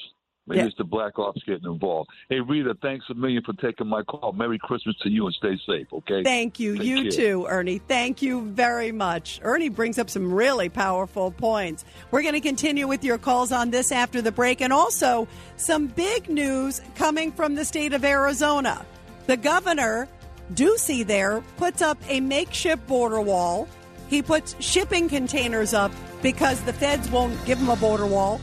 Maybe 0.50 0.62
Yeah. 0.62 0.66
it's 0.66 0.76
the 0.78 0.84
black 0.84 1.16
ops 1.16 1.40
getting 1.44 1.70
involved. 1.70 2.10
Hey, 2.28 2.40
Rita, 2.40 2.76
thanks 2.82 3.06
a 3.08 3.14
million 3.14 3.40
for 3.44 3.52
taking 3.52 3.86
my 3.86 4.02
call. 4.02 4.32
Merry 4.32 4.58
Christmas 4.58 4.96
to 5.02 5.08
you 5.08 5.24
and 5.26 5.34
stay 5.36 5.56
safe, 5.64 5.86
okay? 5.92 6.24
Thank 6.24 6.58
you. 6.58 6.76
Take 6.76 6.86
you 6.86 7.02
care. 7.02 7.10
too, 7.12 7.46
Ernie. 7.48 7.78
Thank 7.78 8.20
you 8.20 8.42
very 8.46 8.90
much. 8.90 9.38
Ernie 9.44 9.68
brings 9.68 9.96
up 9.96 10.10
some 10.10 10.34
really 10.34 10.68
powerful 10.68 11.30
points. 11.30 11.84
We're 12.10 12.22
going 12.22 12.34
to 12.34 12.40
continue 12.40 12.88
with 12.88 13.04
your 13.04 13.16
calls 13.16 13.52
on 13.52 13.70
this 13.70 13.92
after 13.92 14.20
the 14.20 14.32
break 14.32 14.60
and 14.60 14.72
also 14.72 15.28
some 15.56 15.86
big 15.86 16.28
news 16.28 16.80
coming 16.96 17.30
from 17.30 17.54
the 17.54 17.64
state 17.64 17.92
of 17.92 18.04
Arizona. 18.04 18.84
The 19.28 19.36
governor, 19.36 20.08
Ducey 20.54 21.06
there, 21.06 21.44
puts 21.58 21.80
up 21.80 21.96
a 22.08 22.18
makeshift 22.18 22.84
border 22.88 23.20
wall. 23.20 23.68
He 24.08 24.20
puts 24.20 24.56
shipping 24.58 25.08
containers 25.08 25.74
up 25.74 25.92
because 26.22 26.60
the 26.62 26.72
feds 26.72 27.08
won't 27.08 27.36
give 27.46 27.58
him 27.58 27.68
a 27.68 27.76
border 27.76 28.06
wall. 28.06 28.40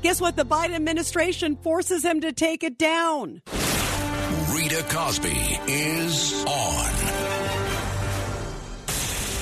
Guess 0.00 0.20
what? 0.20 0.36
The 0.36 0.44
Biden 0.44 0.74
administration 0.74 1.56
forces 1.56 2.04
him 2.04 2.20
to 2.20 2.32
take 2.32 2.62
it 2.62 2.78
down. 2.78 3.42
Rita 4.54 4.84
Cosby 4.88 5.58
is 5.66 6.44
on. 6.44 6.92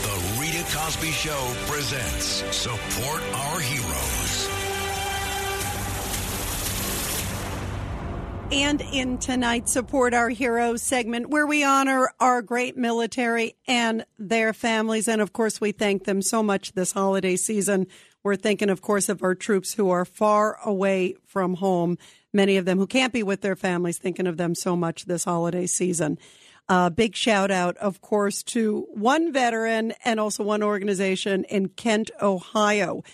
The 0.02 0.40
Rita 0.40 0.64
Cosby 0.74 1.10
Show 1.10 1.52
presents 1.66 2.56
Support 2.56 3.22
Our 3.34 3.60
Heroes. 3.60 4.50
And 8.50 8.80
in 8.92 9.18
tonight's 9.18 9.72
Support 9.72 10.14
Our 10.14 10.30
Heroes 10.30 10.80
segment, 10.80 11.28
where 11.28 11.46
we 11.46 11.64
honor 11.64 12.12
our 12.18 12.40
great 12.40 12.76
military 12.76 13.56
and 13.66 14.06
their 14.18 14.52
families. 14.54 15.08
And 15.08 15.20
of 15.20 15.32
course, 15.34 15.60
we 15.60 15.72
thank 15.72 16.04
them 16.04 16.22
so 16.22 16.42
much 16.42 16.72
this 16.72 16.92
holiday 16.92 17.36
season. 17.36 17.88
We're 18.26 18.34
thinking, 18.34 18.70
of 18.70 18.82
course, 18.82 19.08
of 19.08 19.22
our 19.22 19.36
troops 19.36 19.74
who 19.74 19.90
are 19.90 20.04
far 20.04 20.58
away 20.64 21.14
from 21.26 21.54
home, 21.54 21.96
many 22.32 22.56
of 22.56 22.64
them 22.64 22.76
who 22.76 22.88
can't 22.88 23.12
be 23.12 23.22
with 23.22 23.40
their 23.40 23.54
families, 23.54 23.98
thinking 23.98 24.26
of 24.26 24.36
them 24.36 24.56
so 24.56 24.74
much 24.74 25.04
this 25.04 25.22
holiday 25.22 25.68
season. 25.68 26.18
Uh, 26.68 26.90
big 26.90 27.14
shout 27.14 27.52
out, 27.52 27.76
of 27.76 28.00
course, 28.00 28.42
to 28.42 28.88
one 28.90 29.32
veteran 29.32 29.92
and 30.04 30.18
also 30.18 30.42
one 30.42 30.64
organization 30.64 31.44
in 31.44 31.68
Kent, 31.68 32.10
Ohio, 32.20 33.04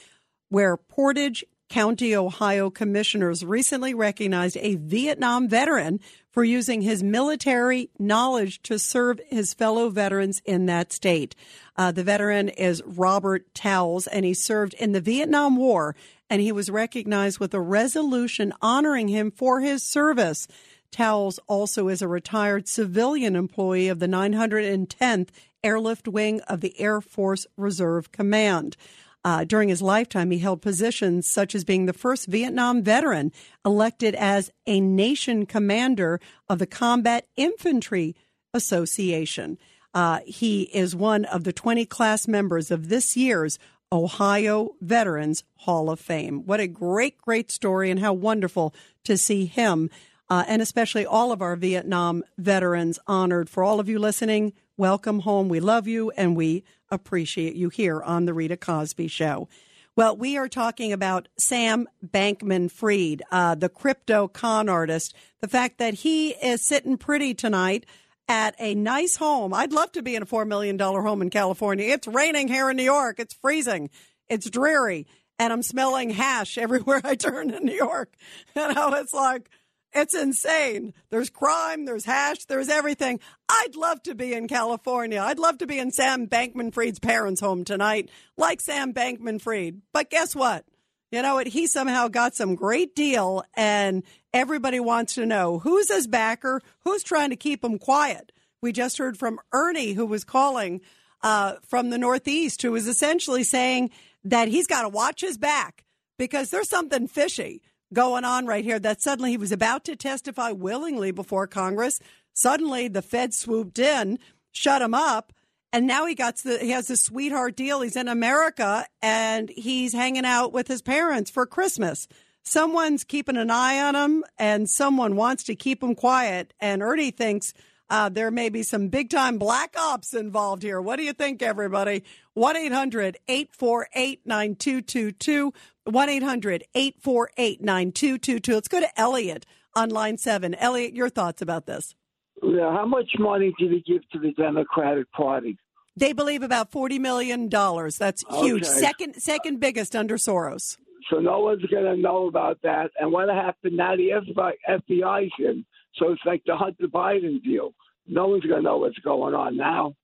where 0.49 0.79
Portage 0.79 1.45
County, 1.69 2.17
Ohio 2.17 2.71
commissioners 2.71 3.45
recently 3.45 3.93
recognized 3.93 4.57
a 4.63 4.77
Vietnam 4.77 5.47
veteran 5.47 6.01
for 6.31 6.43
using 6.43 6.81
his 6.81 7.03
military 7.03 7.91
knowledge 7.99 8.63
to 8.63 8.79
serve 8.79 9.21
his 9.27 9.53
fellow 9.53 9.91
veterans 9.91 10.41
in 10.47 10.65
that 10.67 10.91
state. 10.91 11.35
Uh, 11.77 11.91
the 11.91 12.05
veteran 12.05 12.49
is 12.49 12.83
Robert 12.85 13.55
Towles, 13.55 14.07
and 14.07 14.25
he 14.25 14.35
served 14.35 14.75
in 14.75 14.93
the 14.93 15.01
Vietnam 15.01 15.57
War, 15.57 15.95
and 16.29 16.43
he 16.43 16.53
was 16.53 16.71
recognized 16.71 17.39
with 17.39 17.55
a 17.55 17.61
resolution 17.61 18.53
honoring 18.61 19.09
him 19.09 19.31
for 19.31 19.61
his 19.61 19.83
service. 19.83 20.47
Towles 20.91 21.41
also 21.47 21.89
is 21.89 22.03
a 22.03 22.09
retired 22.09 22.69
civilian 22.69 23.35
employee 23.35 23.89
of 23.89 23.99
the 23.99 24.07
910th 24.07 25.31
Airlift 25.65 26.07
Wing 26.09 26.41
of 26.43 26.61
the 26.61 26.79
Air 26.79 27.01
Force 27.01 27.47
Reserve 27.57 28.13
Command. 28.13 28.77
Uh, 29.25 29.45
during 29.45 29.69
his 29.69 29.81
lifetime, 29.81 30.31
he 30.33 30.39
held 30.39 30.61
positions 30.61 31.31
such 31.31 31.55
as 31.55 31.65
being 31.65 31.87
the 31.87 31.93
first 31.93 32.27
Vietnam 32.27 32.83
veteran 32.83 33.33
elected 33.65 34.15
as 34.17 34.51
a 34.67 34.81
nation 34.81 35.47
commander 35.47 36.21
of 36.49 36.59
the 36.59 36.67
Combat 36.67 37.27
Infantry 37.37 38.17
Association. 38.53 39.59
Uh, 39.95 40.21
he 40.27 40.63
is 40.75 40.97
one 40.97 41.25
of 41.27 41.45
the 41.45 41.53
20 41.53 41.85
class 41.87 42.27
members 42.27 42.71
of 42.71 42.89
this 42.89 43.17
year's 43.17 43.59
Ohio 43.93 44.71
Veterans 44.81 45.45
Hall 45.57 45.91
of 45.91 46.01
Fame. 46.01 46.47
What 46.47 46.61
a 46.61 46.67
great, 46.67 47.19
great 47.19 47.51
story, 47.51 47.91
and 47.91 48.01
how 48.01 48.15
wonderful 48.15 48.75
to 49.05 49.19
see 49.19 49.45
him, 49.45 49.91
uh, 50.31 50.45
and 50.49 50.63
especially 50.63 51.05
all 51.05 51.31
of 51.31 51.43
our 51.43 51.57
Vietnam 51.57 52.25
veterans 52.39 52.99
honored. 53.07 53.51
For 53.51 53.63
all 53.63 53.81
of 53.81 53.89
you 53.91 53.99
listening, 53.99 54.55
welcome 54.79 55.21
home. 55.21 55.51
We 55.51 55.61
love 55.61 55.87
you, 55.87 56.11
and 56.13 56.35
we 56.35 56.65
appreciate 56.91 57.55
you 57.55 57.69
here 57.69 58.01
on 58.03 58.25
The 58.25 58.33
Rita 58.33 58.57
Cosby 58.57 59.09
Show. 59.09 59.49
Well, 59.95 60.17
we 60.17 60.39
are 60.39 60.49
talking 60.49 60.91
about 60.91 61.29
Sam 61.39 61.87
Bankman 62.03 62.71
Fried, 62.71 63.23
uh, 63.31 63.57
the 63.57 63.69
crypto 63.69 64.27
con 64.27 64.71
artist. 64.71 65.15
The 65.43 65.49
fact 65.49 65.77
that 65.79 65.93
he 65.95 66.31
is 66.31 66.67
sitting 66.67 66.97
pretty 66.97 67.35
tonight 67.35 67.85
at 68.33 68.55
a 68.59 68.75
nice 68.75 69.17
home. 69.17 69.53
I'd 69.53 69.75
love 69.75 69.93
to 69.93 70.03
be 70.03 70.17
in 70.17 70.23
a 70.23 70.27
$4 70.27 70.49
million 70.49 70.79
home 70.79 71.21
in 71.21 71.29
California. 71.29 71.93
It's 71.93 72.07
raining 72.09 72.49
here 72.49 72.71
in 72.71 72.79
New 72.79 72.83
York. 72.83 73.21
It's 73.21 73.35
freezing. 73.35 73.91
It's 74.27 74.49
dreary. 74.49 75.07
And 75.39 75.53
I'm 75.53 75.63
smelling 75.63 76.09
hash 76.09 76.57
everywhere 76.59 77.03
I 77.05 77.15
turn 77.15 77.51
in 77.51 77.67
New 77.67 77.75
York. 77.75 78.15
You 78.57 78.73
know, 78.73 78.95
it's 78.95 79.13
like, 79.13 79.51
it's 79.93 80.15
insane. 80.15 80.95
There's 81.11 81.29
crime, 81.29 81.85
there's 81.85 82.07
hash, 82.07 82.47
there's 82.47 82.71
everything. 82.71 83.21
I'd 83.51 83.77
love 83.77 84.03
to 84.05 84.15
be 84.15 84.33
in 84.33 84.49
California. 84.49 85.21
I'd 85.21 85.39
love 85.39 85.59
to 85.59 85.67
be 85.67 85.79
in 85.79 85.91
Sam 85.91 86.27
Bankman 86.27 86.73
Fried's 86.73 87.01
parents' 87.01 87.43
home 87.43 87.65
tonight, 87.67 88.09
like 88.39 88.63
Sam 88.63 88.95
Bankman 88.95 89.43
Fried. 89.43 89.83
But 89.93 90.09
guess 90.09 90.35
what? 90.35 90.65
You 91.13 91.21
know 91.21 91.35
what? 91.35 91.47
He 91.47 91.67
somehow 91.67 92.09
got 92.09 92.35
some 92.35 92.55
great 92.55 92.97
deal, 92.97 93.45
and 93.53 94.03
everybody 94.33 94.81
wants 94.81 95.15
to 95.17 95.27
know 95.27 95.59
who's 95.59 95.93
his 95.93 96.07
backer, 96.07 96.63
who's 96.85 97.03
trying 97.03 97.29
to 97.29 97.37
keep 97.37 97.63
him 97.63 97.79
quiet. 97.79 98.33
We 98.63 98.73
just 98.73 98.97
heard 98.97 99.19
from 99.19 99.39
Ernie, 99.53 99.93
who 99.93 100.07
was 100.07 100.25
calling 100.25 100.81
uh, 101.23 101.57
from 101.69 101.91
the 101.91 101.99
Northeast, 101.99 102.63
who 102.63 102.73
was 102.73 102.89
essentially 102.89 103.45
saying 103.45 103.91
that 104.25 104.49
he's 104.49 104.67
got 104.67 104.83
to 104.83 104.89
watch 104.89 105.21
his 105.21 105.37
back 105.37 105.85
because 106.19 106.49
there's 106.51 106.71
something 106.71 107.07
fishy 107.07 107.61
going 107.93 108.25
on 108.25 108.47
right 108.47 108.65
here 108.65 108.79
that 108.79 109.03
suddenly 109.03 109.33
he 109.33 109.37
was 109.37 109.53
about 109.53 109.85
to 109.85 109.97
testify 109.97 110.51
willingly 110.51 111.11
before 111.11 111.47
Congress. 111.47 112.01
Suddenly 112.33 112.89
the 112.89 113.03
Fed 113.03 113.35
swooped 113.35 113.79
in, 113.79 114.19
shut 114.51 114.81
him 114.81 114.95
up, 114.95 115.35
and 115.73 115.87
now 115.87 116.07
he 116.07 116.15
got 116.15 116.37
the, 116.39 116.59
he 116.59 116.71
has 116.71 116.89
this 116.89 117.03
sweetheart 117.05 117.57
deal. 117.57 117.81
He's 117.81 117.97
in 117.97 118.09
America 118.09 118.87
and 119.01 119.49
he's 119.49 119.93
hanging 119.93 120.27
out 120.27 120.53
with 120.53 120.69
his 120.69 120.83
parents 120.83 121.31
for 121.31 121.47
Christmas. 121.47 122.07
Someone's 122.43 123.05
keeping 123.05 123.37
an 123.37 123.51
eye 123.51 123.81
on 123.81 123.95
him 123.95 124.25
and 124.39 124.69
someone 124.69 125.17
wants 125.17 125.45
to 125.45 125.55
keep 125.55 125.83
him 125.83 125.95
quiet. 125.95 126.53
And 126.61 126.83
Ernie 126.83 127.11
thinks 127.11 127.55
uh, 127.89 128.09
there 128.09 128.31
may 128.31 128.49
be 128.49 128.63
some 128.63 128.89
big 128.89 129.11
time 129.11 129.39
black 129.39 129.75
ops 129.79 130.15
involved 130.15 130.63
here. 130.63 130.81
What 130.81 130.97
do 130.97 131.05
you 131.05 131.13
think, 131.13 131.43
everybody? 131.43 132.05
1 132.35 132.57
800 132.57 133.19
848 133.29 134.27
9222. 134.27 135.53
1 135.85 136.09
800 136.09 136.65
848 136.75 137.61
9222. 137.63 138.55
Let's 138.55 138.69
go 138.69 138.81
to 138.81 139.01
Elliot 139.01 139.47
on 139.75 139.91
line 139.91 140.19
seven. 140.19 140.55
Elliot, 140.55 140.95
your 140.95 141.09
thoughts 141.09 141.43
about 141.43 141.67
this? 141.67 141.95
Yeah, 142.43 142.73
how 142.73 142.87
much 142.87 143.11
money 143.19 143.53
did 143.59 143.71
he 143.71 143.81
give 143.81 144.09
to 144.11 144.19
the 144.19 144.33
Democratic 144.33 145.11
Party? 145.13 145.57
They 145.97 146.13
believe 146.13 146.43
about 146.43 146.71
forty 146.73 146.99
million 146.99 147.49
dollars. 147.49 147.99
That's 147.99 148.25
huge. 148.31 148.65
Okay. 148.65 148.81
Second, 148.81 149.15
second 149.23 149.61
biggest 149.61 149.95
under 149.95 150.17
Soros. 150.17 150.77
So 151.11 151.19
no 151.19 151.41
one's 151.41 151.65
going 151.67 151.85
to 151.85 151.97
know 151.97 152.27
about 152.29 152.59
that. 152.63 152.91
And 152.99 153.13
what 153.13 153.29
happened 153.29 153.77
now? 153.77 153.95
The 153.97 154.11
FBI, 154.11 154.53
FBI's 154.69 155.33
in, 155.39 155.65
so 155.97 156.13
it's 156.13 156.23
like 156.25 156.43
the 156.47 156.57
Hunter 156.57 156.87
Biden 156.87 157.43
deal. 157.43 157.75
No 158.07 158.29
one's 158.29 158.45
going 158.45 158.63
to 158.63 158.63
know 158.63 158.79
what's 158.79 158.99
going 159.01 159.35
on 159.35 159.57
now. 159.57 159.95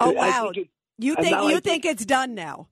Oh 0.00 0.10
I 0.10 0.14
wow! 0.14 0.42
think 0.52 0.66
it- 0.66 0.70
you 0.98 1.14
think 1.16 1.30
you 1.30 1.56
I 1.56 1.60
think 1.60 1.84
it's 1.84 2.04
done 2.04 2.34
now? 2.34 2.68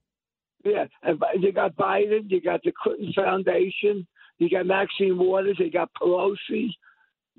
Yeah, 0.63 0.85
and 1.03 1.19
you 1.39 1.51
got 1.51 1.75
Biden, 1.75 2.29
you 2.29 2.39
got 2.41 2.61
the 2.63 2.71
Clinton 2.83 3.11
Foundation, 3.15 4.07
you 4.37 4.49
got 4.49 4.65
Maxine 4.67 5.17
Waters, 5.17 5.57
you 5.59 5.71
got 5.71 5.89
Pelosi. 5.99 6.67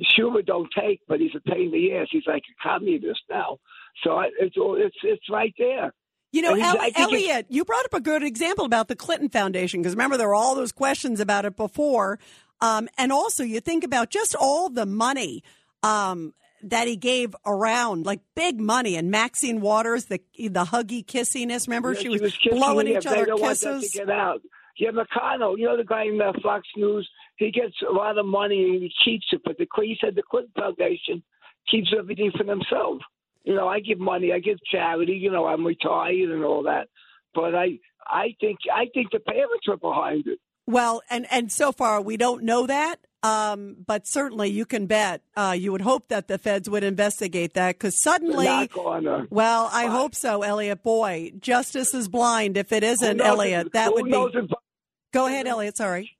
Schumer 0.04 0.44
don't 0.44 0.68
take, 0.78 1.00
but 1.08 1.20
he's 1.20 1.30
a 1.34 1.40
pain 1.40 1.66
in 1.66 1.70
the 1.72 1.94
ass. 1.96 2.08
He's 2.10 2.26
like 2.26 2.42
a 2.42 2.68
communist 2.68 3.20
now. 3.30 3.58
So 4.04 4.12
I, 4.12 4.28
it's 4.40 4.56
all 4.56 4.76
it's 4.80 4.96
it's 5.02 5.28
right 5.30 5.54
there. 5.58 5.92
You 6.32 6.40
know, 6.42 6.54
El- 6.54 6.78
I 6.78 6.90
think 6.90 6.96
it's- 6.96 7.02
Elliot, 7.12 7.46
you 7.50 7.64
brought 7.64 7.84
up 7.84 7.92
a 7.94 8.00
good 8.00 8.22
example 8.22 8.64
about 8.64 8.88
the 8.88 8.96
Clinton 8.96 9.28
Foundation 9.28 9.82
because 9.82 9.92
remember 9.94 10.16
there 10.16 10.28
were 10.28 10.34
all 10.34 10.54
those 10.54 10.72
questions 10.72 11.20
about 11.20 11.44
it 11.44 11.56
before, 11.56 12.18
um, 12.60 12.88
and 12.96 13.12
also 13.12 13.42
you 13.44 13.60
think 13.60 13.84
about 13.84 14.08
just 14.10 14.34
all 14.34 14.70
the 14.70 14.86
money 14.86 15.42
um, 15.82 16.32
that 16.62 16.86
he 16.88 16.96
gave 16.96 17.36
around, 17.44 18.06
like 18.06 18.20
big 18.34 18.58
money, 18.60 18.96
and 18.96 19.10
Maxine 19.10 19.60
Waters, 19.60 20.06
the 20.06 20.20
the 20.38 20.64
huggy 20.64 21.04
kissiness. 21.04 21.66
Remember, 21.66 21.92
Yeah, 21.92 22.00
she 22.00 22.08
was, 22.08 22.20
kissing 22.22 22.58
blowing 22.58 22.88
each 22.88 23.04
other 23.06 23.26
don't 23.26 23.40
want 23.42 23.60
that 23.60 23.74
kisses. 23.74 23.92
to 23.92 23.98
get 23.98 24.10
out. 24.10 24.40
Yeah, 24.78 24.90
McConnell, 24.90 25.58
you 25.58 25.66
know 25.66 25.76
the 25.76 25.84
guy 25.84 26.04
in 26.04 26.18
uh, 26.20 26.32
Fox 26.42 26.66
News. 26.76 27.06
He 27.36 27.50
gets 27.50 27.74
a 27.88 27.92
lot 27.92 28.18
of 28.18 28.26
money 28.26 28.62
and 28.62 28.82
he 28.82 28.92
keeps 29.04 29.26
it, 29.32 29.40
but 29.44 29.58
the 29.58 29.66
he 29.76 29.96
said 30.00 30.14
the 30.14 30.22
Clinton 30.22 30.52
Foundation 30.56 31.22
keeps 31.70 31.92
everything 31.96 32.32
for 32.36 32.44
themselves. 32.44 33.00
You 33.44 33.54
know, 33.54 33.68
I 33.68 33.80
give 33.80 33.98
money, 33.98 34.32
I 34.32 34.38
give 34.38 34.58
charity. 34.70 35.14
You 35.14 35.30
know, 35.30 35.46
I'm 35.46 35.66
retired 35.66 36.30
and 36.30 36.44
all 36.44 36.62
that, 36.64 36.88
but 37.34 37.54
I, 37.54 37.78
I 38.06 38.34
think, 38.40 38.58
I 38.72 38.86
think 38.94 39.10
the 39.10 39.20
parents 39.20 39.66
are 39.68 39.76
behind 39.76 40.26
it. 40.26 40.38
Well, 40.66 41.02
and 41.10 41.26
and 41.30 41.50
so 41.50 41.72
far 41.72 42.00
we 42.00 42.16
don't 42.16 42.44
know 42.44 42.66
that, 42.68 42.96
um, 43.24 43.76
but 43.84 44.06
certainly 44.06 44.48
you 44.48 44.64
can 44.64 44.86
bet. 44.86 45.22
Uh, 45.36 45.56
you 45.58 45.72
would 45.72 45.80
hope 45.80 46.08
that 46.08 46.28
the 46.28 46.38
feds 46.38 46.70
would 46.70 46.84
investigate 46.84 47.54
that 47.54 47.74
because 47.78 48.00
suddenly, 48.00 48.46
well, 49.28 49.68
I 49.72 49.86
hope 49.86 50.14
so, 50.14 50.42
Elliot. 50.42 50.84
Boy, 50.84 51.32
justice 51.40 51.94
is 51.94 52.08
blind. 52.08 52.56
If 52.56 52.70
it 52.70 52.84
isn't 52.84 53.20
Elliot, 53.20 53.72
that 53.72 53.92
would 53.92 54.04
be. 54.04 54.48
Go 55.12 55.26
ahead, 55.26 55.48
Elliot. 55.48 55.76
Sorry. 55.76 56.16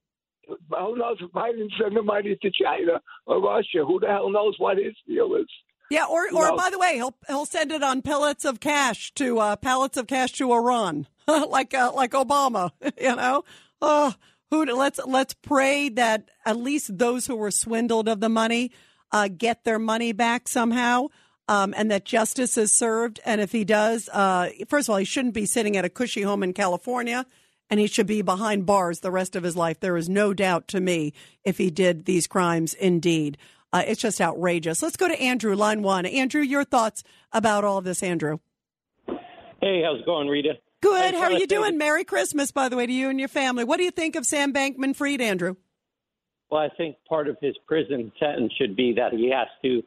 Who 0.71 0.97
knows 0.97 1.17
if 1.21 1.31
Biden 1.33 1.69
send 1.81 1.97
the 1.97 2.03
money 2.03 2.37
to 2.41 2.51
China 2.51 3.01
or 3.27 3.43
Russia? 3.43 3.85
Who 3.87 4.01
the 4.01 4.09
hell 4.09 4.31
knows 4.31 4.55
what 4.59 4.79
his 4.79 4.95
deal 5.07 5.35
is? 5.35 5.47
Yeah, 5.91 6.07
or 6.07 6.25
or 6.33 6.57
by 6.57 6.71
the 6.71 6.79
way, 6.79 6.95
he'll 6.95 7.15
he'll 7.27 7.45
send 7.45 7.71
it 7.71 7.83
on 7.83 8.01
pellets 8.01 8.45
of 8.45 8.61
cash 8.61 9.13
to 9.15 9.39
uh, 9.39 9.57
pallets 9.57 9.99
of 9.99 10.07
cash 10.07 10.33
to 10.33 10.51
Iran, 10.53 11.07
like 11.27 11.75
uh, 11.75 11.93
like 11.95 12.13
Obama. 12.13 12.71
You 13.01 13.17
know, 13.17 13.45
oh, 13.83 14.15
who 14.51 14.65
let's 14.65 15.01
let's 15.07 15.35
pray 15.35 15.89
that 15.91 16.31
at 16.47 16.57
least 16.57 16.97
those 16.99 17.27
who 17.27 17.37
were 17.37 17.51
swindled 17.51 18.09
of 18.09 18.21
the 18.21 18.29
money 18.29 18.71
uh, 19.11 19.29
get 19.29 19.65
their 19.65 19.79
money 19.79 20.13
back 20.13 20.49
somehow. 20.49 21.09
Um, 21.49 21.75
and 21.77 21.91
that 21.91 22.05
justice 22.05 22.57
is 22.57 22.73
served. 22.73 23.21
And 23.27 23.41
if 23.41 23.53
he 23.53 23.65
does, 23.65 24.09
uh, 24.11 24.51
first 24.69 24.89
of 24.89 24.93
all, 24.93 24.99
he 24.99 25.05
shouldn't 25.05 25.35
be 25.35 25.45
sitting 25.45 25.77
at 25.77 25.85
a 25.85 25.91
cushy 25.91 26.23
home 26.23 26.43
in 26.43 26.53
California, 26.53 27.27
and 27.73 27.81
he 27.81 27.87
should 27.87 28.07
be 28.07 28.21
behind 28.21 28.67
bars 28.67 29.01
the 29.01 29.11
rest 29.11 29.35
of 29.35 29.43
his 29.43 29.57
life. 29.57 29.81
There 29.81 29.97
is 29.97 30.07
no 30.07 30.35
doubt 30.35 30.69
to 30.69 30.79
me 30.79 31.15
if 31.43 31.57
he 31.57 31.71
did 31.71 32.05
these 32.05 32.27
crimes 32.27 32.75
indeed. 32.75 33.39
Uh, 33.73 33.83
it's 33.87 34.03
just 34.03 34.21
outrageous. 34.21 34.83
Let's 34.83 34.99
go 34.99 35.09
to 35.09 35.19
Andrew, 35.19 35.57
line 35.57 35.81
one. 35.81 36.05
Andrew, 36.05 36.43
your 36.43 36.65
thoughts 36.65 37.03
about 37.33 37.65
all 37.65 37.81
this, 37.81 38.03
Andrew? 38.03 38.41
Hey, 39.63 39.81
how's 39.83 40.01
it 40.01 40.05
going, 40.05 40.29
Rita? 40.29 40.59
Good. 40.83 41.15
How 41.15 41.23
are 41.23 41.33
you 41.33 41.47
doing? 41.47 41.79
Merry 41.79 42.05
Christmas, 42.05 42.51
by 42.51 42.69
the 42.69 42.77
way, 42.77 42.85
to 42.85 42.93
you 42.93 43.09
and 43.09 43.19
your 43.19 43.31
family. 43.31 43.65
What 43.65 43.79
do 43.79 43.85
you 43.85 43.91
think 43.91 44.17
of 44.17 44.27
Sam 44.27 44.53
Bankman 44.53 44.95
Fried, 44.95 45.23
Andrew? 45.23 45.55
Well, 46.51 46.61
I 46.61 46.69
think 46.77 46.97
part 47.09 47.27
of 47.27 47.39
his 47.41 47.57
prison 47.67 48.13
sentence 48.21 48.53
should 48.61 48.77
be 48.77 48.93
that 48.99 49.15
he 49.15 49.31
has 49.31 49.49
to 49.65 49.83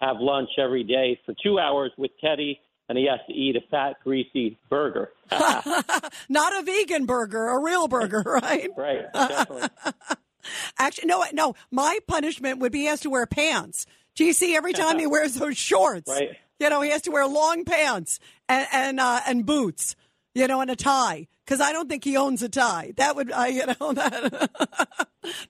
have 0.00 0.16
lunch 0.20 0.48
every 0.58 0.84
day 0.84 1.20
for 1.26 1.34
two 1.42 1.58
hours 1.58 1.92
with 1.98 2.12
Teddy, 2.18 2.58
and 2.88 2.96
he 2.98 3.06
has 3.06 3.20
to 3.28 3.32
eat 3.34 3.56
a 3.56 3.60
fat, 3.70 3.96
greasy 4.04 4.58
burger. 4.70 5.10
Not 5.30 6.56
a 6.56 6.62
vegan 6.62 7.06
burger, 7.06 7.48
a 7.48 7.58
real 7.58 7.88
burger, 7.88 8.22
right? 8.26 8.70
right, 8.76 9.12
definitely. 9.12 9.68
Actually, 10.78 11.06
no, 11.08 11.24
no. 11.32 11.54
My 11.70 11.98
punishment 12.06 12.60
would 12.60 12.70
be 12.72 12.80
he 12.80 12.84
has 12.86 13.00
to 13.00 13.10
wear 13.10 13.26
pants. 13.26 13.86
Do 14.14 14.24
you 14.24 14.32
see 14.32 14.54
every 14.56 14.72
time 14.72 14.98
he 14.98 15.06
wears 15.06 15.34
those 15.34 15.56
shorts? 15.58 16.08
Right. 16.08 16.30
You 16.60 16.70
know, 16.70 16.80
he 16.80 16.90
has 16.90 17.02
to 17.02 17.10
wear 17.10 17.26
long 17.26 17.64
pants 17.64 18.18
and 18.48 18.66
and, 18.72 19.00
uh, 19.00 19.20
and 19.26 19.44
boots. 19.44 19.96
You 20.34 20.46
know, 20.46 20.60
and 20.60 20.70
a 20.70 20.76
tie 20.76 21.28
because 21.44 21.60
I 21.62 21.72
don't 21.72 21.88
think 21.88 22.04
he 22.04 22.16
owns 22.18 22.42
a 22.42 22.48
tie. 22.50 22.92
That 22.98 23.16
would, 23.16 23.32
uh, 23.32 23.44
you 23.44 23.64
know, 23.66 23.92
that 23.94 24.50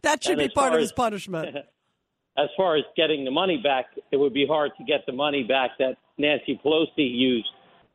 that 0.03 0.23
should 0.25 0.39
And 0.39 0.49
be 0.49 0.55
part 0.55 0.73
of 0.75 0.81
his 0.81 0.91
as- 0.91 0.93
punishment. 0.93 1.57
As 2.39 2.49
far 2.57 2.77
as 2.77 2.85
getting 2.97 3.25
the 3.25 3.31
money 3.31 3.61
back, 3.63 3.87
it 4.11 4.17
would 4.17 4.35
be 4.35 4.47
hard 4.47 4.73
to 4.79 4.85
get 4.85 5.07
the 5.07 5.13
money 5.13 5.43
back 5.43 5.71
that 5.79 5.97
Nancy 6.19 6.61
Pelosi 6.65 6.89
used 6.99 7.49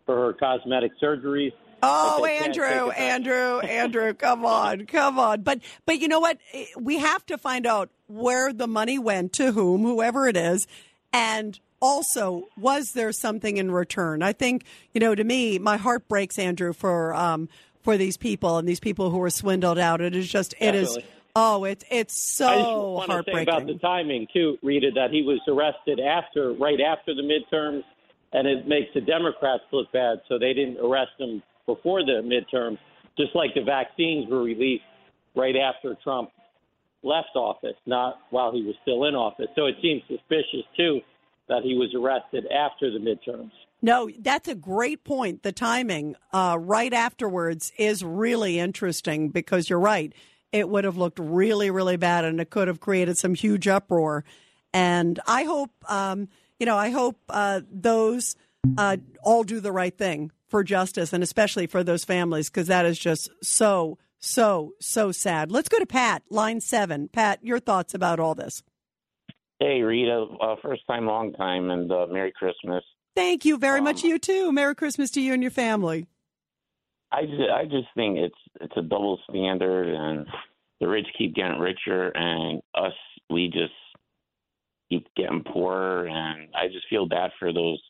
for 0.05 0.15
her 0.15 0.34
cosmetic 0.34 0.91
surgeries. 1.01 1.51
Oh, 1.84 2.18
But 2.19 2.26
they 2.26 2.38
can't 2.38 2.45
Andrew, 2.47 2.63
take 2.63 2.81
it 2.81 2.89
back. 2.89 2.99
Andrew, 2.99 3.59
Andrew, 3.59 4.13
come 4.18 4.45
on, 4.45 4.85
come 4.85 5.19
on. 5.19 5.41
But 5.41 5.61
but 5.85 5.99
you 5.99 6.07
know 6.07 6.19
what? 6.19 6.38
We 6.77 6.99
have 6.99 7.26
to 7.27 7.38
find 7.38 7.65
out 7.65 7.89
where 8.07 8.53
the 8.53 8.68
money 8.68 8.99
went 8.99 9.34
to 9.34 9.51
whom, 9.51 9.81
whoever 9.81 10.27
it 10.27 10.38
is, 10.38 10.68
and 11.11 11.59
also 11.81 12.43
was 12.55 12.91
there 12.93 13.11
something 13.11 13.57
in 13.57 13.72
return? 13.72 14.22
I 14.22 14.34
think 14.34 14.65
you 14.93 14.99
know. 14.99 15.15
To 15.15 15.23
me, 15.23 15.57
my 15.59 15.77
heart 15.77 16.07
breaks, 16.07 16.38
Andrew, 16.38 16.73
for 16.73 17.13
um 17.15 17.49
for 17.81 17.97
these 17.97 18.18
people 18.18 18.57
and 18.57 18.68
these 18.68 18.80
people 18.80 19.09
who 19.09 19.18
were 19.18 19.31
swindled 19.31 19.80
out. 19.80 20.01
It 20.01 20.15
is 20.15 20.30
just 20.30 20.53
it 20.59 20.76
is. 20.76 20.97
Oh, 21.35 21.63
it's 21.63 21.85
it's 21.89 22.41
I 22.41 22.55
just 22.55 22.67
so 22.69 22.91
want 22.91 23.09
to 23.11 23.23
say 23.31 23.43
about 23.43 23.67
the 23.67 23.75
timing 23.75 24.27
too, 24.33 24.57
Rita, 24.61 24.91
that 24.95 25.11
he 25.11 25.21
was 25.21 25.39
arrested 25.47 25.99
after, 25.99 26.53
right 26.53 26.79
after 26.81 27.13
the 27.13 27.21
midterms, 27.21 27.83
and 28.33 28.47
it 28.47 28.67
makes 28.67 28.89
the 28.93 29.01
Democrats 29.01 29.63
look 29.71 29.91
bad. 29.91 30.21
So 30.27 30.37
they 30.37 30.53
didn't 30.53 30.77
arrest 30.77 31.11
him 31.19 31.41
before 31.65 32.03
the 32.03 32.21
midterms, 32.23 32.77
just 33.17 33.35
like 33.35 33.53
the 33.55 33.63
vaccines 33.63 34.29
were 34.29 34.43
released 34.43 34.83
right 35.35 35.55
after 35.55 35.95
Trump 36.03 36.31
left 37.03 37.35
office, 37.35 37.75
not 37.85 38.19
while 38.29 38.51
he 38.51 38.63
was 38.63 38.75
still 38.81 39.05
in 39.05 39.15
office. 39.15 39.47
So 39.55 39.65
it 39.65 39.75
seems 39.81 40.01
suspicious 40.07 40.65
too 40.77 40.99
that 41.47 41.63
he 41.63 41.75
was 41.75 41.93
arrested 41.95 42.45
after 42.47 42.91
the 42.91 42.99
midterms. 42.99 43.51
No, 43.81 44.09
that's 44.19 44.47
a 44.47 44.55
great 44.55 45.03
point. 45.03 45.43
The 45.43 45.51
timing 45.51 46.15
uh, 46.31 46.57
right 46.59 46.93
afterwards 46.93 47.71
is 47.77 48.03
really 48.03 48.59
interesting 48.59 49.29
because 49.29 49.69
you're 49.69 49.79
right. 49.79 50.13
It 50.52 50.68
would 50.68 50.84
have 50.84 50.98
looked 50.98 51.19
really, 51.19 51.72
really 51.72 51.98
bad, 51.98 52.26
and 52.26 52.40
it 52.41 52.49
could 52.49 52.68
have 52.68 52.80
created 52.80 53.18
some 53.18 53.34
huge 53.34 53.68
uproar. 53.68 54.23
And 54.73 55.19
I 55.28 55.44
hope, 55.44 55.72
um, 55.90 56.28
you 56.60 56.65
know, 56.65 56.78
I 56.78 56.90
hope 56.90 57.18
uh, 57.30 57.61
those 57.72 58.36
uh, 58.78 58.98
all 59.23 59.44
do 59.44 59.60
the 59.60 59.72
right 59.72 59.98
thing 59.98 60.32
for 60.49 60.64
justice, 60.64 61.14
and 61.14 61.23
especially 61.23 61.68
for 61.68 61.84
those 61.84 62.03
families, 62.03 62.49
because 62.49 62.68
that 62.68 62.86
is 62.86 62.99
just 62.99 63.30
so, 63.41 63.98
so, 64.19 64.73
so 64.80 65.11
sad. 65.11 65.52
Let's 65.52 65.69
go 65.69 65.80
to 65.80 65.86
Pat, 65.86 66.23
line 66.30 66.60
seven. 66.60 67.07
Pat, 67.07 67.40
your 67.41 67.60
thoughts 67.60 67.94
about 67.94 68.19
all 68.19 68.36
this? 68.36 68.61
Hey, 69.60 69.82
Rita, 69.82 70.26
uh, 70.41 70.56
first 70.61 70.82
time, 70.88 71.06
long 71.06 71.34
time, 71.34 71.69
and 71.69 71.91
uh, 71.91 72.07
Merry 72.10 72.32
Christmas. 72.32 72.84
Thank 73.15 73.45
you 73.45 73.57
very 73.57 73.80
much. 73.82 74.03
You 74.03 74.18
too. 74.18 74.52
Merry 74.52 74.73
Christmas 74.73 75.11
to 75.11 75.22
you 75.22 75.34
and 75.34 75.41
your 75.44 75.52
family. 75.52 76.07
I 77.11 77.23
just, 77.25 77.41
I 77.53 77.63
just 77.65 77.88
think 77.95 78.17
it's 78.17 78.35
it's 78.61 78.77
a 78.77 78.81
double 78.81 79.19
standard, 79.29 79.88
and 79.88 80.25
the 80.79 80.88
rich 80.88 81.07
keep 81.17 81.35
getting 81.35 81.59
richer, 81.59 82.09
and 82.15 82.61
us 82.75 82.93
we 83.29 83.47
just 83.47 83.73
keep 84.89 85.07
getting 85.15 85.43
poorer, 85.43 86.07
and 86.07 86.49
I 86.55 86.67
just 86.67 86.88
feel 86.89 87.05
bad 87.07 87.31
for 87.39 87.53
those 87.53 87.81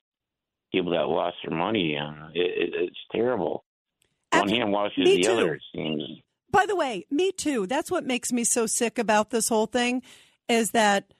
people 0.71 0.91
that 0.91 1.07
lost 1.07 1.37
their 1.45 1.57
money, 1.57 1.95
and 1.95 2.35
it, 2.35 2.39
it, 2.39 2.73
it's 2.73 2.99
terrible. 3.11 3.63
One 4.31 4.47
hand 4.47 4.71
washes 4.71 5.03
Me 5.03 5.17
the 5.17 5.23
too. 5.23 5.31
other. 5.31 5.53
It 5.55 5.61
seems. 5.75 6.03
By 6.51 6.65
the 6.65 6.75
way, 6.75 7.05
me 7.09 7.31
too. 7.31 7.67
That's 7.67 7.91
what 7.91 8.05
makes 8.05 8.31
me 8.31 8.43
so 8.43 8.65
sick 8.65 8.97
about 8.97 9.29
this 9.29 9.49
whole 9.49 9.67
thing 9.67 10.01
is 10.49 10.71
that, 10.71 11.13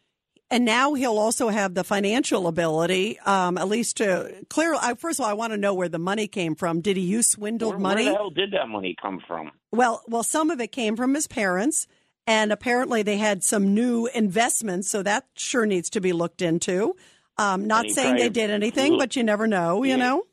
and 0.52 0.66
now 0.66 0.94
he'll 0.94 1.18
also 1.18 1.48
have 1.48 1.74
the 1.74 1.84
financial 1.84 2.46
ability, 2.46 3.18
um, 3.22 3.58
at 3.58 3.68
least 3.70 3.98
to 3.98 4.46
clear. 4.50 4.76
I, 4.76 4.94
first 4.96 5.20
of 5.20 5.24
all, 5.24 5.30
I 5.30 5.34
want 5.34 5.54
to 5.54 5.58
know 5.58 5.74
where 5.74 5.90
the 5.90 5.98
money 5.98 6.28
came 6.28 6.56
from. 6.56 6.82
Did 6.82 6.98
he 6.98 7.04
use 7.04 7.30
swindled 7.30 7.76
Where, 7.76 7.80
money? 7.80 8.04
where 8.04 8.14
the 8.14 8.18
hell 8.18 8.30
did 8.30 8.52
that 8.52 8.68
money 8.68 8.96
come 9.02 9.22
from? 9.26 9.52
Well, 9.72 10.04
well, 10.08 10.24
some 10.24 10.52
of 10.52 10.60
it 10.60 10.74
came 10.74 10.98
from 10.98 11.14
his 11.16 11.26
parents, 11.26 11.88
and 12.28 12.52
apparently 12.52 13.02
they 13.02 13.18
had 13.18 13.44
some 13.44 13.74
new 13.74 14.08
investments, 14.08 14.90
so 14.90 15.02
that 15.04 15.26
sure 15.36 15.66
needs 15.66 15.90
to 15.92 16.02
be 16.02 16.12
looked 16.12 16.42
into. 16.42 16.96
Um, 17.38 17.66
not 17.66 17.90
saying 17.90 18.18
they 18.18 18.30
did 18.30 18.52
anything, 18.52 18.92
flew- 18.92 19.00
but 19.00 19.16
you 19.16 19.24
never 19.24 19.48
know, 19.48 19.84
you 19.84 19.98
know. 19.98 20.26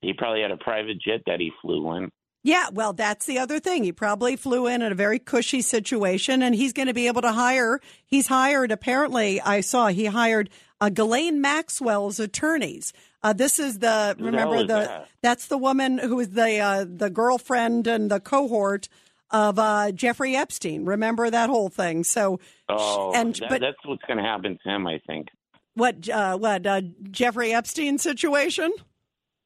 He 0.00 0.12
probably 0.12 0.42
had 0.42 0.50
a 0.50 0.56
private 0.56 1.00
jet 1.00 1.22
that 1.26 1.40
he 1.40 1.52
flew 1.62 1.96
in. 1.96 2.10
Yeah, 2.42 2.66
well, 2.72 2.92
that's 2.92 3.26
the 3.26 3.38
other 3.38 3.58
thing. 3.58 3.84
He 3.84 3.92
probably 3.92 4.36
flew 4.36 4.66
in 4.66 4.80
in 4.80 4.92
a 4.92 4.94
very 4.94 5.18
cushy 5.18 5.60
situation, 5.60 6.42
and 6.42 6.54
he's 6.54 6.72
going 6.72 6.86
to 6.88 6.94
be 6.94 7.06
able 7.08 7.22
to 7.22 7.32
hire. 7.32 7.80
He's 8.06 8.28
hired, 8.28 8.70
apparently, 8.70 9.40
I 9.40 9.60
saw 9.60 9.88
he 9.88 10.06
hired 10.06 10.48
uh, 10.80 10.88
Ghislaine 10.88 11.40
Maxwell's 11.40 12.20
attorneys. 12.20 12.92
Uh, 13.22 13.32
this 13.32 13.58
is 13.58 13.80
the 13.80 14.14
the 14.16 14.24
remember 14.24 14.54
hell 14.54 14.66
the 14.66 14.74
that? 14.74 15.08
that's 15.20 15.46
the 15.48 15.58
woman 15.58 15.98
who 15.98 16.20
is 16.20 16.30
the 16.30 16.60
uh, 16.60 16.84
the 16.88 17.10
girlfriend 17.10 17.88
and 17.88 18.08
the 18.10 18.20
cohort 18.20 18.88
of 19.32 19.58
uh, 19.58 19.90
Jeffrey 19.90 20.36
Epstein. 20.36 20.84
Remember 20.84 21.28
that 21.28 21.50
whole 21.50 21.68
thing. 21.68 22.04
So, 22.04 22.38
Oh, 22.68 23.12
and 23.14 23.34
that, 23.34 23.48
but 23.50 23.60
that's 23.60 23.84
what's 23.84 24.04
going 24.04 24.18
to 24.18 24.22
happen 24.24 24.58
to 24.62 24.70
him, 24.70 24.86
I 24.86 25.00
think. 25.06 25.26
what 25.74 26.08
uh, 26.08 26.38
what 26.38 26.64
uh, 26.64 26.82
Jeffrey 27.10 27.52
Epstein 27.52 27.98
situation? 27.98 28.72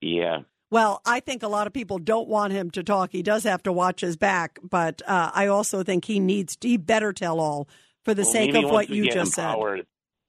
Yeah. 0.02 0.40
Well, 0.72 1.02
I 1.04 1.20
think 1.20 1.42
a 1.42 1.48
lot 1.48 1.66
of 1.66 1.74
people 1.74 1.98
don't 1.98 2.28
want 2.28 2.54
him 2.54 2.70
to 2.70 2.82
talk. 2.82 3.12
He 3.12 3.22
does 3.22 3.44
have 3.44 3.62
to 3.64 3.72
watch 3.72 4.00
his 4.00 4.16
back, 4.16 4.58
but 4.62 5.02
uh, 5.06 5.30
I 5.34 5.48
also 5.48 5.82
think 5.82 6.06
he 6.06 6.18
needs 6.18 6.56
to, 6.56 6.68
he 6.68 6.78
better 6.78 7.12
tell 7.12 7.40
all 7.40 7.68
for 8.06 8.14
the 8.14 8.22
Well, 8.22 8.32
sake 8.32 8.54
of 8.54 8.70
what 8.70 8.88
you 8.88 9.10
just 9.10 9.34
said. 9.34 9.54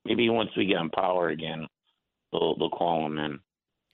Maybe 0.03 0.27
once 0.27 0.49
we 0.57 0.65
get 0.65 0.81
in 0.81 0.89
power 0.89 1.29
again, 1.29 1.67
they'll 2.33 2.57
they'll 2.57 2.69
call 2.69 3.05
him 3.05 3.17
in. 3.19 3.39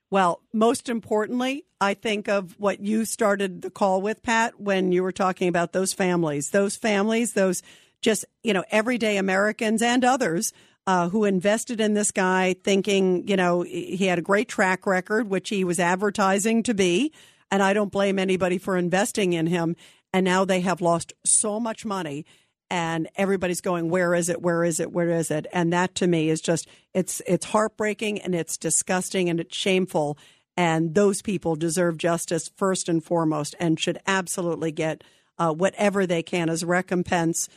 Well, 0.10 0.42
most 0.52 0.90
importantly, 0.90 1.66
I 1.80 1.94
think 1.94 2.28
of 2.28 2.60
what 2.60 2.80
you 2.80 3.06
started 3.06 3.62
the 3.62 3.70
call 3.70 4.02
with, 4.02 4.24
Pat, 4.24 4.60
when 4.60 4.92
you 4.92 5.04
were 5.04 5.12
talking 5.12 5.50
about 5.50 5.72
those 5.72 5.94
families, 5.94 6.50
those 6.50 6.76
families, 6.76 7.34
those 7.34 7.62
just, 8.02 8.26
you 8.42 8.56
know, 8.56 8.64
everyday 8.72 9.18
Americans 9.18 9.84
and 9.84 10.04
others 10.04 10.52
uh, 10.90 11.08
who 11.08 11.24
invested 11.24 11.80
in 11.80 11.94
this 11.94 12.10
guy 12.10 12.56
thinking, 12.64 13.28
you 13.28 13.36
know, 13.36 13.62
he 13.62 14.08
had 14.08 14.18
a 14.18 14.24
great 14.24 14.48
track 14.48 14.88
record, 14.88 15.30
which 15.30 15.50
he 15.50 15.64
was 15.64 15.80
advertising 15.80 16.64
to 16.64 16.74
be. 16.74 17.14
And 17.52 17.62
I 17.62 17.74
don't 17.74 17.92
blame 17.92 18.18
anybody 18.18 18.58
for 18.58 18.76
investing 18.76 19.34
in 19.34 19.46
him. 19.46 19.76
And 20.12 20.26
now 20.26 20.46
they 20.46 20.62
have 20.62 20.82
lost 20.82 21.14
so 21.24 21.60
much 21.60 21.86
money 21.86 22.26
and 22.72 23.08
everybody's 23.18 23.62
going 23.62 23.92
where 23.92 24.16
is 24.16 24.30
it 24.30 24.42
where 24.42 24.64
is 24.64 24.80
it 24.80 24.92
where 24.92 25.10
is 25.10 25.30
it 25.30 25.46
and 25.54 25.74
that 25.74 25.94
to 25.96 26.06
me 26.06 26.30
is 26.30 26.40
just 26.40 26.68
it's 26.94 27.20
it's 27.26 27.46
heartbreaking 27.46 28.20
and 28.22 28.36
it's 28.36 28.58
disgusting 28.58 29.28
and 29.28 29.40
it's 29.40 29.58
shameful 29.58 30.20
and 30.56 30.94
those 30.94 31.24
people 31.24 31.56
deserve 31.56 31.98
justice 31.98 32.52
first 32.58 32.88
and 32.88 33.04
foremost 33.04 33.56
and 33.60 33.80
should 33.80 33.98
absolutely 34.06 34.72
get 34.72 35.04
uh, 35.40 35.52
whatever 35.52 36.06
they 36.06 36.22
can 36.22 36.48
as 36.48 36.64
recompense 36.64 37.50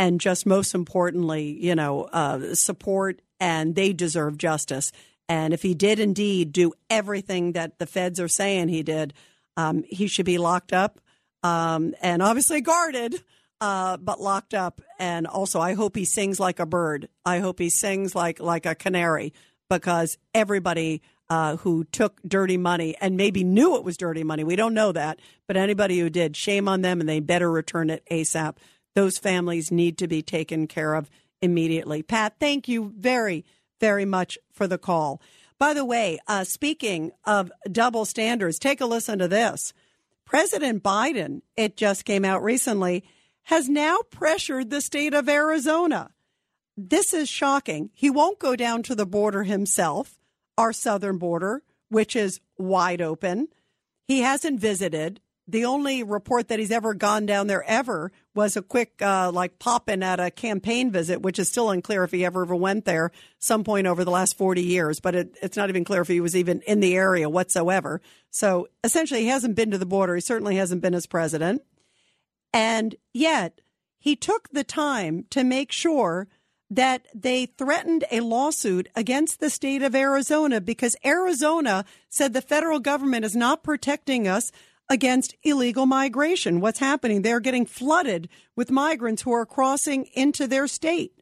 and 0.00 0.20
just 0.20 0.46
most 0.46 0.74
importantly 0.74 1.56
you 1.60 1.74
know 1.74 2.04
uh, 2.04 2.54
support 2.54 3.20
and 3.38 3.74
they 3.74 3.92
deserve 3.92 4.38
justice 4.38 4.90
and 5.28 5.52
if 5.54 5.62
he 5.62 5.74
did 5.74 6.00
indeed 6.00 6.52
do 6.52 6.72
everything 6.88 7.52
that 7.52 7.78
the 7.78 7.86
feds 7.86 8.18
are 8.18 8.28
saying 8.28 8.68
he 8.68 8.82
did 8.82 9.12
um, 9.56 9.84
he 9.86 10.06
should 10.06 10.26
be 10.26 10.38
locked 10.38 10.72
up 10.72 10.98
um, 11.42 11.94
and 12.00 12.22
obviously 12.22 12.60
guarded 12.60 13.22
uh, 13.60 13.96
but 13.98 14.20
locked 14.20 14.54
up. 14.54 14.80
And 14.98 15.26
also, 15.26 15.60
I 15.60 15.74
hope 15.74 15.96
he 15.96 16.04
sings 16.04 16.40
like 16.40 16.60
a 16.60 16.66
bird. 16.66 17.08
I 17.24 17.40
hope 17.40 17.58
he 17.58 17.70
sings 17.70 18.14
like 18.14 18.40
like 18.40 18.66
a 18.66 18.74
canary 18.74 19.34
because 19.68 20.18
everybody 20.34 21.02
uh, 21.28 21.56
who 21.56 21.84
took 21.84 22.20
dirty 22.26 22.56
money 22.56 22.96
and 23.00 23.16
maybe 23.16 23.44
knew 23.44 23.76
it 23.76 23.84
was 23.84 23.96
dirty 23.96 24.24
money, 24.24 24.42
we 24.42 24.56
don't 24.56 24.74
know 24.74 24.92
that, 24.92 25.20
but 25.46 25.56
anybody 25.56 26.00
who 26.00 26.10
did, 26.10 26.36
shame 26.36 26.68
on 26.68 26.80
them, 26.80 27.00
and 27.00 27.08
they 27.08 27.20
better 27.20 27.50
return 27.50 27.90
it 27.90 28.02
ASAP. 28.10 28.56
Those 28.94 29.18
families 29.18 29.70
need 29.70 29.98
to 29.98 30.08
be 30.08 30.22
taken 30.22 30.66
care 30.66 30.94
of 30.94 31.10
immediately. 31.40 32.02
Pat, 32.02 32.34
thank 32.38 32.68
you 32.68 32.92
very, 32.96 33.44
very 33.78 34.04
much 34.04 34.38
for 34.52 34.66
the 34.66 34.78
call. 34.78 35.20
By 35.58 35.74
the 35.74 35.84
way, 35.84 36.18
uh, 36.26 36.44
speaking 36.44 37.12
of 37.24 37.52
double 37.70 38.04
standards, 38.04 38.58
take 38.58 38.80
a 38.80 38.86
listen 38.86 39.18
to 39.18 39.28
this. 39.28 39.72
President 40.24 40.82
Biden, 40.82 41.42
it 41.56 41.76
just 41.76 42.04
came 42.04 42.24
out 42.24 42.42
recently, 42.42 43.04
has 43.44 43.68
now 43.68 43.98
pressured 44.10 44.70
the 44.70 44.80
state 44.80 45.12
of 45.12 45.28
Arizona. 45.28 46.10
This 46.76 47.12
is 47.12 47.28
shocking. 47.28 47.90
He 47.92 48.08
won't 48.08 48.38
go 48.38 48.56
down 48.56 48.82
to 48.84 48.94
the 48.94 49.06
border 49.06 49.42
himself, 49.42 50.18
our 50.56 50.72
southern 50.72 51.18
border, 51.18 51.62
which 51.88 52.16
is 52.16 52.40
wide 52.56 53.02
open. 53.02 53.48
He 54.06 54.20
hasn't 54.20 54.60
visited 54.60 55.20
the 55.50 55.64
only 55.64 56.02
report 56.02 56.48
that 56.48 56.58
he's 56.58 56.70
ever 56.70 56.94
gone 56.94 57.26
down 57.26 57.46
there 57.46 57.64
ever 57.64 58.12
was 58.34 58.56
a 58.56 58.62
quick 58.62 59.00
uh, 59.02 59.30
like 59.32 59.58
pop 59.58 59.88
in 59.88 60.02
at 60.02 60.20
a 60.20 60.30
campaign 60.30 60.90
visit, 60.90 61.22
which 61.22 61.38
is 61.38 61.48
still 61.48 61.70
unclear 61.70 62.04
if 62.04 62.12
he 62.12 62.24
ever 62.24 62.42
ever 62.42 62.54
went 62.54 62.84
there 62.84 63.10
some 63.38 63.64
point 63.64 63.86
over 63.86 64.04
the 64.04 64.10
last 64.10 64.38
40 64.38 64.62
years. 64.62 65.00
But 65.00 65.14
it, 65.14 65.36
it's 65.42 65.56
not 65.56 65.68
even 65.68 65.84
clear 65.84 66.02
if 66.02 66.08
he 66.08 66.20
was 66.20 66.36
even 66.36 66.60
in 66.62 66.80
the 66.80 66.94
area 66.94 67.28
whatsoever. 67.28 68.00
So 68.30 68.68
essentially, 68.84 69.22
he 69.22 69.26
hasn't 69.26 69.56
been 69.56 69.70
to 69.72 69.78
the 69.78 69.86
border. 69.86 70.14
He 70.14 70.20
certainly 70.20 70.56
hasn't 70.56 70.82
been 70.82 70.94
as 70.94 71.06
president. 71.06 71.62
And 72.52 72.94
yet, 73.12 73.60
he 73.98 74.16
took 74.16 74.48
the 74.50 74.64
time 74.64 75.26
to 75.30 75.44
make 75.44 75.72
sure 75.72 76.28
that 76.70 77.06
they 77.12 77.46
threatened 77.46 78.04
a 78.12 78.20
lawsuit 78.20 78.88
against 78.94 79.40
the 79.40 79.50
state 79.50 79.82
of 79.82 79.94
Arizona 79.94 80.60
because 80.60 80.96
Arizona 81.04 81.84
said 82.08 82.32
the 82.32 82.40
federal 82.40 82.78
government 82.78 83.24
is 83.24 83.34
not 83.34 83.64
protecting 83.64 84.28
us 84.28 84.52
against 84.90 85.36
illegal 85.44 85.86
migration. 85.86 86.60
What's 86.60 86.80
happening? 86.80 87.22
They're 87.22 87.40
getting 87.40 87.64
flooded 87.64 88.28
with 88.56 88.70
migrants 88.70 89.22
who 89.22 89.32
are 89.32 89.46
crossing 89.46 90.06
into 90.14 90.48
their 90.48 90.66
state. 90.66 91.12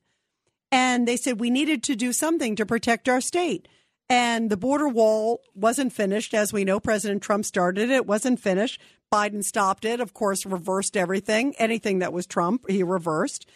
And 0.73 1.07
they 1.07 1.17
said 1.17 1.39
we 1.39 1.51
needed 1.51 1.83
to 1.85 1.95
do 1.95 2.13
something 2.13 2.57
to 2.57 2.67
protect 2.67 3.09
our 3.09 3.21
state. 3.21 3.69
And 4.09 4.49
the 4.49 4.57
border 4.57 4.89
wall 4.89 5.43
wasn't 5.55 5.93
finished. 5.93 6.33
As 6.33 6.51
we 6.51 6.65
know, 6.65 6.81
President 6.81 7.23
Trump 7.23 7.45
started 7.45 7.91
it. 7.91 7.95
It 7.95 8.07
wasn't 8.07 8.41
finished. 8.41 8.81
Biden 9.13 9.45
stopped 9.45 9.85
it, 9.85 10.01
of 10.01 10.15
course, 10.15 10.47
reversed 10.47 10.97
everything. 10.97 11.55
Anything 11.59 11.99
that 11.99 12.13
was 12.13 12.27
Trump, 12.27 12.69
he 12.71 12.83
reversed. 12.83 13.47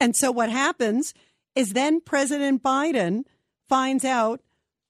And 0.00 0.16
so 0.16 0.32
what 0.32 0.50
happens 0.50 1.14
is 1.54 1.72
then 1.72 2.00
President 2.00 2.62
Biden 2.62 3.22
finds 3.68 4.04
out 4.04 4.40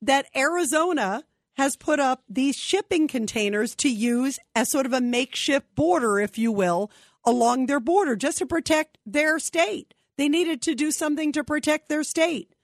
that 0.00 0.26
Arizona 0.34 1.24
has 1.54 1.76
put 1.76 2.00
up 2.00 2.22
these 2.28 2.56
shipping 2.56 3.08
containers 3.08 3.74
to 3.76 3.88
use 3.88 4.38
as 4.54 4.70
sort 4.70 4.86
of 4.86 4.92
a 4.92 5.00
makeshift 5.00 5.74
border, 5.74 6.18
if 6.18 6.38
you 6.38 6.52
will, 6.52 6.90
along 7.24 7.66
their 7.66 7.80
border 7.80 8.16
just 8.16 8.38
to 8.38 8.46
protect 8.46 8.98
their 9.04 9.38
state. 9.38 9.94
They 10.16 10.28
needed 10.28 10.62
to 10.62 10.74
do 10.74 10.90
something 10.90 11.32
to 11.32 11.44
protect 11.44 11.88
their 11.88 12.04
state. 12.04 12.54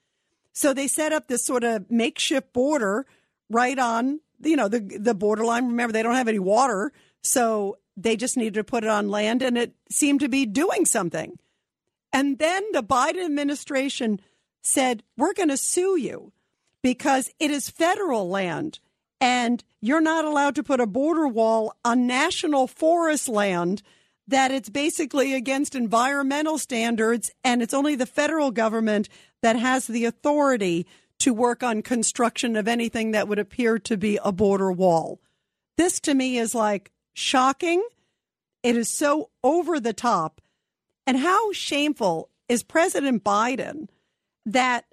So 0.53 0.73
they 0.73 0.87
set 0.87 1.13
up 1.13 1.27
this 1.27 1.45
sort 1.45 1.63
of 1.63 1.89
makeshift 1.91 2.53
border 2.53 3.05
right 3.49 3.77
on, 3.77 4.19
you 4.41 4.55
know, 4.55 4.67
the 4.67 4.79
the 4.79 5.13
borderline. 5.13 5.67
Remember, 5.67 5.93
they 5.93 6.03
don't 6.03 6.15
have 6.15 6.27
any 6.27 6.39
water, 6.39 6.91
so 7.23 7.77
they 7.95 8.15
just 8.15 8.37
needed 8.37 8.55
to 8.55 8.63
put 8.63 8.83
it 8.83 8.89
on 8.89 9.09
land 9.09 9.41
and 9.41 9.57
it 9.57 9.73
seemed 9.89 10.19
to 10.21 10.29
be 10.29 10.45
doing 10.45 10.85
something. 10.85 11.37
And 12.13 12.39
then 12.39 12.63
the 12.73 12.83
Biden 12.83 13.25
administration 13.25 14.19
said, 14.61 15.03
"We're 15.17 15.33
going 15.33 15.49
to 15.49 15.57
sue 15.57 15.97
you." 15.97 16.31
Because 16.87 17.29
it 17.37 17.51
is 17.51 17.69
federal 17.69 18.29
land 18.29 18.79
and 19.19 19.61
you're 19.81 19.99
not 19.99 20.23
allowed 20.23 20.55
to 20.55 20.63
put 20.63 20.79
a 20.79 20.87
border 20.87 21.27
wall 21.27 21.75
on 21.83 22.07
national 22.07 22.65
forest 22.65 23.27
land 23.27 23.83
that 24.25 24.51
it's 24.51 24.69
basically 24.69 25.33
against 25.33 25.75
environmental 25.75 26.57
standards 26.57 27.29
and 27.43 27.61
it's 27.61 27.73
only 27.73 27.93
the 27.93 28.05
federal 28.05 28.51
government 28.51 29.09
that 29.41 29.57
has 29.57 29.87
the 29.87 30.05
authority 30.05 30.87
to 31.19 31.33
work 31.33 31.61
on 31.61 31.81
construction 31.81 32.55
of 32.55 32.69
anything 32.69 33.11
that 33.11 33.27
would 33.27 33.37
appear 33.37 33.77
to 33.77 33.97
be 33.97 34.17
a 34.23 34.31
border 34.31 34.71
wall. 34.71 35.19
This 35.75 35.99
to 35.99 36.13
me 36.13 36.37
is 36.37 36.55
like 36.55 36.93
shocking. 37.13 37.85
It 38.63 38.77
is 38.77 38.89
so 38.89 39.29
over 39.43 39.77
the 39.81 39.91
top. 39.91 40.39
And 41.05 41.17
how 41.17 41.51
shameful 41.51 42.29
is 42.47 42.63
President 42.63 43.25
Biden 43.25 43.89
that 44.45 44.85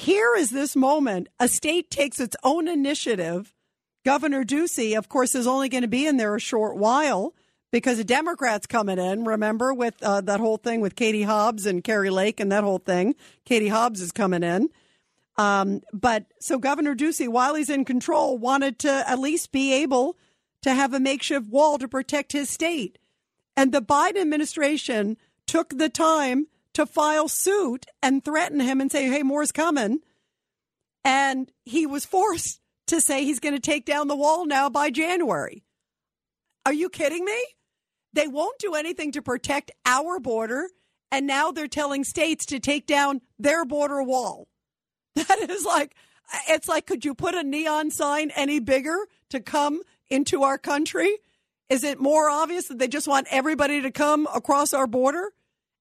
here 0.00 0.34
is 0.34 0.50
this 0.50 0.74
moment. 0.74 1.28
A 1.38 1.46
state 1.46 1.90
takes 1.90 2.20
its 2.20 2.34
own 2.42 2.68
initiative. 2.68 3.54
Governor 4.04 4.44
Ducey, 4.44 4.96
of 4.96 5.10
course, 5.10 5.34
is 5.34 5.46
only 5.46 5.68
going 5.68 5.82
to 5.82 5.88
be 5.88 6.06
in 6.06 6.16
there 6.16 6.34
a 6.34 6.40
short 6.40 6.76
while 6.76 7.34
because 7.70 7.98
the 7.98 8.04
Democrats 8.04 8.66
coming 8.66 8.98
in. 8.98 9.24
Remember 9.24 9.74
with 9.74 10.02
uh, 10.02 10.22
that 10.22 10.40
whole 10.40 10.56
thing 10.56 10.80
with 10.80 10.96
Katie 10.96 11.24
Hobbs 11.24 11.66
and 11.66 11.84
Kari 11.84 12.08
Lake 12.08 12.40
and 12.40 12.50
that 12.50 12.64
whole 12.64 12.78
thing. 12.78 13.14
Katie 13.44 13.68
Hobbs 13.68 14.00
is 14.00 14.10
coming 14.10 14.42
in. 14.42 14.70
Um, 15.36 15.82
but 15.92 16.24
so 16.40 16.58
Governor 16.58 16.94
Ducey, 16.94 17.28
while 17.28 17.54
he's 17.54 17.70
in 17.70 17.84
control, 17.84 18.38
wanted 18.38 18.78
to 18.80 19.08
at 19.08 19.18
least 19.18 19.52
be 19.52 19.74
able 19.74 20.16
to 20.62 20.74
have 20.74 20.94
a 20.94 21.00
makeshift 21.00 21.46
wall 21.46 21.76
to 21.76 21.88
protect 21.88 22.32
his 22.32 22.48
state. 22.48 22.98
And 23.54 23.70
the 23.70 23.82
Biden 23.82 24.22
administration 24.22 25.18
took 25.46 25.76
the 25.76 25.90
time 25.90 26.46
to 26.74 26.86
file 26.86 27.28
suit 27.28 27.86
and 28.02 28.24
threaten 28.24 28.60
him 28.60 28.80
and 28.80 28.90
say, 28.90 29.06
hey, 29.06 29.22
more's 29.22 29.52
coming. 29.52 30.00
And 31.04 31.50
he 31.64 31.86
was 31.86 32.04
forced 32.04 32.60
to 32.88 33.00
say 33.00 33.24
he's 33.24 33.40
going 33.40 33.54
to 33.54 33.60
take 33.60 33.84
down 33.84 34.08
the 34.08 34.16
wall 34.16 34.46
now 34.46 34.68
by 34.68 34.90
January. 34.90 35.64
Are 36.66 36.72
you 36.72 36.88
kidding 36.88 37.24
me? 37.24 37.44
They 38.12 38.28
won't 38.28 38.58
do 38.58 38.74
anything 38.74 39.12
to 39.12 39.22
protect 39.22 39.70
our 39.86 40.18
border. 40.18 40.68
And 41.12 41.26
now 41.26 41.50
they're 41.50 41.68
telling 41.68 42.04
states 42.04 42.46
to 42.46 42.60
take 42.60 42.86
down 42.86 43.20
their 43.38 43.64
border 43.64 44.02
wall. 44.02 44.48
That 45.16 45.50
is 45.50 45.64
like, 45.64 45.96
it's 46.48 46.68
like, 46.68 46.86
could 46.86 47.04
you 47.04 47.14
put 47.14 47.34
a 47.34 47.42
neon 47.42 47.90
sign 47.90 48.30
any 48.36 48.60
bigger 48.60 48.96
to 49.30 49.40
come 49.40 49.82
into 50.08 50.44
our 50.44 50.56
country? 50.56 51.18
Is 51.68 51.84
it 51.84 52.00
more 52.00 52.30
obvious 52.30 52.68
that 52.68 52.78
they 52.78 52.88
just 52.88 53.08
want 53.08 53.26
everybody 53.30 53.82
to 53.82 53.90
come 53.90 54.28
across 54.32 54.72
our 54.72 54.86
border? 54.86 55.32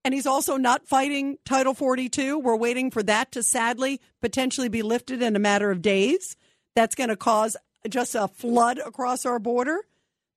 And 0.03 0.13
he's 0.13 0.27
also 0.27 0.57
not 0.57 0.87
fighting 0.87 1.37
Title 1.45 1.73
42. 1.73 2.39
We're 2.39 2.55
waiting 2.55 2.89
for 2.89 3.03
that 3.03 3.31
to 3.33 3.43
sadly 3.43 3.99
potentially 4.21 4.69
be 4.69 4.81
lifted 4.81 5.21
in 5.21 5.35
a 5.35 5.39
matter 5.39 5.71
of 5.71 5.81
days. 5.81 6.35
That's 6.75 6.95
going 6.95 7.09
to 7.09 7.17
cause 7.17 7.57
just 7.87 8.15
a 8.15 8.27
flood 8.27 8.79
across 8.79 9.25
our 9.25 9.39
border. 9.39 9.81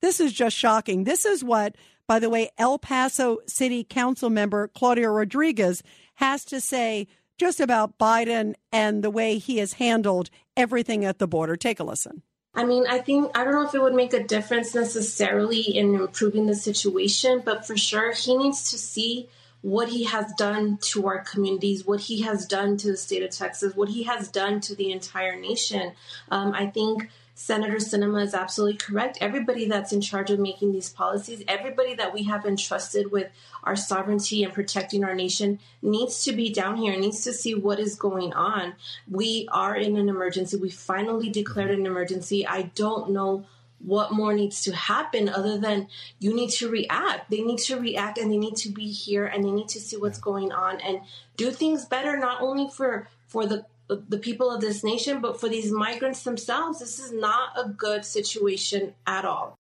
This 0.01 0.21
is 0.21 0.33
just 0.33 0.57
shocking. 0.57 1.05
This 1.05 1.25
is 1.25 1.45
what, 1.45 1.77
by 2.09 2.19
the 2.19 2.31
way, 2.31 2.51
El 2.59 2.79
Paso 2.79 3.39
City 3.47 3.85
Council 3.85 4.31
member 4.31 4.69
Claudia 4.69 5.09
Rodriguez 5.09 5.83
has 6.15 6.45
to 6.47 6.61
say 6.61 7.07
just 7.39 7.61
about 7.61 7.99
Biden 7.99 8.55
and 8.73 9.03
the 9.03 9.11
way 9.11 9.39
he 9.39 9.59
has 9.59 9.75
handled 9.75 10.29
everything 10.57 11.05
at 11.05 11.19
the 11.19 11.29
border. 11.29 11.57
Take 11.57 11.81
a 11.81 11.85
listen. 11.85 12.23
I 12.55 12.65
mean, 12.65 12.85
I 12.87 12.99
think, 12.99 13.31
I 13.37 13.45
don't 13.45 13.55
know 13.55 13.67
if 13.67 13.75
it 13.75 13.81
would 13.81 13.95
make 13.95 14.13
a 14.13 14.23
difference 14.23 14.75
necessarily 14.75 15.61
in 15.61 15.95
improving 15.95 16.47
the 16.47 16.55
situation, 16.55 17.43
but 17.45 17.67
for 17.67 17.77
sure, 17.77 18.13
he 18.13 18.37
needs 18.37 18.71
to 18.71 18.79
see 18.79 19.29
what 19.63 19.89
he 19.89 20.05
has 20.05 20.33
done 20.35 20.77
to 20.83 21.07
our 21.07 21.21
communities, 21.21 21.87
what 21.87 22.01
he 22.01 22.23
has 22.23 22.47
done 22.47 22.77
to 22.77 22.89
the 22.89 22.97
state 22.97 23.23
of 23.23 23.31
Texas, 23.31 23.75
what 23.75 23.89
he 23.89 24.03
has 24.03 24.29
done 24.29 24.61
to 24.61 24.75
the 24.75 24.91
entire 24.91 25.39
nation. 25.39 25.93
Um, 26.31 26.53
I 26.53 26.67
think 26.67 27.09
Senator 27.35 27.77
Sinema 27.77 28.23
is 28.23 28.35
absolutely 28.35 28.77
correct. 28.77 29.19
Everybody 29.21 29.67
that's 29.67 29.93
in 29.93 30.01
charge 30.01 30.31
of 30.31 30.39
making 30.39 30.73
these 30.73 30.91
policies, 30.91 31.43
everybody 31.49 31.95
that 31.95 32.13
we 32.13 32.25
have 32.25 32.45
entrusted 32.45 33.11
with 33.11 33.31
our 33.65 33.77
sovereignty 33.77 34.45
and 34.45 34.53
protecting 34.53 35.03
our 35.05 35.15
nation 35.15 35.59
needs 35.81 36.25
to 36.25 36.33
be 36.33 36.53
down 36.53 36.77
here, 36.77 36.97
needs 36.99 37.25
to 37.25 37.33
see 37.33 37.55
what 37.55 37.79
is 37.79 37.95
going 37.95 38.33
on. 38.35 38.75
We 39.11 39.49
are 39.51 39.75
in 39.75 39.97
an 39.97 40.09
emergency. 40.09 40.57
We 40.57 40.71
finally 40.71 41.31
declared 41.31 41.71
an 41.71 41.87
emergency. 41.87 42.47
I 42.47 42.71
don't 42.75 43.11
know 43.11 43.47
what 43.85 44.13
more 44.13 44.33
needs 44.33 44.63
to 44.63 44.75
happen 44.75 45.29
other 45.29 45.59
than 45.59 45.89
you 46.19 46.35
need 46.35 46.51
to 46.51 46.69
react. 46.69 47.31
They 47.31 47.43
need 47.43 47.59
to 47.61 47.79
react 47.79 48.19
and 48.19 48.31
they 48.31 48.37
need 48.37 48.57
to 48.57 48.71
be 48.71 48.91
here 48.91 49.27
and 49.27 49.45
they 49.45 49.51
need 49.51 49.69
to 49.69 49.81
see 49.81 49.97
what's 49.97 50.19
going 50.19 50.53
on 50.53 50.81
and 50.81 51.01
do 51.37 51.51
things 51.51 51.85
better 51.87 52.17
not 52.17 52.41
only 52.41 52.69
for 52.69 53.09
for 53.27 53.47
the 53.47 53.67
the 53.89 54.19
people 54.19 54.51
of 54.51 54.61
this 54.61 54.83
nation 54.83 55.21
but 55.21 55.39
for 55.39 55.49
these 55.49 55.71
migrants 55.71 56.23
themselves. 56.23 56.79
This 56.79 56.99
is 56.99 57.13
not 57.13 57.51
a 57.57 57.69
good 57.69 58.05
situation 58.05 58.95
at 59.07 59.25
all. 59.25 59.59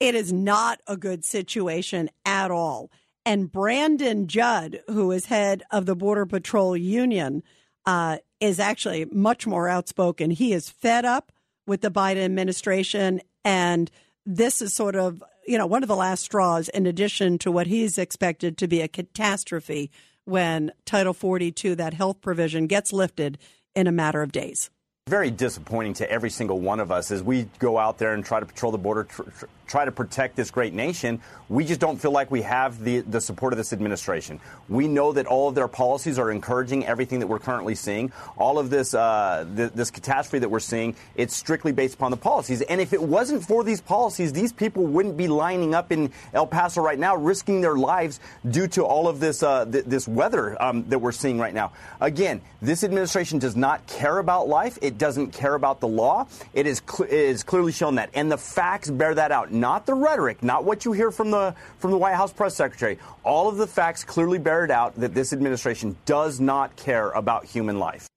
It 0.00 0.14
is 0.14 0.32
not 0.32 0.80
a 0.86 0.96
good 0.96 1.24
situation 1.24 2.10
at 2.24 2.50
all. 2.50 2.90
And 3.24 3.50
Brandon 3.50 4.28
Judd, 4.28 4.80
who 4.86 5.10
is 5.10 5.26
head 5.26 5.62
of 5.70 5.86
the 5.86 5.96
Border 5.96 6.24
Patrol 6.24 6.76
Union, 6.76 7.42
uh, 7.84 8.18
is 8.40 8.60
actually 8.60 9.06
much 9.06 9.46
more 9.46 9.68
outspoken. 9.68 10.30
He 10.30 10.52
is 10.52 10.70
fed 10.70 11.04
up 11.04 11.32
with 11.68 11.82
the 11.82 11.90
Biden 11.90 12.24
administration. 12.24 13.20
And 13.44 13.90
this 14.26 14.60
is 14.60 14.74
sort 14.74 14.96
of, 14.96 15.22
you 15.46 15.58
know, 15.58 15.66
one 15.66 15.84
of 15.84 15.88
the 15.88 15.96
last 15.96 16.24
straws, 16.24 16.68
in 16.70 16.86
addition 16.86 17.38
to 17.38 17.52
what 17.52 17.66
he's 17.66 17.98
expected 17.98 18.58
to 18.58 18.66
be 18.66 18.80
a 18.80 18.88
catastrophe 18.88 19.90
when 20.24 20.72
Title 20.84 21.14
42, 21.14 21.74
that 21.76 21.94
health 21.94 22.20
provision, 22.20 22.66
gets 22.66 22.92
lifted 22.92 23.38
in 23.74 23.86
a 23.86 23.92
matter 23.92 24.22
of 24.22 24.32
days. 24.32 24.70
Very 25.08 25.30
disappointing 25.30 25.94
to 25.94 26.10
every 26.10 26.28
single 26.28 26.60
one 26.60 26.80
of 26.80 26.90
us 26.90 27.10
as 27.10 27.22
we 27.22 27.48
go 27.58 27.78
out 27.78 27.98
there 27.98 28.12
and 28.12 28.24
try 28.24 28.40
to 28.40 28.46
patrol 28.46 28.72
the 28.72 28.78
border, 28.78 29.04
tr- 29.04 29.22
tr- 29.22 29.46
try 29.68 29.84
to 29.84 29.92
protect 29.92 30.34
this 30.34 30.50
great 30.50 30.72
nation. 30.72 31.20
We 31.48 31.64
just 31.64 31.80
don't 31.80 31.98
feel 31.98 32.10
like 32.10 32.30
we 32.30 32.42
have 32.42 32.82
the, 32.82 33.00
the 33.00 33.20
support 33.20 33.52
of 33.52 33.56
this 33.56 33.72
administration. 33.72 34.40
We 34.68 34.88
know 34.88 35.12
that 35.12 35.26
all 35.26 35.48
of 35.48 35.54
their 35.54 35.68
policies 35.68 36.18
are 36.18 36.30
encouraging 36.30 36.86
everything 36.86 37.20
that 37.20 37.26
we're 37.26 37.38
currently 37.38 37.74
seeing. 37.74 38.12
All 38.36 38.58
of 38.58 38.70
this, 38.70 38.94
uh, 38.94 39.46
th- 39.56 39.72
this 39.72 39.90
catastrophe 39.90 40.40
that 40.40 40.48
we're 40.48 40.60
seeing, 40.60 40.96
it's 41.14 41.36
strictly 41.36 41.72
based 41.72 41.94
upon 41.94 42.10
the 42.10 42.16
policies. 42.16 42.60
And 42.62 42.80
if 42.80 42.92
it 42.92 43.02
wasn't 43.02 43.44
for 43.44 43.64
these 43.64 43.80
policies, 43.80 44.32
these 44.32 44.52
people 44.52 44.84
wouldn't 44.84 45.16
be 45.16 45.28
lining 45.28 45.74
up 45.74 45.92
in 45.92 46.12
El 46.34 46.46
Paso 46.46 46.82
right 46.82 46.98
now, 46.98 47.16
risking 47.16 47.60
their 47.60 47.76
lives 47.76 48.20
due 48.48 48.66
to 48.68 48.84
all 48.84 49.08
of 49.08 49.20
this, 49.20 49.42
uh, 49.42 49.64
th- 49.64 49.84
this 49.84 50.08
weather 50.08 50.60
um, 50.62 50.88
that 50.88 50.98
we're 50.98 51.12
seeing 51.12 51.38
right 51.38 51.54
now. 51.54 51.72
Again, 52.00 52.40
this 52.60 52.84
administration 52.84 53.38
does 53.38 53.56
not 53.56 53.86
care 53.86 54.18
about 54.18 54.48
life. 54.48 54.78
It 54.82 54.98
doesn't 54.98 55.32
care 55.32 55.54
about 55.54 55.80
the 55.80 55.88
law. 55.88 56.26
It 56.52 56.66
is, 56.66 56.82
cl- 56.86 57.08
it 57.08 57.12
is 57.12 57.42
clearly 57.42 57.72
shown 57.72 57.96
that. 57.96 58.10
And 58.14 58.30
the 58.30 58.38
facts 58.38 58.90
bear 58.90 59.14
that 59.14 59.32
out 59.32 59.50
not 59.60 59.86
the 59.86 59.94
rhetoric, 59.94 60.42
not 60.42 60.64
what 60.64 60.84
you 60.84 60.92
hear 60.92 61.10
from 61.10 61.30
the 61.30 61.54
from 61.78 61.90
the 61.90 61.98
White 61.98 62.14
House 62.14 62.32
press 62.32 62.54
secretary. 62.54 62.98
All 63.24 63.48
of 63.48 63.56
the 63.56 63.66
facts 63.66 64.04
clearly 64.04 64.38
bear 64.38 64.64
it 64.64 64.70
out 64.70 64.94
that 64.96 65.14
this 65.14 65.32
administration 65.32 65.96
does 66.06 66.40
not 66.40 66.76
care 66.76 67.10
about 67.10 67.44
human 67.44 67.78
life. 67.78 68.08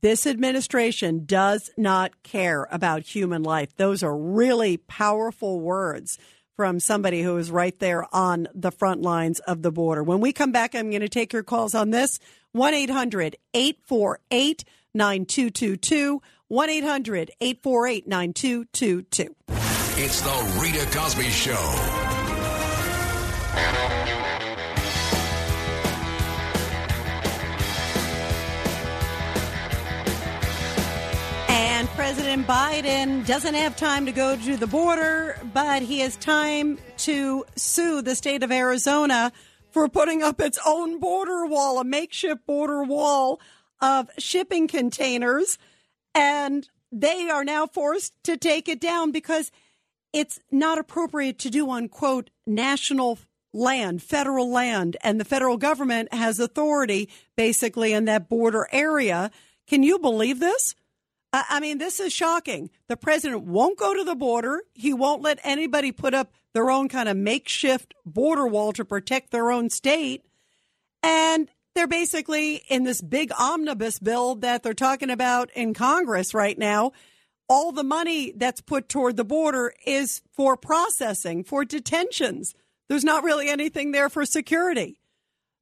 This 0.00 0.26
administration 0.26 1.24
does 1.24 1.70
not 1.76 2.22
care 2.22 2.68
about 2.70 3.02
human 3.02 3.42
life. 3.42 3.74
Those 3.76 4.04
are 4.04 4.16
really 4.16 4.76
powerful 4.76 5.58
words 5.58 6.18
from 6.56 6.78
somebody 6.78 7.22
who 7.22 7.36
is 7.36 7.50
right 7.50 7.76
there 7.78 8.06
on 8.14 8.48
the 8.54 8.70
front 8.70 9.02
lines 9.02 9.40
of 9.40 9.62
the 9.62 9.72
border. 9.72 10.02
When 10.02 10.20
we 10.20 10.32
come 10.32 10.52
back, 10.52 10.74
I'm 10.74 10.90
going 10.90 11.02
to 11.02 11.08
take 11.08 11.32
your 11.32 11.42
calls 11.42 11.74
on 11.74 11.90
this 11.90 12.18
1 12.52 12.74
800 12.74 13.36
848 13.54 14.64
9222. 14.94 16.22
1 16.48 16.70
800 16.70 17.30
848 17.40 18.08
9222. 18.08 19.57
It's 20.00 20.20
the 20.20 20.60
Rita 20.60 20.86
Cosby 20.96 21.28
Show. 21.28 21.56
And 31.48 31.88
President 31.88 32.46
Biden 32.46 33.26
doesn't 33.26 33.54
have 33.54 33.74
time 33.74 34.06
to 34.06 34.12
go 34.12 34.36
to 34.36 34.56
the 34.56 34.68
border, 34.68 35.36
but 35.52 35.82
he 35.82 35.98
has 35.98 36.14
time 36.14 36.78
to 36.98 37.44
sue 37.56 38.00
the 38.00 38.14
state 38.14 38.44
of 38.44 38.52
Arizona 38.52 39.32
for 39.72 39.88
putting 39.88 40.22
up 40.22 40.40
its 40.40 40.60
own 40.64 41.00
border 41.00 41.44
wall, 41.46 41.80
a 41.80 41.84
makeshift 41.84 42.46
border 42.46 42.84
wall 42.84 43.40
of 43.80 44.08
shipping 44.16 44.68
containers. 44.68 45.58
And 46.14 46.68
they 46.92 47.28
are 47.28 47.42
now 47.42 47.66
forced 47.66 48.12
to 48.22 48.36
take 48.36 48.68
it 48.68 48.80
down 48.80 49.10
because 49.10 49.50
it's 50.12 50.40
not 50.50 50.78
appropriate 50.78 51.38
to 51.40 51.50
do 51.50 51.68
on 51.70 51.88
quote 51.88 52.30
national 52.46 53.18
land, 53.52 54.02
federal 54.02 54.50
land, 54.50 54.96
and 55.02 55.20
the 55.20 55.24
federal 55.24 55.56
government 55.56 56.12
has 56.12 56.38
authority 56.38 57.08
basically 57.36 57.92
in 57.92 58.04
that 58.06 58.28
border 58.28 58.68
area. 58.72 59.30
Can 59.66 59.82
you 59.82 59.98
believe 59.98 60.40
this? 60.40 60.74
I 61.32 61.60
mean, 61.60 61.76
this 61.76 62.00
is 62.00 62.12
shocking. 62.12 62.70
The 62.88 62.96
president 62.96 63.42
won't 63.42 63.78
go 63.78 63.94
to 63.94 64.02
the 64.02 64.14
border. 64.14 64.62
He 64.72 64.94
won't 64.94 65.22
let 65.22 65.38
anybody 65.44 65.92
put 65.92 66.14
up 66.14 66.32
their 66.54 66.70
own 66.70 66.88
kind 66.88 67.08
of 67.08 67.18
makeshift 67.18 67.92
border 68.06 68.46
wall 68.46 68.72
to 68.72 68.84
protect 68.84 69.30
their 69.30 69.50
own 69.50 69.68
state. 69.68 70.24
And 71.02 71.48
they're 71.74 71.86
basically 71.86 72.62
in 72.68 72.84
this 72.84 73.02
big 73.02 73.30
omnibus 73.38 73.98
bill 73.98 74.36
that 74.36 74.62
they're 74.62 74.72
talking 74.72 75.10
about 75.10 75.50
in 75.54 75.74
Congress 75.74 76.32
right 76.32 76.58
now. 76.58 76.92
All 77.48 77.72
the 77.72 77.84
money 77.84 78.32
that's 78.36 78.60
put 78.60 78.88
toward 78.88 79.16
the 79.16 79.24
border 79.24 79.72
is 79.86 80.20
for 80.32 80.56
processing, 80.56 81.44
for 81.44 81.64
detentions. 81.64 82.54
There's 82.88 83.04
not 83.04 83.24
really 83.24 83.48
anything 83.48 83.92
there 83.92 84.08
for 84.08 84.26
security. 84.26 85.00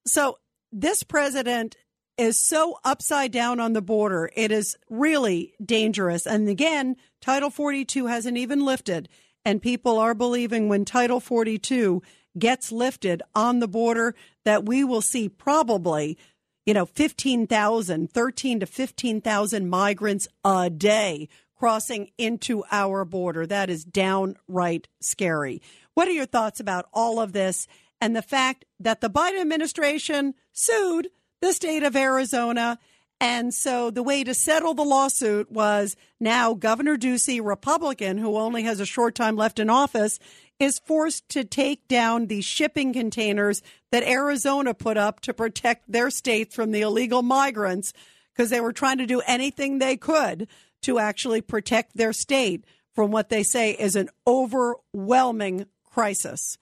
So 0.06 0.38
this 0.72 1.02
president 1.02 1.76
is 2.18 2.44
so 2.44 2.78
upside 2.84 3.30
down 3.30 3.60
on 3.60 3.72
the 3.72 3.82
border. 3.82 4.30
It 4.34 4.50
is 4.50 4.76
really 4.88 5.54
dangerous. 5.64 6.26
And 6.26 6.48
again, 6.48 6.96
Title 7.20 7.50
42 7.50 8.06
hasn't 8.06 8.36
even 8.36 8.64
lifted. 8.64 9.08
And 9.44 9.62
people 9.62 9.98
are 9.98 10.14
believing 10.14 10.68
when 10.68 10.84
Title 10.84 11.20
42 11.20 12.02
gets 12.38 12.72
lifted 12.72 13.22
on 13.34 13.60
the 13.60 13.68
border 13.68 14.14
that 14.44 14.64
we 14.66 14.82
will 14.82 15.02
see 15.02 15.28
probably, 15.28 16.18
you 16.64 16.74
know, 16.74 16.86
15,000, 16.86 18.10
13 18.10 18.60
to 18.60 18.66
15,000 18.66 19.68
migrants 19.68 20.28
a 20.44 20.70
day 20.70 21.28
crossing 21.58 22.10
into 22.18 22.64
our 22.70 23.04
border. 23.04 23.46
That 23.46 23.70
is 23.70 23.84
downright 23.84 24.88
scary. 25.00 25.62
What 25.94 26.08
are 26.08 26.12
your 26.12 26.26
thoughts 26.26 26.60
about 26.60 26.88
all 26.92 27.18
of 27.20 27.32
this 27.32 27.66
and 28.00 28.14
the 28.14 28.22
fact 28.22 28.64
that 28.78 29.00
the 29.00 29.10
Biden 29.10 29.40
administration 29.40 30.34
sued 30.52 31.08
the 31.40 31.52
state 31.52 31.82
of 31.82 31.96
Arizona? 31.96 32.78
And 33.18 33.54
so 33.54 33.90
the 33.90 34.02
way 34.02 34.24
to 34.24 34.34
settle 34.34 34.74
the 34.74 34.82
lawsuit 34.82 35.50
was 35.50 35.96
now 36.20 36.52
Governor 36.52 36.98
Ducey, 36.98 37.40
Republican, 37.42 38.18
who 38.18 38.36
only 38.36 38.64
has 38.64 38.78
a 38.78 38.86
short 38.86 39.14
time 39.14 39.36
left 39.36 39.58
in 39.58 39.70
office, 39.70 40.18
is 40.58 40.78
forced 40.78 41.28
to 41.30 41.44
take 41.44 41.88
down 41.88 42.26
the 42.26 42.42
shipping 42.42 42.92
containers 42.92 43.62
that 43.90 44.02
Arizona 44.02 44.74
put 44.74 44.98
up 44.98 45.20
to 45.20 45.32
protect 45.32 45.90
their 45.90 46.10
states 46.10 46.54
from 46.54 46.72
the 46.72 46.82
illegal 46.82 47.22
migrants 47.22 47.94
because 48.34 48.50
they 48.50 48.60
were 48.60 48.72
trying 48.72 48.98
to 48.98 49.06
do 49.06 49.22
anything 49.26 49.78
they 49.78 49.96
could 49.96 50.46
to 50.82 50.98
actually 50.98 51.40
protect 51.40 51.96
their 51.96 52.12
state 52.12 52.64
from 52.94 53.10
what 53.10 53.28
they 53.28 53.42
say 53.42 53.72
is 53.72 53.96
an 53.96 54.08
overwhelming 54.26 55.66
crisis. 55.84 56.58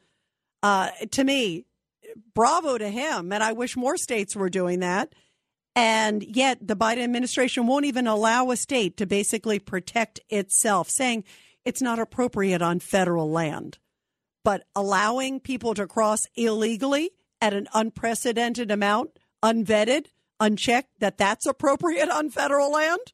Uh, 0.62 0.91
to 1.12 1.24
me, 1.24 1.66
bravo 2.35 2.78
to 2.78 2.89
him. 2.89 3.32
And 3.32 3.43
I 3.43 3.53
wish 3.53 3.77
more 3.77 3.97
states 3.97 4.36
were 4.36 4.51
doing 4.51 4.81
that. 4.81 5.15
And 5.77 6.23
yet 6.23 6.59
the 6.66 6.77
Biden 6.77 7.03
administration 7.03 7.66
won't 7.66 7.85
even 7.85 8.07
allow 8.07 8.51
a 8.51 8.57
state 8.57 8.97
to 8.99 9.07
basically 9.07 9.59
protect 9.59 10.20
itself, 10.28 10.89
saying 10.89 11.24
it's 11.65 11.82
not 11.82 11.99
appropriate 11.99 12.62
on 12.62 12.78
federal 12.78 13.31
land. 13.31 13.78
But 14.45 14.65
allowing 14.77 15.41
people 15.41 15.74
to 15.74 15.86
cross 15.86 16.27
illegally 16.36 17.11
at 17.41 17.55
an 17.55 17.66
unprecedented 17.74 18.70
amount, 18.70 19.19
unvetted, 19.43 20.07
unchecked, 20.39 21.01
that 21.01 21.19
that's 21.19 21.47
appropriate 21.47 22.11
on 22.11 22.31
federal 22.31 22.70
land? 22.70 23.12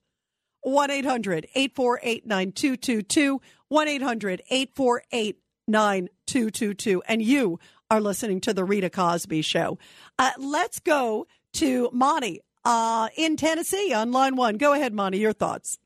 1 0.62 0.91
800 0.91 1.47
848 1.55 2.27
9222. 2.27 3.41
1 3.69 3.89
800 3.89 4.43
848 4.51 5.39
9222. 5.69 7.03
And 7.07 7.23
you 7.23 7.59
are 7.91 8.01
listening 8.01 8.41
to 8.43 8.53
The 8.53 8.65
Rita 8.65 8.91
Cosby 8.91 9.43
Show. 9.43 9.78
Uh, 10.19 10.31
let's 10.39 10.81
go 10.81 11.27
to 11.55 11.91
Monty 11.93 12.41
uh, 12.65 13.09
in 13.16 13.37
Tennessee 13.37 13.93
on 13.93 14.12
line 14.12 14.37
one. 14.37 14.57
Go 14.57 14.73
ahead, 14.73 14.93
Monty, 14.93 15.19
your 15.19 15.32
thoughts. 15.32 15.78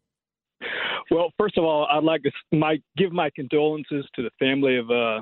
Well, 1.11 1.33
first 1.39 1.59
of 1.59 1.65
all, 1.65 1.87
I'd 1.91 2.03
like 2.03 2.23
to 2.23 2.31
my, 2.53 2.79
give 2.97 3.13
my 3.13 3.31
condolences 3.35 4.07
to 4.17 4.23
the 4.23 4.31
family 4.39 4.79
of 4.79 4.91
uh, 4.91 5.21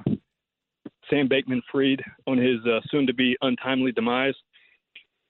Sam 1.11 1.29
Bankman 1.29 1.61
Fried 1.71 2.03
on 2.27 2.39
his 2.39 2.59
uh, 2.67 2.81
soon 2.91 3.07
to 3.07 3.15
be 3.15 3.37
untimely 3.43 3.93
demise. 3.93 4.35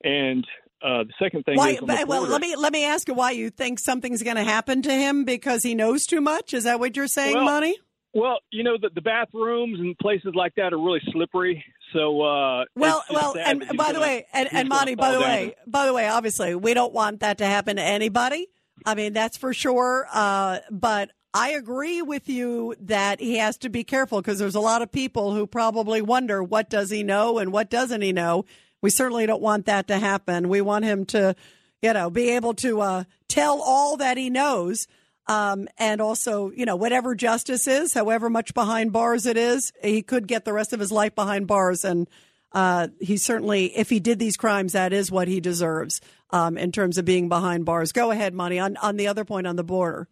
And 0.05 0.47
uh, 0.82 1.04
the 1.04 1.12
second 1.18 1.44
thing 1.44 1.56
Why, 1.56 1.76
the 1.76 2.04
well, 2.06 2.22
let 2.22 2.40
me 2.40 2.56
let 2.56 2.72
me 2.72 2.84
ask 2.84 3.09
you 3.09 3.14
why 3.14 3.30
you 3.32 3.50
think 3.50 3.78
something's 3.78 4.22
going 4.22 4.36
to 4.36 4.44
happen 4.44 4.82
to 4.82 4.92
him 4.92 5.24
because 5.24 5.62
he 5.62 5.74
knows 5.74 6.06
too 6.06 6.20
much. 6.20 6.54
Is 6.54 6.64
that 6.64 6.80
what 6.80 6.96
you're 6.96 7.06
saying, 7.06 7.36
Well, 7.36 7.44
Monty? 7.44 7.76
Well, 8.14 8.38
you 8.50 8.62
know 8.62 8.76
the 8.80 8.90
the 8.94 9.00
bathrooms 9.00 9.80
and 9.80 9.96
places 9.98 10.32
like 10.34 10.54
that 10.56 10.72
are 10.72 10.78
really 10.78 11.00
slippery. 11.12 11.64
So 11.92 12.20
uh, 12.22 12.64
Well, 12.74 12.98
it's 12.98 13.09
just 13.09 13.34
well, 13.34 13.34
and 13.38 13.60
by 13.60 13.66
the 13.66 13.74
gonna- 13.94 14.00
way, 14.00 14.26
and, 14.32 14.48
and 14.52 14.68
Monty, 14.68 14.94
by 14.94 15.12
the 15.12 15.18
down 15.18 15.28
way, 15.28 15.54
by 15.66 15.86
the 15.86 15.94
way, 15.94 16.09
obviously, 16.09 16.54
we 16.54 16.74
don't 16.74 16.92
want 16.92 17.20
that 17.20 17.38
to 17.38 17.46
happen 17.46 17.76
to 17.76 17.82
anybody. 17.82 18.48
I 18.84 18.94
mean, 18.94 19.12
that's 19.12 19.36
for 19.36 19.54
sure. 19.54 20.06
Uh, 20.12 20.59
but 20.70 21.10
I 21.34 21.50
agree 21.52 22.02
with 22.02 22.28
you 22.28 22.74
that 22.80 23.20
he 23.20 23.38
has 23.38 23.56
to 23.59 23.70
be 23.70 23.84
careful 23.84 24.20
because 24.20 24.38
there's 24.38 24.54
a 24.54 24.60
lot 24.60 24.82
of 24.82 24.92
people 24.92 25.32
who 25.32 25.46
probably 25.46 26.02
wonder 26.02 26.42
what 26.42 26.68
does 26.68 26.90
he 26.90 27.02
know 27.02 27.38
and 27.38 27.52
what 27.52 27.70
doesn't 27.70 28.02
he 28.02 28.12
know. 28.12 28.44
We 28.82 28.90
certainly 28.90 29.26
don't 29.26 29.40
want 29.40 29.66
that 29.66 29.88
to 29.88 29.98
happen. 29.98 30.48
We 30.48 30.60
want 30.60 30.84
him 30.84 31.06
to, 31.06 31.34
you 31.80 31.92
know, 31.92 32.10
be 32.10 32.30
able 32.30 32.54
to 32.54 32.80
uh, 32.80 33.04
tell 33.28 33.62
all 33.62 33.96
that 33.96 34.16
he 34.16 34.28
knows. 34.28 34.86
Um, 35.28 35.68
and 35.78 36.00
also, 36.00 36.50
you 36.50 36.66
know, 36.66 36.74
whatever 36.74 37.14
justice 37.14 37.68
is, 37.68 37.94
however 37.94 38.28
much 38.28 38.54
behind 38.54 38.92
bars 38.92 39.24
it 39.24 39.36
is, 39.36 39.72
he 39.80 40.02
could 40.02 40.26
get 40.26 40.44
the 40.44 40.52
rest 40.52 40.72
of 40.72 40.80
his 40.80 40.90
life 40.90 41.14
behind 41.14 41.46
bars. 41.46 41.84
And 41.84 42.10
uh, 42.50 42.88
he 43.00 43.16
certainly, 43.16 43.66
if 43.76 43.88
he 43.88 44.00
did 44.00 44.18
these 44.18 44.36
crimes, 44.36 44.72
that 44.72 44.92
is 44.92 45.12
what 45.12 45.28
he 45.28 45.40
deserves 45.40 46.00
um, 46.30 46.59
in 46.59 46.72
terms 46.72 46.98
of 46.98 47.04
being 47.04 47.28
behind 47.28 47.64
bars. 47.64 47.92
Go 47.92 48.10
ahead, 48.10 48.34
Monty, 48.34 48.59
on, 48.59 48.76
on 48.78 48.96
the 48.96 49.06
other 49.06 49.24
point 49.24 49.46
on 49.46 49.54
the 49.54 49.64
border. 49.64 50.09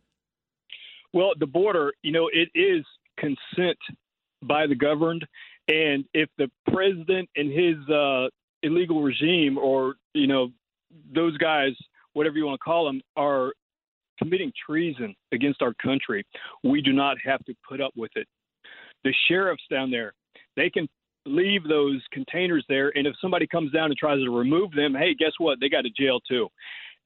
Well, 1.12 1.32
the 1.36 1.46
border, 1.46 1.92
you 2.02 2.12
know, 2.12 2.30
it 2.32 2.50
is 2.54 2.84
consent 3.18 3.78
by 4.42 4.68
the 4.68 4.76
governed, 4.76 5.26
and 5.66 6.04
if 6.14 6.28
the 6.38 6.50
president 6.70 7.28
and 7.34 7.50
his 7.50 7.76
uh, 7.92 8.28
illegal 8.62 9.02
regime, 9.02 9.58
or 9.58 9.94
you 10.14 10.26
know, 10.26 10.50
those 11.14 11.36
guys, 11.38 11.72
whatever 12.12 12.36
you 12.36 12.46
want 12.46 12.58
to 12.58 12.64
call 12.64 12.86
them, 12.86 13.00
are 13.16 13.52
committing 14.18 14.52
treason 14.66 15.14
against 15.32 15.62
our 15.62 15.74
country, 15.82 16.24
we 16.62 16.82
do 16.82 16.92
not 16.92 17.16
have 17.24 17.44
to 17.44 17.54
put 17.66 17.80
up 17.80 17.92
with 17.96 18.10
it. 18.16 18.26
The 19.04 19.14
sheriffs 19.28 19.62
down 19.70 19.90
there, 19.90 20.12
they 20.56 20.68
can 20.68 20.88
leave 21.26 21.66
those 21.66 22.02
containers 22.12 22.64
there, 22.68 22.92
and 22.96 23.06
if 23.06 23.14
somebody 23.20 23.46
comes 23.46 23.72
down 23.72 23.86
and 23.86 23.96
tries 23.96 24.22
to 24.22 24.30
remove 24.30 24.72
them, 24.72 24.94
hey, 24.94 25.14
guess 25.14 25.32
what? 25.38 25.58
They 25.60 25.68
got 25.68 25.82
to 25.82 25.90
jail 25.90 26.20
too. 26.20 26.48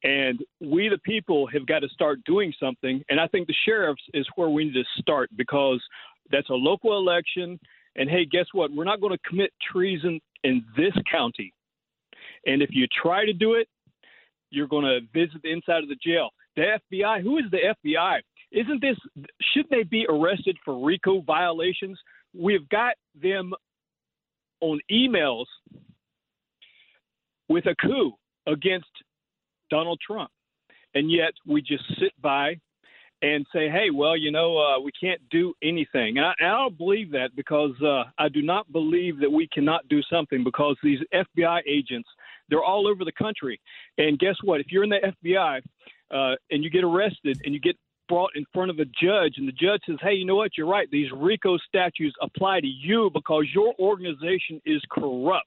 And 0.03 0.39
we, 0.61 0.89
the 0.89 0.99
people, 0.99 1.47
have 1.47 1.67
got 1.67 1.81
to 1.81 1.89
start 1.89 2.23
doing 2.25 2.53
something. 2.61 3.03
And 3.09 3.19
I 3.19 3.27
think 3.27 3.47
the 3.47 3.55
sheriffs 3.65 4.03
is 4.13 4.27
where 4.37 4.51
we 4.51 4.65
need 4.67 4.75
to 4.75 4.85
start 4.99 5.31
because 5.37 5.83
that's 6.31 6.51
a 6.51 6.55
local 6.55 6.99
election. 6.99 7.59
And 7.97 8.11
hey, 8.11 8.25
guess 8.25 8.47
what? 8.53 8.73
We're 8.73 8.85
not 8.85 9.01
going 9.01 9.17
to 9.17 9.29
commit 9.29 9.53
treason 9.73 10.21
in 10.43 10.65
this 10.77 10.93
county. 11.11 11.53
And 12.47 12.63
if 12.63 12.71
you 12.73 12.87
try 13.03 13.25
to 13.25 13.33
do 13.33 13.55
it, 13.55 13.69
you're 14.51 14.69
going 14.69 14.85
to 14.85 15.01
visit 15.13 15.43
the 15.43 15.51
inside 15.51 15.83
of 15.83 15.89
the 15.89 15.97
jail. 15.97 16.31
The 16.57 16.79
FBI, 16.93 17.23
who 17.23 17.39
is 17.39 17.45
the 17.51 17.75
FBI? 17.85 18.21
Isn't 18.53 18.81
this, 18.81 18.97
should 19.53 19.67
they 19.71 19.83
be 19.83 20.07
arrested 20.09 20.57
for 20.65 20.85
RICO 20.85 21.23
violations? 21.23 21.99
We've 22.33 22.69
got 22.69 22.95
them 23.21 23.53
on 24.61 24.81
emails 24.91 25.47
with 27.49 27.67
a 27.67 27.75
coup 27.75 28.13
against 28.47 28.91
Donald 29.71 29.99
Trump. 30.07 30.31
And 30.95 31.11
yet 31.11 31.33
we 31.47 31.61
just 31.63 31.85
sit 31.99 32.13
by 32.23 32.57
and 33.23 33.47
say, 33.55 33.69
hey, 33.69 33.91
well, 33.93 34.17
you 34.17 34.31
know, 34.31 34.59
uh, 34.59 34.81
we 34.81 34.91
can't 34.93 35.21
do 35.31 35.55
anything. 35.63 36.19
And 36.19 36.27
I, 36.27 36.35
and 36.39 36.49
I 36.49 36.53
don't 36.53 36.77
believe 36.77 37.11
that 37.13 37.31
because 37.35 37.73
uh, 37.83 38.05
I 38.19 38.29
do 38.29 38.43
not 38.43 38.71
believe 38.73 39.21
that 39.21 39.31
we 39.31 39.49
cannot 39.49 39.89
do 39.89 40.03
something 40.03 40.45
because 40.45 40.77
these 40.83 40.99
FBI 41.13 41.61
agents, 41.67 42.09
they're 42.49 42.63
all 42.63 42.87
over 42.87 43.05
the 43.05 43.13
country. 43.13 43.61
And 43.97 44.19
guess 44.19 44.37
what? 44.43 44.61
If 44.61 44.67
you're 44.71 44.85
in 44.85 44.91
the 44.91 45.15
FBI 45.25 45.63
uh, 46.11 46.37
and 46.51 46.63
you 46.63 46.71
get 46.71 46.85
arrested 46.85 47.41
and 47.45 47.55
you 47.55 47.61
get 47.61 47.77
brought 48.09 48.31
in 48.35 48.45
front 48.53 48.71
of 48.71 48.79
a 48.79 48.85
judge 48.85 49.35
and 49.39 49.49
the 49.49 49.53
judge 49.53 49.81
says, 49.87 49.97
hey, 50.03 50.13
you 50.13 50.27
know 50.27 50.37
what? 50.37 50.51
You're 50.59 50.69
right. 50.69 50.91
These 50.91 51.11
RICO 51.17 51.57
statutes 51.67 52.15
apply 52.21 52.61
to 52.61 52.67
you 52.67 53.11
because 53.15 53.47
your 53.55 53.75
organization 53.79 54.61
is 54.67 54.83
corrupt. 54.91 55.47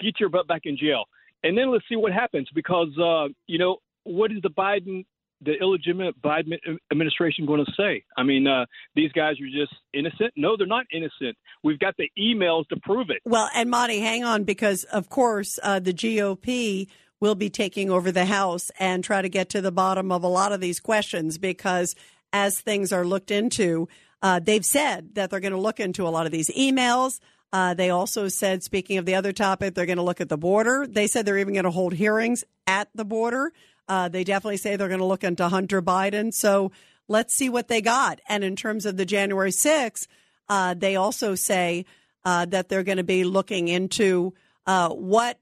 Get 0.00 0.18
your 0.18 0.28
butt 0.28 0.48
back 0.48 0.62
in 0.64 0.76
jail 0.76 1.04
and 1.44 1.56
then 1.56 1.70
let's 1.70 1.84
see 1.88 1.94
what 1.94 2.12
happens 2.12 2.48
because 2.54 2.88
uh, 2.98 3.28
you 3.46 3.58
know 3.58 3.76
what 4.02 4.32
is 4.32 4.38
the 4.42 4.50
Biden, 4.50 5.04
the 5.44 5.54
illegitimate 5.60 6.20
Biden 6.22 6.54
administration 6.90 7.46
going 7.46 7.64
to 7.64 7.72
say? 7.76 8.04
I 8.16 8.22
mean, 8.22 8.46
uh, 8.46 8.66
these 8.94 9.12
guys 9.12 9.34
are 9.40 9.46
just 9.46 9.74
innocent. 9.92 10.32
No, 10.36 10.56
they're 10.56 10.66
not 10.66 10.86
innocent. 10.92 11.36
We've 11.62 11.78
got 11.78 11.96
the 11.96 12.10
emails 12.18 12.66
to 12.68 12.76
prove 12.82 13.10
it. 13.10 13.18
Well, 13.24 13.48
and 13.54 13.70
Monty, 13.70 14.00
hang 14.00 14.24
on 14.24 14.44
because 14.44 14.84
of 14.84 15.08
course 15.08 15.58
uh, 15.62 15.78
the 15.80 15.92
GOP 15.92 16.88
will 17.20 17.34
be 17.34 17.48
taking 17.48 17.90
over 17.90 18.12
the 18.12 18.26
House 18.26 18.70
and 18.78 19.02
try 19.02 19.22
to 19.22 19.28
get 19.28 19.48
to 19.50 19.60
the 19.60 19.72
bottom 19.72 20.12
of 20.12 20.22
a 20.22 20.28
lot 20.28 20.52
of 20.52 20.60
these 20.60 20.80
questions 20.80 21.38
because 21.38 21.94
as 22.34 22.60
things 22.60 22.92
are 22.92 23.06
looked 23.06 23.30
into. 23.30 23.88
Uh, 24.20 24.40
they've 24.40 24.64
said 24.64 25.14
that 25.14 25.30
they're 25.30 25.40
going 25.40 25.52
to 25.52 25.60
look 25.60 25.78
into 25.78 26.06
a 26.06 26.10
lot 26.10 26.26
of 26.26 26.32
these 26.32 26.50
emails. 26.50 27.20
Uh, 27.52 27.72
they 27.72 27.90
also 27.90 28.26
said, 28.26 28.62
speaking 28.64 28.98
of 28.98 29.06
the 29.06 29.14
other 29.14 29.32
topic, 29.32 29.74
they're 29.74 29.86
going 29.86 29.98
to 29.98 30.02
look 30.02 30.20
at 30.20 30.28
the 30.28 30.36
border. 30.36 30.86
They 30.88 31.06
said 31.06 31.24
they're 31.24 31.38
even 31.38 31.54
going 31.54 31.64
to 31.64 31.70
hold 31.70 31.94
hearings 31.94 32.42
at 32.66 32.88
the 32.94 33.04
border. 33.04 33.52
Uh, 33.88 34.08
they 34.08 34.24
definitely 34.24 34.56
say 34.56 34.76
they're 34.76 34.88
going 34.88 35.00
to 35.00 35.06
look 35.06 35.24
into 35.24 35.48
Hunter 35.48 35.82
Biden. 35.82 36.32
So 36.32 36.72
let's 37.08 37.34
see 37.34 37.48
what 37.48 37.68
they 37.68 37.80
got. 37.80 38.20
And 38.28 38.42
in 38.44 38.56
terms 38.56 38.86
of 38.86 38.96
the 38.96 39.04
January 39.04 39.50
6th, 39.50 40.06
uh, 40.48 40.74
they 40.74 40.96
also 40.96 41.34
say 41.34 41.84
uh, 42.24 42.46
that 42.46 42.68
they're 42.68 42.82
going 42.82 42.98
to 42.98 43.04
be 43.04 43.24
looking 43.24 43.68
into 43.68 44.34
uh, 44.66 44.88
what 44.90 45.38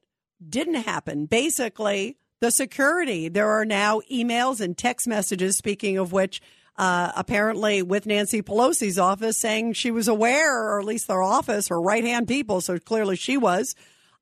didn't 0.47 0.75
happen. 0.75 1.27
Basically, 1.27 2.17
the 2.41 2.51
security. 2.51 3.29
There 3.29 3.51
are 3.51 3.65
now 3.65 4.01
emails 4.11 4.61
and 4.61 4.77
text 4.77 5.07
messages, 5.07 5.57
speaking 5.57 5.97
of 5.97 6.13
which, 6.13 6.43
uh, 6.77 7.13
apparently 7.15 7.83
with 7.83 8.05
Nancy 8.05 8.43
Pelosi's 8.43 8.99
office 8.99 9.39
saying 9.39 9.75
she 9.75 9.93
was 9.93 10.09
aware, 10.09 10.61
or 10.61 10.81
at 10.81 10.87
least 10.87 11.07
their 11.07 11.23
office, 11.23 11.69
her 11.69 11.81
right 11.81 12.03
hand 12.03 12.27
people, 12.27 12.61
so 12.61 12.79
clearly 12.79 13.15
she 13.15 13.37
was, 13.37 13.77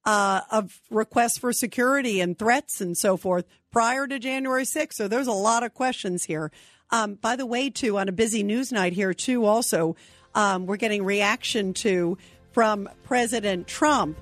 uh, 0.04 0.40
of 0.50 0.80
requests 0.90 1.38
for 1.38 1.52
security 1.52 2.20
and 2.20 2.38
threats 2.38 2.80
and 2.80 2.96
so 2.96 3.16
forth 3.16 3.44
prior 3.70 4.06
to 4.06 4.18
January 4.18 4.64
6th. 4.64 4.94
So 4.94 5.08
there's 5.08 5.26
a 5.26 5.32
lot 5.32 5.62
of 5.62 5.74
questions 5.74 6.24
here. 6.24 6.50
Um, 6.90 7.14
by 7.14 7.36
the 7.36 7.46
way, 7.46 7.70
too, 7.70 7.98
on 7.98 8.08
a 8.08 8.12
busy 8.12 8.42
news 8.42 8.72
night 8.72 8.92
here, 8.92 9.14
too, 9.14 9.44
also, 9.44 9.96
um, 10.34 10.66
we're 10.66 10.76
getting 10.76 11.04
reaction 11.04 11.72
to 11.74 12.18
from 12.52 12.88
President 13.04 13.66
Trump 13.66 14.18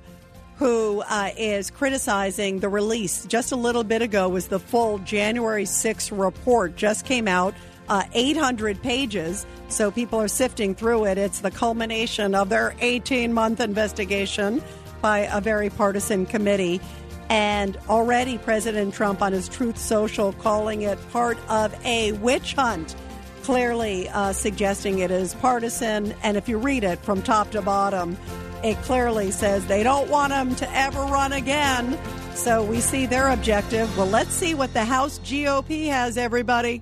who 0.57 1.01
uh, 1.07 1.29
is 1.37 1.71
criticizing 1.71 2.59
the 2.59 2.67
release. 2.67 3.25
Just 3.25 3.53
a 3.53 3.55
little 3.55 3.85
bit 3.85 4.01
ago 4.01 4.27
was 4.27 4.49
the 4.49 4.59
full 4.59 4.99
January 4.99 5.63
6th 5.63 6.11
report 6.11 6.75
just 6.75 7.05
came 7.05 7.29
out 7.29 7.55
uh, 7.87 8.03
800 8.13 8.81
pages. 8.81 9.45
So 9.69 9.89
people 9.89 10.19
are 10.19 10.27
sifting 10.27 10.75
through 10.75 11.05
it. 11.05 11.17
It's 11.17 11.39
the 11.39 11.49
culmination 11.49 12.35
of 12.35 12.49
their 12.49 12.75
18 12.81 13.33
month 13.33 13.61
investigation 13.61 14.61
by 15.01 15.19
a 15.19 15.41
very 15.41 15.69
partisan 15.69 16.25
committee. 16.25 16.81
And 17.29 17.77
already 17.87 18.37
President 18.37 18.93
Trump 18.93 19.21
on 19.21 19.33
his 19.33 19.47
Truth 19.47 19.77
Social 19.77 20.33
calling 20.33 20.81
it 20.81 20.97
part 21.11 21.37
of 21.47 21.73
a 21.85 22.13
witch 22.13 22.53
hunt, 22.53 22.95
clearly 23.43 24.09
uh, 24.09 24.33
suggesting 24.33 24.99
it 24.99 25.11
is 25.11 25.35
partisan. 25.35 26.13
And 26.23 26.37
if 26.37 26.49
you 26.49 26.57
read 26.57 26.83
it 26.83 26.99
from 26.99 27.21
top 27.21 27.51
to 27.51 27.61
bottom, 27.61 28.17
it 28.63 28.77
clearly 28.81 29.31
says 29.31 29.65
they 29.67 29.83
don't 29.83 30.09
want 30.09 30.33
him 30.33 30.55
to 30.55 30.71
ever 30.75 31.01
run 31.03 31.33
again. 31.33 31.97
So 32.33 32.63
we 32.63 32.79
see 32.79 33.05
their 33.05 33.29
objective. 33.29 33.95
Well, 33.97 34.07
let's 34.07 34.33
see 34.33 34.53
what 34.53 34.73
the 34.73 34.85
House 34.85 35.19
GOP 35.19 35.87
has, 35.87 36.17
everybody. 36.17 36.81